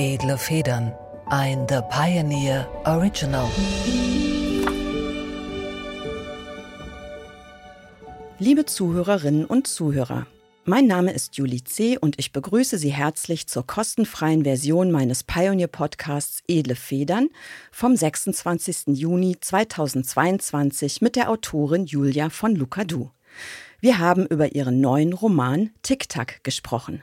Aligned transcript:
Edle 0.00 0.38
Federn. 0.38 0.92
Ein 1.26 1.66
The 1.68 1.80
Pioneer 1.90 2.68
Original. 2.84 3.50
Liebe 8.38 8.64
Zuhörerinnen 8.64 9.44
und 9.44 9.66
Zuhörer, 9.66 10.28
mein 10.64 10.86
Name 10.86 11.10
ist 11.10 11.36
Julie 11.36 11.64
C. 11.64 11.98
und 11.98 12.16
ich 12.20 12.30
begrüße 12.30 12.78
Sie 12.78 12.92
herzlich 12.92 13.48
zur 13.48 13.66
kostenfreien 13.66 14.44
Version 14.44 14.92
meines 14.92 15.24
Pioneer-Podcasts 15.24 16.44
Edle 16.46 16.76
Federn 16.76 17.28
vom 17.72 17.96
26. 17.96 18.96
Juni 18.96 19.36
2022 19.40 21.02
mit 21.02 21.16
der 21.16 21.28
Autorin 21.28 21.86
Julia 21.86 22.30
von 22.30 22.54
Lucadou. 22.54 23.10
Wir 23.80 23.98
haben 23.98 24.26
über 24.26 24.54
ihren 24.54 24.80
neuen 24.80 25.12
Roman 25.12 25.70
Tic-Tac 25.82 26.44
gesprochen. 26.44 27.02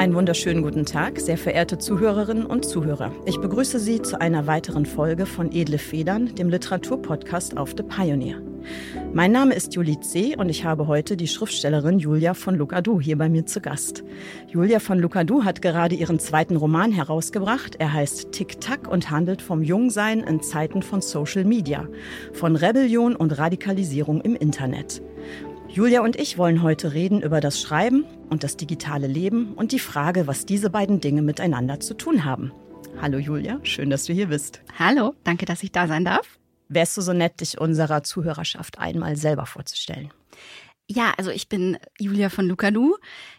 Einen 0.00 0.14
wunderschönen 0.14 0.62
guten 0.62 0.86
Tag, 0.86 1.20
sehr 1.20 1.36
verehrte 1.36 1.76
Zuhörerinnen 1.76 2.46
und 2.46 2.64
Zuhörer. 2.64 3.12
Ich 3.26 3.36
begrüße 3.36 3.78
Sie 3.78 4.00
zu 4.00 4.18
einer 4.18 4.46
weiteren 4.46 4.86
Folge 4.86 5.26
von 5.26 5.52
Edle 5.52 5.76
Federn, 5.76 6.34
dem 6.36 6.48
Literaturpodcast 6.48 7.58
auf 7.58 7.74
The 7.76 7.82
Pioneer. 7.82 8.40
Mein 9.12 9.30
Name 9.30 9.52
ist 9.54 9.74
Julie 9.74 10.00
C. 10.00 10.36
und 10.38 10.48
ich 10.48 10.64
habe 10.64 10.86
heute 10.86 11.18
die 11.18 11.28
Schriftstellerin 11.28 11.98
Julia 11.98 12.32
von 12.32 12.54
Lucadou 12.54 12.98
hier 12.98 13.18
bei 13.18 13.28
mir 13.28 13.44
zu 13.44 13.60
Gast. 13.60 14.02
Julia 14.48 14.78
von 14.78 14.98
Lucadou 14.98 15.44
hat 15.44 15.60
gerade 15.60 15.96
ihren 15.96 16.18
zweiten 16.18 16.56
Roman 16.56 16.92
herausgebracht. 16.92 17.76
Er 17.78 17.92
heißt 17.92 18.32
Tick-Tack 18.32 18.88
und 18.88 19.10
handelt 19.10 19.42
vom 19.42 19.62
Jungsein 19.62 20.20
in 20.20 20.40
Zeiten 20.40 20.80
von 20.80 21.02
Social 21.02 21.44
Media, 21.44 21.86
von 22.32 22.56
Rebellion 22.56 23.16
und 23.16 23.36
Radikalisierung 23.36 24.22
im 24.22 24.34
Internet. 24.34 25.02
Julia 25.68 26.00
und 26.00 26.18
ich 26.18 26.38
wollen 26.38 26.62
heute 26.62 26.94
reden 26.94 27.20
über 27.20 27.42
das 27.42 27.60
Schreiben 27.60 28.06
und 28.30 28.42
das 28.44 28.56
digitale 28.56 29.06
Leben 29.06 29.52
und 29.54 29.72
die 29.72 29.78
Frage, 29.78 30.26
was 30.26 30.46
diese 30.46 30.70
beiden 30.70 31.00
Dinge 31.00 31.20
miteinander 31.22 31.80
zu 31.80 31.94
tun 31.94 32.24
haben. 32.24 32.52
Hallo 33.00 33.18
Julia, 33.18 33.60
schön, 33.62 33.90
dass 33.90 34.04
du 34.04 34.12
hier 34.12 34.28
bist. 34.28 34.60
Hallo, 34.78 35.14
danke, 35.24 35.44
dass 35.46 35.62
ich 35.62 35.72
da 35.72 35.86
sein 35.86 36.04
darf. 36.04 36.38
Wärst 36.68 36.96
du 36.96 37.00
so 37.02 37.12
nett, 37.12 37.40
dich 37.40 37.60
unserer 37.60 38.02
Zuhörerschaft 38.02 38.78
einmal 38.78 39.16
selber 39.16 39.46
vorzustellen? 39.46 40.12
Ja, 40.92 41.12
also 41.16 41.30
ich 41.30 41.48
bin 41.48 41.78
Julia 42.00 42.30
von 42.30 42.48
Lucadou. 42.48 42.96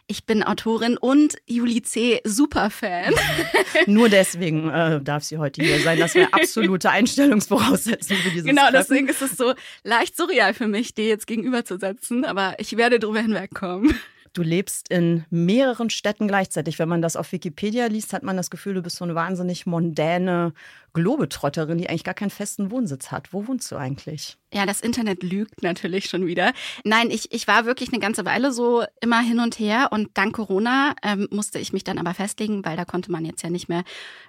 Ich 0.08 0.26
bin 0.26 0.42
Autorin 0.42 0.98
und 0.98 1.36
Juli 1.48 1.82
C. 1.82 2.22
Superfan. 2.24 3.14
Nur 3.88 4.08
deswegen 4.08 4.70
äh, 4.70 5.02
darf 5.02 5.24
sie 5.26 5.38
heute 5.38 5.62
hier 5.62 5.80
sein. 5.82 6.00
Das 6.00 6.16
wäre 6.16 6.32
absolute 6.34 6.90
Einstellungsvoraussetzung 6.92 8.16
für 8.18 8.30
dieses 8.30 8.46
Genau, 8.46 8.62
Treffen. 8.70 8.76
deswegen 8.78 9.08
ist 9.10 9.22
es 9.22 9.36
so 9.36 9.54
leicht 9.84 10.16
surreal 10.16 10.54
für 10.54 10.68
mich, 10.68 10.94
dir 10.94 11.08
jetzt 11.08 11.28
gegenüberzusetzen. 11.28 12.24
Aber 12.24 12.56
ich 12.58 12.78
werde 12.78 13.00
drüber 13.00 13.20
hinwegkommen. 13.20 13.96
Du 14.34 14.44
lebst 14.44 14.90
in 14.90 15.26
mehreren 15.30 15.90
Städten 15.90 16.28
gleichzeitig. 16.28 16.80
Wenn 16.80 16.88
man 16.88 17.02
das 17.02 17.18
auf 17.18 17.34
Wikipedia 17.34 17.88
liest, 17.88 18.14
hat 18.14 18.24
man 18.24 18.38
das 18.38 18.50
Gefühl, 18.50 18.74
du 18.74 18.82
bist 18.82 18.96
so 18.96 19.04
eine 19.04 19.14
wahnsinnig 19.14 19.66
mondäne 19.66 20.54
Globetrotterin, 20.94 21.78
die 21.78 21.90
eigentlich 21.90 22.06
gar 22.06 22.14
keinen 22.14 22.30
festen 22.30 22.72
Wohnsitz 22.72 23.12
hat. 23.12 23.34
Wo 23.34 23.48
wohnst 23.48 23.70
du 23.72 23.76
eigentlich? 23.76 24.38
Ja, 24.54 24.66
das 24.66 24.80
Internet 24.80 25.22
lügt 25.24 25.64
natürlich 25.64 26.06
schon 26.06 26.26
wieder. 26.26 26.54
Nein, 26.86 27.12
ich, 27.12 27.34
ich 27.34 27.48
war 27.48 27.66
wirklich 27.66 27.90
eine 27.92 28.00
ganze 28.00 28.24
Weile 28.24 28.54
so 28.54 28.86
immer 29.02 29.20
hin 29.20 29.40
und 29.40 29.60
her 29.60 29.90
und 29.92 30.10
dank 30.14 30.36
Corona 30.36 30.96
ähm, 31.04 31.28
musste 31.32 31.60
ich 31.60 31.74
mich 31.74 31.84
dann 31.84 31.98
aber 31.98 32.14
festlegen, 32.14 32.64
weil 32.64 32.78
da 32.78 32.86
konnte 32.86 33.12
man 33.12 33.26
jetzt 33.26 33.44
ja 33.44 33.50
nicht 33.50 33.68
mehr 33.68 33.84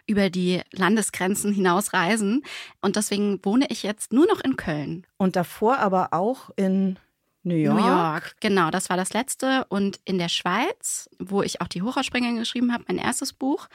über 0.07 0.31
die 0.31 0.63
Landesgrenzen 0.73 1.53
hinaus 1.53 1.93
reisen. 1.93 2.43
Und 2.81 2.97
deswegen 2.97 3.39
wohne 3.45 3.67
ich 3.69 3.85
jetzt 3.85 4.13
nur 4.13 4.27
noch 4.27 4.41
in 4.41 4.57
Köln. 4.57 5.07
Und 5.17 5.37
davor 5.37 5.79
aber 5.79 6.13
auch 6.13 6.51
in 6.57 6.99
New 7.45 7.57
York. 7.57 7.81
New 7.81 7.87
York, 7.87 8.37
genau, 8.41 8.71
das 8.71 8.89
war 8.89 8.97
das 8.97 9.13
letzte. 9.13 9.65
Und 9.69 10.01
in 10.05 10.19
der 10.19 10.29
Schweiz, 10.29 11.11
wo 11.19 11.43
ich 11.43 11.61
auch 11.61 11.69
die 11.69 11.83
Hochhausspringerin 11.83 12.37
geschrieben 12.37 12.73
habe, 12.73 12.85
mein 12.89 12.99
erstes 12.99 13.33
Buch. 13.33 13.69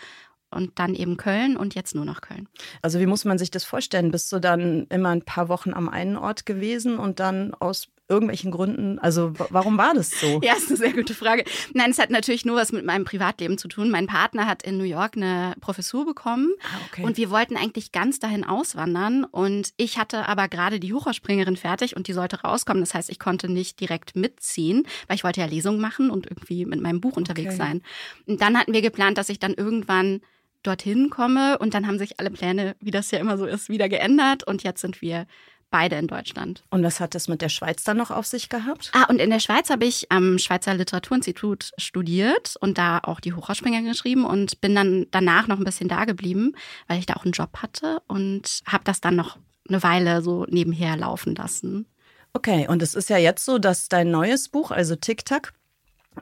Und 0.49 0.79
dann 0.79 0.95
eben 0.95 1.17
Köln 1.17 1.57
und 1.57 1.75
jetzt 1.75 1.93
nur 1.93 2.05
noch 2.05 2.21
Köln. 2.21 2.47
Also 2.81 3.01
wie 3.01 3.05
muss 3.05 3.25
man 3.25 3.37
sich 3.37 3.51
das 3.51 3.65
vorstellen? 3.65 4.11
Bist 4.11 4.31
du 4.31 4.39
dann 4.39 4.87
immer 4.87 5.09
ein 5.09 5.21
paar 5.21 5.49
Wochen 5.49 5.73
am 5.73 5.89
einen 5.89 6.15
Ort 6.15 6.45
gewesen 6.45 6.97
und 6.99 7.19
dann 7.19 7.53
aus 7.53 7.89
irgendwelchen 8.09 8.51
Gründen, 8.51 8.99
also 8.99 9.33
warum 9.49 9.77
war 9.77 9.93
das 9.93 10.11
so? 10.11 10.39
Ja, 10.43 10.53
ist 10.53 10.69
eine 10.69 10.77
sehr 10.77 10.93
gute 10.93 11.13
Frage. 11.13 11.43
Nein, 11.73 11.91
es 11.91 11.99
hat 11.99 12.09
natürlich 12.09 12.45
nur 12.45 12.55
was 12.55 12.71
mit 12.71 12.85
meinem 12.85 13.03
Privatleben 13.03 13.57
zu 13.57 13.67
tun. 13.67 13.89
Mein 13.89 14.07
Partner 14.07 14.45
hat 14.47 14.63
in 14.63 14.77
New 14.77 14.85
York 14.85 15.17
eine 15.17 15.53
Professur 15.59 16.05
bekommen 16.05 16.49
Ah, 16.63 16.77
okay. 16.89 17.03
und 17.03 17.17
wir 17.17 17.29
wollten 17.29 17.57
eigentlich 17.57 17.91
ganz 17.91 18.19
dahin 18.19 18.43
auswandern 18.45 19.23
und 19.25 19.73
ich 19.77 19.97
hatte 19.97 20.27
aber 20.27 20.47
gerade 20.47 20.79
die 20.79 20.93
Hochhausspringerin 20.93 21.57
fertig 21.57 21.95
und 21.97 22.07
die 22.07 22.13
sollte 22.13 22.41
rauskommen. 22.41 22.81
Das 22.81 22.93
heißt, 22.93 23.09
ich 23.09 23.19
konnte 23.19 23.49
nicht 23.51 23.79
direkt 23.81 24.15
mitziehen, 24.15 24.87
weil 25.07 25.15
ich 25.17 25.23
wollte 25.23 25.41
ja 25.41 25.45
Lesungen 25.47 25.81
machen 25.81 26.09
und 26.09 26.27
irgendwie 26.27 26.65
mit 26.65 26.79
meinem 26.81 27.01
Buch 27.01 27.17
unterwegs 27.17 27.47
Okay. 27.55 27.57
sein. 27.57 27.81
Und 28.25 28.41
dann 28.41 28.57
hatten 28.57 28.73
wir 28.73 28.81
geplant, 28.81 29.17
dass 29.17 29.29
ich 29.29 29.39
dann 29.39 29.53
irgendwann 29.53 30.21
dorthin 30.63 31.09
komme 31.09 31.57
und 31.59 31.73
dann 31.73 31.87
haben 31.87 31.99
sich 31.99 32.19
alle 32.19 32.29
Pläne, 32.31 32.75
wie 32.81 32.91
das 32.91 33.11
ja 33.11 33.19
immer 33.19 33.37
so 33.37 33.45
ist, 33.45 33.69
wieder 33.69 33.87
geändert 33.89 34.43
und 34.45 34.63
jetzt 34.63 34.81
sind 34.81 35.01
wir 35.01 35.25
beide 35.69 35.95
in 35.97 36.07
Deutschland. 36.07 36.63
Und 36.69 36.83
was 36.83 36.99
hat 36.99 37.15
das 37.15 37.27
mit 37.27 37.41
der 37.41 37.49
Schweiz 37.49 37.83
dann 37.83 37.97
noch 37.97 38.11
auf 38.11 38.25
sich 38.25 38.49
gehabt? 38.49 38.91
Ah, 38.93 39.05
und 39.09 39.19
in 39.19 39.29
der 39.29 39.39
Schweiz 39.39 39.69
habe 39.69 39.85
ich 39.85 40.11
am 40.11 40.37
Schweizer 40.37 40.73
Literaturinstitut 40.73 41.71
studiert 41.77 42.55
und 42.59 42.77
da 42.77 42.99
auch 42.99 43.19
die 43.19 43.33
Hochhausspringer 43.33 43.81
geschrieben 43.81 44.25
und 44.25 44.61
bin 44.61 44.75
dann 44.75 45.07
danach 45.11 45.47
noch 45.47 45.57
ein 45.57 45.65
bisschen 45.65 45.89
da 45.89 46.05
geblieben, 46.05 46.53
weil 46.87 46.99
ich 46.99 47.05
da 47.05 47.15
auch 47.15 47.25
einen 47.25 47.33
Job 47.33 47.57
hatte 47.61 48.01
und 48.07 48.61
habe 48.65 48.83
das 48.83 49.01
dann 49.01 49.15
noch 49.15 49.37
eine 49.67 49.83
Weile 49.83 50.21
so 50.21 50.45
nebenher 50.49 50.95
laufen 50.95 51.35
lassen. 51.35 51.85
Okay, 52.33 52.67
und 52.67 52.81
es 52.81 52.93
ist 52.93 53.09
ja 53.09 53.17
jetzt 53.17 53.45
so, 53.45 53.57
dass 53.57 53.89
dein 53.89 54.11
neues 54.11 54.49
Buch, 54.49 54.71
also 54.71 54.95
Tic-Tac, 54.95 55.53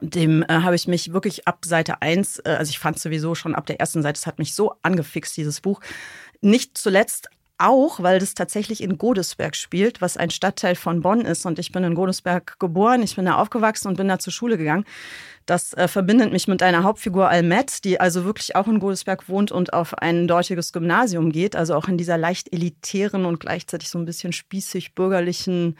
dem 0.00 0.42
äh, 0.42 0.46
habe 0.48 0.74
ich 0.74 0.88
mich 0.88 1.12
wirklich 1.12 1.46
ab 1.46 1.64
Seite 1.64 2.02
1, 2.02 2.40
äh, 2.40 2.50
also 2.50 2.70
ich 2.70 2.78
fand 2.78 2.98
sowieso 2.98 3.34
schon 3.34 3.54
ab 3.54 3.66
der 3.66 3.80
ersten 3.80 4.02
Seite, 4.02 4.18
es 4.18 4.26
hat 4.26 4.38
mich 4.38 4.54
so 4.54 4.74
angefixt, 4.82 5.36
dieses 5.36 5.60
Buch. 5.60 5.80
Nicht 6.40 6.76
zuletzt 6.76 7.28
auch, 7.58 8.02
weil 8.02 8.18
das 8.18 8.34
tatsächlich 8.34 8.82
in 8.82 8.98
Godesberg 8.98 9.56
spielt, 9.56 10.00
was 10.00 10.16
ein 10.16 10.30
Stadtteil 10.30 10.74
von 10.74 11.00
Bonn 11.00 11.22
ist. 11.22 11.46
Und 11.46 11.58
ich 11.58 11.72
bin 11.72 11.84
in 11.84 11.94
Godesberg 11.94 12.58
geboren, 12.58 13.02
ich 13.02 13.16
bin 13.16 13.26
da 13.26 13.36
aufgewachsen 13.36 13.88
und 13.88 13.96
bin 13.96 14.08
da 14.08 14.18
zur 14.18 14.32
Schule 14.32 14.58
gegangen. 14.58 14.84
Das 15.46 15.72
äh, 15.74 15.88
verbindet 15.88 16.32
mich 16.32 16.48
mit 16.48 16.62
einer 16.62 16.82
Hauptfigur 16.82 17.28
Almet, 17.28 17.84
die 17.84 18.00
also 18.00 18.24
wirklich 18.24 18.56
auch 18.56 18.66
in 18.66 18.80
Godesberg 18.80 19.28
wohnt 19.28 19.52
und 19.52 19.72
auf 19.72 19.94
ein 19.94 20.26
dortiges 20.26 20.72
Gymnasium 20.72 21.30
geht, 21.30 21.54
also 21.54 21.74
auch 21.74 21.88
in 21.88 21.96
dieser 21.96 22.18
leicht 22.18 22.52
elitären 22.52 23.24
und 23.24 23.40
gleichzeitig 23.40 23.88
so 23.88 23.98
ein 23.98 24.04
bisschen 24.04 24.32
spießig 24.32 24.94
bürgerlichen 24.94 25.78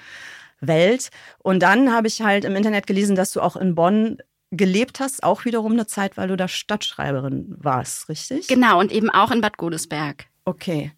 Welt. 0.61 1.11
Und 1.39 1.61
dann 1.63 1.93
habe 1.93 2.07
ich 2.07 2.23
halt 2.23 2.45
im 2.45 2.57
Internet 2.57 2.87
gelesen, 2.87 3.17
dass 3.17 3.33
du 3.33 3.41
auch 3.41 3.57
in 3.57 3.75
Bonn 3.75 4.19
gelebt 4.53 5.01
hast, 5.01 5.23
auch 5.23 5.45
wiederum 5.45 5.73
eine 5.73 5.87
Zeit, 5.87 6.17
weil 6.17 6.29
du 6.29 6.37
da 6.37 6.49
Stadtschreiberin 6.49 7.57
warst, 7.59 8.09
richtig? 8.09 8.47
Genau, 8.47 8.79
und 8.79 8.93
eben 8.93 9.11
auch 9.11 9.31
in 9.31 9.41
Bad 9.41 9.57
Godesberg. 9.57 10.27
Okay. 10.45 10.93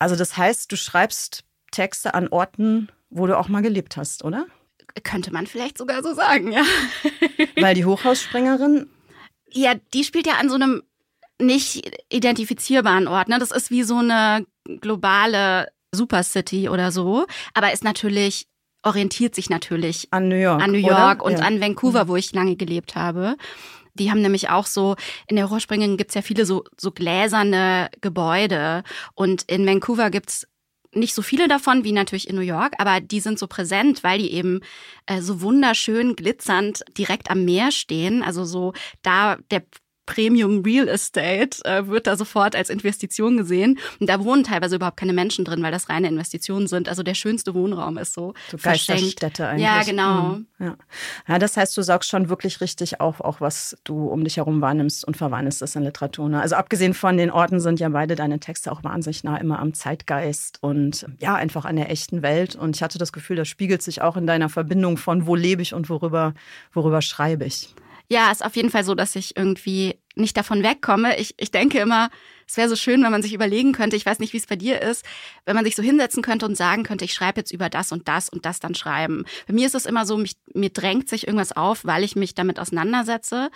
Also 0.00 0.16
das 0.16 0.36
heißt, 0.36 0.72
du 0.72 0.76
schreibst 0.76 1.44
Texte 1.70 2.14
an 2.14 2.26
Orten, 2.28 2.88
wo 3.10 3.26
du 3.28 3.38
auch 3.38 3.46
mal 3.48 3.62
gelebt 3.62 3.96
hast, 3.96 4.24
oder? 4.24 4.46
Könnte 5.04 5.32
man 5.32 5.46
vielleicht 5.46 5.78
sogar 5.78 6.02
so 6.02 6.14
sagen, 6.14 6.50
ja. 6.52 6.64
Weil 7.60 7.74
die 7.76 7.84
Hochhausspringerin, 7.84 8.90
Ja, 9.52 9.74
die 9.94 10.02
spielt 10.02 10.26
ja 10.26 10.34
an 10.40 10.48
so 10.48 10.56
einem 10.56 10.82
nicht 11.40 11.98
identifizierbaren 12.12 13.06
Ort. 13.08 13.28
Ne? 13.28 13.38
Das 13.38 13.50
ist 13.52 13.70
wie 13.70 13.82
so 13.84 13.98
eine 13.98 14.44
globale 14.80 15.68
Supercity 15.94 16.68
oder 16.68 16.92
so, 16.92 17.26
aber 17.54 17.72
ist 17.72 17.84
natürlich, 17.84 18.46
orientiert 18.82 19.34
sich 19.34 19.50
natürlich 19.50 20.08
an 20.12 20.28
New 20.28 20.36
York. 20.36 20.62
an 20.62 20.72
New 20.72 20.84
oder? 20.84 20.98
York 20.98 21.22
und 21.22 21.32
ja. 21.32 21.38
Mhm. 21.38 21.44
an 21.44 21.60
Vancouver, 21.60 22.08
wo 22.08 22.16
ich 22.16 22.32
lange 22.32 22.56
gelebt 22.56 22.94
habe. 22.96 23.36
Die 23.94 24.10
haben 24.10 24.22
nämlich 24.22 24.48
auch 24.50 24.66
so, 24.66 24.96
in 25.28 25.36
der 25.36 25.46
Horrorspringen 25.48 25.96
gibt's 25.96 26.14
ja 26.14 26.22
viele 26.22 26.46
so, 26.46 26.64
so 26.76 26.90
gläserne 26.90 27.90
Gebäude. 28.00 28.82
Und 29.14 29.42
in 29.42 29.66
Vancouver 29.66 30.10
gibt's 30.10 30.46
nicht 30.92 31.14
so 31.14 31.22
viele 31.22 31.48
davon 31.48 31.84
wie 31.84 31.92
natürlich 31.92 32.28
in 32.28 32.36
New 32.36 32.42
York, 32.42 32.74
aber 32.78 33.00
die 33.00 33.20
sind 33.20 33.38
so 33.38 33.46
präsent, 33.46 34.02
weil 34.02 34.18
die 34.18 34.32
eben 34.32 34.60
äh, 35.06 35.20
so 35.20 35.40
wunderschön 35.40 36.16
glitzernd 36.16 36.82
direkt 36.98 37.30
am 37.30 37.44
Meer 37.44 37.70
stehen. 37.70 38.22
Also 38.22 38.44
so 38.44 38.72
da 39.02 39.36
der 39.50 39.62
Premium 40.10 40.62
Real 40.62 40.88
Estate 40.88 41.64
äh, 41.64 41.86
wird 41.86 42.08
da 42.08 42.16
sofort 42.16 42.56
als 42.56 42.68
Investition 42.68 43.36
gesehen. 43.36 43.78
Und 44.00 44.10
da 44.10 44.24
wohnen 44.24 44.42
teilweise 44.42 44.74
überhaupt 44.74 44.96
keine 44.96 45.12
Menschen 45.12 45.44
drin, 45.44 45.62
weil 45.62 45.70
das 45.70 45.88
reine 45.88 46.08
Investitionen 46.08 46.66
sind. 46.66 46.88
Also 46.88 47.04
der 47.04 47.14
schönste 47.14 47.54
Wohnraum 47.54 47.96
ist 47.96 48.12
so, 48.12 48.34
so 48.50 48.56
Geisterstädte 48.56 49.46
eigentlich. 49.46 49.64
Ja, 49.64 49.84
genau. 49.84 50.22
Mhm. 50.22 50.46
Ja. 50.58 50.76
ja, 51.28 51.38
das 51.38 51.56
heißt, 51.56 51.76
du 51.76 51.82
saugst 51.82 52.10
schon 52.10 52.28
wirklich 52.28 52.60
richtig 52.60 53.00
auf, 53.00 53.20
auch 53.20 53.40
was 53.40 53.76
du 53.84 54.08
um 54.08 54.24
dich 54.24 54.36
herum 54.38 54.60
wahrnimmst 54.60 55.04
und 55.04 55.16
verwandelst 55.16 55.62
das 55.62 55.76
in 55.76 55.84
Literatur. 55.84 56.28
Ne? 56.28 56.40
Also 56.40 56.56
abgesehen 56.56 56.92
von 56.92 57.16
den 57.16 57.30
Orten 57.30 57.60
sind 57.60 57.78
ja 57.78 57.88
beide 57.88 58.16
deine 58.16 58.40
Texte 58.40 58.72
auch 58.72 58.82
wahnsinnig 58.82 59.22
nah 59.22 59.36
immer 59.36 59.60
am 59.60 59.74
Zeitgeist 59.74 60.58
und 60.60 61.06
ja, 61.20 61.36
einfach 61.36 61.64
an 61.64 61.76
der 61.76 61.88
echten 61.88 62.22
Welt. 62.22 62.56
Und 62.56 62.74
ich 62.74 62.82
hatte 62.82 62.98
das 62.98 63.12
Gefühl, 63.12 63.36
das 63.36 63.46
spiegelt 63.46 63.80
sich 63.80 64.02
auch 64.02 64.16
in 64.16 64.26
deiner 64.26 64.48
Verbindung 64.48 64.96
von 64.96 65.26
wo 65.26 65.36
lebe 65.36 65.62
ich 65.62 65.72
und 65.72 65.88
worüber, 65.88 66.34
worüber 66.72 67.00
schreibe 67.00 67.44
ich. 67.44 67.74
Ja, 68.12 68.32
ist 68.32 68.44
auf 68.44 68.56
jeden 68.56 68.70
Fall 68.70 68.82
so, 68.82 68.96
dass 68.96 69.14
ich 69.14 69.36
irgendwie 69.36 69.99
nicht 70.16 70.36
davon 70.36 70.62
wegkomme. 70.62 71.18
Ich, 71.18 71.34
ich 71.38 71.50
denke 71.50 71.78
immer, 71.78 72.10
es 72.46 72.56
wäre 72.56 72.68
so 72.68 72.76
schön, 72.76 73.02
wenn 73.02 73.12
man 73.12 73.22
sich 73.22 73.32
überlegen 73.32 73.72
könnte, 73.72 73.96
ich 73.96 74.04
weiß 74.04 74.18
nicht, 74.18 74.32
wie 74.32 74.38
es 74.38 74.46
bei 74.46 74.56
dir 74.56 74.82
ist, 74.82 75.04
wenn 75.44 75.54
man 75.54 75.64
sich 75.64 75.76
so 75.76 75.82
hinsetzen 75.82 76.22
könnte 76.22 76.46
und 76.46 76.56
sagen 76.56 76.82
könnte, 76.82 77.04
ich 77.04 77.12
schreibe 77.12 77.40
jetzt 77.40 77.52
über 77.52 77.68
das 77.68 77.92
und 77.92 78.08
das 78.08 78.28
und 78.28 78.44
das 78.44 78.60
dann 78.60 78.74
schreiben. 78.74 79.24
Bei 79.46 79.52
mir 79.52 79.66
ist 79.66 79.74
es 79.74 79.86
immer 79.86 80.04
so, 80.06 80.16
mich, 80.16 80.36
mir 80.52 80.70
drängt 80.70 81.08
sich 81.08 81.26
irgendwas 81.26 81.52
auf, 81.56 81.84
weil 81.84 82.02
ich 82.02 82.16
mich 82.16 82.34
damit 82.34 82.58
auseinandersetze. 82.58 83.50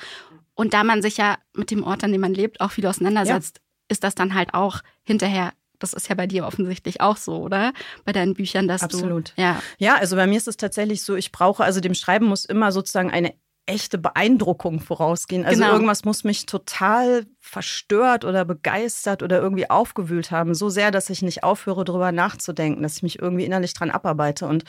Und 0.55 0.75
da 0.75 0.85
man 0.85 1.03
sich 1.03 1.17
ja 1.17 1.39
mit 1.55 1.73
dem 1.73 1.83
Ort, 1.83 2.05
an 2.05 2.13
dem 2.13 2.21
man 2.21 2.35
lebt, 2.35 2.61
auch 2.61 2.71
viel 2.71 2.87
auseinandersetzt, 2.87 3.57
ja. 3.59 3.63
ist 3.89 4.05
das 4.05 4.15
dann 4.15 4.35
halt 4.35 4.55
auch 4.55 4.81
hinterher 5.03 5.53
das 5.81 5.93
ist 5.93 6.09
ja 6.09 6.15
bei 6.15 6.27
dir 6.27 6.47
offensichtlich 6.47 7.01
auch 7.01 7.17
so, 7.17 7.37
oder? 7.37 7.73
Bei 8.05 8.13
deinen 8.13 8.35
Büchern, 8.35 8.69
dass 8.69 8.83
Absolut. 8.83 9.33
du. 9.37 9.43
Ja. 9.43 9.61
ja, 9.79 9.97
also 9.97 10.17
bei 10.17 10.27
mir 10.27 10.37
ist 10.37 10.49
es 10.49 10.57
tatsächlich 10.57 11.03
so, 11.03 11.15
ich 11.15 11.31
brauche, 11.31 11.63
also 11.63 11.81
dem 11.81 11.95
Schreiben 11.95 12.27
muss 12.27 12.45
immer 12.45 12.73
sozusagen 12.73 13.11
eine 13.11 13.35
echte 13.67 13.99
Beeindruckung 13.99 14.81
vorausgehen. 14.81 15.45
Also 15.45 15.61
genau. 15.63 15.73
irgendwas 15.73 16.05
muss 16.05 16.25
mich 16.25 16.47
total 16.47 17.27
verstört 17.41 18.25
oder 18.25 18.45
begeistert 18.45 19.23
oder 19.23 19.41
irgendwie 19.41 19.71
aufgewühlt 19.71 20.31
haben. 20.31 20.55
So 20.55 20.69
sehr, 20.69 20.91
dass 20.91 21.09
ich 21.11 21.23
nicht 21.23 21.45
aufhöre, 21.45 21.85
darüber 21.85 22.13
nachzudenken, 22.13 22.83
dass 22.83 22.97
ich 22.97 23.03
mich 23.03 23.19
irgendwie 23.21 23.45
innerlich 23.45 23.73
dran 23.73 23.91
abarbeite. 23.91 24.47
Und 24.47 24.65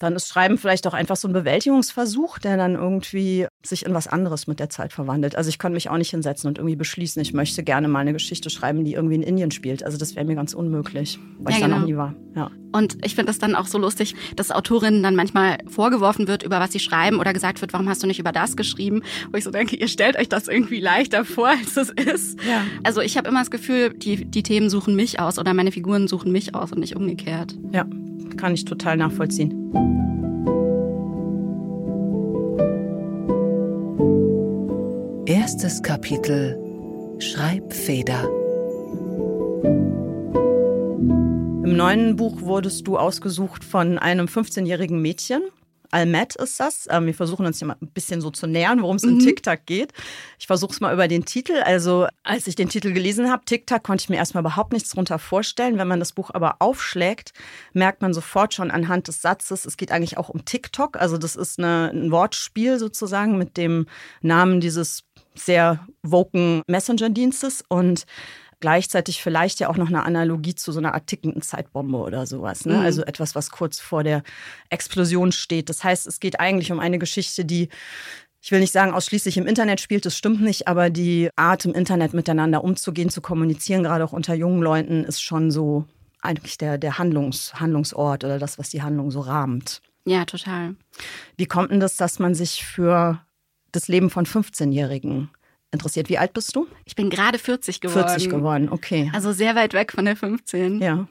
dann 0.00 0.16
ist 0.16 0.28
Schreiben 0.28 0.58
vielleicht 0.58 0.86
auch 0.86 0.94
einfach 0.94 1.16
so 1.16 1.28
ein 1.28 1.34
Bewältigungsversuch, 1.34 2.38
der 2.38 2.56
dann 2.56 2.74
irgendwie 2.74 3.46
sich 3.62 3.84
in 3.84 3.92
was 3.92 4.08
anderes 4.08 4.46
mit 4.46 4.58
der 4.58 4.70
Zeit 4.70 4.94
verwandelt. 4.94 5.36
Also 5.36 5.50
ich 5.50 5.58
kann 5.58 5.74
mich 5.74 5.90
auch 5.90 5.98
nicht 5.98 6.10
hinsetzen 6.10 6.48
und 6.48 6.56
irgendwie 6.56 6.74
beschließen, 6.74 7.20
ich 7.20 7.34
möchte 7.34 7.62
gerne 7.62 7.86
mal 7.86 8.00
eine 8.00 8.14
Geschichte 8.14 8.48
schreiben, 8.48 8.82
die 8.82 8.94
irgendwie 8.94 9.16
in 9.16 9.22
Indien 9.22 9.50
spielt. 9.50 9.84
Also 9.84 9.98
das 9.98 10.16
wäre 10.16 10.24
mir 10.24 10.34
ganz 10.34 10.54
unmöglich, 10.54 11.18
weil 11.38 11.52
ja, 11.52 11.58
ich 11.58 11.60
da 11.60 11.66
genau. 11.66 11.80
noch 11.80 11.86
nie 11.86 11.96
war. 11.96 12.14
Ja. 12.34 12.50
Und 12.72 12.96
ich 13.04 13.14
finde 13.14 13.30
es 13.30 13.38
dann 13.38 13.54
auch 13.54 13.66
so 13.66 13.76
lustig, 13.76 14.14
dass 14.36 14.50
Autorinnen 14.50 15.02
dann 15.02 15.16
manchmal 15.16 15.58
vorgeworfen 15.66 16.28
wird, 16.28 16.44
über 16.44 16.60
was 16.60 16.72
sie 16.72 16.78
schreiben 16.78 17.18
oder 17.18 17.34
gesagt 17.34 17.60
wird, 17.60 17.74
warum 17.74 17.88
hast 17.88 18.02
du 18.02 18.06
nicht 18.06 18.20
über 18.20 18.32
das 18.32 18.56
geschrieben? 18.56 19.02
Wo 19.30 19.36
ich 19.36 19.44
so 19.44 19.50
denke, 19.50 19.76
ihr 19.76 19.88
stellt 19.88 20.16
euch 20.16 20.30
das 20.30 20.48
irgendwie 20.48 20.80
leichter 20.80 21.26
vor, 21.26 21.48
als 21.60 21.76
es 21.76 21.90
ist. 21.90 22.40
Ja. 22.48 22.64
Also 22.84 23.02
ich 23.02 23.18
habe 23.18 23.28
immer 23.28 23.40
das 23.40 23.50
Gefühl, 23.50 23.92
die, 23.92 24.24
die 24.24 24.42
Themen 24.42 24.70
suchen 24.70 24.96
mich 24.96 25.20
aus 25.20 25.38
oder 25.38 25.52
meine 25.52 25.72
Figuren 25.72 26.08
suchen 26.08 26.32
mich 26.32 26.54
aus 26.54 26.72
und 26.72 26.78
nicht 26.78 26.96
umgekehrt. 26.96 27.54
Ja, 27.72 27.84
kann 28.36 28.54
ich 28.54 28.64
total 28.64 28.96
nachvollziehen. 28.96 29.72
Erstes 35.26 35.82
Kapitel 35.82 36.58
Schreibfeder. 37.18 38.24
Im 41.62 41.76
neuen 41.76 42.16
Buch 42.16 42.40
wurdest 42.42 42.86
du 42.86 42.96
ausgesucht 42.98 43.62
von 43.62 43.98
einem 43.98 44.26
15-jährigen 44.26 45.00
Mädchen, 45.00 45.42
Almet 45.90 46.36
ist 46.36 46.60
das. 46.60 46.86
Ähm, 46.90 47.06
wir 47.06 47.14
versuchen 47.14 47.46
uns 47.46 47.58
hier 47.58 47.68
mal 47.68 47.76
ein 47.80 47.88
bisschen 47.88 48.20
so 48.20 48.30
zu 48.30 48.46
nähern, 48.46 48.82
worum 48.82 48.96
es 48.96 49.02
mhm. 49.02 49.10
in 49.10 49.18
TikTok 49.20 49.66
geht. 49.66 49.92
Ich 50.38 50.46
versuche 50.46 50.72
es 50.72 50.80
mal 50.80 50.92
über 50.92 51.08
den 51.08 51.24
Titel. 51.24 51.62
Also, 51.64 52.06
als 52.22 52.46
ich 52.46 52.54
den 52.54 52.68
Titel 52.68 52.92
gelesen 52.92 53.30
habe, 53.30 53.44
TikTok, 53.44 53.82
konnte 53.82 54.02
ich 54.02 54.08
mir 54.08 54.16
erstmal 54.16 54.42
überhaupt 54.42 54.72
nichts 54.72 54.90
darunter 54.90 55.18
vorstellen. 55.18 55.78
Wenn 55.78 55.88
man 55.88 56.00
das 56.00 56.12
Buch 56.12 56.30
aber 56.32 56.56
aufschlägt, 56.60 57.32
merkt 57.72 58.02
man 58.02 58.14
sofort 58.14 58.54
schon 58.54 58.70
anhand 58.70 59.08
des 59.08 59.22
Satzes, 59.22 59.64
es 59.64 59.76
geht 59.76 59.92
eigentlich 59.92 60.18
auch 60.18 60.28
um 60.28 60.44
TikTok. 60.44 60.96
Also, 60.96 61.18
das 61.18 61.36
ist 61.36 61.58
eine, 61.58 61.90
ein 61.92 62.10
Wortspiel 62.10 62.78
sozusagen 62.78 63.38
mit 63.38 63.56
dem 63.56 63.86
Namen 64.22 64.60
dieses 64.60 65.04
sehr 65.34 65.86
woken 66.02 66.62
Messenger-Dienstes. 66.66 67.64
Und 67.68 68.04
gleichzeitig 68.60 69.22
vielleicht 69.22 69.60
ja 69.60 69.68
auch 69.68 69.76
noch 69.76 69.88
eine 69.88 70.04
Analogie 70.04 70.54
zu 70.54 70.72
so 70.72 70.78
einer 70.78 70.94
Art 70.94 71.06
tickenden 71.06 71.42
Zeitbombe 71.42 71.98
oder 71.98 72.26
sowas. 72.26 72.66
Ne? 72.66 72.74
Mhm. 72.74 72.80
Also 72.80 73.02
etwas, 73.02 73.34
was 73.34 73.50
kurz 73.50 73.80
vor 73.80 74.04
der 74.04 74.22
Explosion 74.68 75.32
steht. 75.32 75.68
Das 75.68 75.82
heißt, 75.82 76.06
es 76.06 76.20
geht 76.20 76.38
eigentlich 76.38 76.70
um 76.70 76.80
eine 76.80 76.98
Geschichte, 76.98 77.44
die 77.44 77.68
ich 78.42 78.52
will 78.52 78.60
nicht 78.60 78.72
sagen, 78.72 78.92
ausschließlich 78.92 79.36
im 79.36 79.46
Internet 79.46 79.82
spielt, 79.82 80.06
das 80.06 80.16
stimmt 80.16 80.40
nicht, 80.40 80.66
aber 80.66 80.88
die 80.88 81.28
Art 81.36 81.66
im 81.66 81.74
Internet 81.74 82.14
miteinander 82.14 82.64
umzugehen, 82.64 83.10
zu 83.10 83.20
kommunizieren, 83.20 83.82
gerade 83.82 84.02
auch 84.02 84.14
unter 84.14 84.32
jungen 84.32 84.62
Leuten, 84.62 85.04
ist 85.04 85.22
schon 85.22 85.50
so 85.50 85.84
eigentlich 86.22 86.56
der, 86.56 86.78
der 86.78 86.98
Handlungs, 86.98 87.54
Handlungsort 87.60 88.24
oder 88.24 88.38
das, 88.38 88.58
was 88.58 88.70
die 88.70 88.82
Handlung 88.82 89.10
so 89.10 89.20
rahmt. 89.20 89.82
Ja, 90.06 90.24
total. 90.24 90.74
Wie 91.36 91.46
kommt 91.46 91.70
denn 91.70 91.80
das, 91.80 91.96
dass 91.96 92.18
man 92.18 92.34
sich 92.34 92.64
für 92.64 93.20
das 93.72 93.88
Leben 93.88 94.10
von 94.10 94.24
15-Jährigen 94.24 95.30
interessiert. 95.72 96.08
Wie 96.08 96.18
alt 96.18 96.32
bist 96.32 96.54
du? 96.56 96.66
Ich 96.84 96.94
bin 96.94 97.10
gerade 97.10 97.38
40 97.38 97.80
geworden. 97.80 98.08
40 98.08 98.30
geworden, 98.30 98.68
okay. 98.70 99.10
Also 99.14 99.32
sehr 99.32 99.54
weit 99.54 99.72
weg 99.72 99.92
von 99.92 100.04
der 100.04 100.16
15. 100.16 100.80
Ja. 100.80 101.06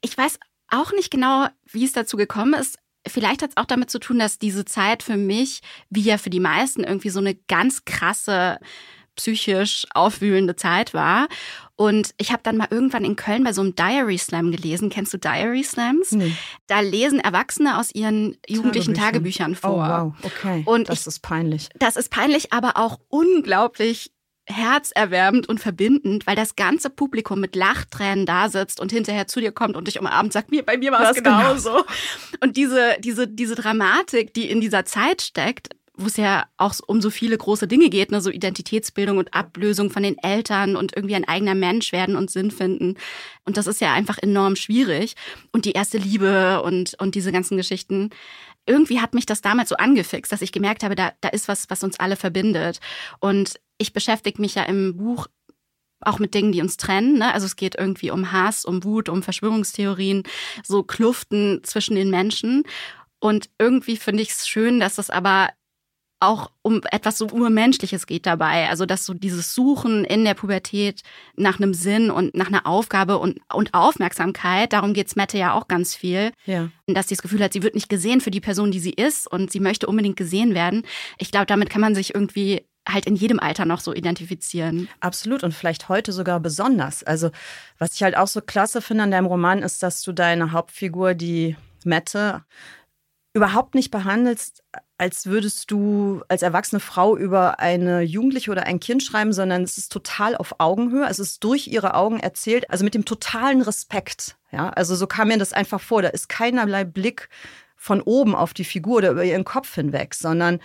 Ich 0.00 0.16
weiß 0.16 0.38
auch 0.70 0.92
nicht 0.92 1.10
genau, 1.10 1.46
wie 1.66 1.84
es 1.84 1.92
dazu 1.92 2.16
gekommen 2.16 2.54
ist. 2.54 2.78
Vielleicht 3.06 3.42
hat 3.42 3.50
es 3.50 3.56
auch 3.56 3.64
damit 3.64 3.90
zu 3.90 3.98
tun, 3.98 4.18
dass 4.18 4.38
diese 4.38 4.64
Zeit 4.64 5.02
für 5.02 5.16
mich, 5.16 5.60
wie 5.88 6.02
ja 6.02 6.18
für 6.18 6.30
die 6.30 6.40
meisten, 6.40 6.84
irgendwie 6.84 7.10
so 7.10 7.20
eine 7.20 7.34
ganz 7.34 7.84
krasse 7.84 8.58
psychisch 9.16 9.86
aufwühlende 9.94 10.56
Zeit 10.56 10.94
war. 10.94 11.28
Und 11.78 12.12
ich 12.18 12.32
habe 12.32 12.42
dann 12.42 12.56
mal 12.56 12.66
irgendwann 12.72 13.04
in 13.04 13.14
Köln 13.14 13.44
bei 13.44 13.52
so 13.52 13.60
einem 13.60 13.76
Diary 13.76 14.18
Slam 14.18 14.50
gelesen. 14.50 14.90
Kennst 14.90 15.14
du 15.14 15.16
Diary 15.16 15.62
Slams? 15.62 16.10
Nee. 16.10 16.34
Da 16.66 16.80
lesen 16.80 17.20
Erwachsene 17.20 17.78
aus 17.78 17.94
ihren 17.94 18.36
jugendlichen 18.48 18.94
Tagebüchern, 18.94 19.54
Tagebüchern 19.54 19.54
vor. 19.54 20.12
Oh, 20.12 20.12
wow, 20.12 20.24
okay. 20.24 20.62
Und 20.66 20.88
das 20.88 21.02
ich, 21.02 21.06
ist 21.06 21.20
peinlich. 21.20 21.68
Das 21.78 21.94
ist 21.94 22.10
peinlich, 22.10 22.52
aber 22.52 22.78
auch 22.78 22.98
unglaublich 23.08 24.10
herzerwärmend 24.46 25.48
und 25.48 25.60
verbindend, 25.60 26.26
weil 26.26 26.34
das 26.34 26.56
ganze 26.56 26.90
Publikum 26.90 27.38
mit 27.38 27.54
Lachtränen 27.54 28.26
da 28.26 28.48
sitzt 28.48 28.80
und 28.80 28.90
hinterher 28.90 29.28
zu 29.28 29.38
dir 29.38 29.52
kommt 29.52 29.76
und 29.76 29.86
dich 29.86 30.00
umarmt, 30.00 30.32
sagt 30.32 30.50
mir, 30.50 30.64
bei 30.64 30.78
mir 30.78 30.90
war 30.90 31.08
es 31.08 31.16
genauso. 31.16 31.70
Genau. 31.70 31.84
Und 32.40 32.56
diese, 32.56 32.96
diese, 32.98 33.28
diese 33.28 33.54
Dramatik, 33.54 34.34
die 34.34 34.50
in 34.50 34.60
dieser 34.60 34.84
Zeit 34.84 35.22
steckt, 35.22 35.68
wo 35.98 36.06
es 36.06 36.16
ja 36.16 36.46
auch 36.56 36.74
um 36.86 37.00
so 37.00 37.10
viele 37.10 37.36
große 37.36 37.66
Dinge 37.66 37.90
geht, 37.90 38.12
ne? 38.12 38.20
so 38.20 38.30
Identitätsbildung 38.30 39.18
und 39.18 39.34
Ablösung 39.34 39.90
von 39.90 40.04
den 40.04 40.16
Eltern 40.18 40.76
und 40.76 40.94
irgendwie 40.96 41.16
ein 41.16 41.26
eigener 41.26 41.56
Mensch 41.56 41.92
werden 41.92 42.16
und 42.16 42.30
Sinn 42.30 42.52
finden. 42.52 42.94
Und 43.44 43.56
das 43.56 43.66
ist 43.66 43.80
ja 43.80 43.92
einfach 43.92 44.16
enorm 44.18 44.54
schwierig. 44.54 45.14
Und 45.52 45.64
die 45.64 45.72
erste 45.72 45.98
Liebe 45.98 46.62
und, 46.62 46.94
und 47.00 47.16
diese 47.16 47.32
ganzen 47.32 47.56
Geschichten. 47.56 48.10
Irgendwie 48.64 49.00
hat 49.00 49.14
mich 49.14 49.26
das 49.26 49.40
damals 49.40 49.70
so 49.70 49.76
angefixt, 49.76 50.30
dass 50.30 50.42
ich 50.42 50.52
gemerkt 50.52 50.84
habe, 50.84 50.94
da, 50.94 51.12
da 51.20 51.30
ist 51.30 51.48
was, 51.48 51.68
was 51.68 51.82
uns 51.82 51.98
alle 51.98 52.16
verbindet. 52.16 52.80
Und 53.18 53.58
ich 53.78 53.92
beschäftige 53.92 54.40
mich 54.40 54.54
ja 54.54 54.64
im 54.64 54.96
Buch 54.96 55.26
auch 56.00 56.20
mit 56.20 56.34
Dingen, 56.34 56.52
die 56.52 56.60
uns 56.60 56.76
trennen. 56.76 57.18
Ne? 57.18 57.32
Also 57.32 57.46
es 57.46 57.56
geht 57.56 57.76
irgendwie 57.76 58.12
um 58.12 58.30
Hass, 58.30 58.64
um 58.64 58.84
Wut, 58.84 59.08
um 59.08 59.22
Verschwörungstheorien, 59.22 60.22
so 60.64 60.84
Kluften 60.84 61.62
zwischen 61.64 61.96
den 61.96 62.10
Menschen. 62.10 62.62
Und 63.20 63.50
irgendwie 63.58 63.96
finde 63.96 64.22
ich 64.22 64.30
es 64.30 64.46
schön, 64.46 64.78
dass 64.78 64.98
es 64.98 65.10
aber 65.10 65.48
auch 66.20 66.50
um 66.62 66.80
etwas 66.90 67.18
so 67.18 67.28
Urmenschliches 67.28 68.06
geht 68.06 68.26
dabei. 68.26 68.68
Also, 68.68 68.86
dass 68.86 69.04
so 69.04 69.14
dieses 69.14 69.54
Suchen 69.54 70.04
in 70.04 70.24
der 70.24 70.34
Pubertät 70.34 71.02
nach 71.36 71.60
einem 71.60 71.74
Sinn 71.74 72.10
und 72.10 72.34
nach 72.34 72.48
einer 72.48 72.66
Aufgabe 72.66 73.18
und, 73.18 73.40
und 73.52 73.72
Aufmerksamkeit, 73.74 74.72
darum 74.72 74.94
geht's 74.94 75.16
Mette 75.16 75.38
ja 75.38 75.52
auch 75.52 75.68
ganz 75.68 75.94
viel. 75.94 76.32
Ja. 76.44 76.70
Dass 76.86 77.08
sie 77.08 77.14
das 77.14 77.22
Gefühl 77.22 77.42
hat, 77.42 77.52
sie 77.52 77.62
wird 77.62 77.74
nicht 77.74 77.88
gesehen 77.88 78.20
für 78.20 78.30
die 78.30 78.40
Person, 78.40 78.70
die 78.70 78.80
sie 78.80 78.92
ist 78.92 79.30
und 79.30 79.52
sie 79.52 79.60
möchte 79.60 79.86
unbedingt 79.86 80.16
gesehen 80.16 80.54
werden. 80.54 80.82
Ich 81.18 81.30
glaube, 81.30 81.46
damit 81.46 81.70
kann 81.70 81.80
man 81.80 81.94
sich 81.94 82.14
irgendwie 82.14 82.64
halt 82.88 83.06
in 83.06 83.16
jedem 83.16 83.38
Alter 83.38 83.64
noch 83.64 83.80
so 83.80 83.92
identifizieren. 83.92 84.88
Absolut 85.00 85.44
und 85.44 85.52
vielleicht 85.52 85.88
heute 85.88 86.12
sogar 86.12 86.40
besonders. 86.40 87.04
Also, 87.04 87.30
was 87.78 87.94
ich 87.94 88.02
halt 88.02 88.16
auch 88.16 88.28
so 88.28 88.40
klasse 88.40 88.82
finde 88.82 89.04
an 89.04 89.10
deinem 89.10 89.26
Roman 89.26 89.62
ist, 89.62 89.82
dass 89.82 90.02
du 90.02 90.12
deine 90.12 90.52
Hauptfigur, 90.52 91.14
die 91.14 91.56
Mette, 91.84 92.44
überhaupt 93.34 93.74
nicht 93.74 93.90
behandelst, 93.90 94.64
als 94.98 95.26
würdest 95.26 95.70
du 95.70 96.22
als 96.26 96.42
erwachsene 96.42 96.80
Frau 96.80 97.16
über 97.16 97.60
eine 97.60 98.02
Jugendliche 98.02 98.50
oder 98.50 98.64
ein 98.64 98.80
Kind 98.80 99.02
schreiben, 99.02 99.32
sondern 99.32 99.62
es 99.62 99.78
ist 99.78 99.92
total 99.92 100.36
auf 100.36 100.56
Augenhöhe. 100.58 101.06
Es 101.08 101.20
ist 101.20 101.44
durch 101.44 101.68
ihre 101.68 101.94
Augen 101.94 102.18
erzählt, 102.18 102.68
also 102.68 102.84
mit 102.84 102.94
dem 102.94 103.04
totalen 103.04 103.62
Respekt. 103.62 104.36
Ja, 104.50 104.70
also 104.70 104.96
so 104.96 105.06
kam 105.06 105.28
mir 105.28 105.38
das 105.38 105.52
einfach 105.52 105.80
vor. 105.80 106.02
Da 106.02 106.08
ist 106.08 106.28
keinerlei 106.28 106.82
Blick 106.82 107.28
von 107.76 108.02
oben 108.02 108.34
auf 108.34 108.54
die 108.54 108.64
Figur 108.64 108.96
oder 108.96 109.10
über 109.10 109.24
ihren 109.24 109.44
Kopf 109.44 109.72
hinweg, 109.72 110.14
sondern 110.14 110.58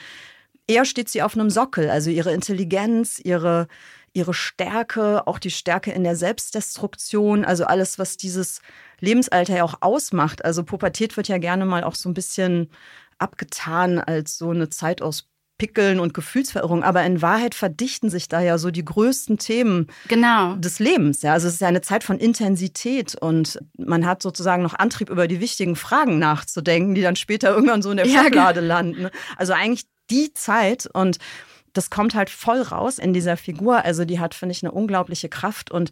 eher 0.67 0.85
steht 0.85 1.09
sie 1.09 1.21
auf 1.21 1.35
einem 1.35 1.51
Sockel. 1.51 1.91
Also 1.91 2.09
ihre 2.09 2.33
Intelligenz, 2.33 3.19
ihre, 3.19 3.67
ihre 4.13 4.33
Stärke, 4.33 5.27
auch 5.27 5.37
die 5.37 5.51
Stärke 5.51 5.91
in 5.91 6.03
der 6.03 6.15
Selbstdestruktion, 6.15 7.45
also 7.45 7.65
alles, 7.65 7.99
was 7.99 8.17
dieses 8.17 8.61
Lebensalter 8.99 9.57
ja 9.57 9.63
auch 9.63 9.75
ausmacht. 9.81 10.43
Also 10.43 10.63
Pubertät 10.63 11.17
wird 11.17 11.27
ja 11.27 11.37
gerne 11.37 11.65
mal 11.65 11.83
auch 11.83 11.95
so 11.95 12.09
ein 12.09 12.15
bisschen 12.15 12.71
abgetan 13.17 13.99
als 13.99 14.37
so 14.37 14.49
eine 14.49 14.69
Zeit 14.69 15.01
aus 15.01 15.27
Pickeln 15.57 15.99
und 15.99 16.13
Gefühlsverirrung, 16.13 16.83
aber 16.83 17.03
in 17.03 17.21
Wahrheit 17.21 17.55
verdichten 17.55 18.09
sich 18.09 18.27
da 18.27 18.41
ja 18.41 18.57
so 18.57 18.71
die 18.71 18.83
größten 18.83 19.37
Themen 19.37 19.87
genau. 20.07 20.55
des 20.55 20.79
Lebens. 20.79 21.21
Ja, 21.21 21.33
also 21.33 21.47
es 21.47 21.53
ist 21.53 21.61
ja 21.61 21.67
eine 21.67 21.81
Zeit 21.81 22.03
von 22.03 22.17
Intensität 22.17 23.15
und 23.15 23.59
man 23.77 24.05
hat 24.05 24.21
sozusagen 24.23 24.63
noch 24.63 24.73
Antrieb, 24.73 25.09
über 25.09 25.27
die 25.27 25.39
wichtigen 25.39 25.75
Fragen 25.75 26.17
nachzudenken, 26.19 26.95
die 26.95 27.01
dann 27.01 27.15
später 27.15 27.51
irgendwann 27.51 27.81
so 27.81 27.91
in 27.91 27.97
der 27.97 28.07
Ja, 28.07 28.23
Schublade 28.23 28.61
landen. 28.61 29.09
Also 29.37 29.53
eigentlich 29.53 29.85
die 30.09 30.33
Zeit 30.33 30.89
und 30.91 31.17
das 31.73 31.89
kommt 31.89 32.13
halt 32.13 32.29
voll 32.29 32.61
raus 32.61 32.99
in 32.99 33.13
dieser 33.13 33.37
Figur. 33.37 33.83
Also 33.83 34.05
die 34.05 34.19
hat, 34.19 34.35
finde 34.35 34.53
ich, 34.53 34.63
eine 34.63 34.71
unglaubliche 34.71 35.29
Kraft 35.29 35.71
und 35.71 35.91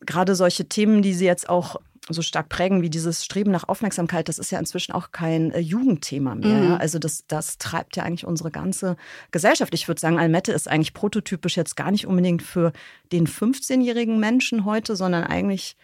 gerade 0.00 0.34
solche 0.34 0.68
Themen, 0.68 1.02
die 1.02 1.14
sie 1.14 1.26
jetzt 1.26 1.48
auch 1.48 1.76
so 2.10 2.22
stark 2.22 2.48
prägen 2.48 2.80
wie 2.82 2.90
dieses 2.90 3.24
Streben 3.24 3.50
nach 3.50 3.68
Aufmerksamkeit, 3.68 4.28
das 4.28 4.38
ist 4.38 4.50
ja 4.50 4.58
inzwischen 4.58 4.92
auch 4.92 5.12
kein 5.12 5.50
äh, 5.52 5.58
Jugendthema 5.58 6.34
mehr. 6.34 6.56
Mhm. 6.56 6.68
Ja? 6.70 6.76
Also 6.76 6.98
das, 6.98 7.24
das 7.26 7.58
treibt 7.58 7.96
ja 7.96 8.02
eigentlich 8.02 8.26
unsere 8.26 8.50
ganze 8.50 8.96
Gesellschaft. 9.30 9.74
Ich 9.74 9.88
würde 9.88 10.00
sagen, 10.00 10.18
Almette 10.18 10.52
ist 10.52 10.68
eigentlich 10.68 10.94
prototypisch 10.94 11.56
jetzt 11.56 11.76
gar 11.76 11.90
nicht 11.90 12.06
unbedingt 12.06 12.42
für 12.42 12.72
den 13.12 13.26
15-jährigen 13.26 14.18
Menschen 14.18 14.64
heute, 14.64 14.96
sondern 14.96 15.24
eigentlich 15.24 15.76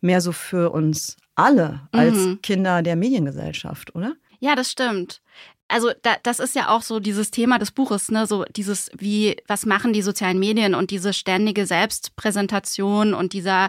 mehr 0.00 0.20
so 0.20 0.32
für 0.32 0.70
uns 0.70 1.16
alle 1.34 1.88
als 1.92 2.14
Mhm. 2.14 2.42
Kinder 2.42 2.82
der 2.82 2.96
Mediengesellschaft, 2.96 3.94
oder? 3.94 4.14
Ja, 4.40 4.54
das 4.54 4.70
stimmt. 4.70 5.22
Also 5.70 5.92
da, 6.02 6.16
das 6.22 6.40
ist 6.40 6.54
ja 6.56 6.68
auch 6.68 6.82
so 6.82 6.98
dieses 7.00 7.30
Thema 7.30 7.58
des 7.58 7.70
Buches, 7.70 8.10
ne? 8.10 8.26
So 8.26 8.44
dieses, 8.56 8.90
wie, 8.96 9.36
was 9.46 9.66
machen 9.66 9.92
die 9.92 10.02
sozialen 10.02 10.38
Medien 10.38 10.74
und 10.74 10.90
diese 10.90 11.12
ständige 11.12 11.64
Selbstpräsentation 11.64 13.14
und 13.14 13.32
dieser 13.32 13.68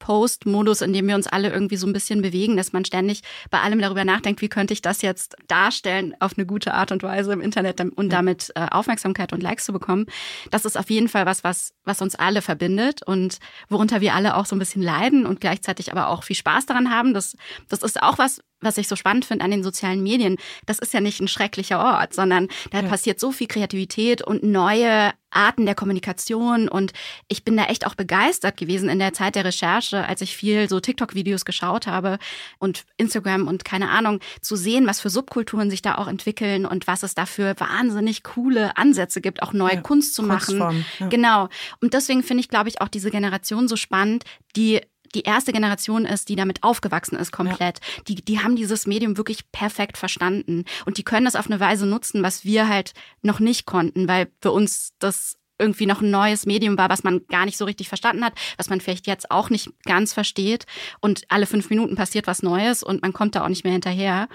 Post-Modus, 0.00 0.80
in 0.80 0.92
dem 0.92 1.06
wir 1.06 1.14
uns 1.14 1.28
alle 1.28 1.50
irgendwie 1.50 1.76
so 1.76 1.86
ein 1.86 1.92
bisschen 1.92 2.20
bewegen, 2.22 2.56
dass 2.56 2.72
man 2.72 2.84
ständig 2.84 3.22
bei 3.50 3.60
allem 3.60 3.78
darüber 3.78 4.04
nachdenkt, 4.04 4.40
wie 4.42 4.48
könnte 4.48 4.72
ich 4.74 4.82
das 4.82 5.02
jetzt 5.02 5.36
darstellen 5.46 6.14
auf 6.18 6.32
eine 6.36 6.46
gute 6.46 6.74
Art 6.74 6.90
und 6.90 7.04
Weise 7.04 7.32
im 7.32 7.40
Internet 7.40 7.80
und 7.80 8.10
damit 8.12 8.50
äh, 8.56 8.66
Aufmerksamkeit 8.70 9.32
und 9.32 9.42
Likes 9.42 9.64
zu 9.66 9.72
bekommen. 9.72 10.06
Das 10.50 10.64
ist 10.64 10.76
auf 10.76 10.90
jeden 10.90 11.08
Fall 11.08 11.26
was, 11.26 11.44
was, 11.44 11.72
was 11.84 12.02
uns 12.02 12.16
alle 12.16 12.42
verbindet 12.42 13.02
und 13.06 13.38
worunter 13.68 14.00
wir 14.00 14.14
alle 14.14 14.36
auch 14.36 14.46
so 14.46 14.56
ein 14.56 14.58
bisschen 14.58 14.82
leiden 14.82 15.26
und 15.26 15.40
gleichzeitig 15.40 15.92
aber 15.92 16.08
auch 16.08 16.24
viel 16.24 16.36
Spaß 16.36 16.66
daran 16.66 16.90
haben. 16.90 17.14
Das, 17.14 17.36
das 17.68 17.82
ist 17.82 18.02
auch 18.02 18.18
was, 18.18 18.40
was 18.60 18.78
ich 18.78 18.88
so 18.88 18.96
spannend 18.96 19.24
finde 19.24 19.44
an 19.44 19.50
den 19.50 19.62
sozialen 19.62 20.02
Medien. 20.02 20.36
Das 20.66 20.78
ist 20.80 20.92
ja 20.92 21.00
nicht 21.00 21.20
ein 21.20 21.28
schrecklicher 21.28 21.78
Ort, 21.78 22.14
sondern 22.14 22.48
da 22.72 22.80
Ja. 22.80 22.88
passiert 22.88 23.20
so 23.20 23.30
viel 23.32 23.46
Kreativität 23.46 24.22
und 24.22 24.42
neue 24.42 25.12
Arten 25.30 25.66
der 25.66 25.74
Kommunikation. 25.74 26.68
Und 26.68 26.92
ich 27.28 27.44
bin 27.44 27.56
da 27.56 27.64
echt 27.64 27.86
auch 27.86 27.94
begeistert 27.94 28.56
gewesen 28.56 28.88
in 28.88 28.98
der 28.98 29.12
Zeit 29.12 29.34
der 29.34 29.44
Recherche, 29.44 30.06
als 30.06 30.20
ich 30.20 30.36
viel 30.36 30.68
so 30.68 30.80
TikTok-Videos 30.80 31.44
geschaut 31.44 31.86
habe 31.86 32.18
und 32.58 32.84
Instagram 32.96 33.48
und 33.48 33.64
keine 33.64 33.90
Ahnung, 33.90 34.20
zu 34.40 34.56
sehen, 34.56 34.86
was 34.86 35.00
für 35.00 35.10
Subkulturen 35.10 35.70
sich 35.70 35.82
da 35.82 35.96
auch 35.96 36.08
entwickeln 36.08 36.66
und 36.66 36.86
was 36.86 37.02
es 37.02 37.14
da 37.14 37.26
für 37.26 37.54
wahnsinnig 37.58 38.22
coole 38.22 38.76
Ansätze 38.76 39.20
gibt, 39.20 39.42
auch 39.42 39.52
neue 39.52 39.74
Ja, 39.74 39.80
Kunst 39.80 40.14
zu 40.14 40.22
machen. 40.22 40.58
Kunstform, 40.58 40.84
ja. 40.98 41.08
Genau. 41.08 41.48
Und 41.80 41.94
deswegen 41.94 42.22
finde 42.22 42.42
ich, 42.42 42.48
glaube 42.48 42.68
ich, 42.68 42.80
auch 42.80 42.88
diese 42.88 43.10
Generation 43.10 43.68
so 43.68 43.76
spannend, 43.76 44.24
die 44.56 44.80
die 45.14 45.22
erste 45.22 45.52
Generation 45.52 46.04
ist, 46.04 46.28
die 46.28 46.36
damit 46.36 46.62
aufgewachsen 46.62 47.16
ist 47.16 47.32
komplett. 47.32 47.80
Die, 48.08 48.16
die 48.16 48.40
haben 48.40 48.56
dieses 48.56 48.86
Medium 48.86 49.16
wirklich 49.16 49.50
perfekt 49.52 49.98
verstanden. 49.98 50.64
Und 50.86 50.98
die 50.98 51.04
können 51.04 51.24
das 51.24 51.36
auf 51.36 51.46
eine 51.46 51.60
Weise 51.60 51.86
nutzen, 51.86 52.22
was 52.22 52.44
wir 52.44 52.68
halt 52.68 52.92
noch 53.22 53.40
nicht 53.40 53.66
konnten, 53.66 54.08
weil 54.08 54.28
für 54.40 54.52
uns 54.52 54.92
das 54.98 55.36
irgendwie 55.60 55.86
noch 55.86 56.00
ein 56.00 56.10
neues 56.10 56.46
Medium 56.46 56.78
war, 56.78 56.88
was 56.88 57.04
man 57.04 57.20
gar 57.28 57.44
nicht 57.44 57.58
so 57.58 57.66
richtig 57.66 57.88
verstanden 57.88 58.24
hat, 58.24 58.32
was 58.56 58.70
man 58.70 58.80
vielleicht 58.80 59.06
jetzt 59.06 59.30
auch 59.30 59.50
nicht 59.50 59.68
ganz 59.84 60.12
versteht. 60.12 60.64
Und 61.00 61.24
alle 61.28 61.46
fünf 61.46 61.70
Minuten 61.70 61.94
passiert 61.94 62.26
was 62.26 62.42
Neues 62.42 62.82
und 62.82 63.02
man 63.02 63.12
kommt 63.12 63.34
da 63.34 63.44
auch 63.44 63.48
nicht 63.48 63.64
mehr 63.64 63.74
hinterher. 63.74 64.28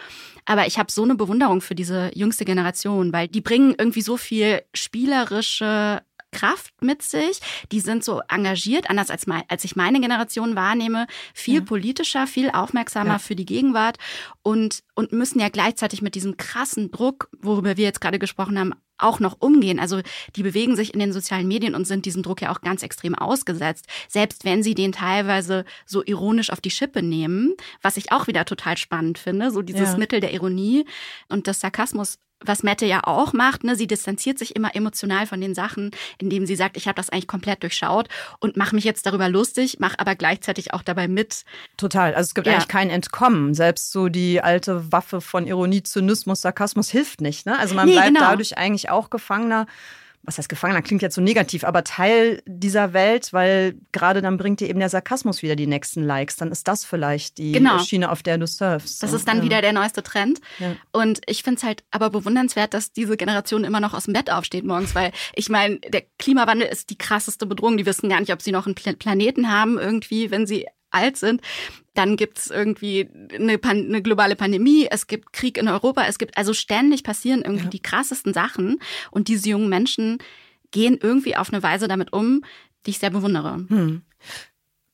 Aber 0.46 0.68
ich 0.68 0.78
habe 0.78 0.92
so 0.92 1.04
eine 1.04 1.16
Bewunderung 1.16 1.62
für 1.62 1.76
diese 1.76 2.12
jüngste 2.14 2.46
Generation, 2.46 3.12
weil 3.12 3.28
die 3.28 3.42
bringen 3.42 3.74
irgendwie 3.78 4.02
so 4.02 4.16
viel 4.16 4.62
spielerische 4.74 6.04
Kraft 6.36 6.74
mit 6.82 7.02
sich. 7.02 7.40
Die 7.72 7.80
sind 7.80 8.04
so 8.04 8.22
engagiert, 8.28 8.90
anders 8.90 9.10
als, 9.10 9.26
mein, 9.28 9.44
als 9.48 9.64
ich 9.64 9.76
meine 9.76 10.00
Generation 10.02 10.56
wahrnehme, 10.56 11.08
viel 11.34 11.60
Ja. 11.60 11.66
politischer, 11.66 12.28
viel 12.28 12.50
aufmerksamer 12.52 13.14
Ja. 13.14 13.20
für 13.20 13.36
die 13.36 13.46
Gegenwart 13.46 13.98
und, 14.44 14.84
und 14.96 15.12
müssen 15.14 15.40
ja 15.40 15.50
gleichzeitig 15.50 16.02
mit 16.02 16.16
diesem 16.16 16.38
krassen 16.38 16.92
Druck, 16.92 17.30
worüber 17.42 17.78
wir 17.78 17.86
jetzt 17.86 18.02
gerade 18.02 18.20
gesprochen 18.20 18.60
haben, 18.60 18.74
auch 18.98 19.20
noch 19.20 19.36
umgehen. 19.42 19.78
Also 19.80 20.02
die 20.38 20.44
bewegen 20.44 20.76
sich 20.78 20.94
in 20.94 21.00
den 21.02 21.12
sozialen 21.12 21.48
Medien 21.48 21.76
und 21.76 21.86
sind 21.86 22.06
diesem 22.06 22.24
Druck 22.24 22.42
ja 22.42 22.52
auch 22.54 22.62
ganz 22.62 22.82
extrem 22.82 23.14
ausgesetzt, 23.14 23.88
selbst 24.08 24.46
wenn 24.46 24.64
sie 24.64 24.74
den 24.74 24.94
teilweise 24.94 25.66
so 25.86 26.02
ironisch 26.06 26.50
auf 26.50 26.62
die 26.62 26.72
Schippe 26.72 27.02
nehmen, 27.04 27.56
was 27.82 27.98
ich 27.98 28.12
auch 28.14 28.28
wieder 28.28 28.46
total 28.46 28.78
spannend 28.78 29.18
finde, 29.18 29.52
so 29.52 29.62
dieses 29.62 29.92
Ja. 29.94 29.98
Mittel 29.98 30.22
der 30.22 30.32
Ironie 30.34 30.86
und 31.28 31.48
des 31.48 31.60
Sarkasmus 31.60 32.20
was 32.48 32.64
Mette 32.64 32.86
ja 32.86 33.02
auch 33.04 33.34
macht, 33.34 33.64
ne, 33.64 33.76
sie 33.76 33.88
distanziert 33.88 34.38
sich 34.40 34.56
immer 34.56 34.76
emotional 34.76 35.28
von 35.28 35.42
den 35.42 35.56
Sachen, 35.56 35.92
indem 36.18 36.46
sie 36.46 36.56
sagt, 36.56 36.78
ich 36.78 36.88
habe 36.88 36.96
das 36.96 37.10
eigentlich 37.10 37.28
komplett 37.28 37.64
durchschaut 37.64 38.08
und 38.40 38.58
mache 38.58 38.76
mich 38.76 38.84
jetzt 38.84 39.06
darüber 39.06 39.30
lustig, 39.30 39.80
mache 39.80 40.00
aber 40.00 40.16
gleichzeitig 40.16 40.74
auch 40.74 40.82
dabei 40.84 41.08
mit. 41.08 41.44
Total. 41.78 42.14
Also 42.14 42.30
es 42.30 42.36
gibt 42.36 42.48
Ja. 42.48 42.54
eigentlich 42.54 42.68
kein 42.68 42.90
Entkommen. 42.90 43.54
Selbst 43.54 43.92
so 43.92 44.10
die 44.10 44.42
alte 44.42 44.92
Waffe 44.92 45.22
von 45.22 45.48
Ironie, 45.48 45.84
Zynismus, 45.84 46.42
Sarkasmus 46.42 46.90
hilft 46.90 47.22
nicht. 47.22 47.46
Ne? 47.46 47.58
Also 47.58 47.76
man 47.76 47.88
Nee, 47.88 47.94
bleibt 47.94 48.08
genau. 48.10 48.20
dadurch 48.22 48.58
eigentlich 48.58 48.90
auch 48.90 49.10
Gefangener. 49.10 49.66
Was 50.26 50.38
heißt 50.38 50.50
Gefangener? 50.50 50.82
Klingt 50.82 51.02
jetzt 51.02 51.16
so 51.16 51.22
negativ, 51.22 51.64
aber 51.64 51.84
Teil 51.84 52.42
dieser 52.46 52.94
Welt, 52.94 53.32
weil 53.32 53.76
gerade 53.92 54.22
dann 54.22 54.38
bringt 54.38 54.60
dir 54.60 54.70
eben 54.70 54.80
der 54.80 54.90
Sarkasmus 54.90 55.42
wieder 55.42 55.56
die 55.56 55.68
nächsten 55.68 56.04
Likes. 56.04 56.36
Dann 56.36 56.52
ist 56.52 56.68
das 56.68 56.84
vielleicht 56.84 57.38
die 57.38 57.52
Genau. 57.52 57.80
Schiene, 57.80 58.12
auf 58.12 58.24
der 58.24 58.38
du 58.38 58.48
surfst. 58.48 59.02
Das 59.04 59.12
So, 59.12 59.18
ist 59.18 59.28
dann 59.28 59.38
ja. 59.38 59.44
wieder 59.44 59.62
der 59.62 59.74
neueste 59.74 60.04
Trend. 60.04 60.40
Ja. 60.60 60.76
Und 60.92 61.22
ich 61.28 61.44
finde 61.44 61.58
es 61.60 61.64
halt 61.64 61.84
aber 61.92 62.10
bewundernswert, 62.10 62.74
dass 62.74 62.92
diese 62.92 63.18
Generation 63.18 63.64
immer 63.64 63.80
noch 63.80 63.94
aus 63.94 64.06
dem 64.06 64.14
Bett 64.14 64.32
aufsteht 64.32 64.66
morgens, 64.66 64.96
weil 64.96 65.12
ich 65.36 65.50
meine, 65.50 65.80
der 65.80 66.04
Klimawandel 66.20 66.68
ist 66.68 66.90
die 66.90 66.98
krasseste 66.98 67.46
Bedrohung. 67.46 67.78
Die 67.78 67.86
wissen 67.86 68.10
gar 68.10 68.20
nicht, 68.20 68.34
ob 68.34 68.42
sie 68.42 68.52
noch 68.52 68.66
einen 68.66 68.76
Pla- 68.76 68.94
Planeten 68.94 69.52
haben 69.52 69.78
irgendwie, 69.78 70.32
wenn 70.32 70.48
sie 70.48 70.66
alt 70.96 71.18
sind. 71.18 71.42
Dann 71.94 72.18
gibt's 72.18 72.50
irgendwie 72.50 73.10
eine, 73.34 73.58
Pan 73.58 73.86
eine 73.86 74.02
globale 74.02 74.36
Pandemie, 74.36 74.88
es 74.90 75.08
gibt 75.08 75.32
Krieg 75.34 75.58
in 75.58 75.68
Europa, 75.68 76.06
es 76.08 76.18
gibt 76.18 76.38
also 76.38 76.54
ständig 76.54 77.04
passieren 77.04 77.42
irgendwie 77.42 77.66
Ja. 77.66 77.70
die 77.70 77.82
krassesten 77.82 78.34
Sachen. 78.34 78.80
Und 79.12 79.28
diese 79.28 79.50
jungen 79.50 79.70
Menschen 79.70 80.18
gehen 80.72 80.98
irgendwie 81.02 81.36
auf 81.38 81.54
eine 81.54 81.64
Weise 81.64 81.88
damit 81.88 82.12
um, 82.12 82.44
die 82.86 82.92
ich 82.92 83.00
sehr 83.00 83.12
bewundere. 83.12 83.66
Hm. 83.68 84.02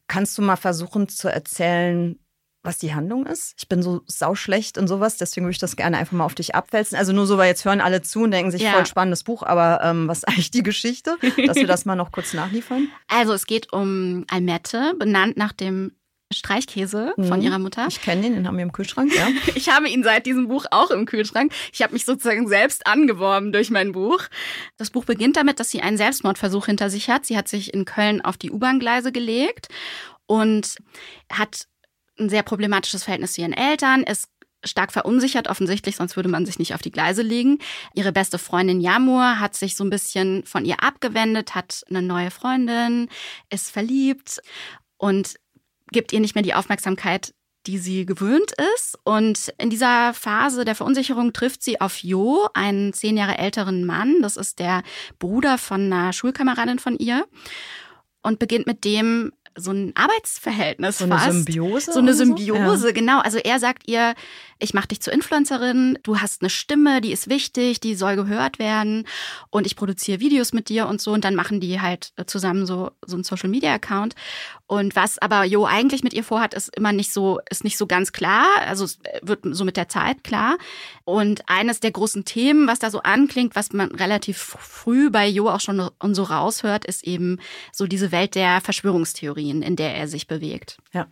Kannst 0.07 0.37
du 0.37 0.41
mal 0.41 0.57
versuchen 0.57 1.07
zu 1.07 1.29
erzählen, 1.31 2.19
was 2.63 2.77
die 2.77 2.93
Handlung 2.93 3.25
ist? 3.25 3.53
Ich 3.57 3.67
bin 3.67 3.81
so 3.81 4.01
sauschlecht 4.05 4.77
und 4.77 4.87
sowas, 4.87 5.17
deswegen 5.17 5.45
würde 5.45 5.53
ich 5.53 5.59
das 5.59 5.75
gerne 5.75 5.97
einfach 5.97 6.13
mal 6.13 6.25
auf 6.25 6.35
dich 6.35 6.53
abwälzen. 6.53 6.97
Also 6.97 7.11
nur 7.11 7.25
so, 7.25 7.37
weil 7.37 7.47
jetzt 7.47 7.65
hören 7.65 7.81
alle 7.81 8.01
zu 8.03 8.21
und 8.21 8.31
denken 8.31 8.51
sich, 8.51 8.61
Ja. 8.61 8.71
voll 8.73 8.85
spannendes 8.85 9.23
Buch, 9.23 9.43
aber 9.43 9.79
ähm, 9.83 10.07
was 10.07 10.19
ist 10.19 10.27
eigentlich 10.27 10.51
die 10.51 10.63
Geschichte? 10.63 11.17
Dass 11.47 11.55
wir 11.57 11.67
das 11.67 11.85
mal 11.85 11.95
noch 11.95 12.11
kurz 12.11 12.33
nachliefern. 12.33 12.87
Also 13.07 13.33
es 13.33 13.45
geht 13.45 13.73
um 13.73 14.25
Almette, 14.29 14.93
benannt 14.97 15.37
nach 15.37 15.51
dem 15.53 15.93
Streichkäse 16.33 17.13
von 17.17 17.39
Mhm. 17.39 17.45
ihrer 17.45 17.59
Mutter. 17.59 17.87
Ich 17.89 18.01
kenne 18.01 18.21
den, 18.21 18.35
den 18.35 18.47
haben 18.47 18.55
wir 18.57 18.63
im 18.63 18.71
Kühlschrank, 18.71 19.13
ja. 19.13 19.27
Ich 19.55 19.69
habe 19.69 19.89
ihn 19.89 20.01
seit 20.03 20.25
diesem 20.25 20.47
Buch 20.47 20.65
auch 20.71 20.89
im 20.91 21.05
Kühlschrank. 21.05 21.51
Ich 21.73 21.81
habe 21.81 21.91
mich 21.93 22.05
sozusagen 22.05 22.47
selbst 22.47 22.87
angeworben 22.87 23.51
durch 23.51 23.69
mein 23.69 23.91
Buch. 23.91 24.23
Das 24.77 24.91
Buch 24.91 25.03
beginnt 25.05 25.35
damit, 25.35 25.59
dass 25.59 25.71
sie 25.71 25.81
einen 25.81 25.97
Selbstmordversuch 25.97 26.67
hinter 26.67 26.89
sich 26.89 27.09
hat. 27.09 27.25
Sie 27.25 27.37
hat 27.37 27.47
sich 27.49 27.73
in 27.73 27.83
Köln 27.85 28.21
auf 28.21 28.37
die 28.37 28.49
U-Bahn-Gleise 28.51 29.11
gelegt 29.11 29.67
und 30.25 30.77
hat 31.31 31.65
ein 32.21 32.29
sehr 32.29 32.43
problematisches 32.43 33.03
Verhältnis 33.03 33.33
zu 33.33 33.41
ihren 33.41 33.53
Eltern, 33.53 34.03
ist 34.03 34.29
stark 34.63 34.91
verunsichert 34.91 35.47
offensichtlich, 35.47 35.95
sonst 35.95 36.15
würde 36.15 36.29
man 36.29 36.45
sich 36.45 36.59
nicht 36.59 36.73
auf 36.75 36.81
die 36.81 36.91
Gleise 36.91 37.21
legen. 37.21 37.59
Ihre 37.93 38.11
beste 38.11 38.37
Freundin 38.37 38.81
Jamur 38.81 39.39
hat 39.39 39.55
sich 39.55 39.75
so 39.75 39.83
ein 39.83 39.89
bisschen 39.89 40.43
von 40.45 40.65
ihr 40.65 40.83
abgewendet, 40.83 41.55
hat 41.55 41.83
eine 41.89 42.01
neue 42.01 42.31
Freundin, 42.31 43.09
ist 43.49 43.71
verliebt 43.71 44.39
und 44.97 45.35
gibt 45.91 46.13
ihr 46.13 46.19
nicht 46.19 46.35
mehr 46.35 46.43
die 46.43 46.53
Aufmerksamkeit, 46.53 47.33
die 47.67 47.77
sie 47.77 48.05
gewöhnt 48.05 48.53
ist. 48.75 48.97
Und 49.03 49.53
in 49.57 49.69
dieser 49.69 50.13
Phase 50.13 50.65
der 50.65 50.75
Verunsicherung 50.75 51.33
trifft 51.33 51.63
sie 51.63 51.81
auf 51.81 51.97
Jo, 52.03 52.47
einen 52.53 52.93
zehn 52.93 53.17
Jahre 53.17 53.37
älteren 53.37 53.85
Mann. 53.85 54.21
Das 54.21 54.37
ist 54.37 54.59
der 54.59 54.83
Bruder 55.19 55.57
von 55.57 55.91
einer 55.91 56.13
Schulkameradin 56.13 56.79
von 56.79 56.97
ihr. 56.97 57.25
Und 58.23 58.39
beginnt 58.39 58.67
mit 58.67 58.85
dem 58.85 59.31
so 59.55 59.71
ein 59.71 59.93
Arbeitsverhältnis 59.95 60.99
So 60.99 61.05
eine 61.05 61.15
fast. 61.15 61.31
Symbiose. 61.31 61.93
So 61.93 61.99
eine 61.99 62.13
Symbiose, 62.13 62.93
genau. 62.93 63.19
Also 63.19 63.37
er 63.37 63.59
sagt 63.59 63.87
ihr, 63.87 64.15
ich 64.61 64.73
mache 64.73 64.89
dich 64.89 65.01
zur 65.01 65.13
Influencerin, 65.13 65.97
du 66.03 66.19
hast 66.19 66.41
eine 66.41 66.49
Stimme, 66.49 67.01
die 67.01 67.11
ist 67.11 67.29
wichtig, 67.29 67.79
die 67.79 67.95
soll 67.95 68.15
gehört 68.15 68.59
werden. 68.59 69.07
Und 69.49 69.65
ich 69.65 69.75
produziere 69.75 70.19
Videos 70.19 70.53
mit 70.53 70.69
dir 70.69 70.87
und 70.87 71.01
so. 71.01 71.11
Und 71.11 71.25
dann 71.25 71.35
machen 71.35 71.59
die 71.59 71.81
halt 71.81 72.13
zusammen 72.27 72.65
so 72.65 72.91
so 73.05 73.15
einen 73.15 73.23
Social 73.23 73.49
Media 73.49 73.73
Account. 73.73 74.15
Und 74.67 74.95
was 74.95 75.17
aber 75.17 75.43
Jo 75.43 75.65
eigentlich 75.65 76.03
mit 76.03 76.13
ihr 76.13 76.23
vorhat, 76.23 76.53
ist 76.53 76.75
immer 76.75 76.93
nicht 76.93 77.11
so 77.11 77.39
ist 77.49 77.63
nicht 77.63 77.77
so 77.77 77.87
ganz 77.87 78.11
klar, 78.11 78.45
also 78.65 78.85
es 78.85 78.99
wird 79.21 79.39
so 79.43 79.65
mit 79.65 79.77
der 79.77 79.89
Zeit 79.89 80.23
klar. 80.23 80.57
Und 81.03 81.41
eines 81.49 81.79
der 81.79 81.91
großen 81.91 82.23
Themen, 82.23 82.67
was 82.67 82.79
da 82.79 82.91
so 82.91 83.01
anklingt, 83.01 83.55
was 83.55 83.73
man 83.73 83.91
relativ 83.91 84.37
früh 84.37 85.09
bei 85.09 85.27
Jo 85.27 85.49
auch 85.49 85.59
schon 85.59 85.89
und 85.99 86.15
so 86.15 86.23
raushört, 86.23 86.85
ist 86.85 87.03
eben 87.03 87.39
so 87.71 87.87
diese 87.87 88.11
Welt 88.11 88.35
der 88.35 88.61
Verschwörungstheorien, 88.61 89.61
in 89.61 89.75
der 89.75 89.95
er 89.95 90.07
sich 90.07 90.27
bewegt. 90.27 90.77
Ja. 90.93 91.07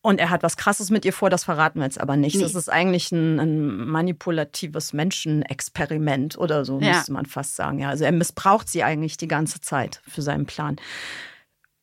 Und 0.00 0.20
er 0.20 0.30
hat 0.30 0.42
was 0.44 0.56
Krasses 0.56 0.90
mit 0.90 1.04
ihr 1.04 1.12
vor, 1.12 1.28
das 1.28 1.44
verraten 1.44 1.80
wir 1.80 1.84
jetzt 1.84 2.00
aber 2.00 2.16
nicht. 2.16 2.36
Nee. 2.36 2.42
Das 2.42 2.54
ist 2.54 2.68
eigentlich 2.70 3.10
ein, 3.10 3.40
ein 3.40 3.88
manipulatives 3.88 4.92
Menschenexperiment 4.92 6.38
oder 6.38 6.64
so, 6.64 6.78
Ja. 6.80 6.94
müsste 6.94 7.12
man 7.12 7.26
fast 7.26 7.56
sagen. 7.56 7.80
Ja, 7.80 7.88
also 7.88 8.04
er 8.04 8.12
missbraucht 8.12 8.68
sie 8.68 8.84
eigentlich 8.84 9.16
die 9.16 9.28
ganze 9.28 9.60
Zeit 9.60 10.00
für 10.06 10.22
seinen 10.22 10.46
Plan. 10.46 10.76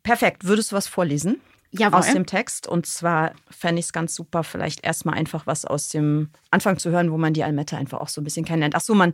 Perfekt. 0.04 0.46
Würdest 0.46 0.72
du 0.72 0.76
was 0.76 0.88
vorlesen? 0.88 1.42
Jawohl. 1.72 2.00
Aus 2.00 2.14
dem 2.14 2.26
Text. 2.26 2.68
Und 2.68 2.86
zwar 2.86 3.34
fände 3.50 3.80
ich 3.80 3.88
es 3.88 3.94
ganz 3.94 4.16
super, 4.16 4.44
vielleicht 4.44 4.86
erstmal 4.86 5.16
einfach 5.16 5.46
was 5.46 5.66
aus 5.66 5.90
dem 5.90 6.30
Anfang 6.52 6.78
zu 6.78 6.92
hören, 6.92 7.12
wo 7.12 7.18
man 7.18 7.34
die 7.34 7.44
Almette 7.44 7.76
einfach 7.76 8.00
auch 8.00 8.08
so 8.08 8.22
ein 8.22 8.24
bisschen 8.24 8.46
kennenlernt. 8.46 8.76
Ach 8.76 8.82
so, 8.82 8.96
man 8.96 9.12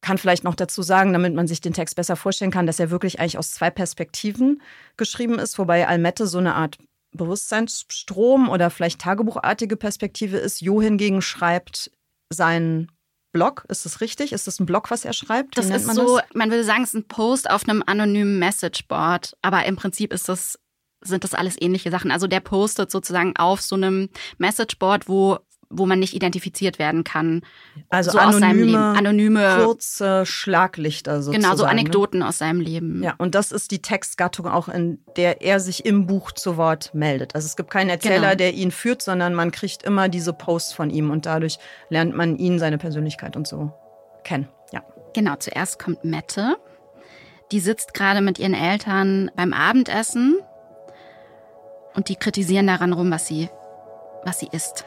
kann 0.00 0.18
vielleicht 0.18 0.42
noch 0.42 0.56
dazu 0.56 0.82
sagen, 0.82 1.12
damit 1.12 1.34
man 1.34 1.46
sich 1.46 1.60
den 1.60 1.72
Text 1.72 1.94
besser 1.94 2.16
vorstellen 2.16 2.50
kann, 2.50 2.66
dass 2.66 2.80
er 2.80 2.90
wirklich 2.90 3.20
eigentlich 3.20 3.38
aus 3.38 3.52
zwei 3.52 3.70
Perspektiven 3.70 4.60
geschrieben 4.96 5.38
ist, 5.38 5.56
wobei 5.58 5.86
Almette 5.86 6.26
so 6.26 6.38
eine 6.38 6.56
Art 6.56 6.78
Bewusstseinsstrom 7.12 8.48
oder 8.48 8.70
vielleicht 8.70 9.00
tagebuchartige 9.00 9.76
Perspektive 9.76 10.36
ist. 10.36 10.60
Jo 10.60 10.80
hingegen 10.80 11.22
schreibt 11.22 11.90
seinen 12.30 12.90
Blog. 13.32 13.64
Ist 13.68 13.84
das 13.84 14.00
richtig? 14.00 14.32
Ist 14.32 14.46
das 14.46 14.58
ein 14.60 14.66
Blog, 14.66 14.90
was 14.90 15.04
er 15.04 15.12
schreibt? 15.12 15.56
Wie 15.56 15.60
Das 15.60 15.70
ist 15.70 15.86
man 15.86 15.96
so, 15.96 16.18
das? 16.18 16.26
man 16.34 16.50
würde 16.50 16.64
sagen, 16.64 16.82
es 16.82 16.90
ist 16.90 16.94
ein 16.94 17.08
Post 17.08 17.50
auf 17.50 17.68
einem 17.68 17.82
anonymen 17.86 18.38
Messageboard, 18.38 19.36
aber 19.42 19.64
im 19.66 19.76
Prinzip 19.76 20.12
ist 20.12 20.28
das, 20.28 20.58
sind 21.00 21.24
das 21.24 21.34
alles 21.34 21.56
ähnliche 21.60 21.90
Sachen. 21.90 22.10
Also 22.10 22.26
der 22.26 22.40
postet 22.40 22.90
sozusagen 22.90 23.36
auf 23.36 23.60
so 23.60 23.76
einem 23.76 24.08
Messageboard, 24.38 25.08
wo, 25.08 25.38
wo 25.72 25.86
man 25.86 26.00
nicht 26.00 26.14
identifiziert 26.14 26.80
werden 26.80 27.04
kann. 27.04 27.42
Also 27.88 28.10
so 28.10 28.18
aus 28.18 28.34
seinem 28.34 28.42
anonyme, 28.42 28.66
Leben. 28.66 28.76
Anonyme, 28.76 29.58
kurze 29.64 30.26
Schlaglichter 30.26 31.22
sozusagen. 31.22 31.42
genau, 31.42 31.56
so 31.56 31.64
ne? 31.64 31.70
Anekdoten 31.70 32.22
aus 32.24 32.38
seinem 32.38 32.60
Leben. 32.60 33.02
Ja, 33.04 33.14
und 33.18 33.36
das 33.36 33.52
ist 33.52 33.70
die 33.70 33.80
Textgattung 33.80 34.48
auch, 34.48 34.68
in 34.68 34.98
der 35.16 35.42
er 35.42 35.60
sich 35.60 35.86
im 35.86 36.06
Buch 36.06 36.32
zu 36.32 36.56
Wort 36.56 36.92
meldet. 36.92 37.36
Also 37.36 37.46
es 37.46 37.54
gibt 37.56 37.70
keinen 37.70 37.88
Erzähler, 37.88 38.30
Genau. 38.30 38.34
der 38.34 38.54
ihn 38.54 38.72
führt, 38.72 39.00
sondern 39.00 39.32
man 39.34 39.52
kriegt 39.52 39.84
immer 39.84 40.08
diese 40.08 40.32
Posts 40.32 40.72
von 40.72 40.90
ihm 40.90 41.10
und 41.10 41.24
dadurch 41.24 41.58
lernt 41.88 42.16
man 42.16 42.36
ihn, 42.36 42.58
seine 42.58 42.76
Persönlichkeit 42.78 43.36
und 43.36 43.46
so 43.46 43.72
kennen. 44.24 44.48
Ja. 44.72 44.82
Genau, 45.14 45.36
zuerst 45.36 45.78
kommt 45.78 46.04
Mette. 46.04 46.56
Die 47.52 47.60
sitzt 47.60 47.94
gerade 47.94 48.20
mit 48.22 48.40
ihren 48.40 48.54
Eltern 48.54 49.30
beim 49.36 49.52
Abendessen 49.52 50.38
und 51.94 52.08
die 52.08 52.16
kritisieren 52.16 52.66
daran 52.66 52.92
rum, 52.92 53.10
was 53.12 53.28
sie, 53.28 53.48
was 54.24 54.40
sie 54.40 54.48
isst. 54.52 54.84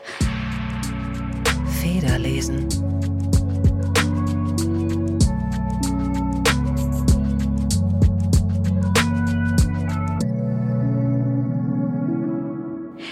Federlesen. 1.83 2.69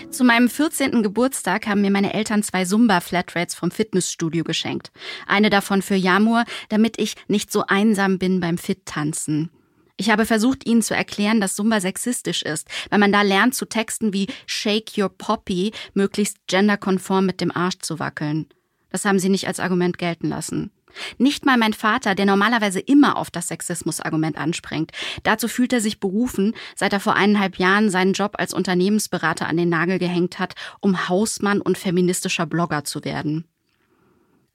Zu 0.10 0.24
meinem 0.24 0.48
14. 0.48 1.04
Geburtstag 1.04 1.68
haben 1.68 1.82
mir 1.82 1.92
meine 1.92 2.14
Eltern 2.14 2.44
zwei 2.44 2.64
Zumba-Flatrates 2.64 3.56
vom 3.56 3.72
Fitnessstudio 3.72 4.46
geschenkt. 4.46 4.92
Eine 5.28 5.50
davon 5.50 5.82
für 5.82 5.96
Jamur, 5.96 6.46
damit 6.70 6.98
ich 6.98 7.16
nicht 7.28 7.52
so 7.52 7.66
einsam 7.68 8.20
bin 8.20 8.40
beim 8.40 8.58
Fit-Tanzen. 8.58 9.52
Ich 9.98 10.10
habe 10.10 10.26
versucht, 10.26 10.66
ihnen 10.66 10.82
zu 10.82 10.96
erklären, 10.96 11.42
dass 11.42 11.56
Zumba 11.56 11.82
sexistisch 11.82 12.42
ist, 12.42 12.70
weil 12.90 13.00
man 13.00 13.12
da 13.12 13.22
lernt 13.22 13.54
zu 13.54 13.66
Texten 13.66 14.14
wie 14.14 14.28
Shake 14.46 14.98
your 14.98 15.10
Poppy 15.10 15.74
möglichst 15.94 16.38
genderkonform 16.48 17.26
mit 17.26 17.42
dem 17.42 17.52
Arsch 17.52 17.80
zu 17.82 18.00
wackeln. 18.00 18.48
Das 18.92 19.06
haben 19.06 19.20
sie 19.20 19.30
nicht 19.30 19.48
als 19.48 19.60
Argument 19.60 19.98
gelten 19.98 20.28
lassen. 20.28 20.72
Nicht 21.18 21.46
mal 21.46 21.58
mein 21.58 21.74
Vater, 21.74 22.16
der 22.16 22.26
normalerweise 22.26 22.80
immer 22.80 23.18
auf 23.18 23.32
das 23.32 23.48
Sexismus-Argument 23.48 24.38
anspringt. 24.38 24.92
Dazu 25.24 25.48
fühlt 25.48 25.74
er 25.74 25.82
sich 25.82 26.00
berufen, 26.00 26.54
seit 26.76 26.94
er 26.94 27.00
vor 27.00 27.16
eineinhalb 27.16 27.58
Jahren 27.58 27.90
seinen 27.90 28.14
Job 28.14 28.36
als 28.38 28.54
Unternehmensberater 28.54 29.48
an 29.48 29.58
den 29.58 29.70
Nagel 29.70 30.00
gehängt 30.00 30.40
hat, 30.40 30.56
um 30.82 31.08
Hausmann 31.10 31.62
und 31.62 31.78
feministischer 31.78 32.46
Blogger 32.46 32.84
zu 32.84 33.04
werden. 33.06 33.46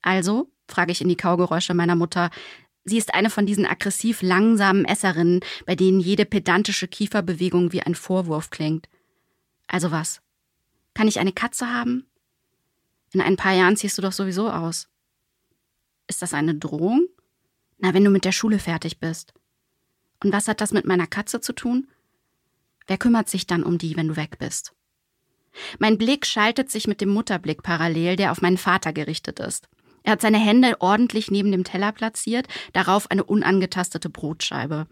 Also, 0.03 0.51
frage 0.69 0.93
ich 0.93 1.01
in 1.01 1.09
die 1.09 1.17
Kaugeräusche 1.17 1.75
meiner 1.75 1.97
Mutter, 1.97 2.31
sie 2.85 2.99
ist 2.99 3.15
eine 3.15 3.31
von 3.31 3.47
diesen 3.47 3.67
aggressiv 3.67 4.23
langsamen 4.23 4.85
Esserinnen, 4.85 5.41
bei 5.65 5.75
denen 5.75 6.01
jede 6.01 6.27
pedantische 6.27 6.87
Kieferbewegung 6.87 7.73
wie 7.73 7.83
ein 7.83 7.95
Vorwurf 7.95 8.51
klingt. 8.51 8.89
Also 9.69 9.91
was? 9.91 10.21
Kann 10.95 11.09
ich 11.09 11.19
eine 11.19 11.33
Katze 11.33 11.73
haben? 11.73 12.07
In 13.13 13.21
ein 13.21 13.37
paar 13.37 13.55
Jahren 13.55 13.77
ziehst 13.77 13.97
du 13.99 14.03
doch 14.03 14.13
sowieso 14.13 14.51
aus. 14.51 14.89
Ist 16.07 16.23
das 16.23 16.35
eine 16.35 16.55
Drohung? 16.55 17.07
Na, 17.79 17.95
wenn 17.95 18.05
du 18.05 18.11
mit 18.11 18.25
der 18.25 18.33
Schule 18.33 18.59
fertig 18.59 19.01
bist. 19.01 19.35
Und 20.23 20.33
was 20.33 20.49
hat 20.49 20.61
das 20.61 20.73
mit 20.73 20.87
meiner 20.87 21.07
Katze 21.07 21.41
zu 21.41 21.53
tun? 21.53 21.89
Wer 22.87 22.99
kümmert 22.99 23.29
sich 23.29 23.47
dann 23.47 23.65
um 23.65 23.79
die, 23.79 23.97
wenn 23.97 24.09
du 24.09 24.17
weg 24.17 24.39
bist? 24.39 24.73
Mein 25.79 25.99
Blick 25.99 26.27
schaltet 26.27 26.71
sich 26.71 26.87
mit 26.87 27.01
dem 27.01 27.11
Mutterblick 27.11 27.63
parallel, 27.63 28.17
der 28.17 28.33
auf 28.33 28.43
meinen 28.43 28.59
Vater 28.59 28.93
gerichtet 28.93 29.41
ist. 29.41 29.69
Er 30.03 30.13
hat 30.13 30.21
seine 30.21 30.39
Hände 30.39 30.81
ordentlich 30.81 31.31
neben 31.31 31.51
dem 31.51 31.65
Teller 31.65 31.93
platziert, 31.93 32.47
darauf 32.73 33.11
eine 33.11 33.25
unangetastete 33.25 34.09
Brotscheibe. 34.09 34.87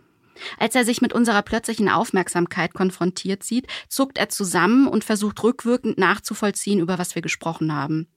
Als 0.58 0.74
er 0.74 0.84
sich 0.84 1.00
mit 1.00 1.12
unserer 1.12 1.42
plötzlichen 1.42 1.88
Aufmerksamkeit 1.88 2.74
konfrontiert 2.74 3.42
sieht, 3.42 3.66
zuckt 3.88 4.18
er 4.18 4.28
zusammen 4.28 4.86
und 4.88 5.04
versucht 5.04 5.42
rückwirkend 5.42 5.98
nachzuvollziehen, 5.98 6.80
über 6.80 6.98
was 6.98 7.14
wir 7.14 7.22
gesprochen 7.22 7.72
haben. 7.72 8.08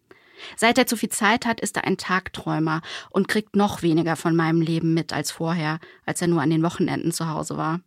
Seit 0.55 0.77
er 0.77 0.87
zu 0.87 0.97
viel 0.97 1.09
Zeit 1.09 1.45
hat, 1.45 1.59
ist 1.59 1.77
er 1.77 1.85
ein 1.85 1.97
Tagträumer 1.97 2.81
und 3.09 3.27
kriegt 3.27 3.55
noch 3.55 3.81
weniger 3.81 4.15
von 4.15 4.35
meinem 4.35 4.61
Leben 4.61 4.93
mit 4.93 5.13
als 5.13 5.31
vorher, 5.31 5.79
als 6.05 6.21
er 6.21 6.27
nur 6.27 6.41
an 6.41 6.49
den 6.49 6.63
Wochenenden 6.63 7.11
zu 7.11 7.27
Hause 7.27 7.57
war. 7.57 7.81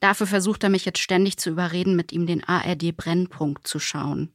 Dafür 0.00 0.26
versucht 0.26 0.62
er 0.62 0.70
mich 0.70 0.84
jetzt 0.84 1.00
ständig 1.00 1.36
zu 1.38 1.50
überreden, 1.50 1.96
mit 1.96 2.12
ihm 2.12 2.26
den 2.26 2.44
ARD 2.44 2.96
Brennpunkt 2.96 3.66
zu 3.66 3.78
schauen. 3.78 4.32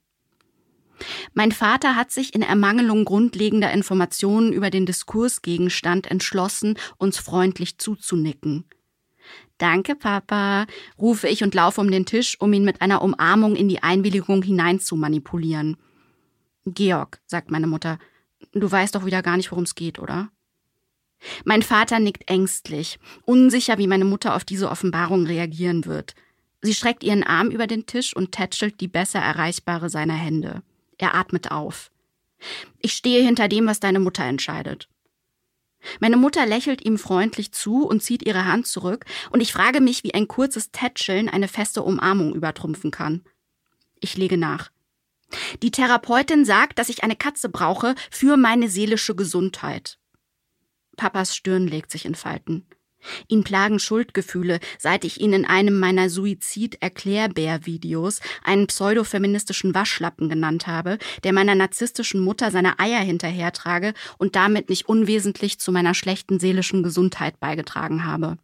Mein 1.33 1.51
Vater 1.51 1.95
hat 1.95 2.11
sich 2.11 2.35
in 2.35 2.43
Ermangelung 2.43 3.03
grundlegender 3.03 3.71
Informationen 3.71 4.53
über 4.53 4.69
den 4.69 4.85
Diskursgegenstand 4.85 6.09
entschlossen, 6.09 6.77
uns 6.97 7.17
freundlich 7.17 7.77
zuzunicken. 7.77 8.65
Danke, 9.57 9.95
Papa, 9.95 10.65
rufe 10.97 11.27
ich 11.27 11.43
und 11.43 11.53
laufe 11.53 11.79
um 11.79 11.91
den 11.91 12.05
Tisch, 12.05 12.39
um 12.39 12.51
ihn 12.53 12.65
mit 12.65 12.81
einer 12.81 13.01
Umarmung 13.01 13.55
in 13.55 13.69
die 13.69 13.83
Einwilligung 13.83 14.41
hinein 14.41 14.79
zu 14.79 14.95
manipulieren. 14.95 15.77
Georg, 16.65 17.21
sagt 17.25 17.51
meine 17.51 17.67
Mutter, 17.67 17.99
du 18.53 18.69
weißt 18.69 18.95
doch 18.95 19.05
wieder 19.05 19.21
gar 19.21 19.37
nicht, 19.37 19.51
worum 19.51 19.63
es 19.63 19.75
geht, 19.75 19.99
oder? 19.99 20.29
Mein 21.45 21.61
Vater 21.61 21.99
nickt 21.99 22.29
ängstlich, 22.29 22.99
unsicher, 23.25 23.77
wie 23.77 23.87
meine 23.87 24.05
Mutter 24.05 24.35
auf 24.35 24.43
diese 24.43 24.69
Offenbarung 24.69 25.25
reagieren 25.25 25.85
wird. 25.85 26.15
Sie 26.61 26.73
streckt 26.73 27.03
ihren 27.03 27.23
Arm 27.23 27.49
über 27.49 27.67
den 27.67 27.85
Tisch 27.85 28.15
und 28.15 28.31
tätschelt 28.31 28.79
die 28.81 28.87
besser 28.87 29.19
erreichbare 29.19 29.89
seiner 29.89 30.15
Hände. 30.15 30.63
Er 30.97 31.15
atmet 31.15 31.51
auf. 31.51 31.91
Ich 32.79 32.93
stehe 32.93 33.23
hinter 33.23 33.47
dem, 33.47 33.67
was 33.67 33.79
deine 33.79 33.99
Mutter 33.99 34.23
entscheidet. 34.23 34.89
Meine 35.99 36.17
Mutter 36.17 36.45
lächelt 36.45 36.85
ihm 36.85 36.97
freundlich 36.97 37.51
zu 37.51 37.85
und 37.87 38.01
zieht 38.01 38.25
ihre 38.25 38.45
Hand 38.45 38.67
zurück, 38.67 39.05
und 39.31 39.41
ich 39.41 39.53
frage 39.53 39.81
mich, 39.81 40.03
wie 40.03 40.13
ein 40.13 40.27
kurzes 40.27 40.71
Tätscheln 40.71 41.29
eine 41.29 41.47
feste 41.47 41.83
Umarmung 41.83 42.33
übertrumpfen 42.33 42.91
kann. 42.91 43.23
Ich 43.99 44.17
lege 44.17 44.37
nach. 44.37 44.71
Die 45.61 45.71
Therapeutin 45.71 46.45
sagt, 46.45 46.79
dass 46.79 46.89
ich 46.89 47.03
eine 47.03 47.15
Katze 47.15 47.49
brauche 47.49 47.95
für 48.11 48.37
meine 48.37 48.69
seelische 48.69 49.15
Gesundheit. 49.15 49.97
Papas 50.95 51.35
Stirn 51.35 51.67
legt 51.67 51.91
sich 51.91 52.05
in 52.05 52.15
Falten. 52.15 52.67
Ihn 53.27 53.43
plagen 53.43 53.79
Schuldgefühle, 53.79 54.59
seit 54.77 55.03
ich 55.05 55.21
ihn 55.21 55.33
in 55.33 55.45
einem 55.45 55.79
meiner 55.79 56.09
Suizid-Erklärbär-Videos 56.09 58.19
einen 58.43 58.67
pseudofeministischen 58.67 59.73
Waschlappen 59.75 60.29
genannt 60.29 60.67
habe, 60.67 60.97
der 61.23 61.33
meiner 61.33 61.55
narzisstischen 61.55 62.21
Mutter 62.21 62.51
seine 62.51 62.79
Eier 62.79 63.01
hinterhertrage 63.01 63.93
und 64.17 64.35
damit 64.35 64.69
nicht 64.69 64.87
unwesentlich 64.87 65.59
zu 65.59 65.71
meiner 65.71 65.93
schlechten 65.93 66.39
seelischen 66.39 66.83
Gesundheit 66.83 67.39
beigetragen 67.39 68.05
habe. 68.05 68.37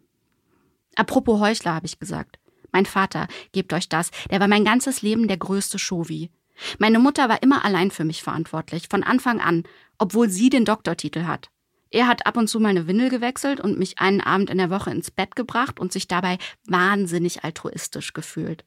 Apropos 0.96 1.40
Heuchler, 1.40 1.76
habe 1.76 1.86
ich 1.86 2.00
gesagt. 2.00 2.40
Mein 2.72 2.86
Vater, 2.86 3.28
gebt 3.52 3.74
euch 3.74 3.90
das, 3.90 4.12
der 4.30 4.40
war 4.40 4.48
mein 4.48 4.66
ganzes 4.66 5.02
Leben 5.02 5.28
der 5.28 5.38
größte 5.38 5.80
Shovi. 5.80 6.30
Meine 6.78 7.00
Mutter 7.00 7.30
war 7.30 7.42
immer 7.42 7.66
allein 7.66 7.90
für 7.90 8.04
mich 8.04 8.22
verantwortlich, 8.22 8.88
von 8.90 9.04
Anfang 9.04 9.40
an, 9.40 9.64
obwohl 9.98 10.30
sie 10.30 10.50
den 10.50 10.66
Doktortitel 10.66 11.24
hat. 11.24 11.50
Er 11.92 12.08
hat 12.08 12.26
ab 12.28 12.38
und 12.38 12.48
zu 12.48 12.60
meine 12.60 12.88
Windel 12.88 13.10
gewechselt 13.10 13.60
und 13.60 13.80
mich 13.80 14.00
einen 14.00 14.22
Abend 14.22 14.50
in 14.50 14.58
der 14.58 14.70
Woche 14.70 14.92
ins 14.92 15.12
Bett 15.12 15.36
gebracht 15.36 15.80
und 15.80 15.92
sich 15.92 16.08
dabei 16.08 16.38
wahnsinnig 16.68 17.44
altruistisch 17.44 18.14
gefühlt. 18.14 18.64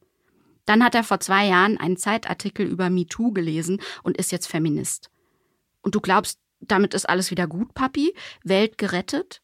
Dann 0.65 0.85
hat 0.85 0.95
er 0.95 1.05
vor 1.05 1.21
zwei 1.21 1.47
Jahren 1.47 1.79
einen 1.79 1.97
Zeitartikel 1.97 2.67
über 2.67 2.91
MeToo 2.91 3.33
gelesen 3.33 3.81
und 4.03 4.17
ist 4.17 4.33
jetzt 4.33 4.47
Feminist. 4.47 5.11
Und 5.83 5.95
du 5.95 6.01
glaubst, 6.01 6.39
damit 6.61 6.95
ist 6.95 7.09
alles 7.09 7.31
wieder 7.31 7.47
gut, 7.47 7.75
Papi? 7.75 8.15
Welt 8.45 8.79
gerettet? 8.79 9.42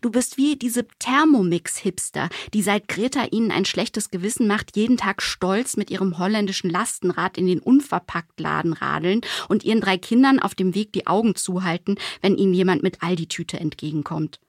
Du 0.00 0.10
bist 0.10 0.36
wie 0.36 0.56
diese 0.56 0.86
Thermomix-Hipster, 0.98 2.28
die 2.54 2.62
seit 2.62 2.88
Greta 2.88 3.26
ihnen 3.30 3.50
ein 3.50 3.64
schlechtes 3.64 4.10
Gewissen 4.10 4.46
macht, 4.46 4.76
jeden 4.76 4.96
Tag 4.96 5.22
stolz 5.22 5.76
mit 5.76 5.90
ihrem 5.90 6.18
holländischen 6.18 6.70
Lastenrad 6.70 7.36
in 7.38 7.46
den 7.46 7.60
Unverpacktladen 7.60 8.72
radeln 8.72 9.20
und 9.48 9.64
ihren 9.64 9.80
drei 9.80 9.98
Kindern 9.98 10.38
auf 10.38 10.54
dem 10.54 10.74
Weg 10.74 10.92
die 10.92 11.06
Augen 11.06 11.34
zuhalten, 11.34 11.96
wenn 12.20 12.36
ihnen 12.36 12.54
jemand 12.54 12.82
mit 12.82 13.02
Aldi-Tüte 13.02 13.58
entgegenkommt. 13.58 14.40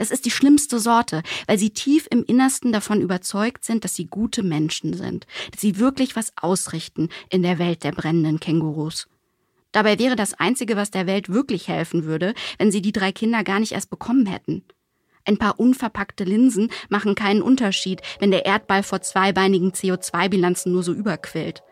Das 0.00 0.10
ist 0.10 0.24
die 0.24 0.30
schlimmste 0.30 0.80
Sorte, 0.80 1.22
weil 1.46 1.58
sie 1.58 1.70
tief 1.70 2.08
im 2.10 2.24
Innersten 2.24 2.72
davon 2.72 3.02
überzeugt 3.02 3.66
sind, 3.66 3.84
dass 3.84 3.94
sie 3.94 4.06
gute 4.06 4.42
Menschen 4.42 4.94
sind, 4.94 5.26
dass 5.50 5.60
sie 5.60 5.78
wirklich 5.78 6.16
was 6.16 6.32
ausrichten 6.40 7.10
in 7.28 7.42
der 7.42 7.58
Welt 7.58 7.84
der 7.84 7.92
brennenden 7.92 8.40
Kängurus. 8.40 9.08
Dabei 9.72 9.98
wäre 9.98 10.16
das 10.16 10.34
Einzige, 10.34 10.76
was 10.76 10.90
der 10.90 11.06
Welt 11.06 11.28
wirklich 11.28 11.68
helfen 11.68 12.04
würde, 12.04 12.34
wenn 12.58 12.70
sie 12.70 12.82
die 12.82 12.92
drei 12.92 13.12
Kinder 13.12 13.44
gar 13.44 13.60
nicht 13.60 13.72
erst 13.72 13.90
bekommen 13.90 14.26
hätten. 14.26 14.64
Ein 15.24 15.36
paar 15.36 15.60
unverpackte 15.60 16.24
Linsen 16.24 16.70
machen 16.88 17.14
keinen 17.14 17.42
Unterschied, 17.42 18.00
wenn 18.18 18.30
der 18.30 18.46
Erdball 18.46 18.82
vor 18.82 19.02
zweibeinigen 19.02 19.72
CO2-Bilanzen 19.72 20.72
nur 20.72 20.82
so 20.82 20.92
überquillt. 20.92 21.62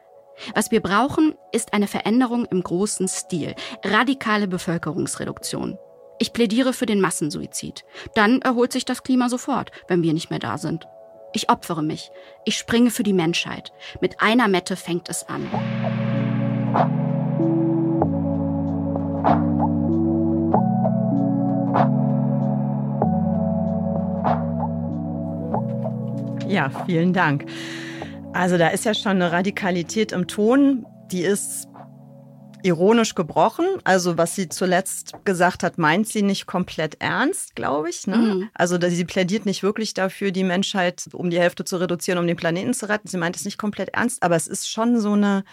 Was 0.55 0.71
wir 0.71 0.81
brauchen, 0.81 1.35
ist 1.53 1.73
eine 1.73 1.89
Veränderung 1.89 2.45
im 2.45 2.63
großen 2.63 3.09
Stil, 3.09 3.55
radikale 3.85 4.47
Bevölkerungsreduktion. 4.47 5.77
Ich 6.21 6.33
plädiere 6.33 6.73
für 6.73 6.87
den 6.87 7.01
Massensuizid. 7.01 7.85
Dann 8.15 8.43
erholt 8.43 8.73
sich 8.73 8.85
das 8.85 9.03
Klima 9.03 9.29
sofort, 9.29 9.71
wenn 9.89 10.03
wir 10.03 10.13
nicht 10.13 10.31
mehr 10.31 10.39
da 10.39 10.59
sind. 10.59 10.87
Ich 11.33 11.51
opfere 11.51 11.83
mich. 11.83 12.11
Ich 12.45 12.57
springe 12.57 12.91
für 12.91 13.03
die 13.03 13.13
Menschheit. 13.13 13.73
Mit 14.01 14.21
einer 14.21 14.49
Mette 14.49 14.77
fängt 14.77 15.09
es 15.09 15.27
an. 15.29 15.49
Ja, 26.49 26.71
vielen 26.87 27.13
Dank. 27.13 27.45
Also 28.33 28.57
da 28.57 28.69
ist 28.69 28.85
ja 28.85 28.95
schon 28.95 29.13
eine 29.13 29.33
Radikalität 29.33 30.13
im 30.13 30.27
Ton, 30.27 30.87
die 31.11 31.23
ist 31.23 31.69
ironisch 32.63 33.15
gebrochen. 33.15 33.67
Also 33.85 34.19
was 34.19 34.35
sie 34.35 34.49
zuletzt 34.49 35.13
gesagt 35.25 35.63
hat, 35.63 35.79
meint 35.79 36.09
sie 36.09 36.23
nicht 36.23 36.47
komplett 36.47 36.97
ernst, 37.01 37.55
glaube 37.55 37.91
ich. 37.91 38.07
Ne? 38.07 38.17
Mhm. 38.17 38.51
Also 38.55 38.79
sie 38.81 39.05
plädiert 39.05 39.47
nicht 39.47 39.63
wirklich 39.63 39.95
dafür, 39.95 40.31
die 40.31 40.45
Menschheit 40.45 41.09
um 41.13 41.31
die 41.31 41.39
Hälfte 41.39 41.65
zu 41.65 41.77
reduzieren, 41.77 42.19
um 42.19 42.27
den 42.27 42.37
Planeten 42.37 42.75
zu 42.75 42.89
retten. 42.89 43.09
Sie 43.09 43.17
meint 43.17 43.37
es 43.37 43.45
nicht 43.45 43.59
komplett 43.59 43.91
ernst, 43.91 44.23
aber 44.23 44.37
es 44.37 44.47
ist 44.47 44.69
schon 44.69 45.01
so 45.01 45.13
eine 45.13 45.45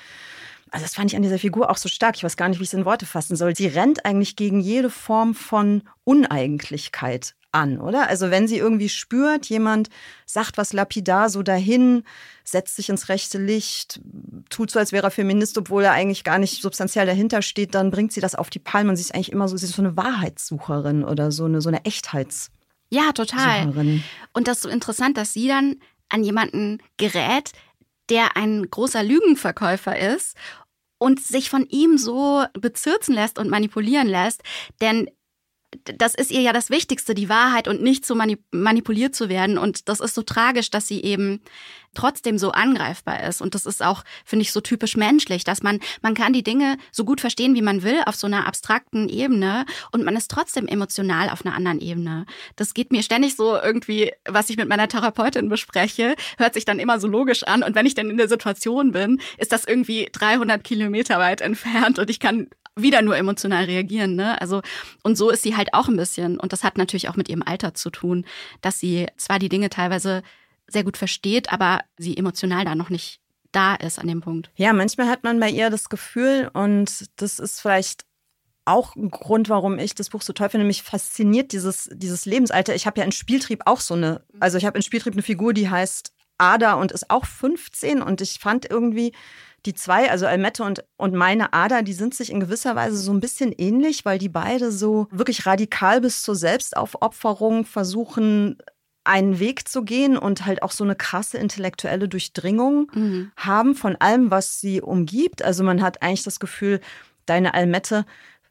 also 0.75 0.83
das 0.83 0.95
fand 0.95 1.09
ich 1.09 1.15
an 1.15 1.23
dieser 1.23 1.39
Figur 1.39 1.69
auch 1.69 1.77
so 1.77 1.87
stark. 1.87 2.17
Ich 2.17 2.25
weiß 2.25 2.35
gar 2.35 2.49
nicht, 2.49 2.59
wie 2.59 2.63
ich 2.63 2.69
es 2.69 2.73
in 2.73 2.83
Worte 2.83 3.05
fassen 3.05 3.37
soll. 3.37 3.55
Sie 3.55 3.67
rennt 3.67 4.05
eigentlich 4.05 4.35
gegen 4.35 4.59
jede 4.59 4.89
Form 4.89 5.33
von 5.33 5.83
Uneigentlichkeit 6.03 7.33
an, 7.53 7.79
oder? 7.79 8.09
Also 8.09 8.29
wenn 8.29 8.49
sie 8.49 8.57
irgendwie 8.57 8.89
spürt, 8.89 9.45
jemand 9.45 9.87
sagt 10.25 10.57
was 10.57 10.73
lapidar 10.73 11.29
so 11.29 11.43
dahin, 11.43 12.03
setzt 12.43 12.75
sich 12.75 12.89
ins 12.89 13.07
rechte 13.07 13.37
Licht, 13.37 14.01
tut 14.49 14.69
so, 14.69 14.77
als 14.77 14.91
wäre 14.91 15.07
er 15.07 15.11
Feminist, 15.11 15.57
obwohl 15.57 15.85
er 15.85 15.93
eigentlich 15.93 16.25
gar 16.25 16.39
nicht 16.39 16.61
substanziell 16.61 17.05
dahinter 17.05 17.41
steht, 17.41 17.73
dann 17.73 17.89
bringt 17.89 18.11
sie 18.11 18.19
das 18.19 18.35
auf 18.35 18.49
die 18.49 18.59
Palme 18.59 18.89
und 18.89 18.97
sie 18.97 19.03
ist 19.03 19.15
eigentlich 19.15 19.31
immer 19.31 19.47
so, 19.47 19.55
sie 19.55 19.67
ist 19.67 19.75
so 19.75 19.81
eine 19.81 19.95
Wahrheitssucherin 19.95 21.05
oder 21.05 21.31
so 21.31 21.45
eine, 21.45 21.61
so 21.61 21.69
eine 21.69 21.85
Echtheits. 21.85 22.51
Ja, 22.89 23.13
total. 23.13 23.63
Sucherin. 23.63 24.03
Und 24.33 24.49
das 24.49 24.57
ist 24.57 24.63
so 24.63 24.69
interessant, 24.69 25.15
dass 25.15 25.31
sie 25.31 25.47
dann 25.47 25.77
an 26.09 26.21
jemanden 26.21 26.79
gerät, 26.97 27.53
der 28.09 28.37
ein 28.37 28.69
großer 28.69 29.03
Lügenverkäufer 29.03 29.97
ist 29.97 30.35
und 30.97 31.19
sich 31.21 31.49
von 31.49 31.65
ihm 31.67 31.97
so 31.97 32.45
bezirzen 32.53 33.15
lässt 33.15 33.39
und 33.39 33.49
manipulieren 33.49 34.07
lässt. 34.07 34.41
Denn 34.81 35.09
das 35.83 36.15
ist 36.15 36.31
ihr 36.31 36.41
ja 36.41 36.53
das 36.53 36.69
Wichtigste, 36.69 37.13
die 37.13 37.29
Wahrheit 37.29 37.67
und 37.67 37.81
nicht 37.81 38.05
so 38.05 38.15
manipuliert 38.51 39.15
zu 39.15 39.29
werden. 39.29 39.57
Und 39.57 39.89
das 39.89 39.99
ist 39.99 40.15
so 40.15 40.21
tragisch, 40.21 40.69
dass 40.69 40.87
sie 40.87 41.01
eben 41.03 41.41
trotzdem 41.95 42.37
so 42.37 42.51
angreifbar 42.51 43.23
ist. 43.23 43.41
Und 43.41 43.55
das 43.55 43.65
ist 43.65 43.81
auch, 43.81 44.03
finde 44.23 44.43
ich, 44.43 44.51
so 44.51 44.61
typisch 44.61 44.95
menschlich, 44.95 45.43
dass 45.43 45.63
man, 45.63 45.79
man 46.01 46.13
kann 46.13 46.33
die 46.33 46.43
Dinge 46.43 46.77
so 46.91 47.05
gut 47.05 47.21
verstehen, 47.21 47.55
wie 47.55 47.61
man 47.61 47.81
will, 47.81 48.01
auf 48.05 48.15
so 48.15 48.27
einer 48.27 48.45
abstrakten 48.45 49.09
Ebene 49.09 49.65
und 49.91 50.03
man 50.03 50.15
ist 50.15 50.29
trotzdem 50.29 50.67
emotional 50.67 51.29
auf 51.29 51.45
einer 51.45 51.55
anderen 51.55 51.79
Ebene. 51.79 52.25
Das 52.55 52.73
geht 52.73 52.91
mir 52.91 53.01
ständig 53.01 53.35
so 53.35 53.55
irgendwie, 53.55 54.11
was 54.25 54.49
ich 54.49 54.57
mit 54.57 54.67
meiner 54.67 54.87
Therapeutin 54.87 55.49
bespreche, 55.49 56.15
hört 56.37 56.53
sich 56.53 56.65
dann 56.65 56.79
immer 56.79 56.99
so 56.99 57.07
logisch 57.07 57.43
an. 57.43 57.63
Und 57.63 57.75
wenn 57.75 57.85
ich 57.85 57.95
dann 57.95 58.09
in 58.09 58.17
der 58.17 58.29
Situation 58.29 58.91
bin, 58.91 59.21
ist 59.37 59.51
das 59.51 59.65
irgendwie 59.65 60.09
300 60.11 60.63
Kilometer 60.63 61.17
weit 61.17 61.41
entfernt 61.41 61.97
und 61.97 62.09
ich 62.09 62.19
kann 62.19 62.47
wieder 62.75 63.01
nur 63.01 63.17
emotional 63.17 63.65
reagieren. 63.65 64.15
Ne? 64.15 64.39
Also 64.41 64.61
und 65.03 65.17
so 65.17 65.29
ist 65.29 65.43
sie 65.43 65.55
halt 65.55 65.73
auch 65.73 65.87
ein 65.87 65.97
bisschen 65.97 66.39
und 66.39 66.53
das 66.53 66.63
hat 66.63 66.77
natürlich 66.77 67.09
auch 67.09 67.15
mit 67.15 67.29
ihrem 67.29 67.43
Alter 67.43 67.73
zu 67.73 67.89
tun, 67.89 68.25
dass 68.61 68.79
sie 68.79 69.07
zwar 69.17 69.39
die 69.39 69.49
Dinge 69.49 69.69
teilweise 69.69 70.23
sehr 70.67 70.83
gut 70.83 70.97
versteht, 70.97 71.51
aber 71.51 71.81
sie 71.97 72.17
emotional 72.17 72.65
da 72.65 72.75
noch 72.75 72.89
nicht 72.89 73.19
da 73.51 73.75
ist 73.75 73.99
an 73.99 74.07
dem 74.07 74.21
Punkt. 74.21 74.51
Ja, 74.55 74.73
manchmal 74.73 75.07
hat 75.07 75.23
man 75.23 75.39
bei 75.39 75.49
ihr 75.49 75.69
das 75.69 75.87
Gefühl 75.87 76.49
und 76.53 77.05
das 77.15 77.39
ist 77.39 77.61
vielleicht 77.61 78.05
auch 78.65 78.95
ein 78.95 79.11
Grund, 79.11 79.47
warum 79.47 79.79
ich 79.79 79.95
das 79.95 80.09
Buch 80.09 80.21
so 80.21 80.33
toll 80.33 80.49
finde. 80.49 80.65
Mich 80.65 80.83
fasziniert 80.83 81.51
dieses, 81.51 81.89
dieses 81.93 82.25
Lebensalter. 82.25 82.75
Ich 82.75 82.87
habe 82.87 82.99
ja 82.99 83.05
in 83.05 83.11
Spieltrieb 83.11 83.61
auch 83.65 83.79
so 83.79 83.93
eine, 83.93 84.23
also 84.39 84.57
ich 84.57 84.65
habe 84.65 84.77
in 84.77 84.81
Spieltrieb 84.81 85.13
eine 85.13 85.21
Figur, 85.21 85.53
die 85.53 85.69
heißt 85.69 86.11
Ada 86.37 86.73
und 86.73 86.91
ist 86.91 87.09
auch 87.09 87.25
15 87.25 88.01
und 88.01 88.19
ich 88.21 88.39
fand 88.39 88.69
irgendwie, 88.69 89.13
die 89.65 89.73
zwei, 89.73 90.09
also 90.09 90.27
Almette 90.27 90.63
und, 90.63 90.83
und 90.97 91.13
meine 91.13 91.53
Ada, 91.53 91.81
die 91.81 91.93
sind 91.93 92.13
sich 92.13 92.31
in 92.31 92.39
gewisser 92.39 92.75
Weise 92.75 92.97
so 92.97 93.11
ein 93.11 93.19
bisschen 93.19 93.51
ähnlich, 93.51 94.05
weil 94.05 94.19
die 94.19 94.29
beide 94.29 94.71
so 94.71 95.07
wirklich 95.11 95.45
radikal 95.45 96.01
bis 96.01 96.23
zur 96.23 96.35
Selbstaufopferung 96.35 97.65
versuchen, 97.65 98.57
einen 99.03 99.39
Weg 99.39 99.67
zu 99.67 99.83
gehen 99.83 100.17
und 100.17 100.45
halt 100.45 100.63
auch 100.63 100.71
so 100.71 100.83
eine 100.83 100.95
krasse 100.95 101.37
intellektuelle 101.37 102.09
Durchdringung 102.09 102.91
mhm. 102.93 103.31
haben 103.37 103.75
von 103.75 103.95
allem, 103.95 104.31
was 104.31 104.59
sie 104.59 104.81
umgibt. 104.81 105.43
Also 105.43 105.63
man 105.63 105.81
hat 105.81 106.01
eigentlich 106.01 106.23
das 106.23 106.39
Gefühl, 106.39 106.81
deine 107.25 107.53
Almette 107.53 108.05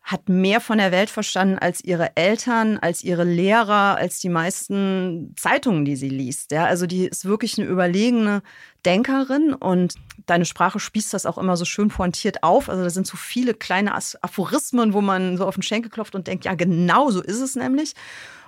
hat 0.04 0.28
mehr 0.28 0.60
von 0.60 0.76
der 0.76 0.92
Welt 0.92 1.08
verstanden 1.08 1.58
als 1.58 1.82
ihre 1.82 2.14
Eltern, 2.14 2.78
als 2.78 3.02
ihre 3.02 3.24
Lehrer, 3.24 3.96
als 3.96 4.18
die 4.18 4.28
meisten 4.28 5.34
Zeitungen, 5.36 5.86
die 5.86 5.96
sie 5.96 6.10
liest. 6.10 6.52
Ja, 6.52 6.66
also 6.66 6.86
die 6.86 7.06
ist 7.06 7.24
wirklich 7.24 7.58
eine 7.58 7.66
überlegene 7.66 8.42
Denkerin 8.84 9.54
und 9.54 9.94
deine 10.26 10.44
Sprache 10.44 10.78
spießt 10.78 11.14
das 11.14 11.24
auch 11.24 11.38
immer 11.38 11.56
so 11.56 11.64
schön 11.64 11.88
pointiert 11.88 12.42
auf. 12.42 12.68
Also 12.68 12.82
da 12.82 12.90
sind 12.90 13.06
so 13.06 13.16
viele 13.16 13.54
kleine 13.54 13.94
Aphorismen, 13.94 14.92
wo 14.92 15.00
man 15.00 15.38
so 15.38 15.46
auf 15.46 15.54
den 15.54 15.62
Schenkel 15.62 15.90
klopft 15.90 16.14
und 16.14 16.26
denkt, 16.26 16.44
ja, 16.44 16.54
genau 16.54 17.10
so 17.10 17.22
ist 17.22 17.40
es 17.40 17.56
nämlich. 17.56 17.94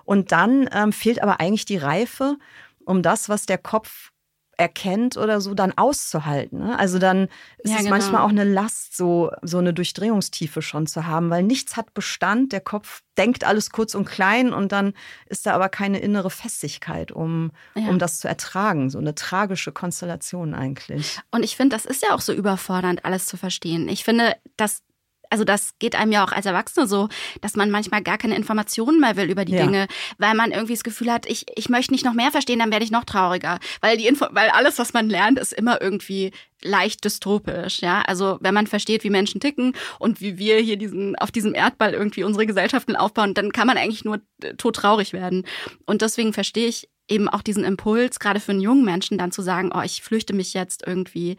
Und 0.04 0.32
dann 0.32 0.68
ähm, 0.72 0.92
fehlt 0.92 1.22
aber 1.22 1.40
eigentlich 1.40 1.64
die 1.64 1.78
Reife, 1.78 2.36
um 2.84 3.00
das, 3.00 3.30
was 3.30 3.46
der 3.46 3.58
Kopf 3.58 4.12
erkennt 4.56 5.16
oder 5.16 5.40
so, 5.40 5.54
dann 5.54 5.76
auszuhalten. 5.76 6.60
Ne? 6.60 6.78
Also 6.78 6.98
dann 6.98 7.28
ist 7.58 7.70
ja, 7.70 7.76
es 7.76 7.78
genau. 7.78 7.90
manchmal 7.90 8.22
auch 8.22 8.30
eine 8.30 8.44
Last, 8.44 8.96
so, 8.96 9.30
so 9.42 9.58
eine 9.58 9.74
Durchdringungstiefe 9.74 10.62
schon 10.62 10.86
zu 10.86 11.06
haben, 11.06 11.28
weil 11.30 11.42
nichts 11.42 11.76
hat 11.76 11.92
Bestand. 11.92 12.52
Der 12.52 12.60
Kopf 12.60 13.02
denkt 13.18 13.44
alles 13.44 13.70
kurz 13.70 13.94
und 13.94 14.06
klein 14.06 14.52
und 14.52 14.72
dann 14.72 14.94
ist 15.26 15.46
da 15.46 15.52
aber 15.52 15.68
keine 15.68 15.98
innere 15.98 16.30
Festigkeit, 16.30 17.12
um, 17.12 17.52
ja. 17.74 17.88
um 17.88 17.98
das 17.98 18.18
zu 18.18 18.28
ertragen. 18.28 18.88
So 18.88 18.98
eine 18.98 19.14
tragische 19.14 19.72
Konstellation 19.72 20.54
eigentlich. 20.54 21.20
Und 21.30 21.42
ich 21.42 21.56
finde, 21.56 21.76
das 21.76 21.84
ist 21.84 22.02
ja 22.02 22.14
auch 22.14 22.20
so 22.20 22.32
überfordernd, 22.32 23.04
alles 23.04 23.26
zu 23.26 23.36
verstehen. 23.36 23.88
Ich 23.88 24.04
finde, 24.04 24.36
dass 24.56 24.82
also 25.30 25.44
das 25.44 25.78
geht 25.78 25.94
einem 25.94 26.12
ja 26.12 26.24
auch 26.24 26.32
als 26.32 26.46
Erwachsene 26.46 26.86
so, 26.86 27.08
dass 27.40 27.56
man 27.56 27.70
manchmal 27.70 28.02
gar 28.02 28.18
keine 28.18 28.36
Informationen 28.36 29.00
mehr 29.00 29.16
will 29.16 29.30
über 29.30 29.44
die 29.44 29.54
ja. 29.54 29.64
Dinge, 29.64 29.86
weil 30.18 30.34
man 30.34 30.52
irgendwie 30.52 30.74
das 30.74 30.84
Gefühl 30.84 31.12
hat, 31.12 31.26
ich, 31.26 31.46
ich 31.56 31.68
möchte 31.68 31.92
nicht 31.92 32.04
noch 32.04 32.14
mehr 32.14 32.30
verstehen, 32.30 32.58
dann 32.58 32.70
werde 32.70 32.84
ich 32.84 32.90
noch 32.90 33.04
trauriger. 33.04 33.58
Weil 33.80 33.96
die 33.96 34.06
Info, 34.06 34.26
weil 34.30 34.50
alles, 34.50 34.78
was 34.78 34.92
man 34.92 35.08
lernt, 35.08 35.38
ist 35.38 35.52
immer 35.52 35.80
irgendwie 35.80 36.32
leicht 36.62 37.04
dystopisch, 37.04 37.80
ja. 37.80 38.02
Also 38.02 38.38
wenn 38.40 38.54
man 38.54 38.66
versteht, 38.66 39.04
wie 39.04 39.10
Menschen 39.10 39.40
ticken 39.40 39.74
und 39.98 40.20
wie 40.20 40.38
wir 40.38 40.58
hier 40.58 40.76
diesen, 40.76 41.16
auf 41.16 41.30
diesem 41.30 41.54
Erdball 41.54 41.92
irgendwie 41.92 42.24
unsere 42.24 42.46
Gesellschaften 42.46 42.96
aufbauen, 42.96 43.34
dann 43.34 43.52
kann 43.52 43.66
man 43.66 43.76
eigentlich 43.76 44.04
nur 44.04 44.20
äh, 44.42 44.54
todtraurig 44.54 45.12
werden. 45.12 45.44
Und 45.86 46.02
deswegen 46.02 46.32
verstehe 46.32 46.68
ich 46.68 46.88
eben 47.08 47.28
auch 47.28 47.42
diesen 47.42 47.64
Impuls, 47.64 48.18
gerade 48.18 48.40
für 48.40 48.52
einen 48.52 48.60
jungen 48.60 48.84
Menschen 48.84 49.18
dann 49.18 49.32
zu 49.32 49.42
sagen, 49.42 49.70
oh, 49.74 49.82
ich 49.82 50.02
flüchte 50.02 50.32
mich 50.34 50.54
jetzt 50.54 50.84
irgendwie 50.86 51.36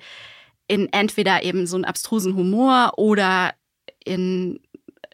in 0.68 0.92
entweder 0.92 1.44
eben 1.44 1.66
so 1.66 1.76
einen 1.76 1.86
abstrusen 1.86 2.36
Humor 2.36 2.94
oder 2.98 3.54
in, 4.08 4.60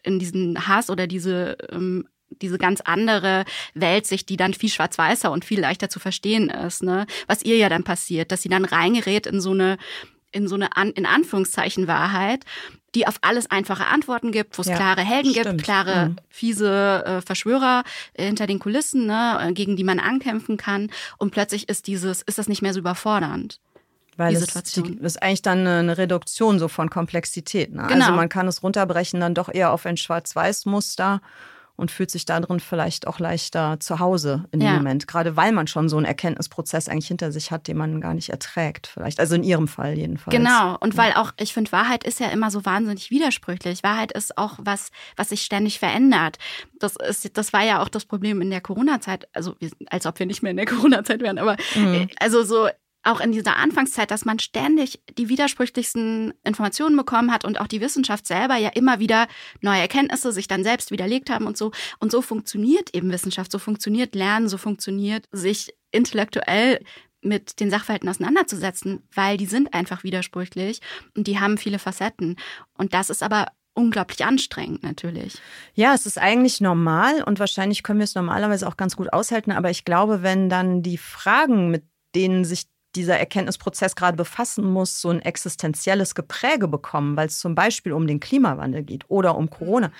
in 0.02 0.18
diesen 0.18 0.66
Hass 0.66 0.90
oder 0.90 1.06
diese, 1.06 1.56
ähm, 1.70 2.06
diese 2.42 2.58
ganz 2.58 2.80
andere 2.80 3.44
Weltsicht, 3.74 4.28
die 4.28 4.36
dann 4.36 4.54
viel 4.54 4.70
schwarz-weißer 4.70 5.30
und 5.30 5.44
viel 5.44 5.60
leichter 5.60 5.88
zu 5.88 6.00
verstehen 6.00 6.50
ist, 6.50 6.82
ne? 6.82 7.06
Was 7.26 7.42
ihr 7.42 7.56
ja 7.56 7.68
dann 7.68 7.84
passiert, 7.84 8.32
dass 8.32 8.42
sie 8.42 8.48
dann 8.48 8.64
reingerät 8.64 9.26
in 9.26 9.40
so 9.40 9.52
eine, 9.52 9.78
in 10.32 10.48
so 10.48 10.54
eine 10.54 10.76
An 10.76 10.90
in 10.90 11.06
Anführungszeichen 11.06 11.86
Wahrheit, 11.86 12.44
die 12.94 13.06
auf 13.06 13.18
alles 13.22 13.50
einfache 13.50 13.86
Antworten 13.86 14.32
gibt, 14.32 14.56
wo 14.56 14.62
es 14.62 14.68
ja, 14.68 14.76
klare 14.76 15.02
Helden 15.02 15.32
stimmt. 15.32 15.46
gibt, 15.46 15.62
klare 15.64 16.10
mhm. 16.10 16.16
fiese 16.28 17.04
äh, 17.04 17.20
Verschwörer 17.20 17.84
äh, 18.14 18.26
hinter 18.26 18.46
den 18.46 18.58
Kulissen, 18.58 19.06
ne, 19.06 19.50
gegen 19.52 19.76
die 19.76 19.84
man 19.84 19.98
ankämpfen 19.98 20.56
kann. 20.56 20.90
Und 21.18 21.30
plötzlich 21.30 21.68
ist 21.68 21.86
dieses, 21.86 22.22
ist 22.22 22.38
das 22.38 22.48
nicht 22.48 22.62
mehr 22.62 22.72
so 22.72 22.80
überfordernd. 22.80 23.60
Weil 24.16 24.30
die 24.30 24.36
Situation. 24.36 24.98
Es 25.00 25.14
ist 25.16 25.22
eigentlich 25.22 25.42
dann 25.42 25.66
eine 25.66 25.98
Reduktion 25.98 26.58
so 26.58 26.68
von 26.68 26.90
Komplexität. 26.90 27.72
Ne? 27.72 27.82
Also 27.82 27.92
genau. 27.94 28.04
Also 28.06 28.16
man 28.16 28.28
kann 28.28 28.46
es 28.48 28.62
runterbrechen 28.62 29.20
dann 29.20 29.34
doch 29.34 29.48
eher 29.52 29.72
auf 29.72 29.86
ein 29.86 29.96
Schwarz-Weiß-Muster 29.96 31.20
und 31.76 31.90
fühlt 31.90 32.08
sich 32.08 32.24
darin 32.24 32.60
vielleicht 32.60 33.08
auch 33.08 33.18
leichter 33.18 33.80
zu 33.80 33.98
Hause 33.98 34.44
in 34.52 34.60
dem 34.60 34.68
Ja. 34.68 34.74
Moment. 34.74 35.08
Gerade 35.08 35.36
weil 35.36 35.50
man 35.50 35.66
schon 35.66 35.88
so 35.88 35.96
einen 35.96 36.06
Erkenntnisprozess 36.06 36.88
eigentlich 36.88 37.08
hinter 37.08 37.32
sich 37.32 37.50
hat, 37.50 37.66
den 37.66 37.76
man 37.76 38.00
gar 38.00 38.14
nicht 38.14 38.28
erträgt, 38.28 38.86
vielleicht. 38.86 39.18
Also 39.18 39.34
in 39.34 39.42
ihrem 39.42 39.66
Fall 39.66 39.98
jedenfalls. 39.98 40.36
Genau. 40.36 40.76
Und 40.78 40.96
weil 40.96 41.14
auch, 41.14 41.32
ich 41.36 41.52
finde, 41.52 41.72
Wahrheit 41.72 42.04
ist 42.04 42.20
ja 42.20 42.28
immer 42.28 42.52
so 42.52 42.64
wahnsinnig 42.64 43.10
widersprüchlich. 43.10 43.82
Wahrheit 43.82 44.12
ist 44.12 44.38
auch 44.38 44.54
was, 44.62 44.90
was 45.16 45.30
sich 45.30 45.42
ständig 45.42 45.80
verändert. 45.80 46.38
Das 46.78 46.94
ist, 46.94 47.36
das 47.36 47.52
war 47.52 47.64
ja 47.64 47.82
auch 47.82 47.88
das 47.88 48.04
Problem 48.04 48.40
in 48.40 48.50
der 48.50 48.60
Corona-Zeit. 48.60 49.26
Also, 49.32 49.56
als 49.90 50.06
ob 50.06 50.20
wir 50.20 50.26
nicht 50.26 50.44
mehr 50.44 50.52
in 50.52 50.56
der 50.58 50.66
Corona-Zeit 50.72 51.22
wären, 51.22 51.38
aber 51.38 51.56
Mhm. 51.74 51.94
äh, 51.94 52.06
also 52.20 52.44
so 52.44 52.68
auch 53.04 53.20
in 53.20 53.32
dieser 53.32 53.56
Anfangszeit, 53.56 54.10
dass 54.10 54.24
man 54.24 54.38
ständig 54.38 55.00
die 55.16 55.28
widersprüchlichsten 55.28 56.34
Informationen 56.42 56.96
bekommen 56.96 57.32
hat 57.32 57.44
und 57.44 57.60
auch 57.60 57.66
die 57.66 57.80
Wissenschaft 57.80 58.26
selber 58.26 58.56
ja 58.56 58.70
immer 58.70 58.98
wieder 58.98 59.28
neue 59.60 59.80
Erkenntnisse 59.80 60.32
sich 60.32 60.48
dann 60.48 60.64
selbst 60.64 60.90
widerlegt 60.90 61.30
haben 61.30 61.46
und 61.46 61.56
so. 61.56 61.72
Und 61.98 62.10
so 62.10 62.22
funktioniert 62.22 62.94
eben 62.94 63.12
Wissenschaft, 63.12 63.52
so 63.52 63.58
funktioniert 63.58 64.14
Lernen, 64.14 64.48
so 64.48 64.58
funktioniert 64.58 65.26
sich 65.32 65.74
intellektuell 65.90 66.80
mit 67.20 67.60
den 67.60 67.70
Sachverhalten 67.70 68.08
auseinanderzusetzen, 68.08 69.02
weil 69.14 69.36
die 69.36 69.46
sind 69.46 69.72
einfach 69.72 70.04
widersprüchlich 70.04 70.80
und 71.16 71.26
die 71.26 71.40
haben 71.40 71.56
viele 71.58 71.78
Facetten. 71.78 72.36
Und 72.76 72.94
das 72.94 73.10
ist 73.10 73.22
aber 73.22 73.46
unglaublich 73.74 74.24
anstrengend 74.24 74.82
natürlich. 74.82 75.34
Ja, 75.74 75.94
es 75.94 76.06
ist 76.06 76.18
eigentlich 76.18 76.60
normal 76.60 77.22
und 77.22 77.40
wahrscheinlich 77.40 77.82
können 77.82 77.98
wir 77.98 78.04
es 78.04 78.14
normalerweise 78.14 78.68
auch 78.68 78.76
ganz 78.76 78.96
gut 78.96 79.12
aushalten. 79.12 79.52
Aber 79.52 79.70
ich 79.70 79.84
glaube, 79.84 80.22
wenn 80.22 80.48
dann 80.48 80.82
die 80.82 80.98
Fragen, 80.98 81.70
mit 81.70 81.84
denen 82.14 82.44
sich 82.44 82.66
dieser 82.96 83.18
Erkenntnisprozess 83.18 83.96
gerade 83.96 84.16
befassen 84.16 84.64
muss, 84.64 85.00
so 85.00 85.10
ein 85.10 85.20
existenzielles 85.20 86.14
Gepräge 86.14 86.68
bekommen, 86.68 87.16
weil 87.16 87.28
es 87.28 87.38
zum 87.38 87.54
Beispiel 87.54 87.92
um 87.92 88.06
den 88.06 88.20
Klimawandel 88.20 88.82
geht 88.82 89.04
oder 89.08 89.36
um 89.36 89.50
Corona, 89.50 89.90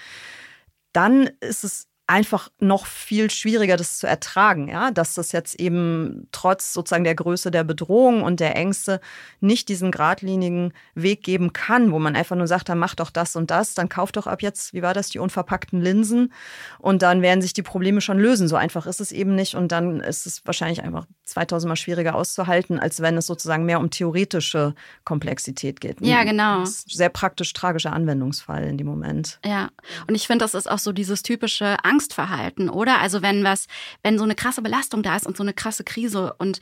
dann 0.93 1.31
ist 1.41 1.65
es 1.65 1.89
einfach 2.07 2.51
noch 2.59 2.85
viel 2.85 3.31
schwieriger, 3.31 3.79
das 3.79 3.97
zu 3.97 4.07
ertragen, 4.07 4.69
ja, 4.69 4.91
dass 4.91 5.15
das 5.15 5.33
jetzt 5.33 5.59
eben 5.59 6.29
trotz 6.33 6.75
sozusagen 6.75 7.05
der 7.05 7.15
Größe 7.15 7.51
der 7.51 7.65
Bedrohung 7.65 8.23
und 8.23 8.41
der 8.41 8.57
Ängste 8.57 9.01
nicht 9.41 9.71
diesen 9.71 9.91
geradlinigen 9.91 10.75
Weg 10.95 11.23
geben 11.23 11.55
kann, 11.55 11.93
wo 11.93 11.99
man 11.99 12.15
einfach 12.15 12.37
nur 12.37 12.47
sagt, 12.47 12.69
dann 12.69 12.79
mach 12.79 12.95
doch 12.95 13.11
das 13.11 13.37
und 13.37 13.51
das, 13.51 13.73
dann 13.73 13.89
kauf 13.89 14.13
doch 14.13 14.27
ab 14.27 14.43
jetzt, 14.43 14.75
wie 14.75 14.83
war 14.83 14.93
das, 14.93 15.09
die 15.09 15.19
unverpackten 15.19 15.81
Linsen 15.81 16.33
und 16.79 17.01
dann 17.01 17.23
werden 17.23 17.41
sich 17.41 17.55
die 17.55 17.63
Probleme 17.63 18.03
schon 18.03 18.19
lösen. 18.19 18.49
So 18.49 18.57
einfach 18.57 18.87
ist 18.87 19.01
es 19.01 19.11
eben 19.11 19.35
nicht 19.35 19.55
und 19.55 19.73
dann 19.73 20.01
ist 20.01 20.27
es 20.27 20.43
wahrscheinlich 20.45 20.83
einfach 20.83 21.07
2000 21.25 21.69
Mal 21.69 21.77
schwieriger 21.77 22.15
auszuhalten, 22.15 22.79
als 22.79 23.01
wenn 23.01 23.17
es 23.17 23.27
sozusagen 23.27 23.65
mehr 23.65 23.81
um 23.81 23.91
theoretische 23.91 24.75
Komplexität 25.05 25.81
geht. 25.81 26.01
Ja, 26.01 26.25
genau. 26.25 26.61
Das 26.61 26.71
ist 26.71 26.89
ein 26.89 26.97
sehr 26.97 27.09
praktisch 27.09 27.53
tragischer 27.53 27.93
Anwendungsfall 27.93 28.65
in 28.65 28.77
dem 28.79 28.87
Moment. 28.87 29.39
Ja, 29.45 29.71
und 30.07 30.15
ich 30.15 30.27
finde, 30.27 30.45
das 30.45 30.55
ist 30.55 30.71
auch 30.71 30.79
so 30.79 30.93
dieses 30.93 31.23
typische 31.23 31.77
Angstverhalten, 31.85 32.69
oder? 32.69 33.01
Also 33.01 33.23
wenn 33.23 33.45
was, 33.45 33.67
wenn 34.03 34.19
so 34.19 34.25
eine 34.25 34.35
krasse 34.35 34.63
Belastung 34.63 35.03
da 35.03 35.17
ist 35.17 35.27
und 35.27 35.37
so 35.37 35.43
eine 35.43 35.53
krasse 35.55 35.85
Krise 35.85 36.35
und 36.39 36.61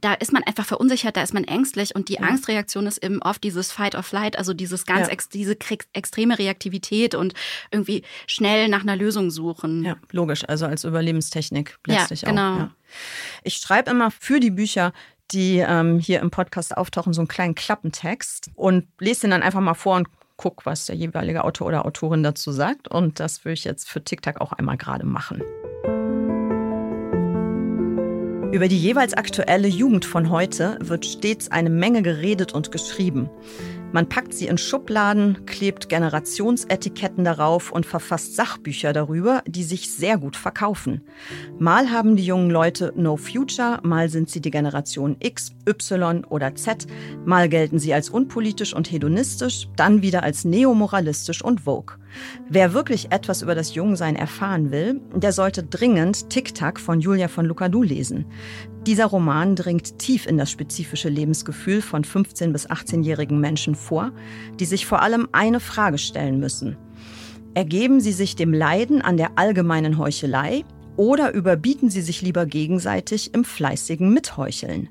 da 0.00 0.12
ist 0.14 0.32
man 0.32 0.42
einfach 0.44 0.66
verunsichert, 0.66 1.16
da 1.16 1.22
ist 1.22 1.34
man 1.34 1.44
ängstlich 1.44 1.94
und 1.94 2.08
die 2.08 2.20
Angstreaktion 2.20 2.86
ist 2.86 3.02
eben 3.02 3.22
oft 3.22 3.42
dieses 3.42 3.72
Fight 3.72 3.94
or 3.94 4.02
Flight, 4.02 4.36
also 4.38 4.52
dieses 4.52 4.86
ganz, 4.86 5.06
Ja. 5.06 5.12
ex, 5.12 5.28
diese 5.28 5.56
extreme 5.92 6.38
Reaktivität 6.38 7.14
und 7.14 7.34
irgendwie 7.70 8.02
schnell 8.26 8.68
nach 8.68 8.82
einer 8.82 8.96
Lösung 8.96 9.30
suchen. 9.30 9.84
Ja, 9.84 9.96
logisch, 10.10 10.44
also 10.48 10.66
als 10.66 10.84
Überlebenstechnik 10.84 11.78
Ja, 11.86 11.94
letztlich 11.94 12.22
genau. 12.22 12.54
auch. 12.54 12.58
Ja. 12.58 12.70
Ich 13.42 13.56
schreibe 13.56 13.90
immer 13.90 14.10
für 14.10 14.40
die 14.40 14.50
Bücher, 14.50 14.92
die 15.30 15.58
ähm, 15.58 15.98
hier 15.98 16.20
im 16.20 16.30
Podcast 16.30 16.76
auftauchen, 16.76 17.12
so 17.12 17.20
einen 17.20 17.28
kleinen 17.28 17.54
Klappentext 17.54 18.50
und 18.54 18.86
lese 19.00 19.22
den 19.22 19.30
dann 19.30 19.42
einfach 19.42 19.60
mal 19.60 19.74
vor 19.74 19.96
und 19.96 20.08
guck, 20.36 20.66
was 20.66 20.86
der 20.86 20.96
jeweilige 20.96 21.44
Autor 21.44 21.68
oder 21.68 21.86
Autorin 21.86 22.22
dazu 22.22 22.52
sagt. 22.52 22.88
Und 22.88 23.20
das 23.20 23.44
würde 23.44 23.54
ich 23.54 23.64
jetzt 23.64 23.88
für 23.88 24.02
TikTok 24.02 24.40
auch 24.40 24.52
einmal 24.52 24.76
gerade 24.76 25.06
machen. 25.06 25.42
Über 28.52 28.68
die 28.68 28.78
jeweils 28.78 29.14
aktuelle 29.14 29.66
Jugend 29.66 30.04
von 30.04 30.30
heute 30.30 30.78
wird 30.80 31.04
stets 31.04 31.50
eine 31.50 31.70
Menge 31.70 32.02
geredet 32.02 32.52
und 32.52 32.70
geschrieben. 32.70 33.28
Man 33.94 34.08
packt 34.08 34.34
sie 34.34 34.48
in 34.48 34.58
Schubladen, 34.58 35.46
klebt 35.46 35.88
Generationsetiketten 35.88 37.22
darauf 37.22 37.70
und 37.70 37.86
verfasst 37.86 38.34
Sachbücher 38.34 38.92
darüber, 38.92 39.44
die 39.46 39.62
sich 39.62 39.88
sehr 39.88 40.18
gut 40.18 40.34
verkaufen. 40.34 41.02
Mal 41.60 41.92
haben 41.92 42.16
die 42.16 42.26
jungen 42.26 42.50
Leute 42.50 42.92
No 42.96 43.16
Future, 43.16 43.78
mal 43.84 44.08
sind 44.08 44.28
sie 44.30 44.40
die 44.40 44.50
Generation 44.50 45.14
X, 45.20 45.52
Y 45.68 46.24
oder 46.24 46.56
Z, 46.56 46.88
mal 47.24 47.48
gelten 47.48 47.78
sie 47.78 47.94
als 47.94 48.10
unpolitisch 48.10 48.74
und 48.74 48.90
hedonistisch, 48.90 49.68
dann 49.76 50.02
wieder 50.02 50.24
als 50.24 50.44
neomoralistisch 50.44 51.44
und 51.44 51.60
Vogue. 51.60 51.94
Wer 52.48 52.74
wirklich 52.74 53.12
etwas 53.12 53.42
über 53.42 53.54
das 53.54 53.76
Jungsein 53.76 54.16
erfahren 54.16 54.72
will, 54.72 55.00
der 55.14 55.32
sollte 55.32 55.62
dringend 55.62 56.30
Tic-Tac 56.30 56.80
von 56.80 57.00
Julia 57.00 57.28
von 57.28 57.46
Lucadou 57.46 57.84
lesen. 57.84 58.26
Dieser 58.86 59.06
Roman 59.06 59.56
dringt 59.56 59.98
tief 59.98 60.26
in 60.26 60.36
das 60.36 60.50
spezifische 60.50 61.08
Lebensgefühl 61.08 61.80
von 61.80 62.04
15- 62.04 62.52
bis 62.52 62.68
18-jährigen 62.68 63.40
Menschen 63.40 63.74
vor, 63.74 64.12
die 64.60 64.66
sich 64.66 64.84
vor 64.84 65.00
allem 65.00 65.26
eine 65.32 65.58
Frage 65.58 65.96
stellen 65.96 66.38
müssen. 66.38 66.76
Ergeben 67.54 68.00
sie 68.00 68.12
sich 68.12 68.36
dem 68.36 68.52
Leiden 68.52 69.00
an 69.00 69.16
der 69.16 69.38
allgemeinen 69.38 69.96
Heuchelei 69.96 70.64
oder 70.98 71.32
überbieten 71.32 71.88
sie 71.88 72.02
sich 72.02 72.20
lieber 72.20 72.44
gegenseitig 72.44 73.32
im 73.32 73.44
fleißigen 73.44 74.12
Mitheucheln? 74.12 74.90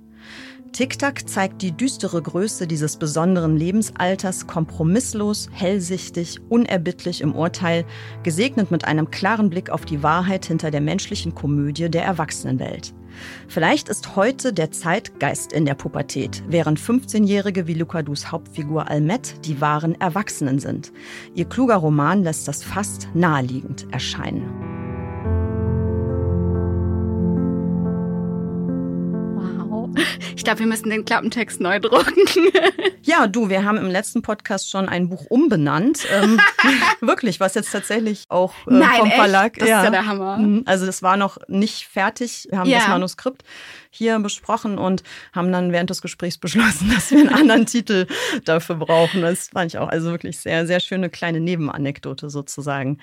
Tic-Tac 0.71 1.29
zeigt 1.29 1.61
die 1.61 1.71
düstere 1.71 2.19
Größe 2.19 2.65
dieses 2.65 2.97
besonderen 2.97 3.57
Lebensalters 3.57 4.47
kompromisslos, 4.47 5.49
hellsichtig, 5.51 6.39
unerbittlich 6.49 7.21
im 7.21 7.35
Urteil, 7.35 7.85
gesegnet 8.23 8.71
mit 8.71 8.85
einem 8.85 9.11
klaren 9.11 9.51
Blick 9.51 9.69
auf 9.69 9.85
die 9.85 10.01
Wahrheit 10.01 10.47
hinter 10.47 10.71
der 10.71 10.81
menschlichen 10.81 11.35
Komödie 11.35 11.91
der 11.91 12.03
Erwachsenenwelt. 12.03 12.95
Vielleicht 13.47 13.89
ist 13.89 14.15
heute 14.15 14.53
der 14.53 14.71
Zeitgeist 14.71 15.53
in 15.53 15.65
der 15.65 15.75
Pubertät, 15.75 16.43
während 16.47 16.79
15-Jährige 16.79 17.67
wie 17.67 17.73
Lucadus 17.73 18.31
Hauptfigur 18.31 18.89
Almet 18.89 19.45
die 19.45 19.61
wahren 19.61 19.99
Erwachsenen 19.99 20.59
sind. 20.59 20.91
Ihr 21.33 21.45
kluger 21.45 21.75
Roman 21.75 22.23
lässt 22.23 22.47
das 22.47 22.63
fast 22.63 23.09
naheliegend 23.13 23.87
erscheinen. 23.91 24.92
Ich 30.35 30.43
glaube, 30.43 30.59
wir 30.59 30.65
müssen 30.67 30.89
den 30.89 31.05
Klappentext 31.05 31.59
neu 31.61 31.79
drucken. 31.79 32.13
Ja, 33.05 33.27
du, 33.27 33.49
wir 33.49 33.65
haben 33.65 33.75
im 33.77 33.87
letzten 33.89 34.21
Podcast 34.21 34.71
schon 34.71 34.87
ein 34.87 35.09
Buch 35.09 35.25
umbenannt. 35.27 36.07
Ähm, 36.09 36.39
wirklich, 37.01 37.41
was 37.41 37.53
jetzt 37.53 37.69
tatsächlich 37.69 38.23
auch 38.29 38.53
äh, 38.65 38.75
Nein, 38.75 38.95
vom 38.99 39.07
echt? 39.07 39.15
Verlag. 39.17 39.53
Das 39.55 39.63
ist 39.63 39.69
ja 39.69 39.89
der 39.89 40.05
Hammer. 40.05 40.37
Mhm, 40.37 40.63
Also 40.65 40.85
das 40.85 41.03
war 41.03 41.17
noch 41.17 41.37
nicht 41.49 41.85
fertig. 41.85 42.47
Wir 42.49 42.59
haben 42.59 42.69
Ja. 42.69 42.79
das 42.79 42.87
Manuskript 42.87 43.43
hier 43.89 44.17
besprochen 44.19 44.77
und 44.77 45.03
haben 45.33 45.51
dann 45.51 45.73
während 45.73 45.89
des 45.89 46.01
Gesprächs 46.01 46.37
beschlossen, 46.37 46.91
dass 46.95 47.11
wir 47.11 47.19
einen 47.19 47.27
anderen 47.33 47.65
Titel 47.65 48.07
dafür 48.45 48.75
brauchen. 48.77 49.21
Das 49.21 49.49
fand 49.49 49.73
ich 49.73 49.77
auch 49.79 49.89
also 49.89 50.11
wirklich 50.11 50.39
sehr, 50.39 50.65
sehr 50.65 50.79
schöne 50.79 51.09
kleine 51.09 51.41
Nebenanekdote 51.41 52.29
sozusagen. 52.29 52.99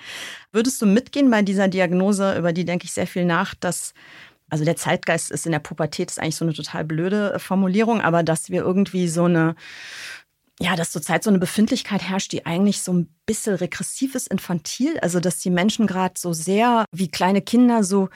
Würdest 0.51 0.81
du 0.81 0.87
mitgehen 0.87 1.29
bei 1.29 1.43
dieser 1.43 1.67
Diagnose, 1.67 2.35
über 2.39 2.53
die 2.53 2.65
denke 2.65 2.85
ich 2.85 2.91
sehr 2.93 3.05
viel 3.07 3.25
nach, 3.25 3.53
dass 3.53 3.93
also 4.51 4.65
der 4.65 4.75
Zeitgeist 4.75 5.31
ist 5.31 5.45
in 5.45 5.53
der 5.53 5.59
Pubertät 5.59 6.11
ist 6.11 6.19
eigentlich 6.19 6.35
so 6.35 6.45
eine 6.45 6.53
total 6.53 6.83
blöde 6.83 7.33
äh, 7.33 7.39
Formulierung, 7.39 8.01
aber 8.01 8.21
dass 8.21 8.49
wir 8.49 8.61
irgendwie 8.61 9.07
so 9.07 9.23
eine 9.23 9.55
ja, 10.59 10.75
dass 10.75 10.91
zurzeit 10.91 11.23
so 11.23 11.31
eine 11.31 11.39
Befindlichkeit 11.39 12.03
herrscht, 12.03 12.31
die 12.33 12.45
eigentlich 12.45 12.83
so 12.83 12.93
ein 12.93 13.09
bisschen 13.25 13.55
regressiv 13.55 14.13
ist, 14.13 14.27
infantil. 14.27 14.99
Also, 14.99 15.19
dass 15.19 15.39
die 15.39 15.49
Menschen 15.49 15.87
gerade 15.87 16.13
so 16.17 16.33
sehr 16.33 16.85
wie 16.91 17.09
kleine 17.09 17.41
Kinder 17.41 17.83
so, 17.83 18.09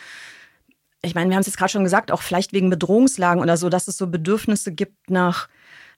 ich 1.01 1.15
meine, 1.15 1.29
wir 1.29 1.35
haben 1.35 1.41
es 1.41 1.47
jetzt 1.47 1.57
gerade 1.57 1.71
schon 1.71 1.83
gesagt, 1.83 2.11
auch 2.11 2.21
vielleicht 2.21 2.53
wegen 2.53 2.69
Bedrohungslagen 2.69 3.41
oder 3.41 3.57
so, 3.57 3.69
dass 3.69 3.87
es 3.87 3.97
so 3.97 4.05
Bedürfnisse 4.05 4.73
gibt 4.73 5.09
nach 5.09 5.47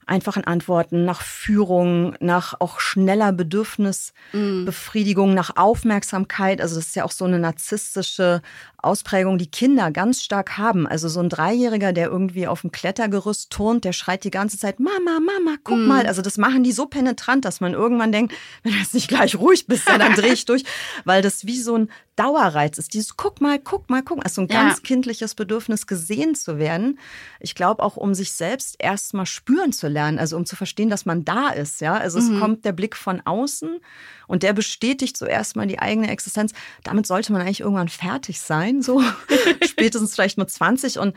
einfachen 0.08 0.44
Antworten, 0.44 1.04
nach 1.04 1.22
Führung, 1.22 2.14
nach 2.20 2.54
auch 2.60 2.80
schneller 2.80 3.32
Bedürfnisbefriedigung, 3.32 5.34
nach 5.34 5.56
Aufmerksamkeit. 5.56 6.60
Also 6.60 6.76
das 6.76 6.88
ist 6.88 6.96
ja 6.96 7.04
auch 7.04 7.12
so 7.12 7.24
eine 7.24 7.38
narzisstische 7.38 8.42
Ausprägung, 8.80 9.38
die 9.38 9.50
Kinder 9.50 9.90
ganz 9.90 10.22
stark 10.22 10.58
haben. 10.58 10.86
Also 10.86 11.08
so 11.08 11.20
ein 11.20 11.28
Dreijähriger, 11.28 11.92
der 11.92 12.08
irgendwie 12.08 12.46
auf 12.46 12.62
dem 12.62 12.72
Klettergerüst 12.72 13.50
turnt, 13.50 13.84
der 13.84 13.92
schreit 13.92 14.24
die 14.24 14.30
ganze 14.30 14.58
Zeit, 14.58 14.80
Mama, 14.80 15.20
Mama, 15.20 15.56
guck 15.64 15.78
Mm. 15.78 15.86
mal. 15.86 16.06
Also 16.06 16.22
das 16.22 16.38
machen 16.38 16.64
die 16.64 16.72
so 16.72 16.86
penetrant, 16.86 17.44
dass 17.44 17.60
man 17.60 17.72
irgendwann 17.72 18.12
denkt, 18.12 18.34
wenn 18.62 18.72
du 18.72 18.78
jetzt 18.78 18.94
nicht 18.94 19.08
gleich 19.08 19.36
ruhig 19.36 19.66
bist, 19.66 19.88
ja, 19.88 19.98
dann 19.98 20.14
dreh 20.14 20.32
ich 20.32 20.44
durch. 20.44 20.64
Weil 21.04 21.22
das 21.22 21.46
wie 21.46 21.60
so 21.60 21.76
ein 21.76 21.90
Dauerreiz 22.18 22.78
ist. 22.78 22.94
Dieses 22.94 23.16
guck 23.16 23.40
mal, 23.40 23.58
guck 23.58 23.88
mal, 23.90 24.02
guck 24.02 24.18
mal. 24.18 24.24
Also 24.24 24.42
ein 24.42 24.48
Ja. 24.50 24.62
ganz 24.62 24.82
kindliches 24.82 25.34
Bedürfnis, 25.34 25.86
gesehen 25.86 26.34
zu 26.34 26.58
werden. 26.58 26.98
Ich 27.40 27.54
glaube 27.54 27.82
auch, 27.82 27.96
um 27.96 28.14
sich 28.14 28.32
selbst 28.32 28.76
erst 28.78 29.14
mal 29.14 29.26
spüren 29.26 29.72
zu 29.72 29.88
lernen, 29.88 30.18
also 30.18 30.36
um 30.36 30.44
zu 30.46 30.56
verstehen, 30.56 30.90
dass 30.90 31.06
man 31.06 31.24
da 31.24 31.48
ist. 31.50 31.80
Ja, 31.80 31.94
also 31.96 32.18
Mhm. 32.20 32.34
es 32.34 32.40
kommt 32.40 32.64
der 32.64 32.72
Blick 32.72 32.96
von 32.96 33.20
außen 33.24 33.78
und 34.26 34.42
der 34.42 34.52
bestätigt 34.52 35.16
so 35.16 35.26
erstmal 35.26 35.66
die 35.66 35.78
eigene 35.78 36.10
Existenz. 36.10 36.52
Damit 36.82 37.06
sollte 37.06 37.32
man 37.32 37.42
eigentlich 37.42 37.60
irgendwann 37.60 37.88
fertig 37.88 38.40
sein, 38.40 38.82
so 38.82 39.00
spätestens 39.64 40.14
vielleicht 40.14 40.38
mit 40.38 40.50
20 40.50 40.98
und 40.98 41.14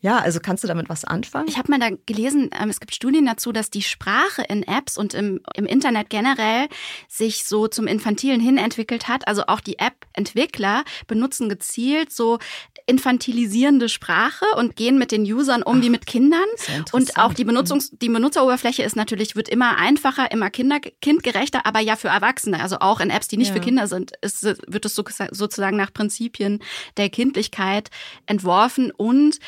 Ja, 0.00 0.18
also 0.18 0.40
kannst 0.40 0.62
du 0.62 0.68
damit 0.68 0.88
was 0.88 1.04
anfangen? 1.04 1.48
Ich 1.48 1.56
habe 1.56 1.70
mal 1.70 1.80
da 1.80 1.88
gelesen, 2.04 2.50
ähm, 2.60 2.68
es 2.68 2.80
gibt 2.80 2.94
Studien 2.94 3.24
dazu, 3.24 3.50
dass 3.50 3.70
die 3.70 3.82
Sprache 3.82 4.42
in 4.42 4.62
Apps 4.62 4.98
und 4.98 5.14
im, 5.14 5.40
im 5.54 5.64
Internet 5.64 6.10
generell 6.10 6.68
sich 7.08 7.44
so 7.44 7.66
zum 7.66 7.86
Infantilen 7.86 8.40
hin 8.40 8.58
entwickelt 8.58 9.08
hat. 9.08 9.26
Also 9.26 9.44
auch 9.46 9.60
die 9.60 9.78
App-Entwickler 9.78 10.84
benutzen 11.06 11.48
gezielt 11.48 12.12
so 12.12 12.38
infantilisierende 12.86 13.88
Sprache 13.88 14.44
und 14.56 14.76
gehen 14.76 14.98
mit 14.98 15.10
den 15.12 15.22
Usern 15.22 15.62
um 15.62 15.78
Ach, 15.78 15.82
wie 15.82 15.90
mit 15.90 16.06
Kindern. 16.06 16.44
Und 16.92 17.16
auch 17.16 17.34
die 17.34 17.44
Benutzungs 17.44 17.90
die 17.90 18.08
Benutzeroberfläche 18.08 18.82
ist 18.82 18.96
natürlich, 18.96 19.34
wird 19.34 19.48
immer 19.48 19.76
einfacher, 19.78 20.30
immer 20.30 20.50
kinder 20.50 20.78
kindgerechter, 21.00 21.66
aber 21.66 21.80
ja 21.80 21.96
für 21.96 22.08
Erwachsene. 22.08 22.62
Also 22.62 22.78
auch 22.80 23.00
in 23.00 23.10
Apps, 23.10 23.28
die 23.28 23.38
nicht 23.38 23.48
ja. 23.48 23.54
für 23.54 23.60
Kinder 23.60 23.88
sind, 23.88 24.12
ist, 24.20 24.44
wird 24.44 24.84
es 24.84 24.94
sozusagen 24.94 25.76
nach 25.76 25.92
Prinzipien 25.92 26.62
der 26.96 27.08
Kindlichkeit 27.08 27.90
entworfen 28.26 28.92
und 28.92 29.40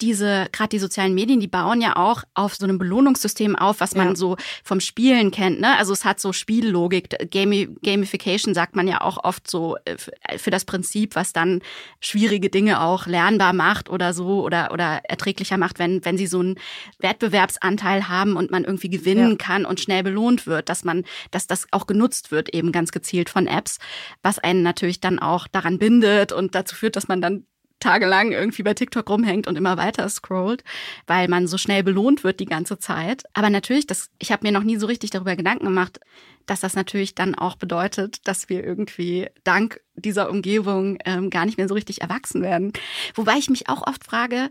diese, 0.00 0.48
gerade 0.52 0.70
die 0.70 0.78
sozialen 0.78 1.14
Medien, 1.14 1.40
die 1.40 1.48
bauen 1.48 1.80
ja 1.80 1.96
auch 1.96 2.22
auf 2.34 2.54
so 2.54 2.64
einem 2.64 2.78
Belohnungssystem 2.78 3.56
auf, 3.56 3.80
was 3.80 3.94
man 3.94 4.08
ja. 4.08 4.16
so 4.16 4.36
vom 4.62 4.80
Spielen 4.80 5.30
kennt. 5.30 5.60
Ne? 5.60 5.76
Also 5.76 5.92
es 5.92 6.04
hat 6.04 6.20
so 6.20 6.32
Spiellogik, 6.32 7.30
Gami 7.30 7.68
Gamification 7.82 8.54
sagt 8.54 8.76
man 8.76 8.86
ja 8.86 9.00
auch 9.00 9.22
oft 9.24 9.50
so 9.50 9.76
äh, 9.84 9.96
äh, 10.22 10.38
für 10.38 10.50
das 10.50 10.64
Prinzip, 10.64 11.16
was 11.16 11.32
dann 11.32 11.60
schwierige 12.00 12.50
Dinge 12.50 12.80
auch 12.80 13.06
lernbar 13.06 13.52
macht 13.52 13.90
oder 13.90 14.12
so 14.12 14.44
oder, 14.44 14.72
oder 14.72 15.00
erträglicher 15.04 15.58
macht, 15.58 15.78
wenn, 15.78 16.04
wenn 16.04 16.16
sie 16.16 16.26
so 16.26 16.40
einen 16.40 16.56
Wettbewerbsanteil 16.98 18.08
haben 18.08 18.36
und 18.36 18.50
man 18.50 18.64
irgendwie 18.64 18.90
gewinnen 18.90 19.30
ja. 19.30 19.36
kann 19.36 19.64
und 19.64 19.80
schnell 19.80 20.02
belohnt 20.02 20.46
wird, 20.46 20.68
dass 20.68 20.84
man, 20.84 21.04
dass 21.30 21.46
das 21.46 21.66
auch 21.72 21.86
genutzt 21.86 22.30
wird, 22.30 22.54
eben 22.54 22.72
ganz 22.72 22.92
gezielt 22.92 23.30
von 23.30 23.46
Apps, 23.46 23.78
was 24.22 24.38
einen 24.38 24.62
natürlich 24.62 25.00
dann 25.00 25.18
auch 25.18 25.48
daran 25.48 25.78
bindet 25.78 26.32
und 26.32 26.54
dazu 26.54 26.76
führt, 26.76 26.96
dass 26.96 27.08
man 27.08 27.20
dann 27.20 27.44
tagelang 27.80 28.32
irgendwie 28.32 28.62
bei 28.62 28.74
TikTok 28.74 29.08
rumhängt 29.08 29.46
und 29.46 29.56
immer 29.56 29.76
weiter 29.76 30.08
scrollt, 30.08 30.64
weil 31.06 31.28
man 31.28 31.46
so 31.46 31.58
schnell 31.58 31.82
belohnt 31.82 32.24
wird 32.24 32.40
die 32.40 32.46
ganze 32.46 32.78
Zeit. 32.78 33.22
Aber 33.34 33.50
natürlich, 33.50 33.86
das, 33.86 34.10
ich 34.18 34.32
habe 34.32 34.46
mir 34.46 34.52
noch 34.52 34.64
nie 34.64 34.76
so 34.76 34.86
richtig 34.86 35.10
darüber 35.10 35.36
Gedanken 35.36 35.66
gemacht, 35.66 36.00
dass 36.46 36.60
das 36.60 36.74
natürlich 36.74 37.14
dann 37.14 37.34
auch 37.34 37.56
bedeutet, 37.56 38.26
dass 38.26 38.48
wir 38.48 38.64
irgendwie 38.64 39.28
dank 39.44 39.80
dieser 39.94 40.30
Umgebung 40.30 40.98
ähm, 41.04 41.30
gar 41.30 41.44
nicht 41.44 41.58
mehr 41.58 41.68
so 41.68 41.74
richtig 41.74 42.00
erwachsen 42.00 42.42
werden. 42.42 42.72
Wobei 43.14 43.34
ich 43.34 43.50
mich 43.50 43.68
auch 43.68 43.86
oft 43.86 44.04
frage, 44.04 44.50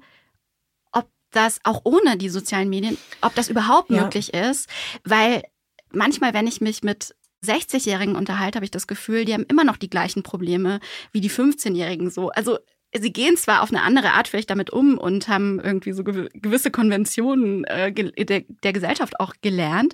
ob 0.92 1.10
das 1.32 1.60
auch 1.64 1.82
ohne 1.84 2.18
die 2.18 2.30
sozialen 2.30 2.70
Medien, 2.70 2.98
ob 3.22 3.36
das 3.36 3.50
überhaupt 3.50 3.90
ja. 3.90 4.04
möglich 4.04 4.34
ist, 4.34 4.70
weil 5.04 5.44
manchmal, 5.92 6.34
wenn 6.34 6.48
ich 6.48 6.62
mich 6.62 6.84
mit 6.84 7.16
60-Jährigen 7.46 8.16
unterhalte, 8.16 8.58
habe 8.58 8.66
ich 8.66 8.72
das 8.72 8.88
Gefühl, 8.88 9.26
die 9.26 9.34
haben 9.34 9.46
immer 9.48 9.64
noch 9.64 9.78
die 9.78 9.90
gleichen 9.90 10.24
Probleme 10.24 10.80
wie 11.12 11.22
die 11.22 11.30
15-Jährigen 11.30 12.10
so. 12.10 12.30
Also 12.30 12.58
sie 12.96 13.12
gehen 13.12 13.38
zwar 13.38 13.62
auf 13.62 13.70
eine 13.70 13.82
andere 13.82 14.14
Art 14.14 14.28
vielleicht 14.28 14.50
damit 14.50 14.70
um 14.70 14.98
und 14.98 15.28
haben 15.28 15.60
irgendwie 15.60 15.92
so 15.92 16.04
gewisse 16.04 16.72
Konventionen 16.72 17.64
äh, 17.66 17.92
der, 17.94 18.44
der 18.64 18.74
Gesellschaft 18.74 19.20
auch 19.20 19.34
gelernt, 19.42 19.94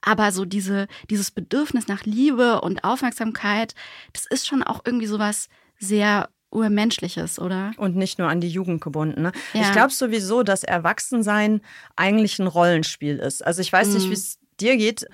aber 0.00 0.30
so 0.32 0.44
diese, 0.44 0.86
dieses 1.10 1.30
Bedürfnis 1.30 1.88
nach 1.88 2.04
Liebe 2.04 2.60
und 2.60 2.84
Aufmerksamkeit, 2.84 3.74
das 4.12 4.26
ist 4.26 4.46
schon 4.46 4.62
auch 4.62 4.82
irgendwie 4.84 5.06
sowas 5.06 5.48
sehr 5.78 6.28
urmenschliches, 6.50 7.38
oder? 7.38 7.72
Und 7.76 7.96
nicht 7.96 8.18
nur 8.18 8.28
an 8.28 8.40
die 8.40 8.48
Jugend 8.48 8.80
gebunden. 8.80 9.22
Ne? 9.22 9.32
Ja. 9.52 9.62
Ich 9.62 9.72
glaube 9.72 9.92
sowieso, 9.92 10.42
dass 10.42 10.62
Erwachsensein 10.62 11.60
eigentlich 11.96 12.38
ein 12.38 12.46
Rollenspiel 12.46 13.16
ist. 13.18 13.44
Also 13.44 13.60
ich 13.60 13.72
weiß 13.72 13.88
mhm. 13.88 13.94
nicht, 13.94 14.08
wie 14.10 14.14
es 14.14 14.38
dir 14.60 14.76
geht. 14.76 15.06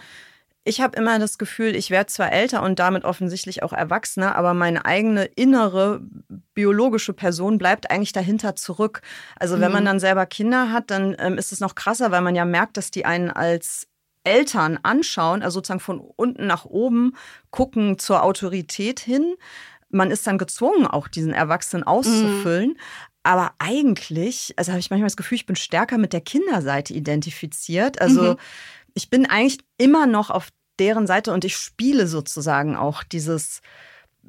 Ich 0.64 0.80
habe 0.80 0.96
immer 0.96 1.18
das 1.18 1.38
Gefühl, 1.38 1.74
ich 1.74 1.90
werde 1.90 2.06
zwar 2.06 2.30
älter 2.30 2.62
und 2.62 2.78
damit 2.78 3.04
offensichtlich 3.04 3.64
auch 3.64 3.72
erwachsener, 3.72 4.36
aber 4.36 4.54
meine 4.54 4.84
eigene 4.84 5.24
innere 5.24 6.00
biologische 6.54 7.12
Person 7.12 7.58
bleibt 7.58 7.90
eigentlich 7.90 8.12
dahinter 8.12 8.54
zurück. 8.54 9.02
Also 9.36 9.58
wenn 9.58 9.72
man 9.72 9.82
mhm. 9.82 9.86
dann 9.86 10.00
selber 10.00 10.24
Kinder 10.24 10.70
hat, 10.70 10.92
dann 10.92 11.16
ähm, 11.18 11.36
ist 11.36 11.50
es 11.50 11.58
noch 11.58 11.74
krasser, 11.74 12.12
weil 12.12 12.20
man 12.20 12.36
ja 12.36 12.44
merkt, 12.44 12.76
dass 12.76 12.92
die 12.92 13.04
einen 13.04 13.30
als 13.30 13.88
Eltern 14.22 14.78
anschauen, 14.84 15.42
also 15.42 15.54
sozusagen 15.58 15.80
von 15.80 15.98
unten 15.98 16.46
nach 16.46 16.64
oben 16.64 17.16
gucken 17.50 17.98
zur 17.98 18.22
Autorität 18.22 19.00
hin. 19.00 19.34
Man 19.90 20.12
ist 20.12 20.24
dann 20.28 20.38
gezwungen, 20.38 20.86
auch 20.86 21.08
diesen 21.08 21.32
Erwachsenen 21.32 21.82
auszufüllen. 21.82 22.70
Mhm. 22.70 22.76
Aber 23.24 23.52
eigentlich, 23.58 24.54
also 24.56 24.70
habe 24.70 24.80
ich 24.80 24.90
manchmal 24.90 25.08
das 25.08 25.16
Gefühl, 25.16 25.36
ich 25.36 25.46
bin 25.46 25.56
stärker 25.56 25.98
mit 25.98 26.12
der 26.12 26.20
Kinderseite 26.20 26.94
identifiziert. 26.94 28.00
Also 28.00 28.34
mhm 28.34 28.36
ich 28.94 29.10
bin 29.10 29.26
eigentlich 29.26 29.58
immer 29.78 30.06
noch 30.06 30.30
auf 30.30 30.48
deren 30.78 31.06
Seite 31.06 31.32
und 31.32 31.44
ich 31.44 31.56
spiele 31.56 32.06
sozusagen 32.06 32.76
auch 32.76 33.02
dieses 33.02 33.60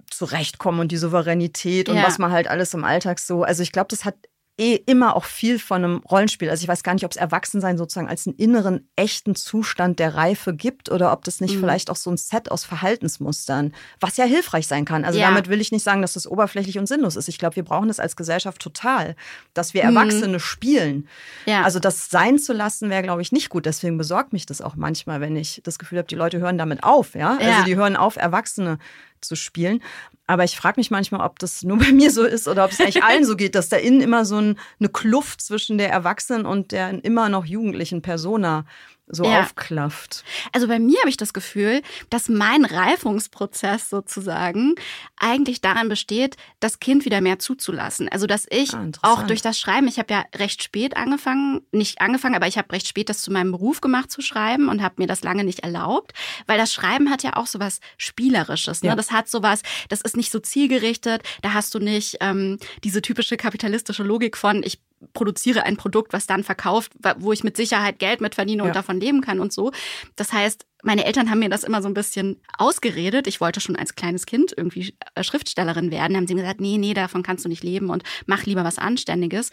Zurechtkommen 0.10 0.80
und 0.80 0.92
die 0.92 0.98
Souveränität 0.98 1.90
und 1.90 1.98
ja. 1.98 2.04
was 2.04 2.18
man 2.18 2.32
halt 2.32 2.48
alles 2.48 2.74
im 2.74 2.84
Alltag 2.84 3.20
so. 3.20 3.44
Also 3.44 3.64
ich 3.64 3.72
glaube, 3.72 3.88
das 3.90 4.06
hat 4.06 4.16
eh 4.60 4.76
immer 4.76 5.16
auch 5.16 5.26
viel 5.26 5.58
von 5.58 5.84
einem 5.84 5.98
Rollenspiel. 5.98 6.50
Also 6.50 6.62
ich 6.62 6.68
weiß 6.68 6.84
gar 6.84 6.94
nicht, 6.94 7.06
ob 7.06 7.12
es 7.12 7.18
Erwachsensein 7.18 7.78
sozusagen 7.78 8.08
als 8.08 8.28
einen 8.28 8.36
inneren, 8.36 8.88
echten 8.96 9.36
Zustand 9.36 9.98
der 9.98 10.14
Reife 10.14 10.54
gibt 10.54 10.92
oder 10.92 11.12
ob 11.12 11.24
das 11.24 11.42
nicht 11.42 11.56
mhm. 11.56 11.62
vielleicht 11.62 11.90
auch 11.90 11.96
so 11.96 12.12
ein 12.12 12.18
Set 12.18 12.52
aus 12.52 12.64
Verhaltensmustern, 12.64 13.74
was 14.00 14.18
ja 14.18 14.26
hilfreich 14.26 14.68
sein 14.68 14.86
kann. 14.86 15.06
Also 15.06 15.18
ja. 15.18 15.30
damit 15.30 15.50
will 15.50 15.60
ich 15.60 15.72
nicht 15.72 15.84
sagen, 15.84 16.04
dass 16.04 16.14
das 16.14 16.28
oberflächlich 16.28 16.78
und 16.78 16.86
sinnlos 16.86 17.16
ist. 17.16 17.28
Ich 17.30 17.40
glaube, 17.40 17.56
wir 17.56 17.64
brauchen 17.64 17.88
das 17.88 18.00
als 18.00 18.16
Gesellschaft 18.16 18.62
total, 18.62 19.16
dass 19.56 19.74
wir 19.74 19.84
mhm. 19.84 19.96
Erwachsene 19.96 20.40
spielen. 20.40 21.08
Ja. 21.48 21.64
Also 21.64 21.80
das 21.80 22.12
sein 22.12 22.38
zu 22.38 22.54
lassen 22.54 22.92
wäre, 22.92 23.02
glaube 23.02 23.24
ich, 23.24 23.32
nicht 23.32 23.50
gut. 23.50 23.66
Deswegen 23.66 23.98
besorgt 23.98 24.34
mich 24.34 24.46
das 24.46 24.62
auch 24.62 24.76
manchmal, 24.76 25.20
wenn 25.20 25.36
ich 25.36 25.62
das 25.64 25.80
Gefühl 25.80 25.98
habe, 25.98 26.08
die 26.08 26.16
Leute 26.16 26.40
hören 26.40 26.60
damit 26.60 26.84
auf. 26.84 27.16
Ja? 27.16 27.32
Also 27.32 27.44
ja. 27.44 27.54
Also 27.54 27.66
die 27.66 27.76
hören 27.76 27.96
auf, 27.96 28.18
Erwachsene 28.18 28.78
zu 29.24 29.36
spielen. 29.36 29.82
Aber 30.26 30.44
ich 30.44 30.56
frage 30.56 30.80
mich 30.80 30.92
manchmal, 30.92 31.26
ob 31.26 31.40
das 31.40 31.64
nur 31.64 31.78
bei 31.78 31.92
mir 31.92 32.12
so 32.12 32.24
ist 32.24 32.48
oder 32.48 32.66
ob 32.66 32.72
es 32.72 32.80
eigentlich 32.80 33.04
allen 33.04 33.26
so 33.26 33.36
geht, 33.38 33.56
dass 33.56 33.70
da 33.70 33.78
innen 33.78 34.02
immer 34.02 34.26
so 34.26 34.38
ein, 34.38 34.58
eine 34.80 34.90
Kluft 34.90 35.42
zwischen 35.42 35.78
der 35.78 35.92
Erwachsenen 35.92 36.46
und 36.46 36.72
der 36.72 37.04
immer 37.04 37.30
noch 37.30 37.46
jugendlichen 37.46 38.02
Persona 38.02 38.66
so 39.14 39.24
ja. 39.24 39.42
aufklafft. 39.42 40.24
Also 40.52 40.68
bei 40.68 40.80
mir 40.80 41.00
habe 41.00 41.10
ich 41.10 41.18
das 41.18 41.34
Gefühl, 41.34 41.82
dass 42.10 42.30
mein 42.30 42.66
Reifungsprozess 42.66 43.90
sozusagen 43.90 44.76
eigentlich 45.18 45.62
daran 45.62 45.90
besteht, 45.90 46.38
das 46.60 46.80
Kind 46.80 47.06
wieder 47.06 47.22
mehr 47.22 47.40
zuzulassen. 47.40 48.10
Also 48.10 48.28
dass 48.28 48.46
ich 48.50 48.74
ah, 48.74 48.90
auch 49.02 49.24
durch 49.24 49.42
das 49.42 49.60
Schreiben, 49.60 49.88
ich 49.88 50.00
habe 50.00 50.14
ja 50.14 50.26
recht 50.36 50.64
spät 50.64 50.98
angefangen, 50.98 51.62
nicht 51.72 52.02
angefangen, 52.02 52.36
aber 52.36 52.48
ich 52.48 52.58
habe 52.58 52.72
recht 52.72 52.88
spät 52.88 53.10
das 53.10 53.22
zu 53.22 53.32
meinem 53.32 53.52
Beruf 53.52 53.82
gemacht 53.82 54.12
zu 54.12 54.22
schreiben 54.22 54.70
und 54.70 54.82
habe 54.82 54.96
mir 54.98 55.08
das 55.08 55.24
lange 55.24 55.44
nicht 55.44 55.60
erlaubt, 55.60 56.14
weil 56.48 56.58
das 56.58 56.74
Schreiben 56.74 57.10
hat 57.10 57.24
ja 57.24 57.36
auch 57.36 57.48
so 57.48 57.60
was 57.60 57.80
Spielerisches. 57.98 58.84
Ne? 58.84 58.90
Ja. 58.90 58.96
Das 58.96 59.12
hat 59.12 59.30
so 59.30 59.44
was, 59.44 59.62
das 59.90 60.02
ist 60.02 60.18
nicht 60.18 60.32
so 60.32 60.40
zielgerichtet, 60.40 61.24
da 61.42 61.54
hast 61.54 61.74
du 61.76 61.80
nicht 61.80 62.18
ähm, 62.22 62.58
diese 62.84 63.02
typische 63.02 63.38
kapitalistische 63.38 64.04
Logik 64.04 64.38
von, 64.38 64.64
ich 64.64 64.80
produziere 65.14 65.64
ein 65.64 65.78
Produkt, 65.78 66.14
was 66.14 66.28
dann 66.28 66.44
verkauft, 66.44 66.94
wo 67.18 67.32
ich 67.34 67.44
mit 67.44 67.58
Sicherheit 67.58 68.00
Geld 68.00 68.22
mit 68.22 68.36
verdiene 68.36 68.64
ja. 68.64 68.68
und 68.68 68.76
davon 68.76 69.00
leben 69.00 69.22
kann 69.22 69.40
und 69.40 69.52
so. 69.52 69.72
Das 70.16 70.34
heißt, 70.34 70.66
meine 70.84 71.06
Eltern 71.06 71.30
haben 71.30 71.40
mir 71.40 71.50
das 71.50 71.64
immer 71.64 71.82
so 71.82 71.88
ein 71.88 71.94
bisschen 71.94 72.42
ausgeredet. 72.58 73.28
Ich 73.28 73.42
wollte 73.42 73.62
schon 73.62 73.76
als 73.76 73.96
kleines 73.96 74.26
Kind 74.26 74.54
irgendwie 74.56 74.96
äh, 75.16 75.24
Schriftstellerin 75.24 75.92
werden. 75.92 76.14
Dann 76.14 76.18
haben 76.18 76.28
sie 76.28 76.36
gesagt, 76.36 76.62
nee, 76.62 76.78
nee, 76.78 76.94
davon 76.94 77.24
kannst 77.24 77.46
du 77.46 77.50
nicht 77.50 77.64
leben 77.64 77.90
und 77.90 78.04
mach 78.26 78.46
lieber 78.46 78.64
was 78.64 78.78
Anständiges. 78.78 79.52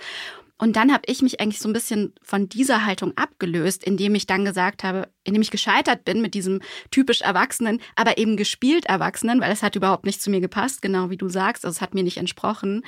Und 0.58 0.76
dann 0.76 0.92
habe 0.92 1.04
ich 1.06 1.22
mich 1.22 1.40
eigentlich 1.40 1.58
so 1.58 1.70
ein 1.70 1.72
bisschen 1.72 2.12
von 2.20 2.48
dieser 2.50 2.84
Haltung 2.84 3.16
abgelöst, 3.16 3.82
indem 3.82 4.14
ich 4.14 4.26
dann 4.26 4.44
gesagt 4.44 4.84
habe, 4.84 5.08
indem 5.24 5.40
ich 5.40 5.50
gescheitert 5.50 6.04
bin 6.04 6.20
mit 6.20 6.34
diesem 6.34 6.60
typisch 6.90 7.22
Erwachsenen, 7.22 7.80
aber 7.96 8.18
eben 8.18 8.36
gespielt 8.36 8.84
Erwachsenen, 8.84 9.40
weil 9.40 9.52
es 9.52 9.62
hat 9.62 9.74
überhaupt 9.74 10.04
nicht 10.04 10.20
zu 10.20 10.28
mir 10.28 10.40
gepasst, 10.40 10.82
genau 10.82 11.08
wie 11.08 11.16
du 11.16 11.30
sagst. 11.30 11.64
Also 11.64 11.76
es 11.76 11.80
hat 11.80 11.94
mir 11.94 12.02
nicht 12.02 12.18
entsprochen 12.18 12.82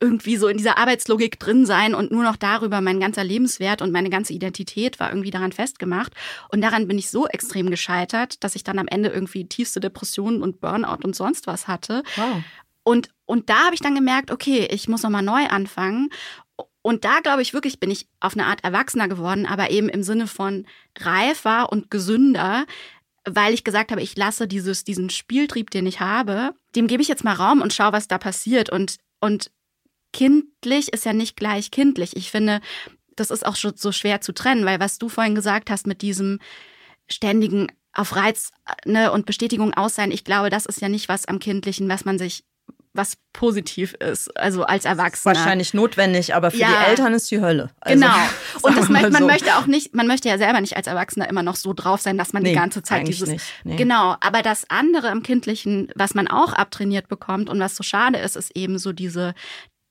irgendwie 0.00 0.36
so 0.36 0.48
in 0.48 0.56
dieser 0.56 0.78
Arbeitslogik 0.78 1.40
drin 1.40 1.66
sein 1.66 1.94
und 1.94 2.12
nur 2.12 2.22
noch 2.22 2.36
darüber 2.36 2.80
mein 2.80 3.00
ganzer 3.00 3.24
Lebenswert 3.24 3.82
und 3.82 3.90
meine 3.90 4.10
ganze 4.10 4.32
Identität 4.32 5.00
war 5.00 5.10
irgendwie 5.10 5.30
daran 5.30 5.52
festgemacht. 5.52 6.12
Und 6.50 6.60
daran 6.60 6.86
bin 6.86 6.98
ich 6.98 7.10
so 7.10 7.26
extrem 7.26 7.70
gescheitert, 7.70 8.42
dass 8.44 8.54
ich 8.54 8.62
dann 8.62 8.78
am 8.78 8.86
Ende 8.86 9.08
irgendwie 9.08 9.46
tiefste 9.46 9.80
Depressionen 9.80 10.42
und 10.42 10.60
Burnout 10.60 11.04
und 11.04 11.16
sonst 11.16 11.46
was 11.46 11.66
hatte. 11.66 12.02
Wow. 12.16 12.42
Und, 12.84 13.10
und 13.26 13.50
da 13.50 13.64
habe 13.64 13.74
ich 13.74 13.80
dann 13.80 13.94
gemerkt, 13.94 14.30
okay, 14.30 14.68
ich 14.70 14.88
muss 14.88 15.02
nochmal 15.02 15.22
neu 15.22 15.46
anfangen. 15.46 16.10
Und 16.80 17.04
da 17.04 17.20
glaube 17.20 17.42
ich 17.42 17.52
wirklich, 17.52 17.80
bin 17.80 17.90
ich 17.90 18.06
auf 18.20 18.34
eine 18.34 18.46
Art 18.46 18.62
erwachsener 18.64 19.08
geworden, 19.08 19.46
aber 19.46 19.70
eben 19.70 19.88
im 19.88 20.02
Sinne 20.02 20.26
von 20.26 20.64
reifer 20.98 21.70
und 21.72 21.90
gesünder, 21.90 22.64
weil 23.24 23.52
ich 23.52 23.64
gesagt 23.64 23.90
habe, 23.90 24.00
ich 24.00 24.16
lasse 24.16 24.46
dieses, 24.46 24.84
diesen 24.84 25.10
Spieltrieb, 25.10 25.70
den 25.70 25.86
ich 25.86 26.00
habe, 26.00 26.54
dem 26.76 26.86
gebe 26.86 27.02
ich 27.02 27.08
jetzt 27.08 27.24
mal 27.24 27.34
Raum 27.34 27.60
und 27.60 27.74
schaue, 27.74 27.92
was 27.92 28.08
da 28.08 28.16
passiert. 28.16 28.70
Und, 28.70 28.96
und 29.20 29.50
kindlich 30.18 30.92
ist 30.92 31.04
ja 31.04 31.12
nicht 31.12 31.36
gleich 31.36 31.70
kindlich. 31.70 32.16
Ich 32.16 32.32
finde, 32.32 32.60
das 33.14 33.30
ist 33.30 33.46
auch 33.46 33.54
schon 33.54 33.76
so 33.76 33.92
schwer 33.92 34.20
zu 34.20 34.32
trennen, 34.32 34.66
weil 34.66 34.80
was 34.80 34.98
du 34.98 35.08
vorhin 35.08 35.36
gesagt 35.36 35.70
hast 35.70 35.86
mit 35.86 36.02
diesem 36.02 36.40
ständigen 37.08 37.68
auf 37.92 38.16
Reiz 38.16 38.50
ne, 38.84 39.12
und 39.12 39.26
Bestätigung 39.26 39.74
aus 39.74 39.94
sein, 39.94 40.10
ich 40.10 40.24
glaube, 40.24 40.50
das 40.50 40.66
ist 40.66 40.80
ja 40.80 40.88
nicht 40.88 41.08
was 41.08 41.26
am 41.26 41.38
Kindlichen, 41.38 41.88
was 41.88 42.04
man 42.04 42.18
sich 42.18 42.44
was 42.94 43.16
positiv 43.32 43.94
ist, 43.94 44.36
also 44.36 44.64
als 44.64 44.84
Erwachsener. 44.84 45.36
Wahrscheinlich 45.36 45.72
notwendig, 45.72 46.34
aber 46.34 46.50
für 46.50 46.56
ja. 46.56 46.68
die 46.68 46.90
Eltern 46.90 47.14
ist 47.14 47.30
die 47.30 47.40
Hölle. 47.40 47.70
Also, 47.78 48.00
genau. 48.00 48.16
Und 48.62 48.76
das 48.76 48.88
möchte, 48.88 49.10
man 49.10 49.22
so. 49.22 49.26
möchte 49.28 49.56
auch 49.56 49.66
nicht, 49.66 49.94
man 49.94 50.08
möchte 50.08 50.28
ja 50.28 50.36
selber 50.36 50.60
nicht 50.60 50.76
als 50.76 50.88
Erwachsener 50.88 51.28
immer 51.28 51.44
noch 51.44 51.54
so 51.54 51.74
drauf 51.74 52.00
sein, 52.00 52.18
dass 52.18 52.32
man 52.32 52.42
nee, 52.42 52.48
die 52.48 52.54
ganze 52.56 52.82
Zeit 52.82 53.06
dieses. 53.06 53.28
Nicht. 53.28 53.44
Nee. 53.62 53.76
Genau. 53.76 54.16
Aber 54.20 54.42
das 54.42 54.68
andere 54.68 55.08
im 55.08 55.22
Kindlichen, 55.22 55.92
was 55.94 56.14
man 56.14 56.26
auch 56.26 56.54
abtrainiert 56.54 57.06
bekommt 57.06 57.48
und 57.48 57.60
was 57.60 57.76
so 57.76 57.84
schade 57.84 58.18
ist, 58.18 58.34
ist 58.34 58.56
eben 58.56 58.78
so 58.78 58.92
diese 58.92 59.34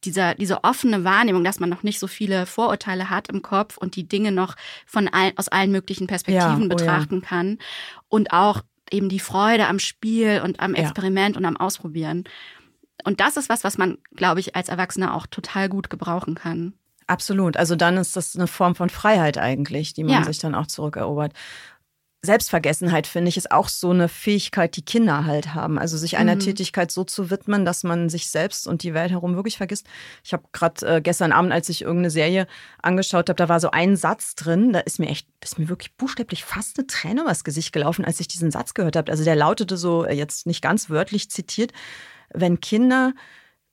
dieser, 0.03 0.35
diese 0.35 0.63
offene 0.63 1.03
Wahrnehmung, 1.03 1.43
dass 1.43 1.59
man 1.59 1.69
noch 1.69 1.83
nicht 1.83 1.99
so 1.99 2.07
viele 2.07 2.45
Vorurteile 2.45 3.09
hat 3.09 3.29
im 3.29 3.41
Kopf 3.41 3.77
und 3.77 3.95
die 3.95 4.07
Dinge 4.07 4.31
noch 4.31 4.55
von 4.85 5.07
all, 5.07 5.33
aus 5.35 5.47
allen 5.47 5.71
möglichen 5.71 6.07
Perspektiven 6.07 6.61
Ja, 6.61 6.65
oh 6.65 6.69
betrachten 6.69 7.21
kann. 7.21 7.57
Und 8.07 8.31
auch 8.31 8.61
eben 8.91 9.09
die 9.09 9.19
Freude 9.19 9.67
am 9.67 9.79
Spiel 9.79 10.41
und 10.43 10.59
am 10.59 10.75
Ja. 10.75 10.83
Experiment 10.83 11.35
und 11.35 11.45
am 11.45 11.57
Ausprobieren. 11.57 12.23
Und 13.03 13.19
das 13.19 13.37
ist 13.37 13.49
was, 13.49 13.63
was 13.63 13.77
man, 13.77 13.97
glaube 14.15 14.39
ich, 14.39 14.55
als 14.55 14.69
Erwachsener 14.69 15.13
auch 15.15 15.27
total 15.27 15.69
gut 15.69 15.89
gebrauchen 15.89 16.35
kann. 16.35 16.73
Absolut. 17.07 17.55
Also 17.57 17.75
dann 17.75 17.97
ist 17.97 18.15
das 18.15 18.35
eine 18.35 18.47
Form 18.47 18.75
von 18.75 18.89
Freiheit 18.89 19.37
eigentlich, 19.37 19.93
die 19.93 20.03
man 20.03 20.13
Ja. 20.13 20.23
sich 20.23 20.39
dann 20.39 20.55
auch 20.55 20.67
zurückerobert. 20.67 21.33
Selbstvergessenheit, 22.27 23.07
finde 23.07 23.29
ich, 23.29 23.37
ist 23.37 23.51
auch 23.51 23.67
so 23.67 23.89
eine 23.89 24.07
Fähigkeit, 24.07 24.75
die 24.75 24.83
Kinder 24.85 25.25
halt 25.25 25.55
haben. 25.55 25.79
Also 25.79 25.97
sich 25.97 26.17
einer 26.17 26.35
Mhm. 26.35 26.41
Tätigkeit 26.41 26.91
so 26.91 27.03
zu 27.03 27.31
widmen, 27.31 27.65
dass 27.65 27.83
man 27.83 28.09
sich 28.09 28.29
selbst 28.29 28.67
und 28.67 28.83
die 28.83 28.93
Welt 28.93 29.09
herum 29.09 29.35
wirklich 29.35 29.57
vergisst. 29.57 29.87
Ich 30.23 30.33
habe 30.33 30.43
gerade 30.51 30.85
äh, 30.97 31.01
gestern 31.01 31.31
Abend, 31.31 31.51
als 31.51 31.69
ich 31.69 31.81
irgendeine 31.81 32.11
Serie 32.11 32.45
angeschaut 32.83 33.29
habe, 33.29 33.37
da 33.37 33.49
war 33.49 33.59
so 33.59 33.71
ein 33.71 33.95
Satz 33.95 34.35
drin, 34.35 34.71
da 34.73 34.81
ist 34.81 34.99
mir 34.99 35.07
echt, 35.09 35.27
da 35.39 35.45
ist 35.45 35.57
mir 35.57 35.69
wirklich 35.69 35.95
buchstäblich 35.95 36.43
fast 36.43 36.77
eine 36.77 36.85
Träne 36.85 37.21
übers 37.21 37.43
Gesicht 37.43 37.73
gelaufen, 37.73 38.05
als 38.05 38.19
ich 38.19 38.27
diesen 38.27 38.51
Satz 38.51 38.75
gehört 38.75 38.95
habe. 38.95 39.11
Also 39.11 39.23
der 39.23 39.35
lautete 39.35 39.75
so, 39.75 40.05
äh, 40.05 40.13
jetzt 40.13 40.45
nicht 40.45 40.61
ganz 40.61 40.91
wörtlich 40.91 41.31
zitiert, 41.31 41.71
wenn 42.31 42.59
Kinder 42.59 43.13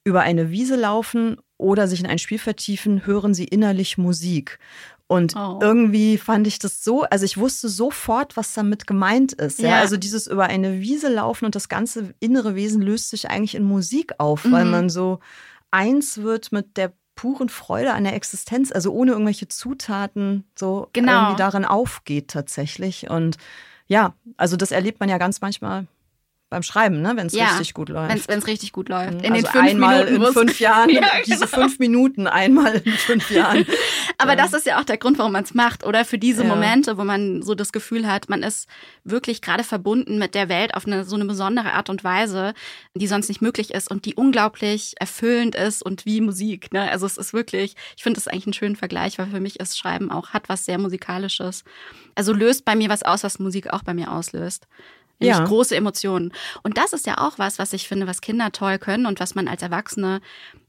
über 0.05 0.20
eine 0.20 0.50
Wiese 0.50 0.76
laufen 0.76 1.36
oder 1.57 1.88
sich 1.88 2.00
in 2.00 2.07
ein 2.07 2.18
Spiel 2.18 2.38
vertiefen, 2.38 3.07
hören 3.07 3.32
sie 3.32 3.44
innerlich 3.44 3.96
Musik. 3.96 4.59
Und 5.07 5.34
Oh. 5.36 5.59
irgendwie 5.61 6.16
fand 6.16 6.46
ich 6.46 6.59
das 6.59 6.82
so, 6.82 7.02
also 7.02 7.24
ich 7.24 7.36
wusste 7.36 7.68
sofort, 7.68 8.36
was 8.36 8.55
damit 8.55 8.86
gemeint 8.86 9.32
ist. 9.34 9.59
Ja? 9.61 9.70
Ja. 9.70 9.78
Also 9.80 9.96
dieses 9.98 10.26
über 10.26 10.44
eine 10.44 10.80
Wiese 10.80 11.09
laufen 11.09 11.44
und 11.44 11.55
das 11.55 11.68
ganze 11.68 12.14
innere 12.20 12.55
Wesen 12.55 12.80
löst 12.80 13.11
sich 13.11 13.28
eigentlich 13.30 13.55
in 13.55 13.64
Musik 13.64 14.12
auf, 14.18 14.44
weil 14.50 14.64
Mhm. 14.64 14.70
man 14.70 14.88
so 14.90 15.20
eins 15.70 16.18
wird 16.22 16.52
mit 16.52 16.76
der 16.78 16.92
puren 17.16 17.48
Freude 17.48 17.92
an 17.92 18.05
der 18.05 18.14
Existenz, 18.14 18.72
also 18.72 18.92
ohne 18.92 19.12
irgendwelche 19.12 19.46
Zutaten 19.46 20.44
so 20.59 20.88
Genau. 20.94 21.12
irgendwie 21.12 21.36
darin 21.36 21.64
aufgeht 21.64 22.28
tatsächlich. 22.28 23.09
Und 23.11 23.36
ja, 23.86 24.14
also 24.36 24.57
das 24.57 24.72
erlebt 24.72 25.00
man 25.00 25.09
ja 25.09 25.18
ganz 25.18 25.40
manchmal 25.40 25.86
beim 26.55 26.62
Schreiben, 26.62 27.02
ne? 27.02 27.12
wenn 27.16 27.26
es 27.26 27.34
Ja, 27.34 27.46
richtig 27.48 27.74
gut 27.74 27.88
läuft. 27.88 28.28
Wenn 28.28 28.38
es 28.38 28.46
richtig 28.46 28.72
gut 28.72 28.88
läuft. 28.88 29.12
In 29.14 29.18
den 29.22 29.32
also 29.34 29.48
fünf 29.48 29.64
einmal 29.68 30.05
Minuten. 30.05 30.24
in 30.24 30.32
fünf 30.32 30.61
Jahren, 30.61 30.88
Ja, 30.94 31.02
diese 31.26 31.46
genau. 31.46 31.59
fünf 31.62 31.78
Minuten 31.78 32.26
einmal 32.26 32.76
in 32.84 32.92
fünf 32.92 33.30
Jahren. 33.30 33.66
Aber 34.18 34.36
das 34.36 34.52
ist 34.52 34.66
ja 34.66 34.80
auch 34.80 34.84
der 34.84 34.96
Grund, 34.96 35.18
warum 35.18 35.32
man 35.32 35.44
es 35.44 35.55
macht. 35.55 35.84
Oder 35.84 36.05
für 36.05 36.18
diese 36.18 36.42
Ja. 36.44 36.48
Momente, 36.48 36.96
wo 36.96 37.05
man 37.05 37.42
so 37.42 37.55
das 37.55 37.72
Gefühl 37.72 38.07
hat, 38.07 38.28
man 38.28 38.42
ist 38.42 38.68
wirklich 39.02 39.42
gerade 39.42 39.64
verbunden 39.64 40.18
mit 40.18 40.34
der 40.34 40.48
Welt 40.48 40.74
auf 40.74 40.86
eine 40.86 41.05
so 41.05 41.16
eine 41.16 41.24
besondere 41.24 41.72
Art 41.72 41.90
und 41.90 42.05
Weise, 42.05 42.55
die 42.94 43.07
sonst 43.07 43.28
nicht 43.28 43.42
möglich 43.42 43.74
ist 43.74 43.90
und 43.90 44.05
die 44.05 44.14
unglaublich 44.14 44.94
erfüllend 45.00 45.55
ist 45.57 45.82
und 45.82 46.07
wie 46.07 46.20
Musik. 46.20 46.72
Ne? 46.72 46.90
Also 46.90 47.07
es 47.07 47.16
ist 47.18 47.32
wirklich, 47.32 47.74
ich 47.96 48.02
finde 48.02 48.18
das 48.18 48.28
eigentlich 48.28 48.46
einen 48.46 48.52
schönen 48.55 48.76
Vergleich, 48.76 49.18
weil 49.18 49.26
für 49.26 49.40
mich 49.40 49.59
ist 49.61 49.76
Schreiben 49.76 50.11
auch, 50.11 50.30
hat 50.30 50.48
was 50.48 50.64
sehr 50.64 50.78
Musikalisches. 50.78 51.64
Also 52.14 52.32
löst 52.32 52.64
bei 52.64 52.76
mir 52.76 52.88
was 52.88 53.02
aus, 53.02 53.24
was 53.24 53.38
Musik 53.40 53.72
auch 53.72 53.82
bei 53.82 53.94
mir 53.94 54.12
auslöst. 54.12 54.66
Nämlich 55.20 55.38
Ja. 55.38 55.44
große 55.44 55.76
Emotionen. 55.76 56.32
Und 56.62 56.76
das 56.76 56.92
ist 56.92 57.06
ja 57.06 57.18
auch 57.18 57.38
was, 57.38 57.58
was 57.58 57.72
ich 57.72 57.88
finde, 57.88 58.06
was 58.06 58.20
Kinder 58.20 58.52
toll 58.52 58.78
können 58.78 59.06
und 59.06 59.20
was 59.20 59.34
man 59.34 59.48
als 59.48 59.62
Erwachsene 59.62 60.20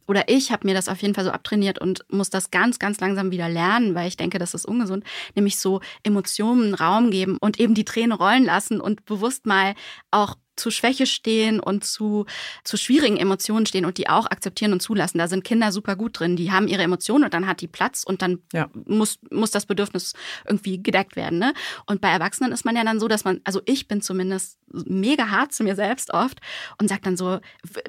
oder 0.07 0.29
ich 0.29 0.51
habe 0.51 0.67
mir 0.67 0.73
das 0.75 0.87
auf 0.87 1.01
jeden 1.01 1.15
Fall 1.15 1.23
so 1.23 1.31
abtrainiert 1.31 1.79
und 1.79 2.05
muss 2.11 2.29
das 2.29 2.51
ganz, 2.51 2.77
ganz 2.79 2.99
langsam 2.99 3.31
wieder 3.31 3.49
lernen, 3.49 3.95
weil 3.95 4.07
ich 4.07 4.17
denke, 4.17 4.37
das 4.37 4.53
ist 4.53 4.65
ungesund. 4.65 5.03
Nämlich 5.33 5.57
so 5.57 5.81
Emotionen 6.03 6.75
Raum 6.75 7.09
geben 7.09 7.37
und 7.39 7.59
eben 7.59 7.73
die 7.73 7.85
Tränen 7.85 8.11
rollen 8.11 8.45
lassen 8.45 8.79
und 8.79 9.05
bewusst 9.05 9.45
mal 9.45 9.73
auch 10.11 10.35
zu 10.55 10.71
Schwäche 10.71 11.05
stehen 11.05 11.59
und 11.59 11.83
zu, 11.83 12.25
zu 12.63 12.77
schwierigen 12.77 13.17
Emotionen 13.17 13.65
stehen 13.65 13.85
und 13.85 13.97
die 13.97 14.09
auch 14.09 14.25
akzeptieren 14.27 14.73
und 14.73 14.81
zulassen. 14.81 15.17
Da 15.17 15.27
sind 15.27 15.43
Kinder 15.43 15.71
super 15.71 15.95
gut 15.95 16.19
drin. 16.19 16.35
Die 16.35 16.51
haben 16.51 16.67
ihre 16.67 16.83
Emotionen 16.83 17.23
und 17.25 17.33
dann 17.33 17.47
hat 17.47 17.61
die 17.61 17.67
Platz 17.67 18.03
und 18.03 18.21
dann 18.21 18.39
Ja. 18.53 18.69
muss, 18.85 19.19
muss 19.31 19.51
das 19.51 19.65
Bedürfnis 19.65 20.13
irgendwie 20.47 20.81
gedeckt 20.81 21.15
werden. 21.15 21.39
Ne? 21.39 21.53
Und 21.85 22.01
bei 22.01 22.09
Erwachsenen 22.09 22.51
ist 22.51 22.65
man 22.65 22.75
ja 22.75 22.83
dann 22.83 22.99
so, 22.99 23.07
dass 23.07 23.23
man, 23.25 23.41
also 23.43 23.61
ich 23.65 23.87
bin 23.87 24.01
zumindest 24.01 24.57
mega 24.71 25.29
hart 25.29 25.53
zu 25.53 25.63
mir 25.63 25.75
selbst 25.75 26.13
oft 26.13 26.39
und 26.79 26.87
sag 26.89 27.01
dann 27.03 27.17
so, 27.17 27.39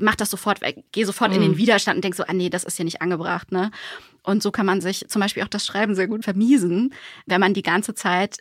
mach 0.01 0.14
das 0.17 0.31
sofort 0.31 0.61
weg, 0.61 0.85
geh 0.93 1.05
sofort 1.05 1.33
in 1.33 1.39
Mhm. 1.41 1.45
den 1.45 1.57
Widerstand 1.59 1.97
und 1.97 2.05
denk 2.05 2.14
so, 2.14 2.25
ah 2.27 2.33
nee, 2.33 2.51
das 2.51 2.64
ist 2.64 2.77
hier 2.77 2.85
nicht 2.85 3.03
angebracht. 3.03 3.51
Ne? 3.53 3.71
Und 4.23 4.43
so 4.43 4.51
kann 4.51 4.67
man 4.67 4.81
sich 4.81 5.07
zum 5.09 5.21
Beispiel 5.21 5.43
auch 5.45 5.49
das 5.49 5.64
Schreiben 5.67 5.95
sehr 5.95 6.09
gut 6.09 6.25
vermiesen, 6.25 6.93
wenn 7.27 7.41
man 7.41 7.55
die 7.55 7.62
ganze 7.62 7.95
Zeit 7.95 8.39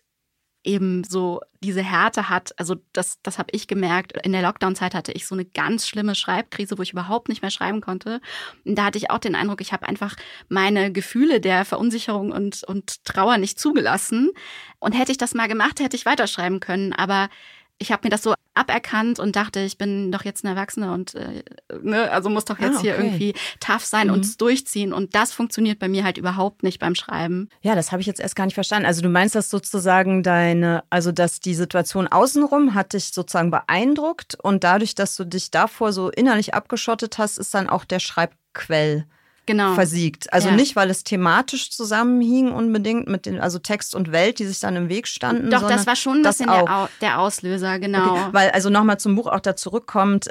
eben 0.66 1.04
so 1.04 1.42
diese 1.62 1.82
Härte 1.82 2.30
hat. 2.30 2.54
Also 2.58 2.76
das, 2.94 3.22
das 3.24 3.38
habe 3.38 3.50
ich 3.52 3.68
gemerkt. 3.68 4.14
In 4.26 4.32
der 4.32 4.42
Lockdown-Zeit 4.42 4.94
hatte 4.94 5.12
ich 5.12 5.28
so 5.28 5.36
eine 5.36 5.46
ganz 5.46 5.88
schlimme 5.88 6.16
Schreibkrise, 6.16 6.78
wo 6.78 6.82
ich 6.82 6.92
überhaupt 6.92 7.30
nicht 7.30 7.42
mehr 7.42 7.52
schreiben 7.52 7.82
konnte. 7.82 8.22
Und 8.66 8.76
da 8.76 8.86
hatte 8.86 8.98
ich 8.98 9.10
auch 9.10 9.20
den 9.20 9.36
Eindruck, 9.36 9.62
ich 9.62 9.74
habe 9.74 9.88
einfach 9.88 10.16
meine 10.50 10.92
Gefühle 10.92 11.40
der 11.40 11.66
Verunsicherung 11.66 12.32
und, 12.32 12.64
und 12.64 13.04
Trauer 13.06 13.38
nicht 13.38 13.60
zugelassen. 13.60 14.32
Und 14.80 14.94
hätte 14.94 15.12
ich 15.12 15.18
das 15.18 15.34
mal 15.34 15.48
gemacht, 15.48 15.80
hätte 15.80 15.96
ich 15.96 16.06
weiterschreiben 16.06 16.60
können. 16.60 16.94
Aber 16.94 17.30
ich 17.78 17.92
habe 17.92 18.02
mir 18.06 18.10
das 18.10 18.24
so 18.24 18.34
aberkannt 18.54 19.20
und 19.20 19.36
dachte, 19.36 19.60
ich 19.60 19.78
bin 19.78 20.10
doch 20.12 20.24
jetzt 20.24 20.46
eine 20.46 20.56
Erwachsene 20.56 20.94
und 20.94 21.14
äh, 21.16 21.44
ne, 21.82 22.10
also 22.10 22.30
muss 22.30 22.46
doch 22.46 22.58
jetzt 22.58 22.78
Ah, 22.78 22.82
hier 22.82 22.94
okay. 22.94 23.04
irgendwie 23.06 23.34
tough 23.60 23.84
sein 23.84 24.08
Mhm. 24.08 24.14
und 24.14 24.26
es 24.26 24.38
durchziehen. 24.38 24.94
Und 24.94 25.14
das 25.14 25.34
funktioniert 25.34 25.78
bei 25.80 25.90
mir 25.90 26.06
halt 26.06 26.18
überhaupt 26.18 26.64
nicht 26.64 26.80
beim 26.80 26.96
Schreiben. 26.96 27.50
Ja, 27.62 27.76
das 27.76 27.92
habe 27.92 28.00
ich 28.00 28.08
jetzt 28.08 28.22
erst 28.22 28.38
gar 28.38 28.46
nicht 28.46 28.54
verstanden. 28.56 28.86
Also 28.86 29.02
du 29.02 29.10
meinst 29.10 29.36
das 29.36 29.50
sozusagen 29.50 30.24
deine, 30.24 30.84
also 30.90 31.12
dass 31.12 31.42
die 31.42 31.54
Situation 31.54 32.08
außenrum 32.08 32.74
hat 32.76 32.94
dich 32.94 33.14
sozusagen 33.14 33.52
beeindruckt 33.52 34.38
und 34.42 34.64
dadurch, 34.64 34.96
dass 34.96 35.18
du 35.18 35.26
dich 35.26 35.52
davor 35.52 35.92
so 35.92 36.10
innerlich 36.10 36.54
abgeschottet 36.54 37.18
hast, 37.18 37.38
ist 37.38 37.54
dann 37.54 37.68
auch 37.70 37.84
der 37.84 38.00
Schreibquell 38.00 39.06
Genau. 39.48 39.76
versiegt. 39.76 40.32
Also 40.34 40.50
Ja. 40.50 40.56
nicht, 40.56 40.76
weil 40.76 40.90
es 40.90 41.04
thematisch 41.04 41.70
zusammenhing 41.72 42.52
unbedingt 42.52 43.08
mit 43.08 43.26
den, 43.26 43.40
also 43.40 43.60
Text 43.60 43.94
und 43.94 44.12
Welt, 44.12 44.40
die 44.40 44.46
sich 44.46 44.60
dann 44.60 44.76
im 44.76 44.90
Weg 44.90 45.08
standen. 45.08 45.52
Doch, 45.52 45.68
das 45.68 45.86
war 45.86 45.96
schon 45.96 46.18
ein 46.18 46.24
das 46.24 46.38
bisschen 46.40 46.50
auch. 46.50 46.66
der, 46.66 46.76
Au 46.78 46.88
der 47.02 47.20
Auslöser, 47.20 47.78
genau. 47.80 48.12
Okay, 48.12 48.30
weil 48.32 48.50
also 48.52 48.70
nochmal 48.70 49.00
zum 49.00 49.16
Buch 49.16 49.28
auch 49.28 49.40
da 49.40 49.56
zurückkommt, 49.56 50.30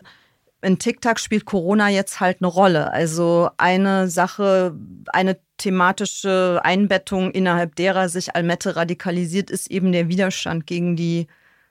in 0.62 0.78
TikTok 0.78 1.20
spielt 1.20 1.44
Corona 1.44 1.90
jetzt 1.90 2.20
halt 2.20 2.38
eine 2.40 2.46
Rolle. 2.48 2.90
Also 2.90 3.50
eine 3.58 4.08
Sache, 4.08 4.74
eine 5.12 5.38
thematische 5.58 6.60
Einbettung, 6.64 7.30
innerhalb 7.32 7.76
derer 7.76 8.08
sich 8.08 8.34
Almette 8.34 8.74
radikalisiert, 8.74 9.50
ist 9.50 9.70
eben 9.70 9.92
der 9.92 10.08
Widerstand 10.08 10.66
gegen 10.66 10.96
die 10.96 11.26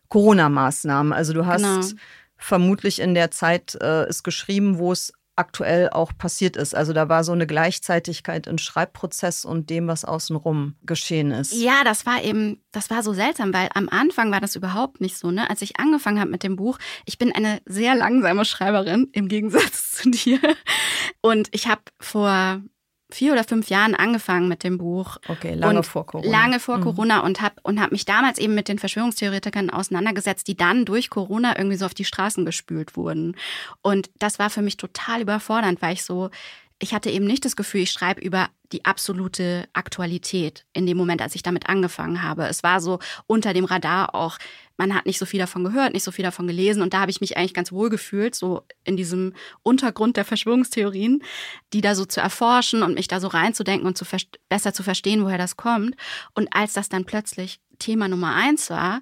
Corona-Maßnahmen. 0.10 1.12
Also 1.12 1.34
du 1.34 1.46
hast 1.46 1.62
Genau. 1.64 1.82
vermutlich 2.38 3.00
in 3.02 3.14
der 3.16 3.32
Zeit 3.32 3.76
äh, 3.82 4.04
es 4.04 4.22
geschrieben, 4.24 4.78
wo 4.78 4.92
es 4.92 5.12
aktuell 5.36 5.90
auch 5.90 6.12
passiert 6.18 6.56
ist. 6.56 6.76
Also 6.76 6.94
da 6.94 7.10
war 7.10 7.24
so 7.24 7.32
eine 7.32 7.48
Gleichzeitigkeit 7.48 8.48
im 8.48 8.58
Schreibprozess 8.58 9.46
und 9.46 9.70
dem, 9.70 9.88
was 9.88 10.06
außenrum 10.06 10.76
geschehen 10.84 11.32
ist. 11.32 11.54
Ja, 11.54 11.84
das 11.84 12.06
war 12.06 12.24
eben, 12.24 12.62
das 12.72 12.90
war 12.90 13.02
so 13.04 13.14
seltsam, 13.14 13.54
weil 13.54 13.70
am 13.74 13.90
Anfang 13.90 14.32
war 14.32 14.42
das 14.42 14.56
überhaupt 14.56 15.02
nicht 15.02 15.18
so. 15.18 15.32
Ne? 15.32 15.50
Als 15.50 15.62
ich 15.62 15.80
angefangen 15.80 16.20
habe 16.20 16.30
mit 16.30 16.44
dem 16.44 16.56
Buch, 16.56 16.78
ich 17.06 17.18
bin 17.18 17.32
eine 17.32 17.62
sehr 17.66 17.96
langsame 17.96 18.46
Schreiberin 18.46 19.10
im 19.12 19.28
Gegensatz 19.28 19.92
zu 19.96 20.10
dir. 20.10 20.40
Und 21.22 21.50
ich 21.52 21.68
habe 21.68 21.82
vor 22.00 22.62
vier 23.14 23.34
oder 23.34 23.44
fünf 23.44 23.70
Jahren 23.70 23.96
angefangen 23.96 24.48
mit 24.48 24.64
dem 24.64 24.78
Buch. 24.78 25.18
Okay, 25.28 25.54
lange 25.54 25.78
und 25.80 25.86
vor 25.86 26.06
Corona. 26.06 26.30
Lange 26.32 26.60
vor 26.60 26.78
Mhm. 26.78 26.84
Corona 26.84 27.20
und 27.20 27.42
habe 27.42 27.56
und 27.64 27.80
hab 27.80 27.92
mich 27.92 28.06
damals 28.06 28.40
eben 28.40 28.56
mit 28.56 28.68
den 28.68 28.80
Verschwörungstheoretikern 28.80 29.70
auseinandergesetzt, 29.70 30.48
die 30.48 30.58
dann 30.58 30.86
durch 30.86 31.10
Corona 31.10 31.58
irgendwie 31.58 31.78
so 31.78 31.86
auf 31.86 31.94
die 31.94 32.06
Straßen 32.06 32.46
gespült 32.46 32.98
wurden. 32.98 33.36
Und 33.82 34.10
das 34.20 34.40
war 34.40 34.50
für 34.50 34.62
mich 34.62 34.78
total 34.78 35.22
überfordernd, 35.22 35.82
weil 35.82 35.94
ich 35.94 36.04
so, 36.04 36.30
ich 36.80 36.94
hatte 36.94 37.10
eben 37.10 37.26
nicht 37.26 37.46
das 37.46 37.56
Gefühl, 37.56 37.82
ich 37.82 37.92
schreibe 37.92 38.20
über 38.22 38.50
die 38.74 38.84
absolute 38.86 39.68
Aktualität 39.74 40.66
in 40.74 40.86
dem 40.86 40.98
Moment, 40.98 41.22
als 41.22 41.36
ich 41.36 41.44
damit 41.44 41.70
angefangen 41.70 42.24
habe. 42.24 42.48
Es 42.48 42.64
war 42.64 42.82
so 42.82 43.00
unter 43.28 43.54
dem 43.54 43.66
Radar 43.66 44.16
auch, 44.16 44.38
man 44.78 44.96
hat 44.96 45.06
nicht 45.06 45.20
so 45.20 45.26
viel 45.26 45.40
davon 45.40 45.64
gehört, 45.64 45.94
nicht 45.94 46.04
so 46.04 46.12
viel 46.12 46.24
davon 46.24 46.48
gelesen 46.48 46.82
und 46.82 46.94
da 46.94 47.02
habe 47.02 47.12
ich 47.12 47.22
mich 47.22 47.38
eigentlich 47.38 47.54
ganz 47.54 47.72
wohl 47.72 47.90
gefühlt, 47.90 48.36
so 48.36 48.64
in 48.84 48.98
diesem 48.98 49.34
Untergrund 49.62 50.18
der 50.18 50.26
Verschwörungstheorien, 50.26 51.24
die 51.74 51.82
da 51.82 51.96
so 51.96 52.06
zu 52.06 52.22
erforschen 52.22 52.84
und 52.84 52.96
mich 52.96 53.08
da 53.08 53.20
so 53.20 53.28
reinzudenken 53.28 53.88
und 53.88 53.98
zu 53.98 54.06
besser 54.50 54.74
zu 54.74 54.84
verstehen, 54.84 55.24
woher 55.24 55.38
das 55.38 55.58
kommt. 55.58 55.96
Und 56.34 56.56
als 56.56 56.74
das 56.74 56.90
dann 56.90 57.06
plötzlich 57.06 57.60
Thema 57.80 58.08
Nummer 58.08 58.36
eins 58.36 58.70
war, 58.70 59.02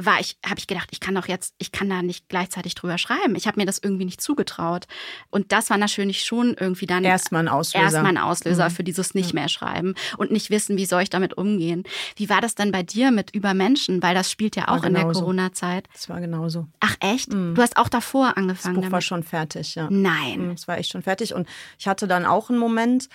war 0.00 0.20
ich, 0.20 0.38
habe 0.44 0.58
ich 0.58 0.66
gedacht, 0.66 0.88
ich 0.90 1.00
kann 1.00 1.14
doch 1.14 1.28
jetzt, 1.28 1.54
ich 1.58 1.70
kann 1.70 1.88
da 1.90 2.00
nicht 2.02 2.28
gleichzeitig 2.28 2.74
drüber 2.74 2.96
schreiben. 2.96 3.36
Ich 3.36 3.46
habe 3.46 3.60
mir 3.60 3.66
das 3.66 3.78
irgendwie 3.78 4.06
nicht 4.06 4.22
zugetraut. 4.22 4.86
Und 5.30 5.52
das 5.52 5.68
war 5.68 5.76
natürlich 5.76 6.24
schon 6.24 6.54
irgendwie 6.58 6.86
dann 6.86 7.04
Erstmal 7.04 7.42
ein 7.42 7.48
Auslöser. 7.48 7.84
erstmal 7.84 8.06
ein 8.06 8.18
Auslöser 8.18 8.68
Mhm. 8.68 8.72
für 8.72 8.84
dieses 8.84 9.14
nicht 9.14 9.34
mehr 9.34 9.48
schreiben 9.48 9.94
und 10.16 10.30
nicht 10.30 10.48
wissen, 10.48 10.78
wie 10.78 10.86
soll 10.86 11.02
ich 11.02 11.10
damit 11.10 11.36
umgehen. 11.36 11.84
Wie 12.16 12.30
war 12.30 12.40
das 12.40 12.54
denn 12.54 12.72
bei 12.72 12.82
dir 12.82 13.10
mit 13.10 13.34
Übermenschen? 13.34 14.02
Weil 14.02 14.14
das 14.14 14.30
spielt 14.30 14.56
ja 14.56 14.66
War 14.68 14.78
auch 14.78 14.84
in 14.84 14.94
der 14.94 15.02
genauso. 15.02 15.20
Corona-Zeit. 15.20 15.86
Das 15.92 16.08
war 16.08 16.20
genauso. 16.20 16.68
Ach 16.80 16.96
echt? 17.00 17.32
Mhm. 17.32 17.54
Du 17.54 17.60
hast 17.60 17.76
auch 17.76 17.90
davor 17.90 18.28
Das 18.28 18.36
angefangen 18.38 18.76
Buch 18.76 18.82
war 18.84 18.90
damit? 18.90 19.04
schon 19.04 19.22
fertig, 19.22 19.74
ja. 19.74 19.88
Nein. 19.90 20.52
Es 20.52 20.66
war 20.68 20.78
echt 20.78 20.90
schon 20.90 21.02
fertig. 21.02 21.34
Und 21.34 21.46
ich 21.78 21.86
hatte 21.86 22.08
dann 22.08 22.24
auch 22.24 22.48
einen 22.48 22.58
Moment, 22.58 23.08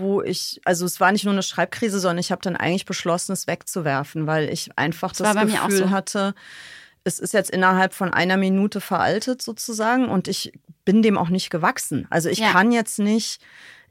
wo 0.00 0.22
ich, 0.22 0.60
also 0.64 0.84
es 0.86 0.98
war 1.00 1.12
nicht 1.12 1.24
nur 1.24 1.32
eine 1.34 1.42
Schreibkrise, 1.42 2.00
sondern 2.00 2.18
ich 2.18 2.32
habe 2.32 2.42
dann 2.42 2.56
eigentlich 2.56 2.84
beschlossen, 2.86 3.32
es 3.32 3.46
wegzuwerfen, 3.46 4.26
weil 4.26 4.48
ich 4.48 4.70
einfach 4.76 5.12
Das 5.12 5.34
das, 5.34 5.36
Gefühl 5.52 5.78
so. 5.78 5.90
hatte, 5.90 6.34
es 7.04 7.18
ist 7.18 7.32
jetzt 7.32 7.50
innerhalb 7.50 7.94
von 7.94 8.12
einer 8.12 8.36
Minute 8.36 8.80
veraltet 8.80 9.40
sozusagen 9.42 10.08
und 10.08 10.28
ich 10.28 10.52
bin 10.84 11.02
dem 11.02 11.16
auch 11.16 11.28
nicht 11.28 11.50
gewachsen. 11.50 12.06
Also 12.10 12.28
ich 12.28 12.38
Ja. 12.40 12.50
kann 12.50 12.72
jetzt 12.72 12.98
nicht 12.98 13.40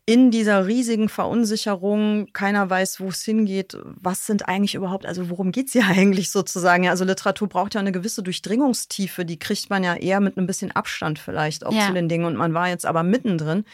in 0.06 0.32
dieser 0.32 0.66
riesigen 0.66 1.08
Verunsicherung, 1.08 2.34
keiner 2.34 2.68
weiß, 2.68 3.00
wo 3.00 3.10
es 3.10 3.22
hingeht, 3.22 3.78
was 3.84 4.26
sind 4.26 4.48
eigentlich 4.48 4.74
überhaupt, 4.74 5.06
also 5.06 5.30
worum 5.30 5.52
geht 5.52 5.68
es 5.68 5.74
hier 5.74 5.86
eigentlich 5.88 6.32
sozusagen? 6.32 6.84
Ja, 6.84 6.92
also 6.92 7.06
Literatur 7.06 7.48
braucht 7.48 7.76
ja 7.76 7.80
eine 7.80 7.92
gewisse 7.92 8.24
Durchdringungstiefe, 8.24 9.24
die 9.26 9.38
kriegt 9.38 9.70
man 9.70 9.84
ja 9.84 9.96
eher 9.96 10.20
mit 10.20 10.38
ein 10.38 10.48
bisschen 10.48 10.72
Abstand 10.72 11.20
vielleicht 11.20 11.66
auch 11.66 11.74
Ja. 11.74 11.88
zu 11.88 11.94
den 11.94 12.10
Dingen 12.10 12.26
und 12.26 12.36
man 12.36 12.54
war 12.54 12.70
jetzt 12.70 12.86
aber 12.88 13.04
mittendrin. 13.04 13.66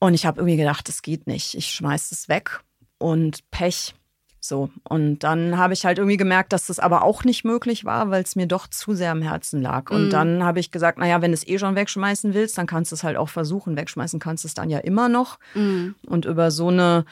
Und 0.00 0.14
ich 0.14 0.26
habe 0.26 0.40
irgendwie 0.40 0.56
gedacht, 0.56 0.88
das 0.88 1.02
geht 1.02 1.26
nicht. 1.26 1.54
Ich 1.54 1.70
schmeiß 1.70 2.12
es 2.12 2.28
weg 2.28 2.60
und 2.98 3.48
Pech. 3.50 3.94
So. 4.40 4.70
Und 4.84 5.20
dann 5.24 5.58
habe 5.58 5.74
ich 5.74 5.84
halt 5.84 5.98
irgendwie 5.98 6.16
gemerkt, 6.16 6.52
dass 6.52 6.66
das 6.68 6.78
aber 6.78 7.02
auch 7.02 7.24
nicht 7.24 7.44
möglich 7.44 7.84
war, 7.84 8.08
weil 8.10 8.22
es 8.22 8.36
mir 8.36 8.46
doch 8.46 8.68
zu 8.68 8.94
sehr 8.94 9.10
am 9.10 9.20
Herzen 9.22 9.60
lag. 9.60 9.90
Und 9.90 10.06
Mhm. 10.06 10.10
dann 10.10 10.44
habe 10.44 10.60
ich 10.60 10.70
gesagt, 10.70 10.98
naja, 10.98 11.20
wenn 11.20 11.32
du 11.32 11.34
es 11.34 11.46
eh 11.46 11.58
schon 11.58 11.74
wegschmeißen 11.74 12.32
willst, 12.34 12.56
dann 12.56 12.68
kannst 12.68 12.92
du 12.92 12.94
es 12.94 13.02
halt 13.02 13.16
auch 13.16 13.28
versuchen. 13.28 13.76
Wegschmeißen 13.76 14.20
kannst 14.20 14.44
du 14.44 14.48
es 14.48 14.54
dann 14.54 14.70
ja 14.70 14.78
immer 14.78 15.08
noch. 15.08 15.38
Mhm. 15.54 15.96
Und 16.06 16.24
über 16.24 16.52
so 16.52 16.68
eine 16.68 17.04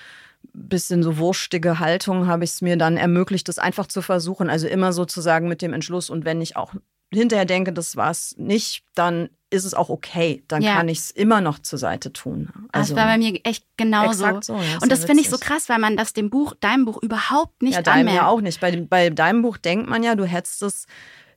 bisschen 0.52 1.02
so 1.02 1.18
wurstige 1.18 1.80
Haltung 1.80 2.28
habe 2.28 2.44
ich 2.44 2.50
es 2.50 2.62
mir 2.62 2.76
dann 2.76 2.96
ermöglicht, 2.96 3.48
das 3.48 3.58
einfach 3.58 3.88
zu 3.88 4.00
versuchen. 4.02 4.48
Also 4.48 4.68
immer 4.68 4.92
sozusagen 4.92 5.48
mit 5.48 5.60
dem 5.60 5.72
Entschluss. 5.72 6.08
Und 6.08 6.24
wenn 6.24 6.40
ich 6.40 6.56
auch 6.56 6.72
hinterher 7.12 7.44
denke, 7.44 7.72
das 7.72 7.96
war 7.96 8.12
es 8.12 8.36
nicht, 8.38 8.84
dann 8.94 9.28
ist 9.50 9.64
es 9.64 9.74
auch 9.74 9.88
okay. 9.90 10.42
Dann 10.48 10.62
Ja. 10.62 10.74
kann 10.76 10.88
ich 10.88 10.98
es 10.98 11.10
immer 11.10 11.40
noch 11.40 11.58
zur 11.60 11.78
Seite 11.78 12.12
tun. 12.12 12.50
Also, 12.72 12.94
das 12.94 13.02
war 13.04 13.10
bei 13.12 13.18
mir 13.18 13.38
echt 13.44 13.64
genauso. 13.76 14.24
so. 14.40 14.56
ist 14.58 14.74
Und 14.74 14.82
ja 14.82 14.86
das 14.88 15.04
finde 15.04 15.22
ich 15.22 15.30
so 15.30 15.38
krass, 15.38 15.68
weil 15.68 15.78
man 15.78 15.96
das 15.96 16.12
dem 16.12 16.30
Buch, 16.30 16.54
deinem 16.60 16.84
Buch 16.84 17.00
überhaupt 17.02 17.62
nicht 17.62 17.74
Ja, 17.74 17.82
deinem 17.82 18.00
anmerkt. 18.08 18.16
ja 18.16 18.26
auch 18.28 18.40
nicht. 18.40 18.60
Bei, 18.60 18.70
dem- 18.72 18.88
bei 18.88 19.10
deinem 19.10 19.42
Buch 19.42 19.56
denkt 19.56 19.88
man 19.88 20.02
ja, 20.02 20.14
du 20.16 20.24
hättest 20.24 20.62
es 20.62 20.86